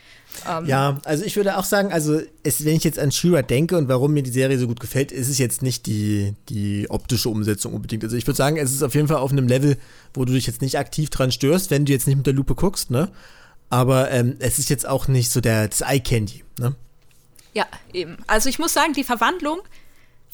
Ähm, 0.48 0.66
ja, 0.66 1.00
also 1.04 1.24
ich 1.24 1.36
würde 1.36 1.56
auch 1.56 1.64
sagen, 1.64 1.92
also 1.92 2.20
es, 2.42 2.64
wenn 2.64 2.76
ich 2.76 2.84
jetzt 2.84 2.98
an 2.98 3.12
Shira 3.12 3.42
denke 3.42 3.76
und 3.76 3.88
warum 3.88 4.12
mir 4.12 4.22
die 4.22 4.30
Serie 4.30 4.58
so 4.58 4.66
gut 4.66 4.80
gefällt, 4.80 5.12
ist 5.12 5.28
es 5.28 5.38
jetzt 5.38 5.62
nicht 5.62 5.86
die, 5.86 6.34
die 6.48 6.86
optische 6.90 7.28
Umsetzung 7.28 7.74
unbedingt. 7.74 8.04
Also 8.04 8.16
ich 8.16 8.26
würde 8.26 8.36
sagen, 8.36 8.56
es 8.56 8.72
ist 8.72 8.82
auf 8.82 8.94
jeden 8.94 9.08
Fall 9.08 9.18
auf 9.18 9.32
einem 9.32 9.48
Level, 9.48 9.76
wo 10.12 10.24
du 10.24 10.32
dich 10.32 10.46
jetzt 10.46 10.60
nicht 10.60 10.78
aktiv 10.78 11.10
dran 11.10 11.32
störst, 11.32 11.70
wenn 11.70 11.84
du 11.84 11.92
jetzt 11.92 12.06
nicht 12.06 12.16
mit 12.16 12.26
der 12.26 12.34
Lupe 12.34 12.54
guckst, 12.54 12.90
ne? 12.90 13.10
Aber 13.70 14.10
ähm, 14.10 14.36
es 14.38 14.58
ist 14.58 14.70
jetzt 14.70 14.86
auch 14.86 15.08
nicht 15.08 15.30
so 15.30 15.40
der, 15.40 15.68
das 15.68 15.80
Eye 15.80 16.00
Candy, 16.00 16.44
ne? 16.58 16.74
Ja, 17.54 17.66
eben. 17.92 18.16
Also 18.26 18.48
ich 18.48 18.58
muss 18.58 18.72
sagen, 18.72 18.92
die 18.92 19.04
Verwandlung 19.04 19.60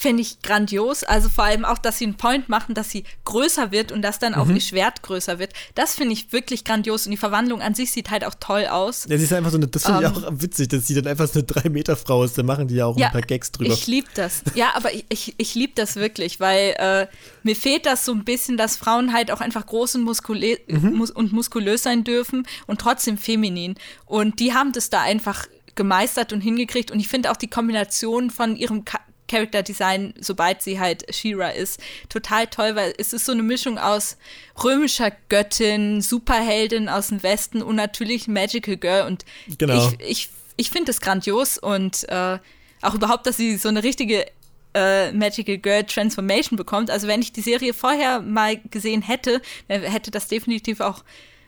finde 0.01 0.23
ich 0.23 0.41
grandios. 0.41 1.05
Also 1.05 1.29
vor 1.29 1.45
allem 1.45 1.67
auch, 1.67 1.77
dass 1.77 1.99
sie 1.99 2.07
einen 2.07 2.17
Point 2.17 2.49
machen, 2.49 2.75
dass 2.75 2.91
sie 2.91 3.05
größer 3.27 3.71
wird 3.71 3.93
und 3.93 4.01
dass 4.01 4.19
dann 4.19 4.35
auch 4.35 4.47
mhm. 4.47 4.55
ihr 4.55 4.63
Schwert 4.63 5.03
größer 5.03 5.39
wird. 5.39 5.53
Das 5.75 5.95
finde 5.95 6.15
ich 6.15 6.33
wirklich 6.33 6.65
grandios. 6.65 7.05
Und 7.05 7.11
die 7.11 7.19
Verwandlung 7.19 7.61
an 7.61 7.75
sich 7.75 7.93
sieht 7.93 8.11
halt 8.11 8.25
auch 8.25 8.35
toll 8.41 8.65
aus. 8.65 9.07
Ja, 9.11 9.19
sie 9.19 9.25
ist 9.25 9.33
einfach 9.35 9.51
so 9.51 9.59
eine, 9.59 9.67
das 9.67 9.85
finde 9.85 9.99
um, 9.99 10.05
ich 10.05 10.23
ähm, 10.23 10.25
auch 10.25 10.43
witzig, 10.43 10.69
dass 10.69 10.87
sie 10.87 10.95
dann 10.95 11.07
einfach 11.07 11.29
so 11.29 11.41
eine 11.41 11.47
3-Meter-Frau 11.47 12.25
ist. 12.25 12.39
Da 12.39 12.43
machen 12.43 12.67
die 12.67 12.77
ja 12.77 12.87
auch 12.87 12.97
ja, 12.97 13.09
ein 13.09 13.13
paar 13.13 13.21
Gags 13.21 13.53
drüber. 13.53 13.75
Ich 13.75 13.87
liebe 13.89 14.09
das. 14.15 14.43
Ja, 14.55 14.71
aber 14.75 14.95
ich, 14.95 15.05
ich, 15.11 15.35
ich 15.37 15.55
liebe 15.55 15.75
das 15.75 15.97
wirklich, 15.97 16.41
weil 16.41 16.75
äh, 16.79 17.07
mir 17.43 17.55
fehlt 17.55 17.85
das 17.85 18.07
so 18.07 18.13
ein 18.13 18.25
bisschen, 18.25 18.57
dass 18.57 18.77
Frauen 18.79 19.13
halt 19.13 19.31
auch 19.31 19.43
einfach 19.43 19.67
groß 19.67 19.97
und, 19.97 20.05
muskulö 20.05 20.57
mhm. 20.67 20.95
mus 20.95 21.11
und 21.11 21.35
muskulös 21.35 21.83
sein 21.83 22.05
dürfen 22.05 22.47
und 22.67 22.81
trotzdem 22.81 23.19
feminin. 23.19 23.75
Und 24.07 24.41
die 24.41 24.55
haben 24.55 24.73
das 24.73 24.89
da 24.89 25.03
einfach 25.03 25.47
gemeistert 25.75 26.33
und 26.33 26.41
hingekriegt. 26.41 26.91
Und 26.91 27.01
ich 27.01 27.09
finde 27.09 27.31
auch 27.31 27.37
die 27.37 27.49
Kombination 27.49 28.31
von 28.31 28.57
ihrem 28.57 28.85
Ka 28.87 28.99
Character 29.31 29.63
Design, 29.63 30.13
sobald 30.21 30.61
sie 30.61 30.81
halt 30.81 31.15
Shira 31.15 31.51
ist, 31.51 31.81
total 32.09 32.49
toll, 32.49 32.75
weil 32.75 32.93
es 32.99 33.13
ist 33.13 33.27
so 33.27 33.33
eine 33.33 33.45
Mischung 33.45 33.79
aus 33.79 34.17
römischer 34.63 35.13
Göttin, 35.29 36.03
Superheldin 36.03 36.89
aus 36.89 37.09
dem 37.09 37.23
Westen 37.23 37.63
und 37.63 37.77
natürlich 37.77 38.27
Magical 38.27 38.77
Girl. 38.77 39.07
Und 39.07 39.25
genau. 39.57 39.89
ich, 39.99 40.09
ich, 40.09 40.29
ich 40.57 40.71
finde 40.71 40.91
es 40.91 41.01
grandios 41.01 41.59
und 41.59 42.09
äh, 42.09 42.39
auch 42.83 42.95
überhaupt, 42.95 43.27
dass 43.27 43.37
sie 43.37 43.57
so 43.57 43.69
eine 43.69 43.85
richtige 43.85 44.27
äh, 44.75 45.13
Magical 45.13 45.59
Girl 45.59 45.85
Transformation 45.85 46.57
bekommt. 46.57 46.91
Also 46.91 47.07
wenn 47.07 47.23
ich 47.23 47.33
die 47.33 47.41
Serie 47.41 47.73
vorher 47.73 48.21
mal 48.21 48.57
gesehen 48.71 49.03
hätte, 49.03 49.41
hätte 49.69 50.11
das 50.11 50.27
definitiv 50.27 50.81
auch 50.81 51.05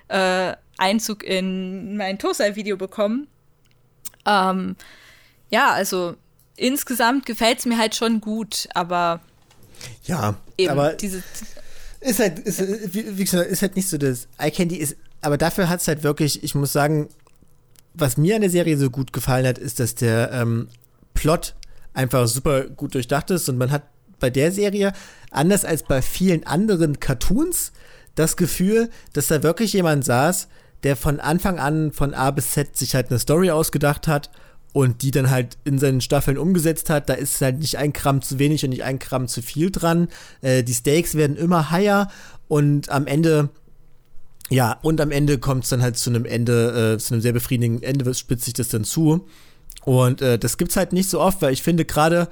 äh, 0.07 0.55
Einzug 0.79 1.25
in 1.25 1.97
mein 1.97 2.19
Tosai-Video 2.19 2.77
bekommen. 2.77 3.27
Ähm, 4.25 4.77
ja, 5.51 5.71
also 5.73 6.15
insgesamt 6.57 7.27
gefällt 7.27 7.61
es 7.61 7.67
mir 7.67 7.79
halt 7.79 7.95
schon 7.95 8.21
gut, 8.21 8.69
aber. 8.75 9.21
Ja, 10.05 10.37
aber. 10.69 10.95
Diese, 10.95 11.23
ist 12.01 12.19
halt, 12.19 12.41
ist, 12.41 12.61
wie 12.95 13.25
gesagt, 13.25 13.51
ist 13.51 13.63
halt 13.63 13.77
nicht 13.77 13.89
so 13.89 13.99
das. 13.99 14.29
Eye 14.39 14.51
Candy 14.51 14.77
ist, 14.77 14.97
aber 15.21 15.39
dafür 15.39 15.69
hat 15.69 15.81
es 15.81 15.89
halt 15.89 16.03
wirklich, 16.03 16.43
ich 16.43 16.55
muss 16.55 16.73
sagen, 16.73 17.09
was 17.95 18.17
mir 18.17 18.35
an 18.35 18.41
der 18.41 18.51
Serie 18.51 18.77
so 18.77 18.91
gut 18.91 19.13
gefallen 19.13 19.47
hat, 19.47 19.59
ist, 19.59 19.81
dass 19.81 19.95
der 19.95 20.33
ähm, 20.33 20.69
Plot 21.15 21.55
einfach 21.95 22.27
super 22.27 22.65
gut 22.65 22.95
durchdacht 22.95 23.31
ist 23.31 23.49
und 23.49 23.59
man 23.59 23.71
hat 23.71 23.83
bei 24.19 24.31
der 24.31 24.53
Serie, 24.53 24.93
anders 25.31 25.65
als 25.65 25.83
bei 25.83 26.01
vielen 26.01 26.47
anderen 26.47 27.01
Cartoons, 27.01 27.73
das 28.15 28.37
Gefühl, 28.37 28.89
dass 29.13 29.27
da 29.27 29.43
wirklich 29.43 29.73
jemand 29.73 30.05
saß, 30.05 30.49
der 30.85 30.97
von 30.97 31.21
Anfang 31.21 31.59
an 31.59 31.93
von 31.93 32.15
A 32.15 32.31
bis 32.31 32.53
Z 32.53 32.77
sich 32.77 32.95
halt 32.95 33.11
eine 33.11 33.19
Story 33.19 33.51
ausgedacht 33.51 34.07
hat 34.07 34.31
und 34.73 35.03
die 35.03 35.11
dann 35.11 35.31
halt 35.31 35.59
in 35.65 35.79
seinen 35.79 36.01
Staffeln 36.01 36.39
umgesetzt 36.39 36.91
hat. 36.91 37.09
Da 37.09 37.15
ist 37.15 37.41
halt 37.41 37.59
nicht 37.59 37.79
ein 37.79 37.93
Gramm 37.93 38.23
zu 38.23 38.39
wenig 38.39 38.65
und 38.65 38.71
nicht 38.71 38.85
ein 38.85 38.99
Gramm 38.99 39.29
zu 39.29 39.43
viel 39.43 39.71
dran. 39.71 40.09
Äh, 40.41 40.63
die 40.63 40.75
Stakes 40.75 41.15
werden 41.15 41.37
immer 41.37 41.71
higher 41.71 42.11
und 42.49 42.89
am 42.91 43.07
Ende, 43.07 43.51
ja, 44.49 44.79
und 44.83 45.01
am 45.01 45.11
Ende 45.11 45.39
kommt 45.39 45.65
es 45.65 45.71
dann 45.71 45.83
halt 45.83 45.99
zu 45.99 46.11
einem 46.11 46.25
Ende, 46.25 46.95
äh, 46.95 46.99
zu 46.99 47.15
einem 47.15 47.23
sehr 47.23 47.33
befriedigenden 47.33 47.83
Ende, 47.83 48.13
spitzt 48.15 48.45
sich 48.47 48.55
das 48.55 48.69
dann 48.69 48.85
zu. 48.85 49.27
Und 49.85 50.23
äh, 50.23 50.39
das 50.39 50.57
gibt's 50.57 50.77
halt 50.77 50.93
nicht 50.93 51.11
so 51.11 51.21
oft, 51.21 51.43
weil 51.43 51.53
ich 51.53 51.63
finde 51.63 51.85
gerade 51.85 52.29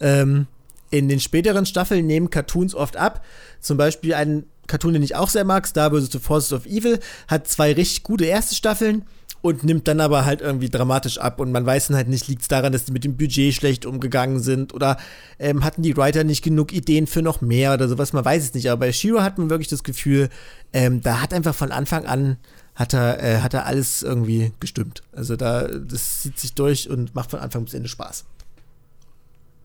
ähm, 0.00 0.46
in 0.90 1.08
den 1.08 1.20
späteren 1.20 1.66
Staffeln 1.66 2.06
nehmen 2.06 2.30
Cartoons 2.30 2.74
oft 2.74 2.96
ab. 2.96 3.24
Zum 3.60 3.76
Beispiel 3.76 4.14
ein 4.14 4.44
Cartoon, 4.66 4.92
den 4.92 5.02
ich 5.02 5.16
auch 5.16 5.28
sehr 5.28 5.44
mag, 5.44 5.66
Star 5.66 5.90
vs. 5.90 6.12
The 6.12 6.18
Forces 6.18 6.52
of 6.52 6.66
Evil, 6.66 7.00
hat 7.28 7.48
zwei 7.48 7.72
richtig 7.72 8.02
gute 8.02 8.24
erste 8.24 8.54
Staffeln 8.54 9.04
und 9.42 9.64
nimmt 9.64 9.88
dann 9.88 10.00
aber 10.00 10.24
halt 10.24 10.40
irgendwie 10.40 10.68
dramatisch 10.68 11.18
ab 11.18 11.40
und 11.40 11.52
man 11.52 11.64
weiß 11.64 11.88
dann 11.88 11.96
halt 11.96 12.08
nicht, 12.08 12.28
liegt 12.28 12.42
es 12.42 12.48
daran, 12.48 12.72
dass 12.72 12.84
die 12.84 12.92
mit 12.92 13.04
dem 13.04 13.16
Budget 13.16 13.54
schlecht 13.54 13.86
umgegangen 13.86 14.40
sind 14.40 14.74
oder 14.74 14.98
ähm, 15.38 15.64
hatten 15.64 15.82
die 15.82 15.96
Writer 15.96 16.24
nicht 16.24 16.42
genug 16.42 16.72
Ideen 16.72 17.06
für 17.06 17.22
noch 17.22 17.40
mehr 17.40 17.74
oder 17.74 17.88
sowas, 17.88 18.12
man 18.12 18.24
weiß 18.24 18.42
es 18.42 18.54
nicht, 18.54 18.70
aber 18.70 18.80
bei 18.86 18.92
Shiro 18.92 19.22
hat 19.22 19.38
man 19.38 19.50
wirklich 19.50 19.68
das 19.68 19.82
Gefühl, 19.82 20.28
ähm, 20.72 21.00
da 21.00 21.20
hat 21.20 21.32
einfach 21.32 21.54
von 21.54 21.72
Anfang 21.72 22.06
an 22.06 22.36
hat 22.80 22.94
er, 22.94 23.22
äh, 23.22 23.40
hat 23.40 23.52
er 23.52 23.66
alles 23.66 24.02
irgendwie 24.02 24.52
gestimmt. 24.58 25.02
Also 25.12 25.36
da, 25.36 25.68
das 25.68 26.22
zieht 26.22 26.38
sich 26.38 26.54
durch 26.54 26.88
und 26.88 27.14
macht 27.14 27.30
von 27.30 27.40
Anfang 27.40 27.64
bis 27.64 27.74
Ende 27.74 27.90
Spaß. 27.90 28.24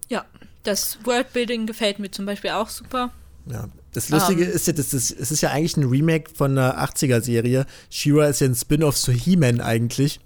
Ja, 0.09 0.25
das 0.63 0.97
Worldbuilding 1.05 1.65
gefällt 1.65 1.99
mir 1.99 2.11
zum 2.11 2.25
Beispiel 2.25 2.49
auch 2.51 2.67
super. 2.67 3.11
Ja, 3.45 3.69
das 3.95 4.09
Lustige 4.09 4.43
um. 4.43 4.49
Ähm. 4.49 4.55
ist 4.55 4.67
ja, 4.67 4.73
das 4.73 4.93
ist, 4.93 5.11
es 5.11 5.31
ist 5.31 5.41
ja 5.41 5.51
eigentlich 5.51 5.77
ein 5.77 5.85
Remake 5.85 6.31
von 6.33 6.57
einer 6.57 6.83
80er-Serie. 6.83 7.65
She-Ra 7.89 8.27
ist 8.27 8.41
ja 8.41 8.47
ein 8.47 8.55
Spin-off 8.55 8.97
zu 8.97 9.11
He-Man 9.11 9.61
eigentlich. 9.61 10.19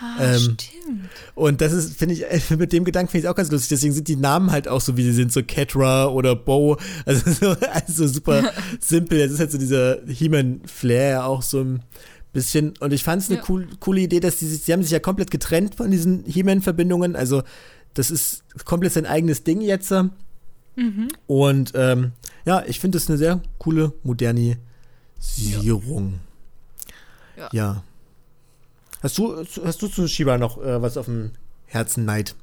Ah, 0.00 0.16
ähm, 0.20 0.38
stimmt. 0.38 0.68
Und 1.34 1.60
das 1.60 1.72
ist, 1.72 1.96
finde 1.96 2.14
ich, 2.14 2.50
mit 2.56 2.72
dem 2.72 2.84
Gedanken 2.84 3.10
finde 3.10 3.26
ich 3.26 3.28
auch 3.28 3.34
ganz 3.34 3.50
lustig. 3.50 3.68
Deswegen 3.70 3.92
sind 3.92 4.08
die 4.08 4.16
Namen 4.16 4.50
halt 4.50 4.68
auch 4.68 4.80
so, 4.80 4.96
wie 4.96 5.02
sie 5.02 5.12
sind, 5.12 5.32
so 5.32 5.42
Catra 5.42 6.06
oder 6.06 6.36
Bo. 6.36 6.78
Also, 7.04 7.32
so, 7.32 7.56
also 7.72 8.06
super 8.06 8.52
simpel. 8.80 9.18
Das 9.18 9.32
ist 9.32 9.40
halt 9.40 9.50
so 9.50 9.58
dieser 9.58 9.98
He-Man-Flair 10.06 11.26
auch 11.26 11.42
so 11.42 11.60
ein 11.60 11.82
bisschen. 12.32 12.74
Und 12.80 12.92
ich 12.92 13.02
fand 13.02 13.22
es 13.22 13.28
eine 13.28 13.38
ja. 13.38 13.44
cool, 13.48 13.68
coole 13.80 14.02
Idee, 14.02 14.20
dass 14.20 14.36
die 14.36 14.46
sich, 14.46 14.62
sie 14.62 14.72
haben 14.72 14.82
sich 14.82 14.92
ja 14.92 15.00
komplett 15.00 15.30
getrennt 15.30 15.74
von 15.74 15.90
diesen 15.90 16.24
He-Man-Verbindungen. 16.24 17.16
Also, 17.16 17.42
das 17.92 18.10
ist 18.10 18.44
komplett 18.64 18.92
sein 18.92 19.06
eigenes 19.06 19.42
Ding 19.42 19.60
jetzt. 19.60 19.90
Mhm. 19.90 21.08
Und 21.26 21.72
ähm, 21.74 22.12
ja, 22.50 22.64
ich 22.66 22.80
finde 22.80 22.98
es 22.98 23.08
eine 23.08 23.16
sehr 23.16 23.40
coole 23.58 23.92
Modernisierung. 24.02 26.18
Ja. 27.36 27.48
ja. 27.52 27.84
Hast 29.04 29.18
du, 29.18 29.44
hast 29.64 29.80
du 29.80 29.86
zu 29.86 30.08
Shiba 30.08 30.36
noch 30.36 30.60
äh, 30.60 30.82
was 30.82 30.96
auf 30.96 31.06
dem 31.06 31.30
Herzen 31.66 32.06
Neid? 32.06 32.34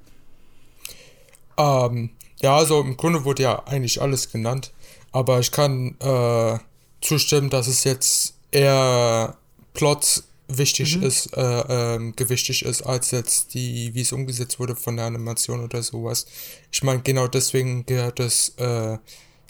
Ähm, 1.57 2.11
ja, 2.41 2.55
also 2.55 2.79
im 2.79 2.95
Grunde 2.95 3.25
wurde 3.25 3.43
ja 3.43 3.65
eigentlich 3.65 4.01
alles 4.01 4.31
genannt, 4.31 4.71
aber 5.11 5.41
ich 5.41 5.51
kann 5.51 5.97
äh, 5.99 6.57
zustimmen, 7.01 7.49
dass 7.49 7.67
es 7.67 7.83
jetzt 7.83 8.35
eher 8.51 9.35
Plot 9.73 10.23
wichtig 10.47 10.95
mhm. 10.95 11.03
ist, 11.03 11.35
äh, 11.35 11.95
ähm, 11.95 12.15
gewichtig 12.15 12.63
ist, 12.63 12.81
als 12.81 13.11
jetzt 13.11 13.55
die, 13.55 13.93
wie 13.93 14.01
es 14.01 14.13
umgesetzt 14.13 14.57
wurde 14.57 14.77
von 14.77 14.95
der 14.95 15.07
Animation 15.07 15.61
oder 15.61 15.83
sowas. 15.83 16.27
Ich 16.71 16.81
meine, 16.81 17.01
genau 17.01 17.27
deswegen 17.27 17.85
gehört 17.85 18.21
es, 18.21 18.53
äh, 18.57 18.97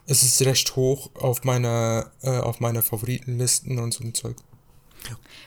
es 0.08 0.24
ist 0.24 0.42
recht 0.44 0.76
hoch 0.76 1.10
auf 1.16 1.44
meiner, 1.44 2.12
äh, 2.24 2.30
auf 2.40 2.60
meiner 2.60 2.82
Favoritenlisten 2.82 3.78
und 3.80 3.94
so 3.94 4.04
ein 4.04 4.14
Zeug. 4.14 4.36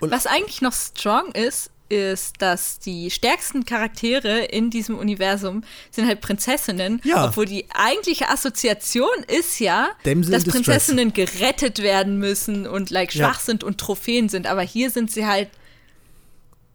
Und 0.01 0.11
Was 0.11 0.27
eigentlich 0.27 0.63
noch 0.63 0.73
strong 0.73 1.33
ist, 1.33 1.71
ist, 1.89 2.41
dass 2.41 2.79
die 2.79 3.11
stärksten 3.11 3.65
Charaktere 3.65 4.45
in 4.45 4.71
diesem 4.71 4.97
Universum 4.97 5.65
sind 5.91 6.07
halt 6.07 6.21
Prinzessinnen, 6.21 7.01
Ja. 7.05 7.27
obwohl 7.27 7.47
die 7.47 7.67
eigentliche 7.75 8.29
Assoziation 8.29 9.09
ist 9.27 9.59
ja, 9.59 9.89
Damsel 10.05 10.33
dass. 10.33 10.45
Prinzessinnen 10.45 11.13
gerettet 11.13 11.81
werden 11.83 12.19
müssen 12.19 12.67
und 12.69 12.91
like 12.91 13.13
Ja. 13.15 13.27
schwach 13.27 13.41
sind 13.41 13.65
und 13.65 13.79
Trophäen 13.79 14.29
sind, 14.29 14.47
aber 14.47 14.63
hier 14.63 14.91
sind 14.91 15.11
sie 15.11 15.27
halt 15.27 15.51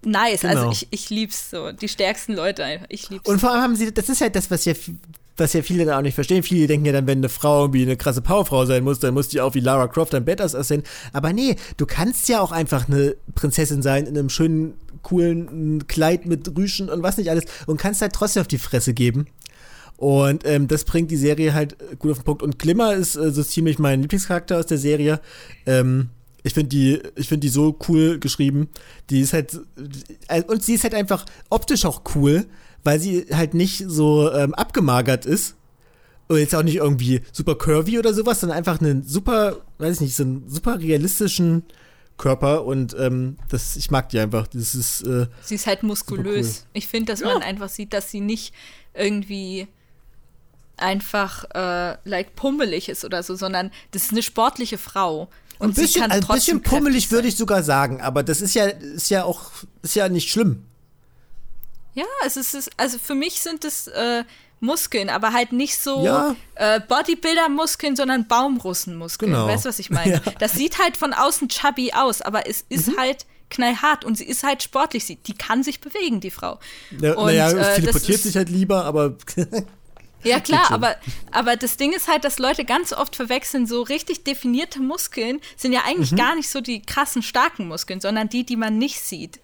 nice. 0.04 0.42
Genau. 0.42 0.54
Also 0.68 0.72
ich, 0.72 0.88
ich 0.92 1.10
lieb's 1.10 1.50
so. 1.50 1.72
Die 1.72 1.88
stärksten 1.88 2.34
Leute 2.34 2.66
einfach. 2.66 2.88
Ich 2.90 3.10
lieb's. 3.10 3.28
Und 3.30 3.40
vor 3.40 3.52
allem 3.52 3.62
haben 3.62 3.76
sie, 3.78 3.94
das 3.94 4.10
ist 4.10 4.20
halt 4.22 4.36
das, 4.36 4.52
was 4.52 4.66
ja, 4.66 4.74
was 5.38 5.54
ja 5.54 5.62
viele 5.62 5.86
dann 5.86 5.96
auch 5.96 6.02
nicht 6.02 6.16
verstehen. 6.16 6.44
Viele 6.44 6.68
denken 6.68 6.86
ja 6.86 6.94
dann, 6.94 7.08
wenn 7.08 7.20
eine 7.20 7.30
Frau 7.30 7.64
irgendwie 7.64 7.84
eine 7.84 7.98
krasse 7.98 8.22
Powerfrau 8.22 8.66
sein 8.66 8.84
muss, 8.84 9.00
dann 9.00 9.14
muss 9.14 9.28
die 9.28 9.42
auch 9.42 9.54
wie 9.54 9.60
Lara 9.60 9.88
Croft 9.88 10.16
ein 10.16 10.26
Badass 10.26 10.56
aussehen. 10.56 10.84
Aber 11.14 11.34
nee, 11.34 11.56
du 11.78 11.86
kannst 11.86 12.30
ja 12.30 12.42
auch 12.42 12.52
einfach 12.52 12.88
eine 12.88 13.16
Prinzessin 13.36 13.82
sein 13.82 14.06
in 14.06 14.18
einem 14.18 14.30
schönen, 14.30 14.76
coolen 15.02 15.88
Kleid 15.88 16.26
mit 16.26 16.56
Rüschen 16.58 16.90
und 16.90 17.04
was 17.04 17.18
nicht 17.18 17.30
alles 17.30 17.46
und 17.68 17.78
kannst 17.78 18.02
halt 18.02 18.14
trotzdem 18.14 18.42
auf 18.42 18.48
die 18.48 18.58
Fresse 18.58 18.94
geben. 18.94 19.28
Und 19.98 20.46
ähm, 20.46 20.68
das 20.68 20.84
bringt 20.84 21.10
die 21.12 21.18
Serie 21.18 21.54
halt 21.54 21.78
gut 22.00 22.12
auf 22.12 22.20
den 22.20 22.26
Punkt. 22.26 22.44
Und 22.44 22.60
Glimmer 22.60 22.94
ist 22.94 23.16
äh, 23.16 23.32
so 23.32 23.44
ziemlich 23.44 23.80
mein 23.80 24.02
Lieblingscharakter 24.02 24.60
aus 24.60 24.66
der 24.66 24.78
Serie. 24.78 25.22
Ähm, 25.66 26.10
ich 26.44 26.54
finde 26.54 26.70
die, 26.70 27.02
ich 27.16 27.28
finde 27.30 27.42
die 27.42 27.50
so 27.50 27.78
cool 27.88 28.20
geschrieben. 28.20 28.68
Die 29.10 29.22
ist 29.22 29.34
halt 29.34 29.58
äh, 30.28 30.44
und 30.44 30.64
sie 30.64 30.74
ist 30.74 30.84
halt 30.84 30.94
einfach 30.94 31.26
optisch 31.50 31.86
auch 31.86 32.02
cool, 32.14 32.46
weil 32.86 33.00
sie 33.02 33.26
halt 33.34 33.54
nicht 33.54 33.84
so 33.88 34.32
ähm, 34.32 34.54
abgemagert 34.54 35.26
ist. 35.26 35.56
Und 36.28 36.38
jetzt 36.38 36.56
auch 36.56 36.64
nicht 36.64 36.78
irgendwie 36.78 37.22
super 37.32 37.56
curvy 37.56 38.00
oder 38.00 38.14
sowas, 38.14 38.40
sondern 38.40 38.58
einfach 38.58 38.80
einen 38.82 39.04
super, 39.04 39.58
weiß 39.78 39.96
ich 39.98 40.02
nicht, 40.02 40.16
so 40.16 40.24
einen 40.24 40.50
super 40.50 40.80
realistischen 40.80 41.64
Körper 42.18 42.64
und 42.66 42.96
ähm, 42.98 43.38
das, 43.50 43.76
ich 43.76 43.92
mag 43.92 44.10
die 44.10 44.20
einfach. 44.20 44.48
Das 44.48 44.74
ist, 44.74 45.02
äh, 45.04 45.28
Sie 45.44 45.56
ist 45.56 45.68
halt 45.68 45.84
muskulös. 45.84 46.56
Super 46.60 46.70
Ich 46.74 46.88
finde, 46.88 47.12
dass 47.12 47.20
Ja. 47.20 47.28
man 47.28 47.44
einfach 47.44 47.70
sieht, 47.70 47.94
dass 47.94 48.10
sie 48.10 48.22
nicht 48.22 48.54
irgendwie 48.96 49.68
einfach 50.78 51.44
äh, 51.54 51.98
like 52.06 52.36
pummelig 52.36 52.90
ist 52.90 53.06
oder 53.06 53.22
so, 53.24 53.36
sondern 53.36 53.72
das 53.92 54.04
ist 54.06 54.12
eine 54.12 54.24
sportliche 54.24 54.78
Frau. 54.78 55.30
Und 55.60 55.70
ein 55.70 55.74
bisschen, 55.74 55.88
sie 55.88 56.00
kann 56.00 56.12
ein 56.12 56.22
trotzdem 56.22 56.60
bisschen 56.60 56.80
pummelig 56.80 57.12
würde 57.12 57.28
ich 57.28 57.36
sogar 57.38 57.64
sagen, 57.64 58.02
aber 58.02 58.24
das 58.24 58.42
ist 58.42 58.56
ja, 58.56 58.66
ist 58.66 59.10
ja 59.10 59.24
auch, 59.24 59.52
ist 59.84 59.96
ja 59.96 60.10
nicht 60.10 60.30
schlimm. 60.30 60.64
Ja, 61.96 62.06
es 62.26 62.38
ist, 62.38 62.70
also 62.78 62.98
für 63.00 63.16
mich 63.16 63.40
sind 63.42 63.64
es 63.66 63.88
äh, 63.88 64.24
Muskeln, 64.60 65.10
aber 65.10 65.34
halt 65.34 65.52
nicht 65.54 65.78
so 65.80 66.04
Ja. 66.06 66.36
äh, 66.56 66.80
Bodybuilder-Muskeln, 66.82 67.96
sondern 67.96 68.28
Baumrussenmuskeln. 68.28 69.32
Genau. 69.32 69.48
Weißt 69.48 69.66
du, 69.66 69.70
was 69.70 69.80
ich 69.80 69.90
meine? 69.90 70.14
Ja. 70.26 70.32
Mhm. 70.32 70.36
Das 70.40 70.54
sieht 70.54 70.78
halt 70.80 70.98
von 70.98 71.14
außen 71.14 71.50
chubby 71.50 71.94
aus, 71.94 72.22
aber 72.22 72.48
es 72.48 72.66
ist 72.70 72.98
halt 72.98 73.26
knallhart 73.50 74.04
und 74.06 74.16
sie 74.18 74.26
ist 74.26 74.44
halt 74.44 74.64
sportlich. 74.64 75.06
Sie, 75.06 75.16
die 75.18 75.34
kann 75.34 75.64
sich 75.64 75.80
bewegen, 75.80 76.20
die 76.20 76.32
Frau. 76.32 76.60
Ja, 77.00 77.14
Und, 77.16 77.28
naja, 77.28 77.48
äh, 77.50 77.52
es 77.52 77.56
das 77.68 77.76
teleportiert 77.76 78.22
sich 78.22 78.36
halt 78.36 78.50
lieber, 78.50 78.86
aber 78.86 79.16
Ja, 80.24 80.40
klar, 80.40 80.72
aber, 80.72 80.96
aber 81.32 81.56
das 81.56 81.78
Ding 81.78 81.94
ist 81.94 82.08
halt, 82.08 82.24
dass 82.24 82.40
Leute 82.40 82.66
ganz 82.66 82.92
oft 82.94 83.16
verwechseln, 83.16 83.68
so 83.68 83.84
richtig 83.84 84.24
definierte 84.24 84.80
Muskeln 84.80 85.40
sind 85.56 85.72
ja 85.72 85.82
eigentlich 85.86 86.14
Mhm. 86.14 86.16
gar 86.18 86.36
nicht 86.36 86.50
so 86.50 86.62
die 86.62 86.82
krassen, 86.82 87.22
starken 87.22 87.68
Muskeln, 87.68 88.02
sondern 88.02 88.28
die, 88.28 88.44
die 88.44 88.56
man 88.56 88.80
nicht 88.80 89.00
sieht. 89.02 89.40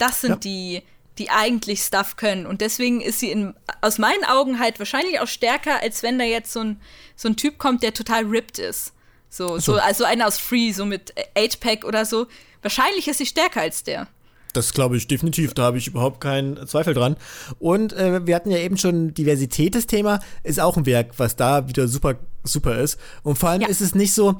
Das 0.00 0.20
sind 0.20 0.30
Ja. 0.30 0.36
die, 0.36 0.82
die 1.20 1.30
eigentlich 1.30 1.80
Stuff 1.82 2.16
können. 2.16 2.46
Und 2.46 2.60
deswegen 2.62 3.00
ist 3.00 3.20
sie 3.20 3.30
in, 3.30 3.54
aus 3.82 3.98
meinen 3.98 4.24
Augen 4.24 4.58
halt 4.58 4.78
wahrscheinlich 4.78 5.20
auch 5.20 5.28
stärker, 5.28 5.82
als 5.82 6.02
wenn 6.02 6.18
da 6.18 6.24
jetzt 6.24 6.52
so 6.52 6.60
ein, 6.60 6.80
so 7.14 7.28
ein 7.28 7.36
Typ 7.36 7.58
kommt, 7.58 7.82
der 7.82 7.94
total 7.94 8.24
ripped 8.24 8.58
ist. 8.58 8.94
So, 9.28 9.58
so. 9.58 9.76
also 9.76 10.04
einer 10.04 10.26
aus 10.26 10.38
Free, 10.38 10.72
so 10.72 10.84
mit 10.84 11.14
8-Pack 11.36 11.84
oder 11.84 12.04
so. 12.04 12.26
Wahrscheinlich 12.62 13.06
ist 13.06 13.18
sie 13.18 13.26
stärker 13.26 13.60
als 13.60 13.84
der. 13.84 14.08
Das 14.52 14.72
glaube 14.72 14.96
ich 14.96 15.06
definitiv, 15.06 15.54
da 15.54 15.62
habe 15.62 15.78
ich 15.78 15.86
überhaupt 15.86 16.20
keinen 16.20 16.66
Zweifel 16.66 16.94
dran. 16.94 17.16
Und 17.60 17.92
äh, 17.92 18.26
wir 18.26 18.34
hatten 18.34 18.50
ja 18.50 18.58
eben 18.58 18.76
schon 18.78 19.14
Diversität, 19.14 19.74
das 19.76 19.86
Thema, 19.86 20.20
ist 20.42 20.58
auch 20.58 20.76
ein 20.76 20.86
Werk, 20.86 21.12
was 21.18 21.36
da 21.36 21.68
wieder 21.68 21.86
super, 21.86 22.16
super 22.42 22.78
ist. 22.78 22.98
Und 23.22 23.38
vor 23.38 23.50
allem 23.50 23.62
Ja. 23.62 23.68
ist 23.68 23.80
es 23.80 23.94
nicht 23.94 24.12
so, 24.12 24.38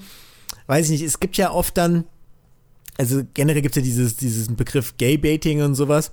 weiß 0.67 0.87
ich 0.87 0.93
nicht, 0.93 1.03
es 1.03 1.21
gibt 1.21 1.37
ja 1.37 1.53
oft 1.53 1.77
dann, 1.77 2.05
also 2.99 3.23
generell 3.35 3.63
gibt 3.63 3.77
es 3.77 3.81
ja 3.81 3.85
dieses, 3.85 4.17
diesen 4.17 4.57
Begriff 4.57 4.97
Gay-Baiting 4.97 5.63
und 5.63 5.77
sowas. 5.77 6.11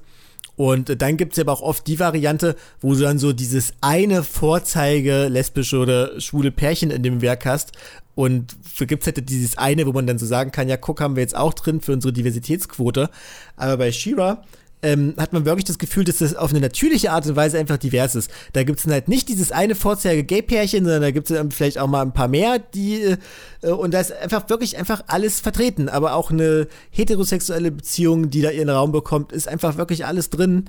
Und 0.57 1.01
dann 1.01 1.17
gibt 1.17 1.34
es 1.34 1.39
aber 1.39 1.53
auch 1.53 1.61
oft 1.61 1.88
die 1.88 1.99
Variante, 1.99 2.55
wo 2.81 2.93
du 2.93 3.01
dann 3.01 3.19
so 3.19 3.31
dieses 3.31 3.73
eine 3.79 4.23
Vorzeige 4.23 5.27
lesbische 5.27 5.77
oder 5.77 6.19
schwule 6.19 6.51
Pärchen 6.51 6.89
in 6.89 7.03
dem 7.03 7.21
Werk 7.21 7.45
hast. 7.45 7.71
Und 8.15 8.57
gibt 8.79 9.03
es 9.03 9.07
halt 9.07 9.29
dieses 9.29 9.59
eine, 9.59 9.85
wo 9.85 9.93
man 9.93 10.07
dann 10.07 10.17
so 10.17 10.25
sagen 10.25 10.51
kann, 10.51 10.67
ja, 10.67 10.75
guck, 10.75 10.99
haben 10.99 11.15
wir 11.15 11.21
jetzt 11.21 11.35
auch 11.35 11.53
drin 11.53 11.79
für 11.79 11.93
unsere 11.93 12.11
Diversitätsquote. 12.11 13.11
Aber 13.55 13.77
bei 13.77 13.91
Shira 13.91 14.43
ähm, 14.83 15.15
hat 15.17 15.33
man 15.33 15.45
wirklich 15.45 15.65
das 15.65 15.79
Gefühl, 15.79 16.03
dass 16.03 16.17
das 16.17 16.35
auf 16.35 16.51
eine 16.51 16.59
natürliche 16.59 17.11
Art 17.11 17.25
und 17.25 17.35
Weise 17.35 17.57
einfach 17.57 17.77
divers 17.77 18.15
ist. 18.15 18.29
Da 18.53 18.63
gibt 18.63 18.79
es 18.79 18.85
halt 18.85 19.07
nicht 19.07 19.27
dieses 19.29 19.51
eine 19.51 19.75
Vorzeige 19.75 20.23
Gay-Pärchen, 20.23 20.83
sondern 20.83 21.01
da 21.01 21.11
gibt 21.11 21.31
es 21.31 21.55
vielleicht 21.55 21.79
auch 21.79 21.87
mal 21.87 22.01
ein 22.01 22.13
paar 22.13 22.27
mehr, 22.27 22.59
die 22.59 23.17
äh, 23.61 23.69
und 23.69 23.93
da 23.93 23.99
ist 23.99 24.11
einfach 24.11 24.49
wirklich 24.49 24.77
einfach 24.77 25.03
alles 25.07 25.39
vertreten. 25.39 25.89
Aber 25.89 26.13
auch 26.13 26.29
eine 26.29 26.67
heterosexuelle 26.91 27.71
Beziehung, 27.71 28.29
die 28.29 28.41
da 28.41 28.51
ihren 28.51 28.69
Raum 28.69 28.91
bekommt, 28.91 29.31
ist 29.31 29.47
einfach 29.47 29.77
wirklich 29.77 30.05
alles 30.05 30.29
drin. 30.29 30.65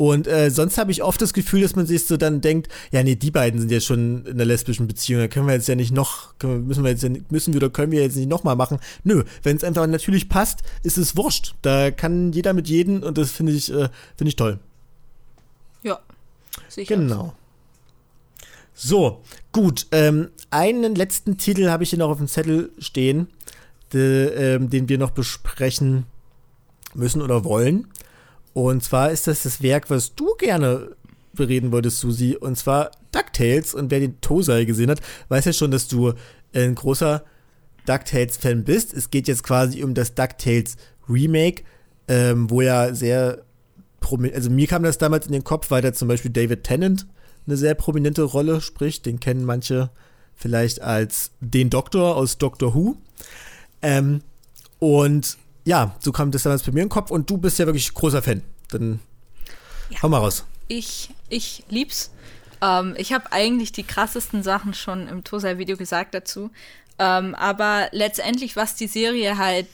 Und 0.00 0.26
äh, 0.26 0.50
sonst 0.50 0.78
habe 0.78 0.90
ich 0.92 1.02
oft 1.02 1.20
das 1.20 1.34
Gefühl, 1.34 1.60
dass 1.60 1.76
man 1.76 1.84
sich 1.84 2.06
so 2.06 2.16
dann 2.16 2.40
denkt, 2.40 2.68
ja, 2.90 3.02
nee, 3.02 3.16
die 3.16 3.30
beiden 3.30 3.60
sind 3.60 3.70
ja 3.70 3.80
schon 3.80 4.24
in 4.24 4.32
einer 4.32 4.46
lesbischen 4.46 4.88
Beziehung, 4.88 5.20
da 5.20 5.28
können 5.28 5.46
wir 5.46 5.52
jetzt 5.52 5.68
ja 5.68 5.74
nicht 5.74 5.92
noch, 5.92 6.38
können 6.38 6.66
müssen 6.66 6.82
wir 6.84 6.90
jetzt 6.90 7.02
ja, 7.02 7.10
nicht- 7.10 7.30
müssen 7.30 7.52
wir 7.52 7.58
oder 7.58 7.68
können 7.68 7.92
wir 7.92 8.00
jetzt 8.00 8.16
nicht 8.16 8.30
nochmal 8.30 8.56
machen. 8.56 8.78
Nö, 9.04 9.24
wenn 9.42 9.58
es 9.58 9.62
einfach 9.62 9.86
natürlich 9.86 10.30
passt, 10.30 10.60
ist 10.84 10.96
es 10.96 11.18
wurscht. 11.18 11.54
Da 11.60 11.90
kann 11.90 12.32
jeder 12.32 12.54
mit 12.54 12.66
jedem 12.66 13.02
und 13.02 13.18
das 13.18 13.30
finde 13.30 13.52
ich, 13.52 13.70
äh, 13.70 13.90
finde 14.16 14.28
ich 14.30 14.36
toll. 14.36 14.58
Ja. 15.82 16.00
Sicher. 16.70 16.96
Genau. 16.96 17.34
So, 18.72 19.20
gut. 19.52 19.86
Ähm, 19.92 20.30
einen 20.48 20.94
letzten 20.94 21.36
Titel 21.36 21.68
habe 21.68 21.82
ich 21.82 21.90
hier 21.90 21.98
noch 21.98 22.08
auf 22.08 22.16
dem 22.16 22.26
Zettel 22.26 22.70
stehen, 22.78 23.28
de, 23.92 24.54
ähm, 24.54 24.70
den 24.70 24.88
wir 24.88 24.96
noch 24.96 25.10
besprechen 25.10 26.06
müssen 26.94 27.20
oder 27.20 27.44
wollen. 27.44 27.86
Und 28.52 28.82
zwar 28.82 29.10
ist 29.10 29.26
das 29.26 29.44
das 29.44 29.62
Werk, 29.62 29.90
was 29.90 30.14
du 30.14 30.34
gerne 30.38 30.96
bereden 31.32 31.70
wolltest, 31.72 31.98
Susi, 31.98 32.36
und 32.36 32.56
zwar 32.56 32.90
DuckTales. 33.12 33.74
Und 33.74 33.90
wer 33.90 34.00
den 34.00 34.20
Tosei 34.20 34.64
gesehen 34.64 34.90
hat, 34.90 35.00
weiß 35.28 35.44
ja 35.44 35.52
schon, 35.52 35.70
dass 35.70 35.88
du 35.88 36.14
ein 36.52 36.74
großer 36.74 37.24
DuckTales-Fan 37.86 38.64
bist. 38.64 38.92
Es 38.92 39.10
geht 39.10 39.28
jetzt 39.28 39.44
quasi 39.44 39.82
um 39.82 39.94
das 39.94 40.14
DuckTales 40.14 40.76
Remake, 41.08 41.62
ähm, 42.08 42.50
wo 42.50 42.60
ja 42.60 42.94
sehr 42.94 43.44
promi- 44.00 44.34
also 44.34 44.50
mir 44.50 44.66
kam 44.66 44.82
das 44.82 44.98
damals 44.98 45.26
in 45.26 45.32
den 45.32 45.44
Kopf, 45.44 45.70
weil 45.70 45.82
da 45.82 45.92
zum 45.92 46.08
Beispiel 46.08 46.30
David 46.30 46.64
Tennant 46.64 47.06
eine 47.46 47.56
sehr 47.56 47.74
prominente 47.74 48.22
Rolle 48.22 48.60
spricht. 48.60 49.06
Den 49.06 49.20
kennen 49.20 49.44
manche 49.44 49.90
vielleicht 50.34 50.82
als 50.82 51.30
den 51.40 51.70
Doktor 51.70 52.16
aus 52.16 52.38
Doctor 52.38 52.74
Who. 52.74 52.96
Ähm, 53.82 54.22
und 54.78 55.38
ja, 55.64 55.94
so 56.00 56.12
kam 56.12 56.30
das 56.30 56.42
damals 56.44 56.62
bei 56.62 56.72
mir 56.72 56.80
in 56.82 56.86
den 56.86 56.92
Kopf 56.92 57.10
und 57.10 57.28
du 57.30 57.36
bist 57.38 57.58
ja 57.58 57.66
wirklich 57.66 57.92
großer 57.94 58.22
Fan. 58.22 58.42
Dann 58.70 59.00
Ja. 59.90 60.02
hau 60.02 60.08
mal 60.08 60.18
raus. 60.18 60.44
Ich, 60.68 61.10
ich 61.28 61.64
lieb's. 61.68 62.10
Ähm, 62.62 62.94
ich 62.96 63.12
habe 63.12 63.32
eigentlich 63.32 63.72
die 63.72 63.82
krassesten 63.82 64.42
Sachen 64.42 64.74
schon 64.74 65.08
im 65.08 65.24
Tosai-Video 65.24 65.76
gesagt 65.76 66.14
dazu. 66.14 66.50
Ähm, 66.98 67.34
aber 67.34 67.88
letztendlich, 67.92 68.56
was 68.56 68.74
die 68.76 68.86
Serie 68.86 69.38
halt 69.38 69.68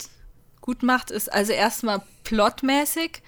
gut 0.60 0.82
macht, 0.82 1.10
ist 1.10 1.32
also 1.32 1.52
erstmal 1.52 2.02
plotmäßig, 2.24 3.22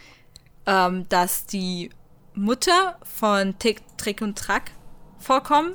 ähm, 0.66 1.08
dass 1.08 1.46
die 1.46 1.90
Mutter 2.34 2.98
von 3.02 3.58
Tick, 3.58 3.82
Trick 3.96 4.22
und 4.22 4.38
Track 4.38 4.70
vorkommen, 5.18 5.74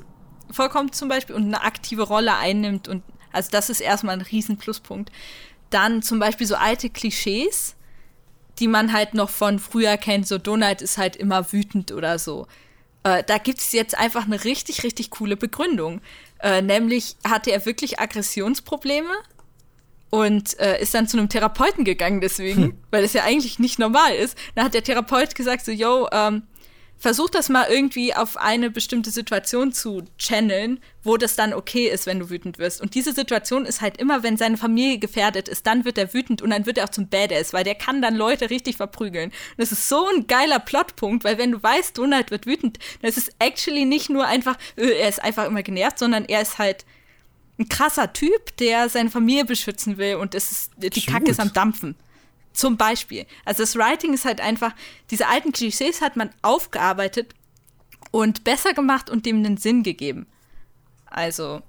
vorkommt 0.49 0.95
zum 0.95 1.09
Beispiel 1.09 1.35
und 1.35 1.43
eine 1.43 1.61
aktive 1.63 2.03
Rolle 2.03 2.35
einnimmt. 2.35 2.87
Und 2.87 3.03
also 3.33 3.49
das 3.51 3.69
ist 3.69 3.81
erstmal 3.81 4.15
ein 4.15 4.21
riesen 4.21 4.57
Pluspunkt. 4.57 5.11
Dann 5.73 6.01
zum 6.01 6.19
Beispiel 6.19 6.47
so 6.47 6.55
alte 6.55 6.89
Klischees, 6.89 7.75
die 8.59 8.67
man 8.67 8.93
halt 8.93 9.13
noch 9.13 9.29
von 9.29 9.59
früher 9.59 9.97
kennt, 9.97 10.27
so 10.27 10.37
Donald 10.37 10.81
ist 10.81 10.97
halt 10.97 11.15
immer 11.15 11.51
wütend 11.51 11.91
oder 11.91 12.19
so. 12.19 12.47
Äh, 13.03 13.23
da 13.23 13.37
gibt 13.37 13.59
es 13.59 13.71
jetzt 13.71 13.97
einfach 13.97 14.25
eine 14.25 14.43
richtig, 14.43 14.83
richtig 14.83 15.09
coole 15.09 15.35
Begründung. 15.35 16.01
Äh, 16.39 16.61
nämlich 16.61 17.15
hatte 17.27 17.51
er 17.51 17.65
wirklich 17.65 17.99
Aggressionsprobleme 17.99 19.13
und 20.09 20.59
äh, 20.59 20.79
ist 20.79 20.93
dann 20.93 21.07
zu 21.07 21.17
einem 21.17 21.29
Therapeuten 21.29 21.85
gegangen 21.85 22.21
deswegen, 22.21 22.79
weil 22.91 23.01
das 23.01 23.13
ja 23.13 23.23
eigentlich 23.23 23.57
nicht 23.57 23.79
normal 23.79 24.13
ist. 24.13 24.37
Dann 24.53 24.65
hat 24.65 24.75
der 24.75 24.83
Therapeut 24.83 25.33
gesagt 25.33 25.65
so, 25.65 25.71
yo, 25.71 26.07
ähm, 26.11 26.43
versuch 27.03 27.29
das 27.29 27.49
mal 27.49 27.67
irgendwie 27.69 28.15
auf 28.15 28.37
eine 28.37 28.69
bestimmte 28.69 29.11
Situation 29.11 29.73
zu 29.73 30.03
channeln, 30.17 30.79
wo 31.03 31.17
das 31.17 31.35
dann 31.35 31.53
okay 31.53 31.89
ist, 31.89 32.05
wenn 32.05 32.17
du 32.17 32.29
wütend 32.29 32.59
wirst. 32.59 32.79
Und 32.79 32.95
diese 32.95 33.11
Situation 33.11 33.65
ist 33.65 33.81
halt 33.81 33.97
immer, 33.97 34.23
wenn 34.23 34.37
seine 34.37 34.55
Familie 34.55 34.99
gefährdet 34.99 35.49
ist, 35.49 35.67
dann 35.67 35.83
wird 35.83 35.97
er 35.97 36.13
wütend 36.13 36.41
und 36.41 36.51
dann 36.51 36.65
wird 36.65 36.77
er 36.77 36.85
auch 36.85 36.89
zum 36.89 37.09
Badass, 37.09 37.51
weil 37.51 37.65
der 37.65 37.75
kann 37.75 38.01
dann 38.01 38.15
Leute 38.15 38.49
richtig 38.49 38.77
verprügeln. 38.77 39.31
Und 39.31 39.57
das 39.57 39.73
ist 39.73 39.89
so 39.89 40.07
ein 40.15 40.27
geiler 40.27 40.59
Plotpunkt, 40.59 41.25
weil 41.25 41.37
wenn 41.37 41.51
du 41.51 41.61
weißt, 41.61 41.97
Donald 41.97 42.31
wird 42.31 42.45
wütend, 42.45 42.79
dann 43.01 43.09
ist 43.09 43.17
es 43.17 43.31
actually 43.37 43.83
nicht 43.83 44.09
nur 44.09 44.25
einfach, 44.25 44.57
äh, 44.77 45.01
er 45.01 45.09
ist 45.09 45.21
einfach 45.21 45.45
immer 45.45 45.61
genervt, 45.61 45.99
sondern 45.99 46.23
er 46.23 46.41
ist 46.41 46.57
halt 46.57 46.85
ein 47.59 47.67
krasser 47.67 48.13
Typ, 48.13 48.55
der 48.61 48.87
seine 48.87 49.09
Familie 49.09 49.43
beschützen 49.43 49.97
will 49.97 50.15
und 50.15 50.35
es 50.35 50.51
ist, 50.53 50.71
die 50.77 50.89
Cute. 50.89 51.07
Kacke 51.07 51.31
ist 51.31 51.41
am 51.41 51.51
Dampfen. 51.51 51.97
Zum 52.53 52.77
Beispiel. 52.77 53.25
Also 53.45 53.63
das 53.63 53.75
Writing 53.75 54.13
ist 54.13 54.25
halt 54.25 54.39
einfach, 54.39 54.73
diese 55.09 55.27
alten 55.27 55.51
Klischees 55.51 56.01
hat 56.01 56.15
man 56.15 56.29
aufgearbeitet 56.43 57.33
und 58.11 58.43
besser 58.43 58.73
gemacht 58.73 59.09
und 59.09 59.25
dem 59.25 59.37
einen 59.37 59.57
Sinn 59.57 59.81
gegeben. 59.81 60.27
Also. 61.07 61.61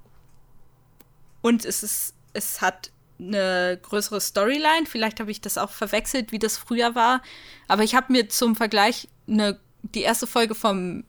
Und 1.40 1.64
es 1.64 1.82
ist, 1.82 2.14
es 2.34 2.60
hat 2.60 2.90
eine 3.18 3.78
größere 3.82 4.20
Storyline. 4.20 4.86
Vielleicht 4.86 5.20
habe 5.20 5.30
ich 5.30 5.40
das 5.40 5.56
auch 5.56 5.70
verwechselt, 5.70 6.32
wie 6.32 6.38
das 6.38 6.58
früher 6.58 6.94
war. 6.94 7.22
Aber 7.66 7.82
ich 7.82 7.94
habe 7.94 8.12
mir 8.12 8.28
zum 8.28 8.56
Vergleich 8.56 9.08
eine, 9.26 9.58
die 9.82 10.02
erste 10.02 10.26
Folge 10.26 10.54
vom 10.54 11.04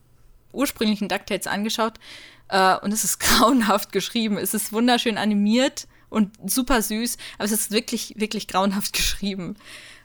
ursprünglichen 0.53 1.09
DuckTales 1.09 1.47
angeschaut. 1.47 1.99
Äh, 2.47 2.77
und 2.77 2.93
es 2.93 3.03
ist 3.03 3.19
grauenhaft 3.19 3.91
geschrieben. 3.91 4.37
Es 4.37 4.53
ist 4.53 4.71
wunderschön 4.71 5.17
animiert 5.17 5.87
und 6.15 6.31
super 6.49 6.81
süß, 6.81 7.17
aber 7.37 7.43
es 7.43 7.51
ist 7.51 7.71
wirklich, 7.71 8.13
wirklich 8.15 8.47
grauenhaft 8.47 8.93
geschrieben. 8.93 9.57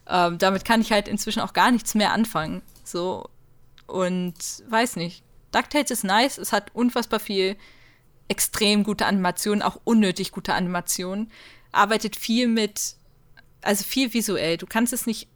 Ähm, 0.09 0.39
damit 0.39 0.65
kann 0.65 0.81
ich 0.81 0.91
halt 0.91 1.07
inzwischen 1.07 1.39
auch 1.39 1.53
gar 1.53 1.71
nichts 1.71 1.95
mehr 1.95 2.13
anfangen. 2.13 2.63
So. 2.83 3.31
Und 3.87 4.35
weiß 4.69 4.97
nicht. 4.97 5.23
DuckTales 5.53 5.93
ist 5.93 6.03
nice, 6.03 6.39
es 6.39 6.53
hat 6.53 6.75
unfassbar 6.75 7.21
viel 7.21 7.57
extrem 8.27 8.83
gute 8.83 9.07
Animationen, 9.07 9.63
auch 9.63 9.81
unnötig 9.85 10.33
gute 10.33 10.53
Animationen. 10.53 11.31
Arbeitet 11.71 12.17
viel 12.17 12.49
mit, 12.49 12.97
also 13.63 13.85
viel 13.85 14.13
visuell. 14.13 14.57
Du 14.57 14.67
kannst 14.67 14.93
es 14.93 15.07
nicht 15.07 15.29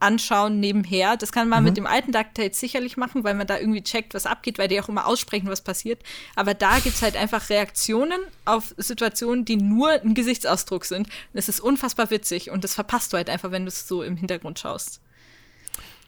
anschauen 0.00 0.60
nebenher. 0.60 1.16
Das 1.16 1.32
kann 1.32 1.48
man 1.48 1.60
mhm. 1.60 1.64
mit 1.66 1.76
dem 1.76 1.86
alten 1.86 2.12
DuckTales 2.12 2.58
sicherlich 2.58 2.96
machen, 2.96 3.24
weil 3.24 3.34
man 3.34 3.46
da 3.46 3.58
irgendwie 3.58 3.82
checkt, 3.82 4.14
was 4.14 4.26
abgeht, 4.26 4.58
weil 4.58 4.68
die 4.68 4.80
auch 4.80 4.88
immer 4.88 5.06
aussprechen, 5.06 5.48
was 5.48 5.60
passiert. 5.60 6.02
Aber 6.34 6.54
da 6.54 6.78
gibt 6.78 6.96
es 6.96 7.02
halt 7.02 7.16
einfach 7.16 7.50
Reaktionen 7.50 8.20
auf 8.44 8.74
Situationen, 8.76 9.44
die 9.44 9.56
nur 9.56 9.90
ein 9.90 10.14
Gesichtsausdruck 10.14 10.84
sind. 10.84 11.06
Und 11.06 11.38
es 11.38 11.48
ist 11.48 11.60
unfassbar 11.60 12.10
witzig 12.10 12.50
und 12.50 12.64
das 12.64 12.74
verpasst 12.74 13.12
du 13.12 13.16
halt 13.16 13.30
einfach, 13.30 13.50
wenn 13.50 13.64
du 13.64 13.68
es 13.68 13.86
so 13.86 14.02
im 14.02 14.16
Hintergrund 14.16 14.58
schaust. 14.58 15.00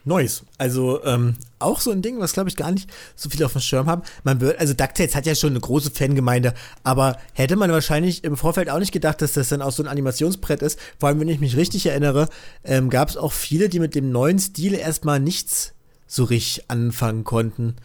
Neues. 0.05 0.45
Also 0.59 1.05
ähm, 1.05 1.37
auch 1.59 1.81
so 1.81 1.91
ein 1.91 2.03
Ding, 2.03 2.19
was 2.21 2.33
glaube 2.33 2.49
ich 2.49 2.57
gar 2.57 2.71
nicht 2.71 2.91
so 3.15 3.31
viele 3.31 3.47
auf 3.47 3.53
dem 3.53 3.61
Schirm 3.61 3.87
haben. 3.87 4.03
Man 4.25 4.41
wird, 4.41 4.59
also 4.59 4.75
DuckTales 4.75 5.15
hat 5.15 5.27
ja 5.27 5.35
schon 5.35 5.51
eine 5.51 5.61
große 5.61 5.91
Fangemeinde, 5.91 6.55
aber 6.83 7.19
hätte 7.35 7.57
man 7.57 7.71
wahrscheinlich 7.71 8.25
im 8.25 8.37
Vorfeld 8.37 8.69
auch 8.69 8.79
nicht 8.79 8.93
gedacht, 8.93 9.23
dass 9.23 9.33
das 9.33 9.49
dann 9.49 9.63
auch 9.63 9.73
so 9.73 9.83
ein 9.83 9.89
Animationsbrett 9.89 10.63
ist. 10.63 10.79
Vor 10.99 11.09
allem, 11.09 11.21
wenn 11.21 11.29
ich 11.29 11.41
mich 11.41 11.57
richtig 11.57 11.87
erinnere, 11.87 12.29
ähm, 12.65 12.91
gab 12.91 13.09
es 13.09 13.17
auch 13.17 13.33
viele, 13.33 13.69
die 13.69 13.81
mit 13.81 13.95
dem 13.95 14.11
neuen 14.11 14.39
Stil 14.39 14.75
erstmal 14.75 15.21
nichts 15.21 15.73
so 16.07 16.25
richtig 16.25 16.69
anfangen 16.69 17.25
konnten. 17.25 17.77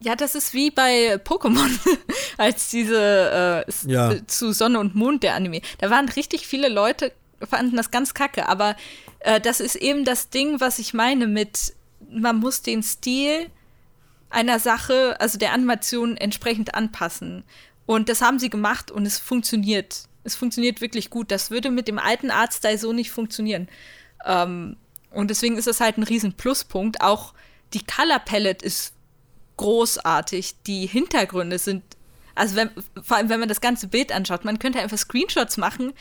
Ja, 0.00 0.16
das 0.16 0.34
ist 0.34 0.52
wie 0.52 0.70
bei 0.70 1.14
Pokémon, 1.16 1.70
als 2.38 2.70
diese 2.70 3.64
äh, 3.66 3.90
ja. 3.90 4.14
zu 4.26 4.52
Sonne 4.52 4.80
und 4.80 4.94
Mond 4.94 5.22
der 5.22 5.34
Anime. 5.34 5.60
Da 5.78 5.90
waren 5.90 6.08
richtig 6.08 6.46
viele 6.46 6.68
Leute, 6.68 7.12
fanden 7.48 7.76
das 7.76 7.90
ganz 7.90 8.14
kacke, 8.14 8.48
aber 8.48 8.74
äh, 9.22 9.40
das 9.40 9.60
ist 9.60 9.76
eben 9.76 10.04
das 10.04 10.30
Ding, 10.30 10.60
was 10.60 10.78
ich 10.78 10.94
meine 10.94 11.26
mit, 11.26 11.74
man 12.10 12.38
muss 12.38 12.62
den 12.62 12.82
Stil 12.82 13.50
einer 14.30 14.58
Sache, 14.58 15.16
also 15.20 15.38
der 15.38 15.52
Animation 15.52 16.16
entsprechend 16.16 16.74
anpassen. 16.74 17.44
Und 17.86 18.08
das 18.08 18.22
haben 18.22 18.38
sie 18.38 18.50
gemacht 18.50 18.90
und 18.90 19.06
es 19.06 19.18
funktioniert. 19.18 20.08
Es 20.24 20.34
funktioniert 20.34 20.80
wirklich 20.80 21.10
gut. 21.10 21.30
Das 21.30 21.50
würde 21.50 21.70
mit 21.70 21.88
dem 21.88 21.98
alten 21.98 22.30
Artstyle 22.30 22.78
so 22.78 22.92
nicht 22.92 23.10
funktionieren. 23.10 23.68
Ähm, 24.24 24.76
und 25.10 25.28
deswegen 25.30 25.58
ist 25.58 25.66
das 25.66 25.80
halt 25.80 25.98
ein 25.98 26.04
riesen 26.04 26.32
Pluspunkt. 26.32 27.00
Auch 27.00 27.34
die 27.74 27.84
Color 27.84 28.20
Palette 28.20 28.64
ist 28.64 28.94
großartig. 29.56 30.54
Die 30.66 30.86
Hintergründe 30.86 31.58
sind, 31.58 31.82
also 32.34 32.56
wenn, 32.56 32.70
vor 33.02 33.18
allem 33.18 33.28
wenn 33.28 33.40
man 33.40 33.48
das 33.48 33.60
ganze 33.60 33.88
Bild 33.88 34.10
anschaut, 34.12 34.44
man 34.44 34.58
könnte 34.58 34.80
einfach 34.80 34.98
Screenshots 34.98 35.58
machen 35.58 35.92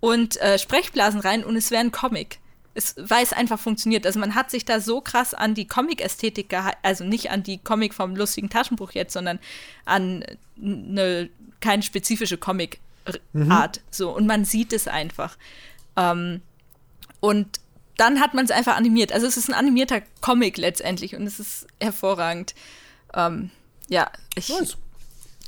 und 0.00 0.36
äh, 0.40 0.58
Sprechblasen 0.58 1.20
rein 1.20 1.44
und 1.44 1.56
es 1.56 1.70
wäre 1.70 1.80
ein 1.80 1.92
Comic 1.92 2.38
es, 2.78 2.94
weil 2.96 3.22
es 3.22 3.32
einfach 3.32 3.58
funktioniert. 3.58 4.06
Also 4.06 4.18
man 4.18 4.34
hat 4.34 4.50
sich 4.50 4.64
da 4.64 4.80
so 4.80 5.00
krass 5.00 5.34
an 5.34 5.54
die 5.54 5.66
Comic-Ästhetik 5.66 6.48
gehalten, 6.48 6.78
also 6.82 7.04
nicht 7.04 7.30
an 7.30 7.42
die 7.42 7.58
Comic 7.58 7.92
vom 7.92 8.16
lustigen 8.16 8.48
Taschenbuch 8.48 8.92
jetzt, 8.92 9.12
sondern 9.12 9.38
an 9.84 10.24
eine 10.60 11.28
keine 11.60 11.82
spezifische 11.82 12.38
Comic-Art. 12.38 13.76
Mhm. 13.76 13.82
So, 13.90 14.14
und 14.14 14.26
man 14.26 14.44
sieht 14.44 14.72
es 14.72 14.88
einfach. 14.88 15.36
Ähm, 15.96 16.40
und 17.20 17.60
dann 17.96 18.20
hat 18.20 18.32
man 18.32 18.44
es 18.44 18.52
einfach 18.52 18.76
animiert. 18.76 19.12
Also 19.12 19.26
es 19.26 19.36
ist 19.36 19.48
ein 19.48 19.54
animierter 19.54 20.02
Comic 20.20 20.56
letztendlich 20.56 21.16
und 21.16 21.26
es 21.26 21.40
ist 21.40 21.66
hervorragend. 21.80 22.54
Ähm, 23.12 23.50
ja, 23.88 24.10
ich. 24.36 24.48
Nice 24.48 24.76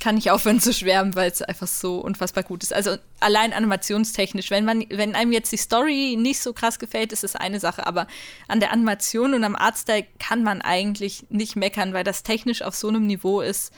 kann 0.01 0.17
ich 0.17 0.31
aufhören 0.31 0.61
zu 0.61 0.73
schwärmen, 0.73 1.15
weil 1.15 1.31
es 1.31 1.43
einfach 1.43 1.67
so 1.67 2.01
unfassbar 2.01 2.43
gut 2.43 2.63
ist. 2.63 2.73
Also 2.73 2.97
allein 3.21 3.53
animationstechnisch, 3.53 4.51
wenn 4.51 4.65
man, 4.65 4.85
wenn 4.91 5.15
einem 5.15 5.33
jetzt 5.33 5.53
die 5.53 5.59
Story 5.59 6.17
nicht 6.19 6.41
so 6.41 6.53
krass 6.53 6.79
gefällt, 6.79 7.13
ist 7.13 7.23
es 7.23 7.37
eine 7.37 7.61
Sache, 7.61 7.87
aber 7.87 8.07
an 8.49 8.61
der 8.61 8.73
Animation 8.73 9.35
und 9.35 9.45
am 9.45 9.55
Artstyle 9.55 10.07
kann 10.19 10.43
man 10.43 10.63
eigentlich 10.63 11.27
nicht 11.29 11.55
meckern, 11.55 11.93
weil 11.93 12.03
das 12.03 12.23
technisch 12.23 12.63
auf 12.63 12.75
so 12.75 12.89
einem 12.89 13.07
Niveau 13.07 13.41
ist. 13.41 13.73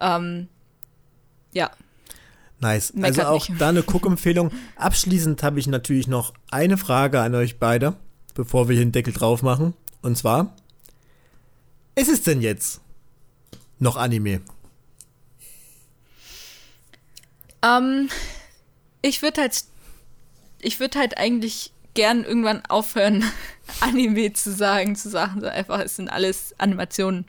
Ähm, 0.00 0.48
ja. 1.52 1.70
Nice. 2.60 2.94
Meckert 2.94 3.18
also 3.18 3.30
auch 3.30 3.48
nicht. 3.48 3.60
da 3.60 3.68
eine 3.68 3.82
Cook-Empfehlung. 3.82 4.52
Abschließend 4.76 5.42
habe 5.42 5.58
ich 5.58 5.66
natürlich 5.66 6.06
noch 6.06 6.34
eine 6.50 6.78
Frage 6.78 7.20
an 7.20 7.34
euch 7.34 7.58
beide, 7.58 7.96
bevor 8.34 8.68
wir 8.68 8.76
hier 8.76 8.84
den 8.84 8.92
Deckel 8.92 9.12
drauf 9.12 9.42
machen. 9.42 9.74
Und 10.02 10.16
zwar, 10.16 10.54
ist 11.96 12.08
es 12.08 12.22
denn 12.22 12.40
jetzt 12.40 12.80
noch 13.80 13.96
Anime? 13.96 14.40
Ähm, 17.62 18.08
ich 19.02 19.22
würde 19.22 19.42
halt, 19.42 19.64
ich 20.60 20.80
würde 20.80 20.98
halt 20.98 21.18
eigentlich 21.18 21.72
gern 21.94 22.24
irgendwann 22.24 22.64
aufhören, 22.66 23.24
Anime 23.80 24.32
zu 24.32 24.52
sagen, 24.52 24.96
zu 24.96 25.08
sagen, 25.08 25.40
so 25.40 25.46
einfach, 25.48 25.80
es 25.80 25.96
sind 25.96 26.08
alles 26.08 26.54
Animationen. 26.58 27.24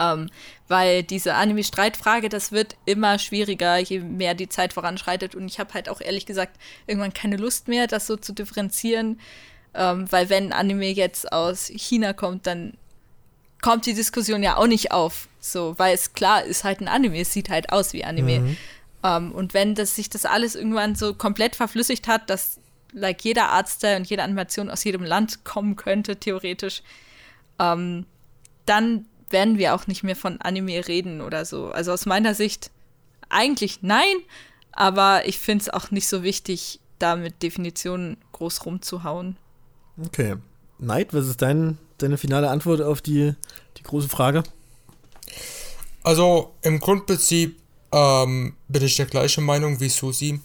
Ähm, 0.00 0.30
weil 0.68 1.02
diese 1.02 1.34
Anime-Streitfrage, 1.34 2.28
das 2.28 2.52
wird 2.52 2.76
immer 2.84 3.18
schwieriger, 3.18 3.78
je 3.78 4.00
mehr 4.00 4.34
die 4.34 4.48
Zeit 4.48 4.72
voranschreitet. 4.72 5.34
Und 5.34 5.48
ich 5.48 5.58
habe 5.58 5.74
halt 5.74 5.88
auch 5.88 6.00
ehrlich 6.00 6.24
gesagt 6.24 6.56
irgendwann 6.86 7.12
keine 7.12 7.36
Lust 7.36 7.66
mehr, 7.66 7.86
das 7.86 8.06
so 8.06 8.16
zu 8.16 8.32
differenzieren. 8.32 9.18
Ähm, 9.74 10.10
weil 10.10 10.28
wenn 10.28 10.52
Anime 10.52 10.90
jetzt 10.90 11.32
aus 11.32 11.66
China 11.66 12.12
kommt, 12.12 12.46
dann 12.46 12.74
kommt 13.60 13.86
die 13.86 13.94
Diskussion 13.94 14.42
ja 14.42 14.56
auch 14.56 14.66
nicht 14.66 14.92
auf. 14.92 15.28
So, 15.40 15.78
weil 15.78 15.94
es 15.94 16.12
klar 16.12 16.44
ist 16.44 16.64
halt 16.64 16.80
ein 16.80 16.88
Anime, 16.88 17.20
es 17.20 17.32
sieht 17.32 17.48
halt 17.48 17.72
aus 17.72 17.92
wie 17.92 18.04
Anime. 18.04 18.40
Mhm. 18.40 18.56
Um, 19.00 19.10
ähm, 19.10 19.32
und 19.32 19.54
wenn 19.54 19.74
das, 19.74 19.94
sich 19.94 20.10
das 20.10 20.24
alles 20.24 20.56
irgendwann 20.56 20.96
so 20.96 21.14
komplett 21.14 21.54
verflüssigt 21.54 22.08
hat, 22.08 22.28
dass 22.30 22.58
like 22.92 23.24
jeder 23.24 23.50
Artstyle 23.50 23.96
und 23.96 24.08
jede 24.08 24.22
Animation 24.22 24.70
aus 24.70 24.82
jedem 24.82 25.04
Land 25.04 25.44
kommen 25.44 25.76
könnte, 25.76 26.16
theoretisch, 26.16 26.82
um, 27.58 27.66
ähm, 27.66 28.06
dann 28.66 29.06
werden 29.30 29.58
wir 29.58 29.74
auch 29.74 29.86
nicht 29.86 30.02
mehr 30.02 30.16
von 30.16 30.40
Anime 30.40 30.86
reden 30.88 31.20
oder 31.20 31.44
so. 31.44 31.70
Also 31.70 31.92
aus 31.92 32.06
meiner 32.06 32.34
Sicht 32.34 32.70
eigentlich 33.28 33.82
nein, 33.82 34.16
aber 34.72 35.26
ich 35.26 35.38
finde 35.38 35.62
es 35.62 35.70
auch 35.70 35.90
nicht 35.90 36.08
so 36.08 36.22
wichtig, 36.22 36.80
da 36.98 37.16
mit 37.16 37.42
Definitionen 37.42 38.16
groß 38.32 38.64
rumzuhauen. 38.66 39.36
Okay. 40.04 40.36
Neid, 40.78 41.12
was 41.12 41.26
ist 41.26 41.42
dein, 41.42 41.78
deine 41.98 42.16
finale 42.18 42.50
Antwort 42.50 42.80
auf 42.80 43.00
die, 43.00 43.34
die 43.76 43.82
große 43.82 44.08
Frage? 44.08 44.44
Also 46.02 46.54
im 46.62 46.78
Grundprinzip 46.78 47.56
ähm, 47.92 48.54
bin 48.68 48.82
ich 48.82 48.96
der 48.96 49.06
gleichen 49.06 49.44
Meinung 49.44 49.80
wie 49.80 49.88
Susi. 49.88 50.40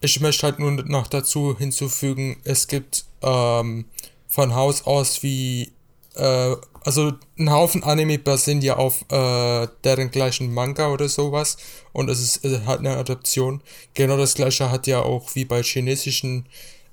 Ich 0.00 0.20
möchte 0.20 0.44
halt 0.44 0.58
nur 0.58 0.72
noch 0.72 1.06
dazu 1.06 1.56
hinzufügen, 1.58 2.40
es 2.44 2.66
gibt 2.66 3.04
ähm, 3.22 3.84
von 4.28 4.54
Haus 4.54 4.86
aus 4.86 5.22
wie, 5.22 5.72
äh, 6.14 6.56
also 6.84 7.12
ein 7.38 7.50
Haufen 7.50 7.84
Anime 7.84 8.18
basieren 8.18 8.62
ja 8.62 8.76
auf 8.76 9.02
äh, 9.10 9.68
deren 9.84 10.10
gleichen 10.10 10.54
Manga 10.54 10.90
oder 10.90 11.08
sowas 11.08 11.58
und 11.92 12.08
es 12.08 12.20
ist 12.20 12.44
äh, 12.44 12.60
halt 12.66 12.80
eine 12.80 12.96
Adaption. 12.96 13.62
Genau 13.94 14.16
das 14.16 14.34
gleiche 14.34 14.70
hat 14.70 14.86
ja 14.86 15.02
auch 15.02 15.34
wie 15.34 15.44
bei 15.44 15.62
chinesischen 15.62 16.46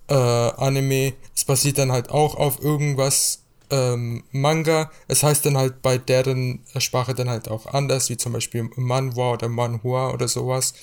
äh, 0.10 0.14
Anime, 0.14 1.14
es 1.36 1.45
basiert 1.45 1.78
dann 1.78 1.91
halt 1.91 2.10
auch 2.10 2.36
auf 2.36 2.61
irgendwas 2.61 3.44
ähm, 3.69 4.23
Manga. 4.31 4.91
Es 5.07 5.23
heißt 5.23 5.45
dann 5.45 5.57
halt 5.57 5.81
bei 5.81 5.98
deren 5.98 6.60
Sprache 6.77 7.14
dann 7.14 7.30
halt 7.30 7.49
auch 7.49 7.65
anders, 7.68 8.10
wie 8.10 8.18
zum 8.18 8.34
Beispiel 8.34 8.69
Manhwa 8.76 9.34
oder 9.34 9.49
Manhua 9.49 10.11
oder 10.14 10.27
sowas. 10.27 10.73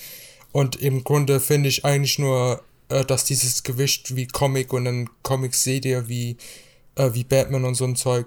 Und 0.53 0.77
im 0.77 1.05
Grunde 1.05 1.41
finde 1.41 1.69
ich 1.69 1.85
eigentlich 1.85 2.19
nur, 2.19 2.63
äh, 2.89 3.05
dass 3.05 3.25
dieses 3.25 3.63
Gewicht 3.63 4.15
wie 4.17 4.27
Comic 4.27 4.73
und 4.73 4.85
dann 4.85 5.11
Comic-Serie 5.23 6.09
wie, 6.09 6.37
äh, 6.97 7.11
wie 7.13 7.25
Batman 7.25 7.65
und 7.65 7.75
so 7.75 7.85
ein 7.85 7.97
Zeug, 7.97 8.27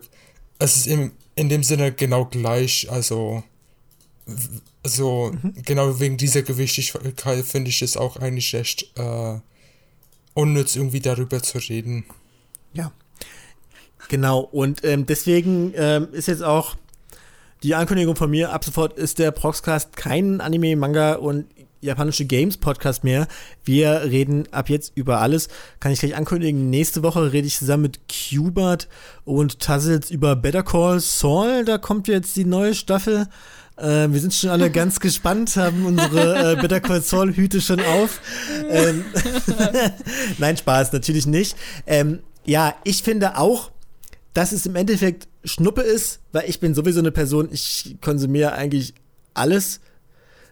es 0.60 0.76
ist 0.76 0.88
im, 0.88 1.12
in 1.36 1.50
dem 1.50 1.64
Sinne 1.64 1.92
genau 1.92 2.26
gleich. 2.26 2.90
Also, 2.92 3.44
so, 4.84 5.32
mhm. 5.32 5.54
genau 5.64 6.00
wegen 6.00 6.18
dieser 6.18 6.42
Gewichtigkeit 6.42 7.46
finde 7.46 7.70
ich 7.70 7.82
es 7.82 7.96
auch 7.96 8.18
eigentlich 8.18 8.54
recht 8.54 8.92
äh, 8.98 9.40
unnütz, 10.34 10.76
irgendwie 10.76 11.00
darüber 11.00 11.42
zu 11.42 11.60
reden. 11.60 12.06
Ja, 12.74 12.92
Genau, 14.10 14.40
und 14.40 14.84
ähm, 14.84 15.06
deswegen 15.06 15.74
ähm, 15.76 16.08
ist 16.12 16.28
jetzt 16.28 16.44
auch 16.44 16.76
die 17.64 17.76
Ankündigung 17.76 18.16
von 18.16 18.30
mir, 18.30 18.54
ab 18.54 18.64
sofort 18.64 18.98
ist 18.98 19.20
der 19.20 19.32
Proxcast 19.32 19.98
kein 19.98 20.42
Anime, 20.42 20.76
Manga 20.76 21.14
und 21.14 21.46
japanische 21.82 22.26
Games 22.26 22.58
Podcast 22.58 23.04
mehr. 23.04 23.28
Wir 23.64 24.02
reden 24.04 24.48
ab 24.52 24.70
jetzt 24.70 24.94
über 24.96 25.20
alles. 25.22 25.48
Kann 25.80 25.92
ich 25.92 26.00
gleich 26.00 26.16
ankündigen. 26.16 26.70
Nächste 26.70 27.04
Woche 27.04 27.32
rede 27.34 27.48
ich 27.48 27.58
zusammen 27.58 27.84
mit 27.84 28.08
Qbert 28.08 28.88
und 29.26 29.60
Tazzles 29.60 30.12
über 30.12 30.36
Better 30.36 30.64
Call 30.64 31.00
Saul. 31.00 31.66
Da 31.66 31.78
kommt 31.78 32.08
jetzt 32.08 32.36
die 32.36 32.46
neue 32.46 32.74
Staffel. 32.74 33.28
Äh, 33.78 34.08
wir 34.10 34.20
sind 34.20 34.34
schon 34.34 34.50
alle 34.50 34.72
ganz 34.72 35.00
gespannt, 35.00 35.56
haben 35.56 35.86
unsere 35.86 36.54
äh, 36.54 36.56
Better 36.56 36.80
Call 36.80 37.02
Saul 37.02 37.34
Hüte 37.34 37.62
schon 37.62 37.80
auf. 37.80 38.22
Ähm, 38.70 39.06
Nein, 40.38 40.58
Spaß, 40.58 40.94
natürlich 40.94 41.28
nicht. 41.28 41.56
Ähm, 41.86 42.20
ja, 42.46 42.76
ich 42.84 43.04
finde 43.04 43.38
auch, 43.38 43.72
dass 44.38 44.52
es 44.52 44.68
im 44.68 44.76
Endeffekt 44.76 45.28
Schnuppe 45.44 45.82
ist, 45.82 46.20
weil 46.32 46.48
ich 46.48 46.60
bin 46.60 46.76
sowieso 46.76 47.00
eine 47.00 47.12
Person, 47.12 47.50
ich 47.52 47.98
konsumiere 48.02 48.52
eigentlich 48.52 48.94
alles. 49.34 49.80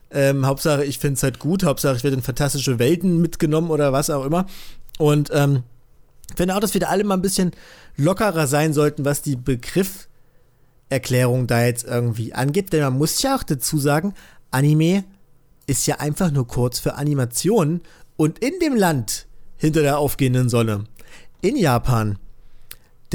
Ähm, 0.10 0.48
Hauptsache, 0.48 0.84
ich 0.84 0.98
finde 0.98 1.18
es 1.18 1.24
halt 1.24 1.38
gut. 1.38 1.64
Hauptsache, 1.64 1.95
ich 1.95 2.03
werde 2.03 2.18
in 2.18 2.24
fantastische 2.24 2.80
Welten 2.80 3.22
mitgenommen 3.22 3.70
oder 3.70 3.94
was 3.94 4.10
auch 4.10 4.26
immer. 4.26 4.48
Und 4.98 5.30
ähm, 5.32 5.62
finde 6.36 6.56
auch, 6.56 6.62
dass 6.62 6.74
wir 6.74 6.82
da 6.82 6.88
alle 6.88 7.03
mal 7.03 7.14
ein 7.14 7.22
bisschen 7.22 7.52
lockerer 7.95 8.48
sein 8.48 8.74
sollten, 8.74 9.06
was 9.06 9.22
die 9.22 9.36
Begrifferklärung 9.36 11.45
da 11.45 11.64
jetzt 11.64 11.84
irgendwie 11.84 12.34
angeht. 12.34 12.74
Denn 12.74 12.82
man 12.82 12.98
muss 12.98 13.22
ja 13.22 13.36
auch 13.36 13.44
dazu 13.44 13.78
sagen, 13.78 14.16
Anime 14.49 15.03
ist 15.68 15.86
ja 15.86 15.99
einfach 15.99 16.32
nur 16.32 16.48
kurz 16.48 16.80
für 16.80 16.95
Animation. 16.95 17.82
Und 18.18 18.40
in 18.40 18.53
dem 18.64 18.76
Land 18.76 19.28
hinter 19.57 19.84
der 19.84 19.99
aufgehenden 19.99 20.49
Sonne, 20.49 20.86
in 21.41 21.56
Japan, 21.56 22.18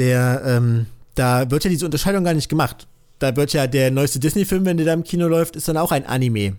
der, 0.01 0.41
ähm, 0.45 0.87
da 1.13 1.51
wird 1.51 1.63
ja 1.63 1.69
diese 1.69 1.85
Unterscheidung 1.85 2.23
gar 2.23 2.33
nicht 2.33 2.49
gemacht. 2.49 2.87
Da 3.19 3.35
wird 3.35 3.53
ja 3.53 3.67
der 3.67 3.91
neueste 3.91 4.19
Disney-Film, 4.19 4.65
wenn 4.65 4.77
der 4.77 4.87
da 4.87 4.93
im 4.93 5.03
Kino 5.03 5.27
läuft, 5.27 5.55
ist 5.55 5.67
dann 5.67 5.77
auch 5.77 5.91
ein 5.91 6.07
Anime. 6.07 6.57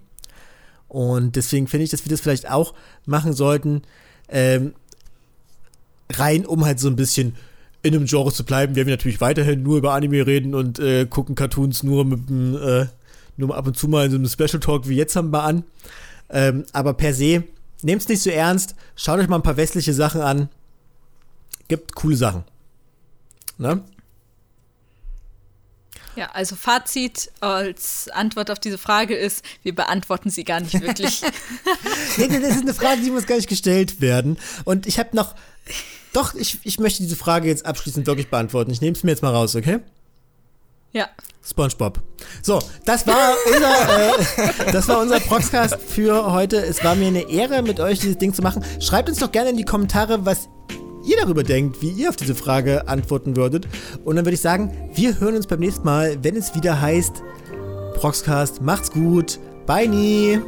Und 0.86 1.34
deswegen 1.34 1.66
finde 1.66 1.84
ich, 1.84 1.90
dass 1.90 2.04
wir 2.04 2.10
das 2.10 2.20
vielleicht 2.20 2.48
auch 2.48 2.72
machen 3.04 3.32
sollten, 3.32 3.82
ähm, 4.28 4.74
rein, 6.12 6.46
um 6.46 6.64
halt 6.64 6.78
so 6.78 6.86
ein 6.86 6.94
bisschen 6.94 7.34
in 7.82 7.96
einem 7.96 8.06
Genre 8.06 8.32
zu 8.32 8.44
bleiben. 8.44 8.76
Wir 8.76 8.86
werden 8.86 8.96
natürlich 8.96 9.20
weiterhin 9.20 9.64
nur 9.64 9.78
über 9.78 9.92
Anime 9.92 10.24
reden 10.24 10.54
und 10.54 10.78
äh, 10.78 11.06
gucken 11.06 11.34
Cartoons 11.34 11.82
nur 11.82 12.04
mit 12.04 12.28
dem, 12.28 12.54
äh, 12.56 12.86
nur 13.36 13.56
ab 13.56 13.66
und 13.66 13.76
zu 13.76 13.88
mal 13.88 14.04
in 14.04 14.12
so 14.12 14.18
einem 14.18 14.28
Special 14.28 14.60
Talk 14.60 14.88
wie 14.88 14.94
jetzt 14.94 15.16
haben 15.16 15.32
wir 15.32 15.42
an. 15.42 15.64
Ähm, 16.30 16.64
aber 16.72 16.94
per 16.94 17.12
se, 17.12 17.42
nehmt 17.82 18.02
es 18.02 18.08
nicht 18.08 18.22
so 18.22 18.30
ernst, 18.30 18.76
schaut 18.94 19.18
euch 19.18 19.28
mal 19.28 19.36
ein 19.36 19.42
paar 19.42 19.56
westliche 19.56 19.94
Sachen 19.94 20.20
an. 20.20 20.48
Gibt 21.66 21.96
coole 21.96 22.14
Sachen. 22.14 22.44
Ne? 23.62 23.82
Ja, 26.14 26.30
also 26.32 26.56
Fazit 26.56 27.30
als 27.40 28.08
Antwort 28.08 28.50
auf 28.50 28.58
diese 28.58 28.76
Frage 28.76 29.14
ist, 29.14 29.44
wir 29.62 29.74
beantworten 29.74 30.28
sie 30.28 30.44
gar 30.44 30.60
nicht 30.60 30.78
wirklich. 30.80 31.22
nee, 32.18 32.28
das 32.28 32.56
ist 32.56 32.62
eine 32.62 32.74
Frage, 32.74 33.00
die 33.00 33.10
muss 33.10 33.26
gar 33.26 33.36
nicht 33.36 33.48
gestellt 33.48 34.00
werden. 34.00 34.38
Und 34.64 34.86
ich 34.86 34.98
habe 34.98 35.16
noch, 35.16 35.34
doch, 36.12 36.34
ich, 36.34 36.58
ich 36.64 36.78
möchte 36.78 37.02
diese 37.02 37.16
Frage 37.16 37.48
jetzt 37.48 37.64
abschließend 37.64 38.06
wirklich 38.06 38.28
beantworten. 38.28 38.70
Ich 38.70 38.82
nehme 38.82 38.94
es 38.94 39.04
mir 39.04 39.12
jetzt 39.12 39.22
mal 39.22 39.32
raus, 39.32 39.56
okay? 39.56 39.78
Ja. 40.92 41.08
SpongeBob. 41.42 42.00
So, 42.42 42.60
das 42.84 43.06
war 43.06 43.34
unser, 43.46 44.10
äh, 44.10 44.72
das 44.72 44.88
war 44.88 45.00
unser 45.00 45.18
Proxcast 45.20 45.76
für 45.80 46.30
heute. 46.30 46.58
Es 46.58 46.84
war 46.84 46.94
mir 46.94 47.08
eine 47.08 47.30
Ehre, 47.30 47.62
mit 47.62 47.80
euch 47.80 48.00
dieses 48.00 48.18
Ding 48.18 48.34
zu 48.34 48.42
machen. 48.42 48.62
Schreibt 48.80 49.08
uns 49.08 49.18
doch 49.18 49.32
gerne 49.32 49.50
in 49.50 49.56
die 49.56 49.64
Kommentare, 49.64 50.26
was 50.26 50.48
ihr 51.04 51.16
darüber 51.16 51.42
denkt, 51.42 51.82
wie 51.82 51.90
ihr 51.90 52.08
auf 52.08 52.16
diese 52.16 52.34
Frage 52.34 52.88
antworten 52.88 53.36
würdet. 53.36 53.66
Und 54.04 54.16
dann 54.16 54.24
würde 54.24 54.34
ich 54.34 54.40
sagen, 54.40 54.72
wir 54.94 55.20
hören 55.20 55.36
uns 55.36 55.46
beim 55.46 55.60
nächsten 55.60 55.84
Mal, 55.84 56.18
wenn 56.22 56.36
es 56.36 56.54
wieder 56.54 56.80
heißt 56.80 57.22
Proxcast. 57.94 58.62
Macht's 58.62 58.90
gut. 58.90 59.38
Bye 59.66 59.88
nie. 59.88 60.40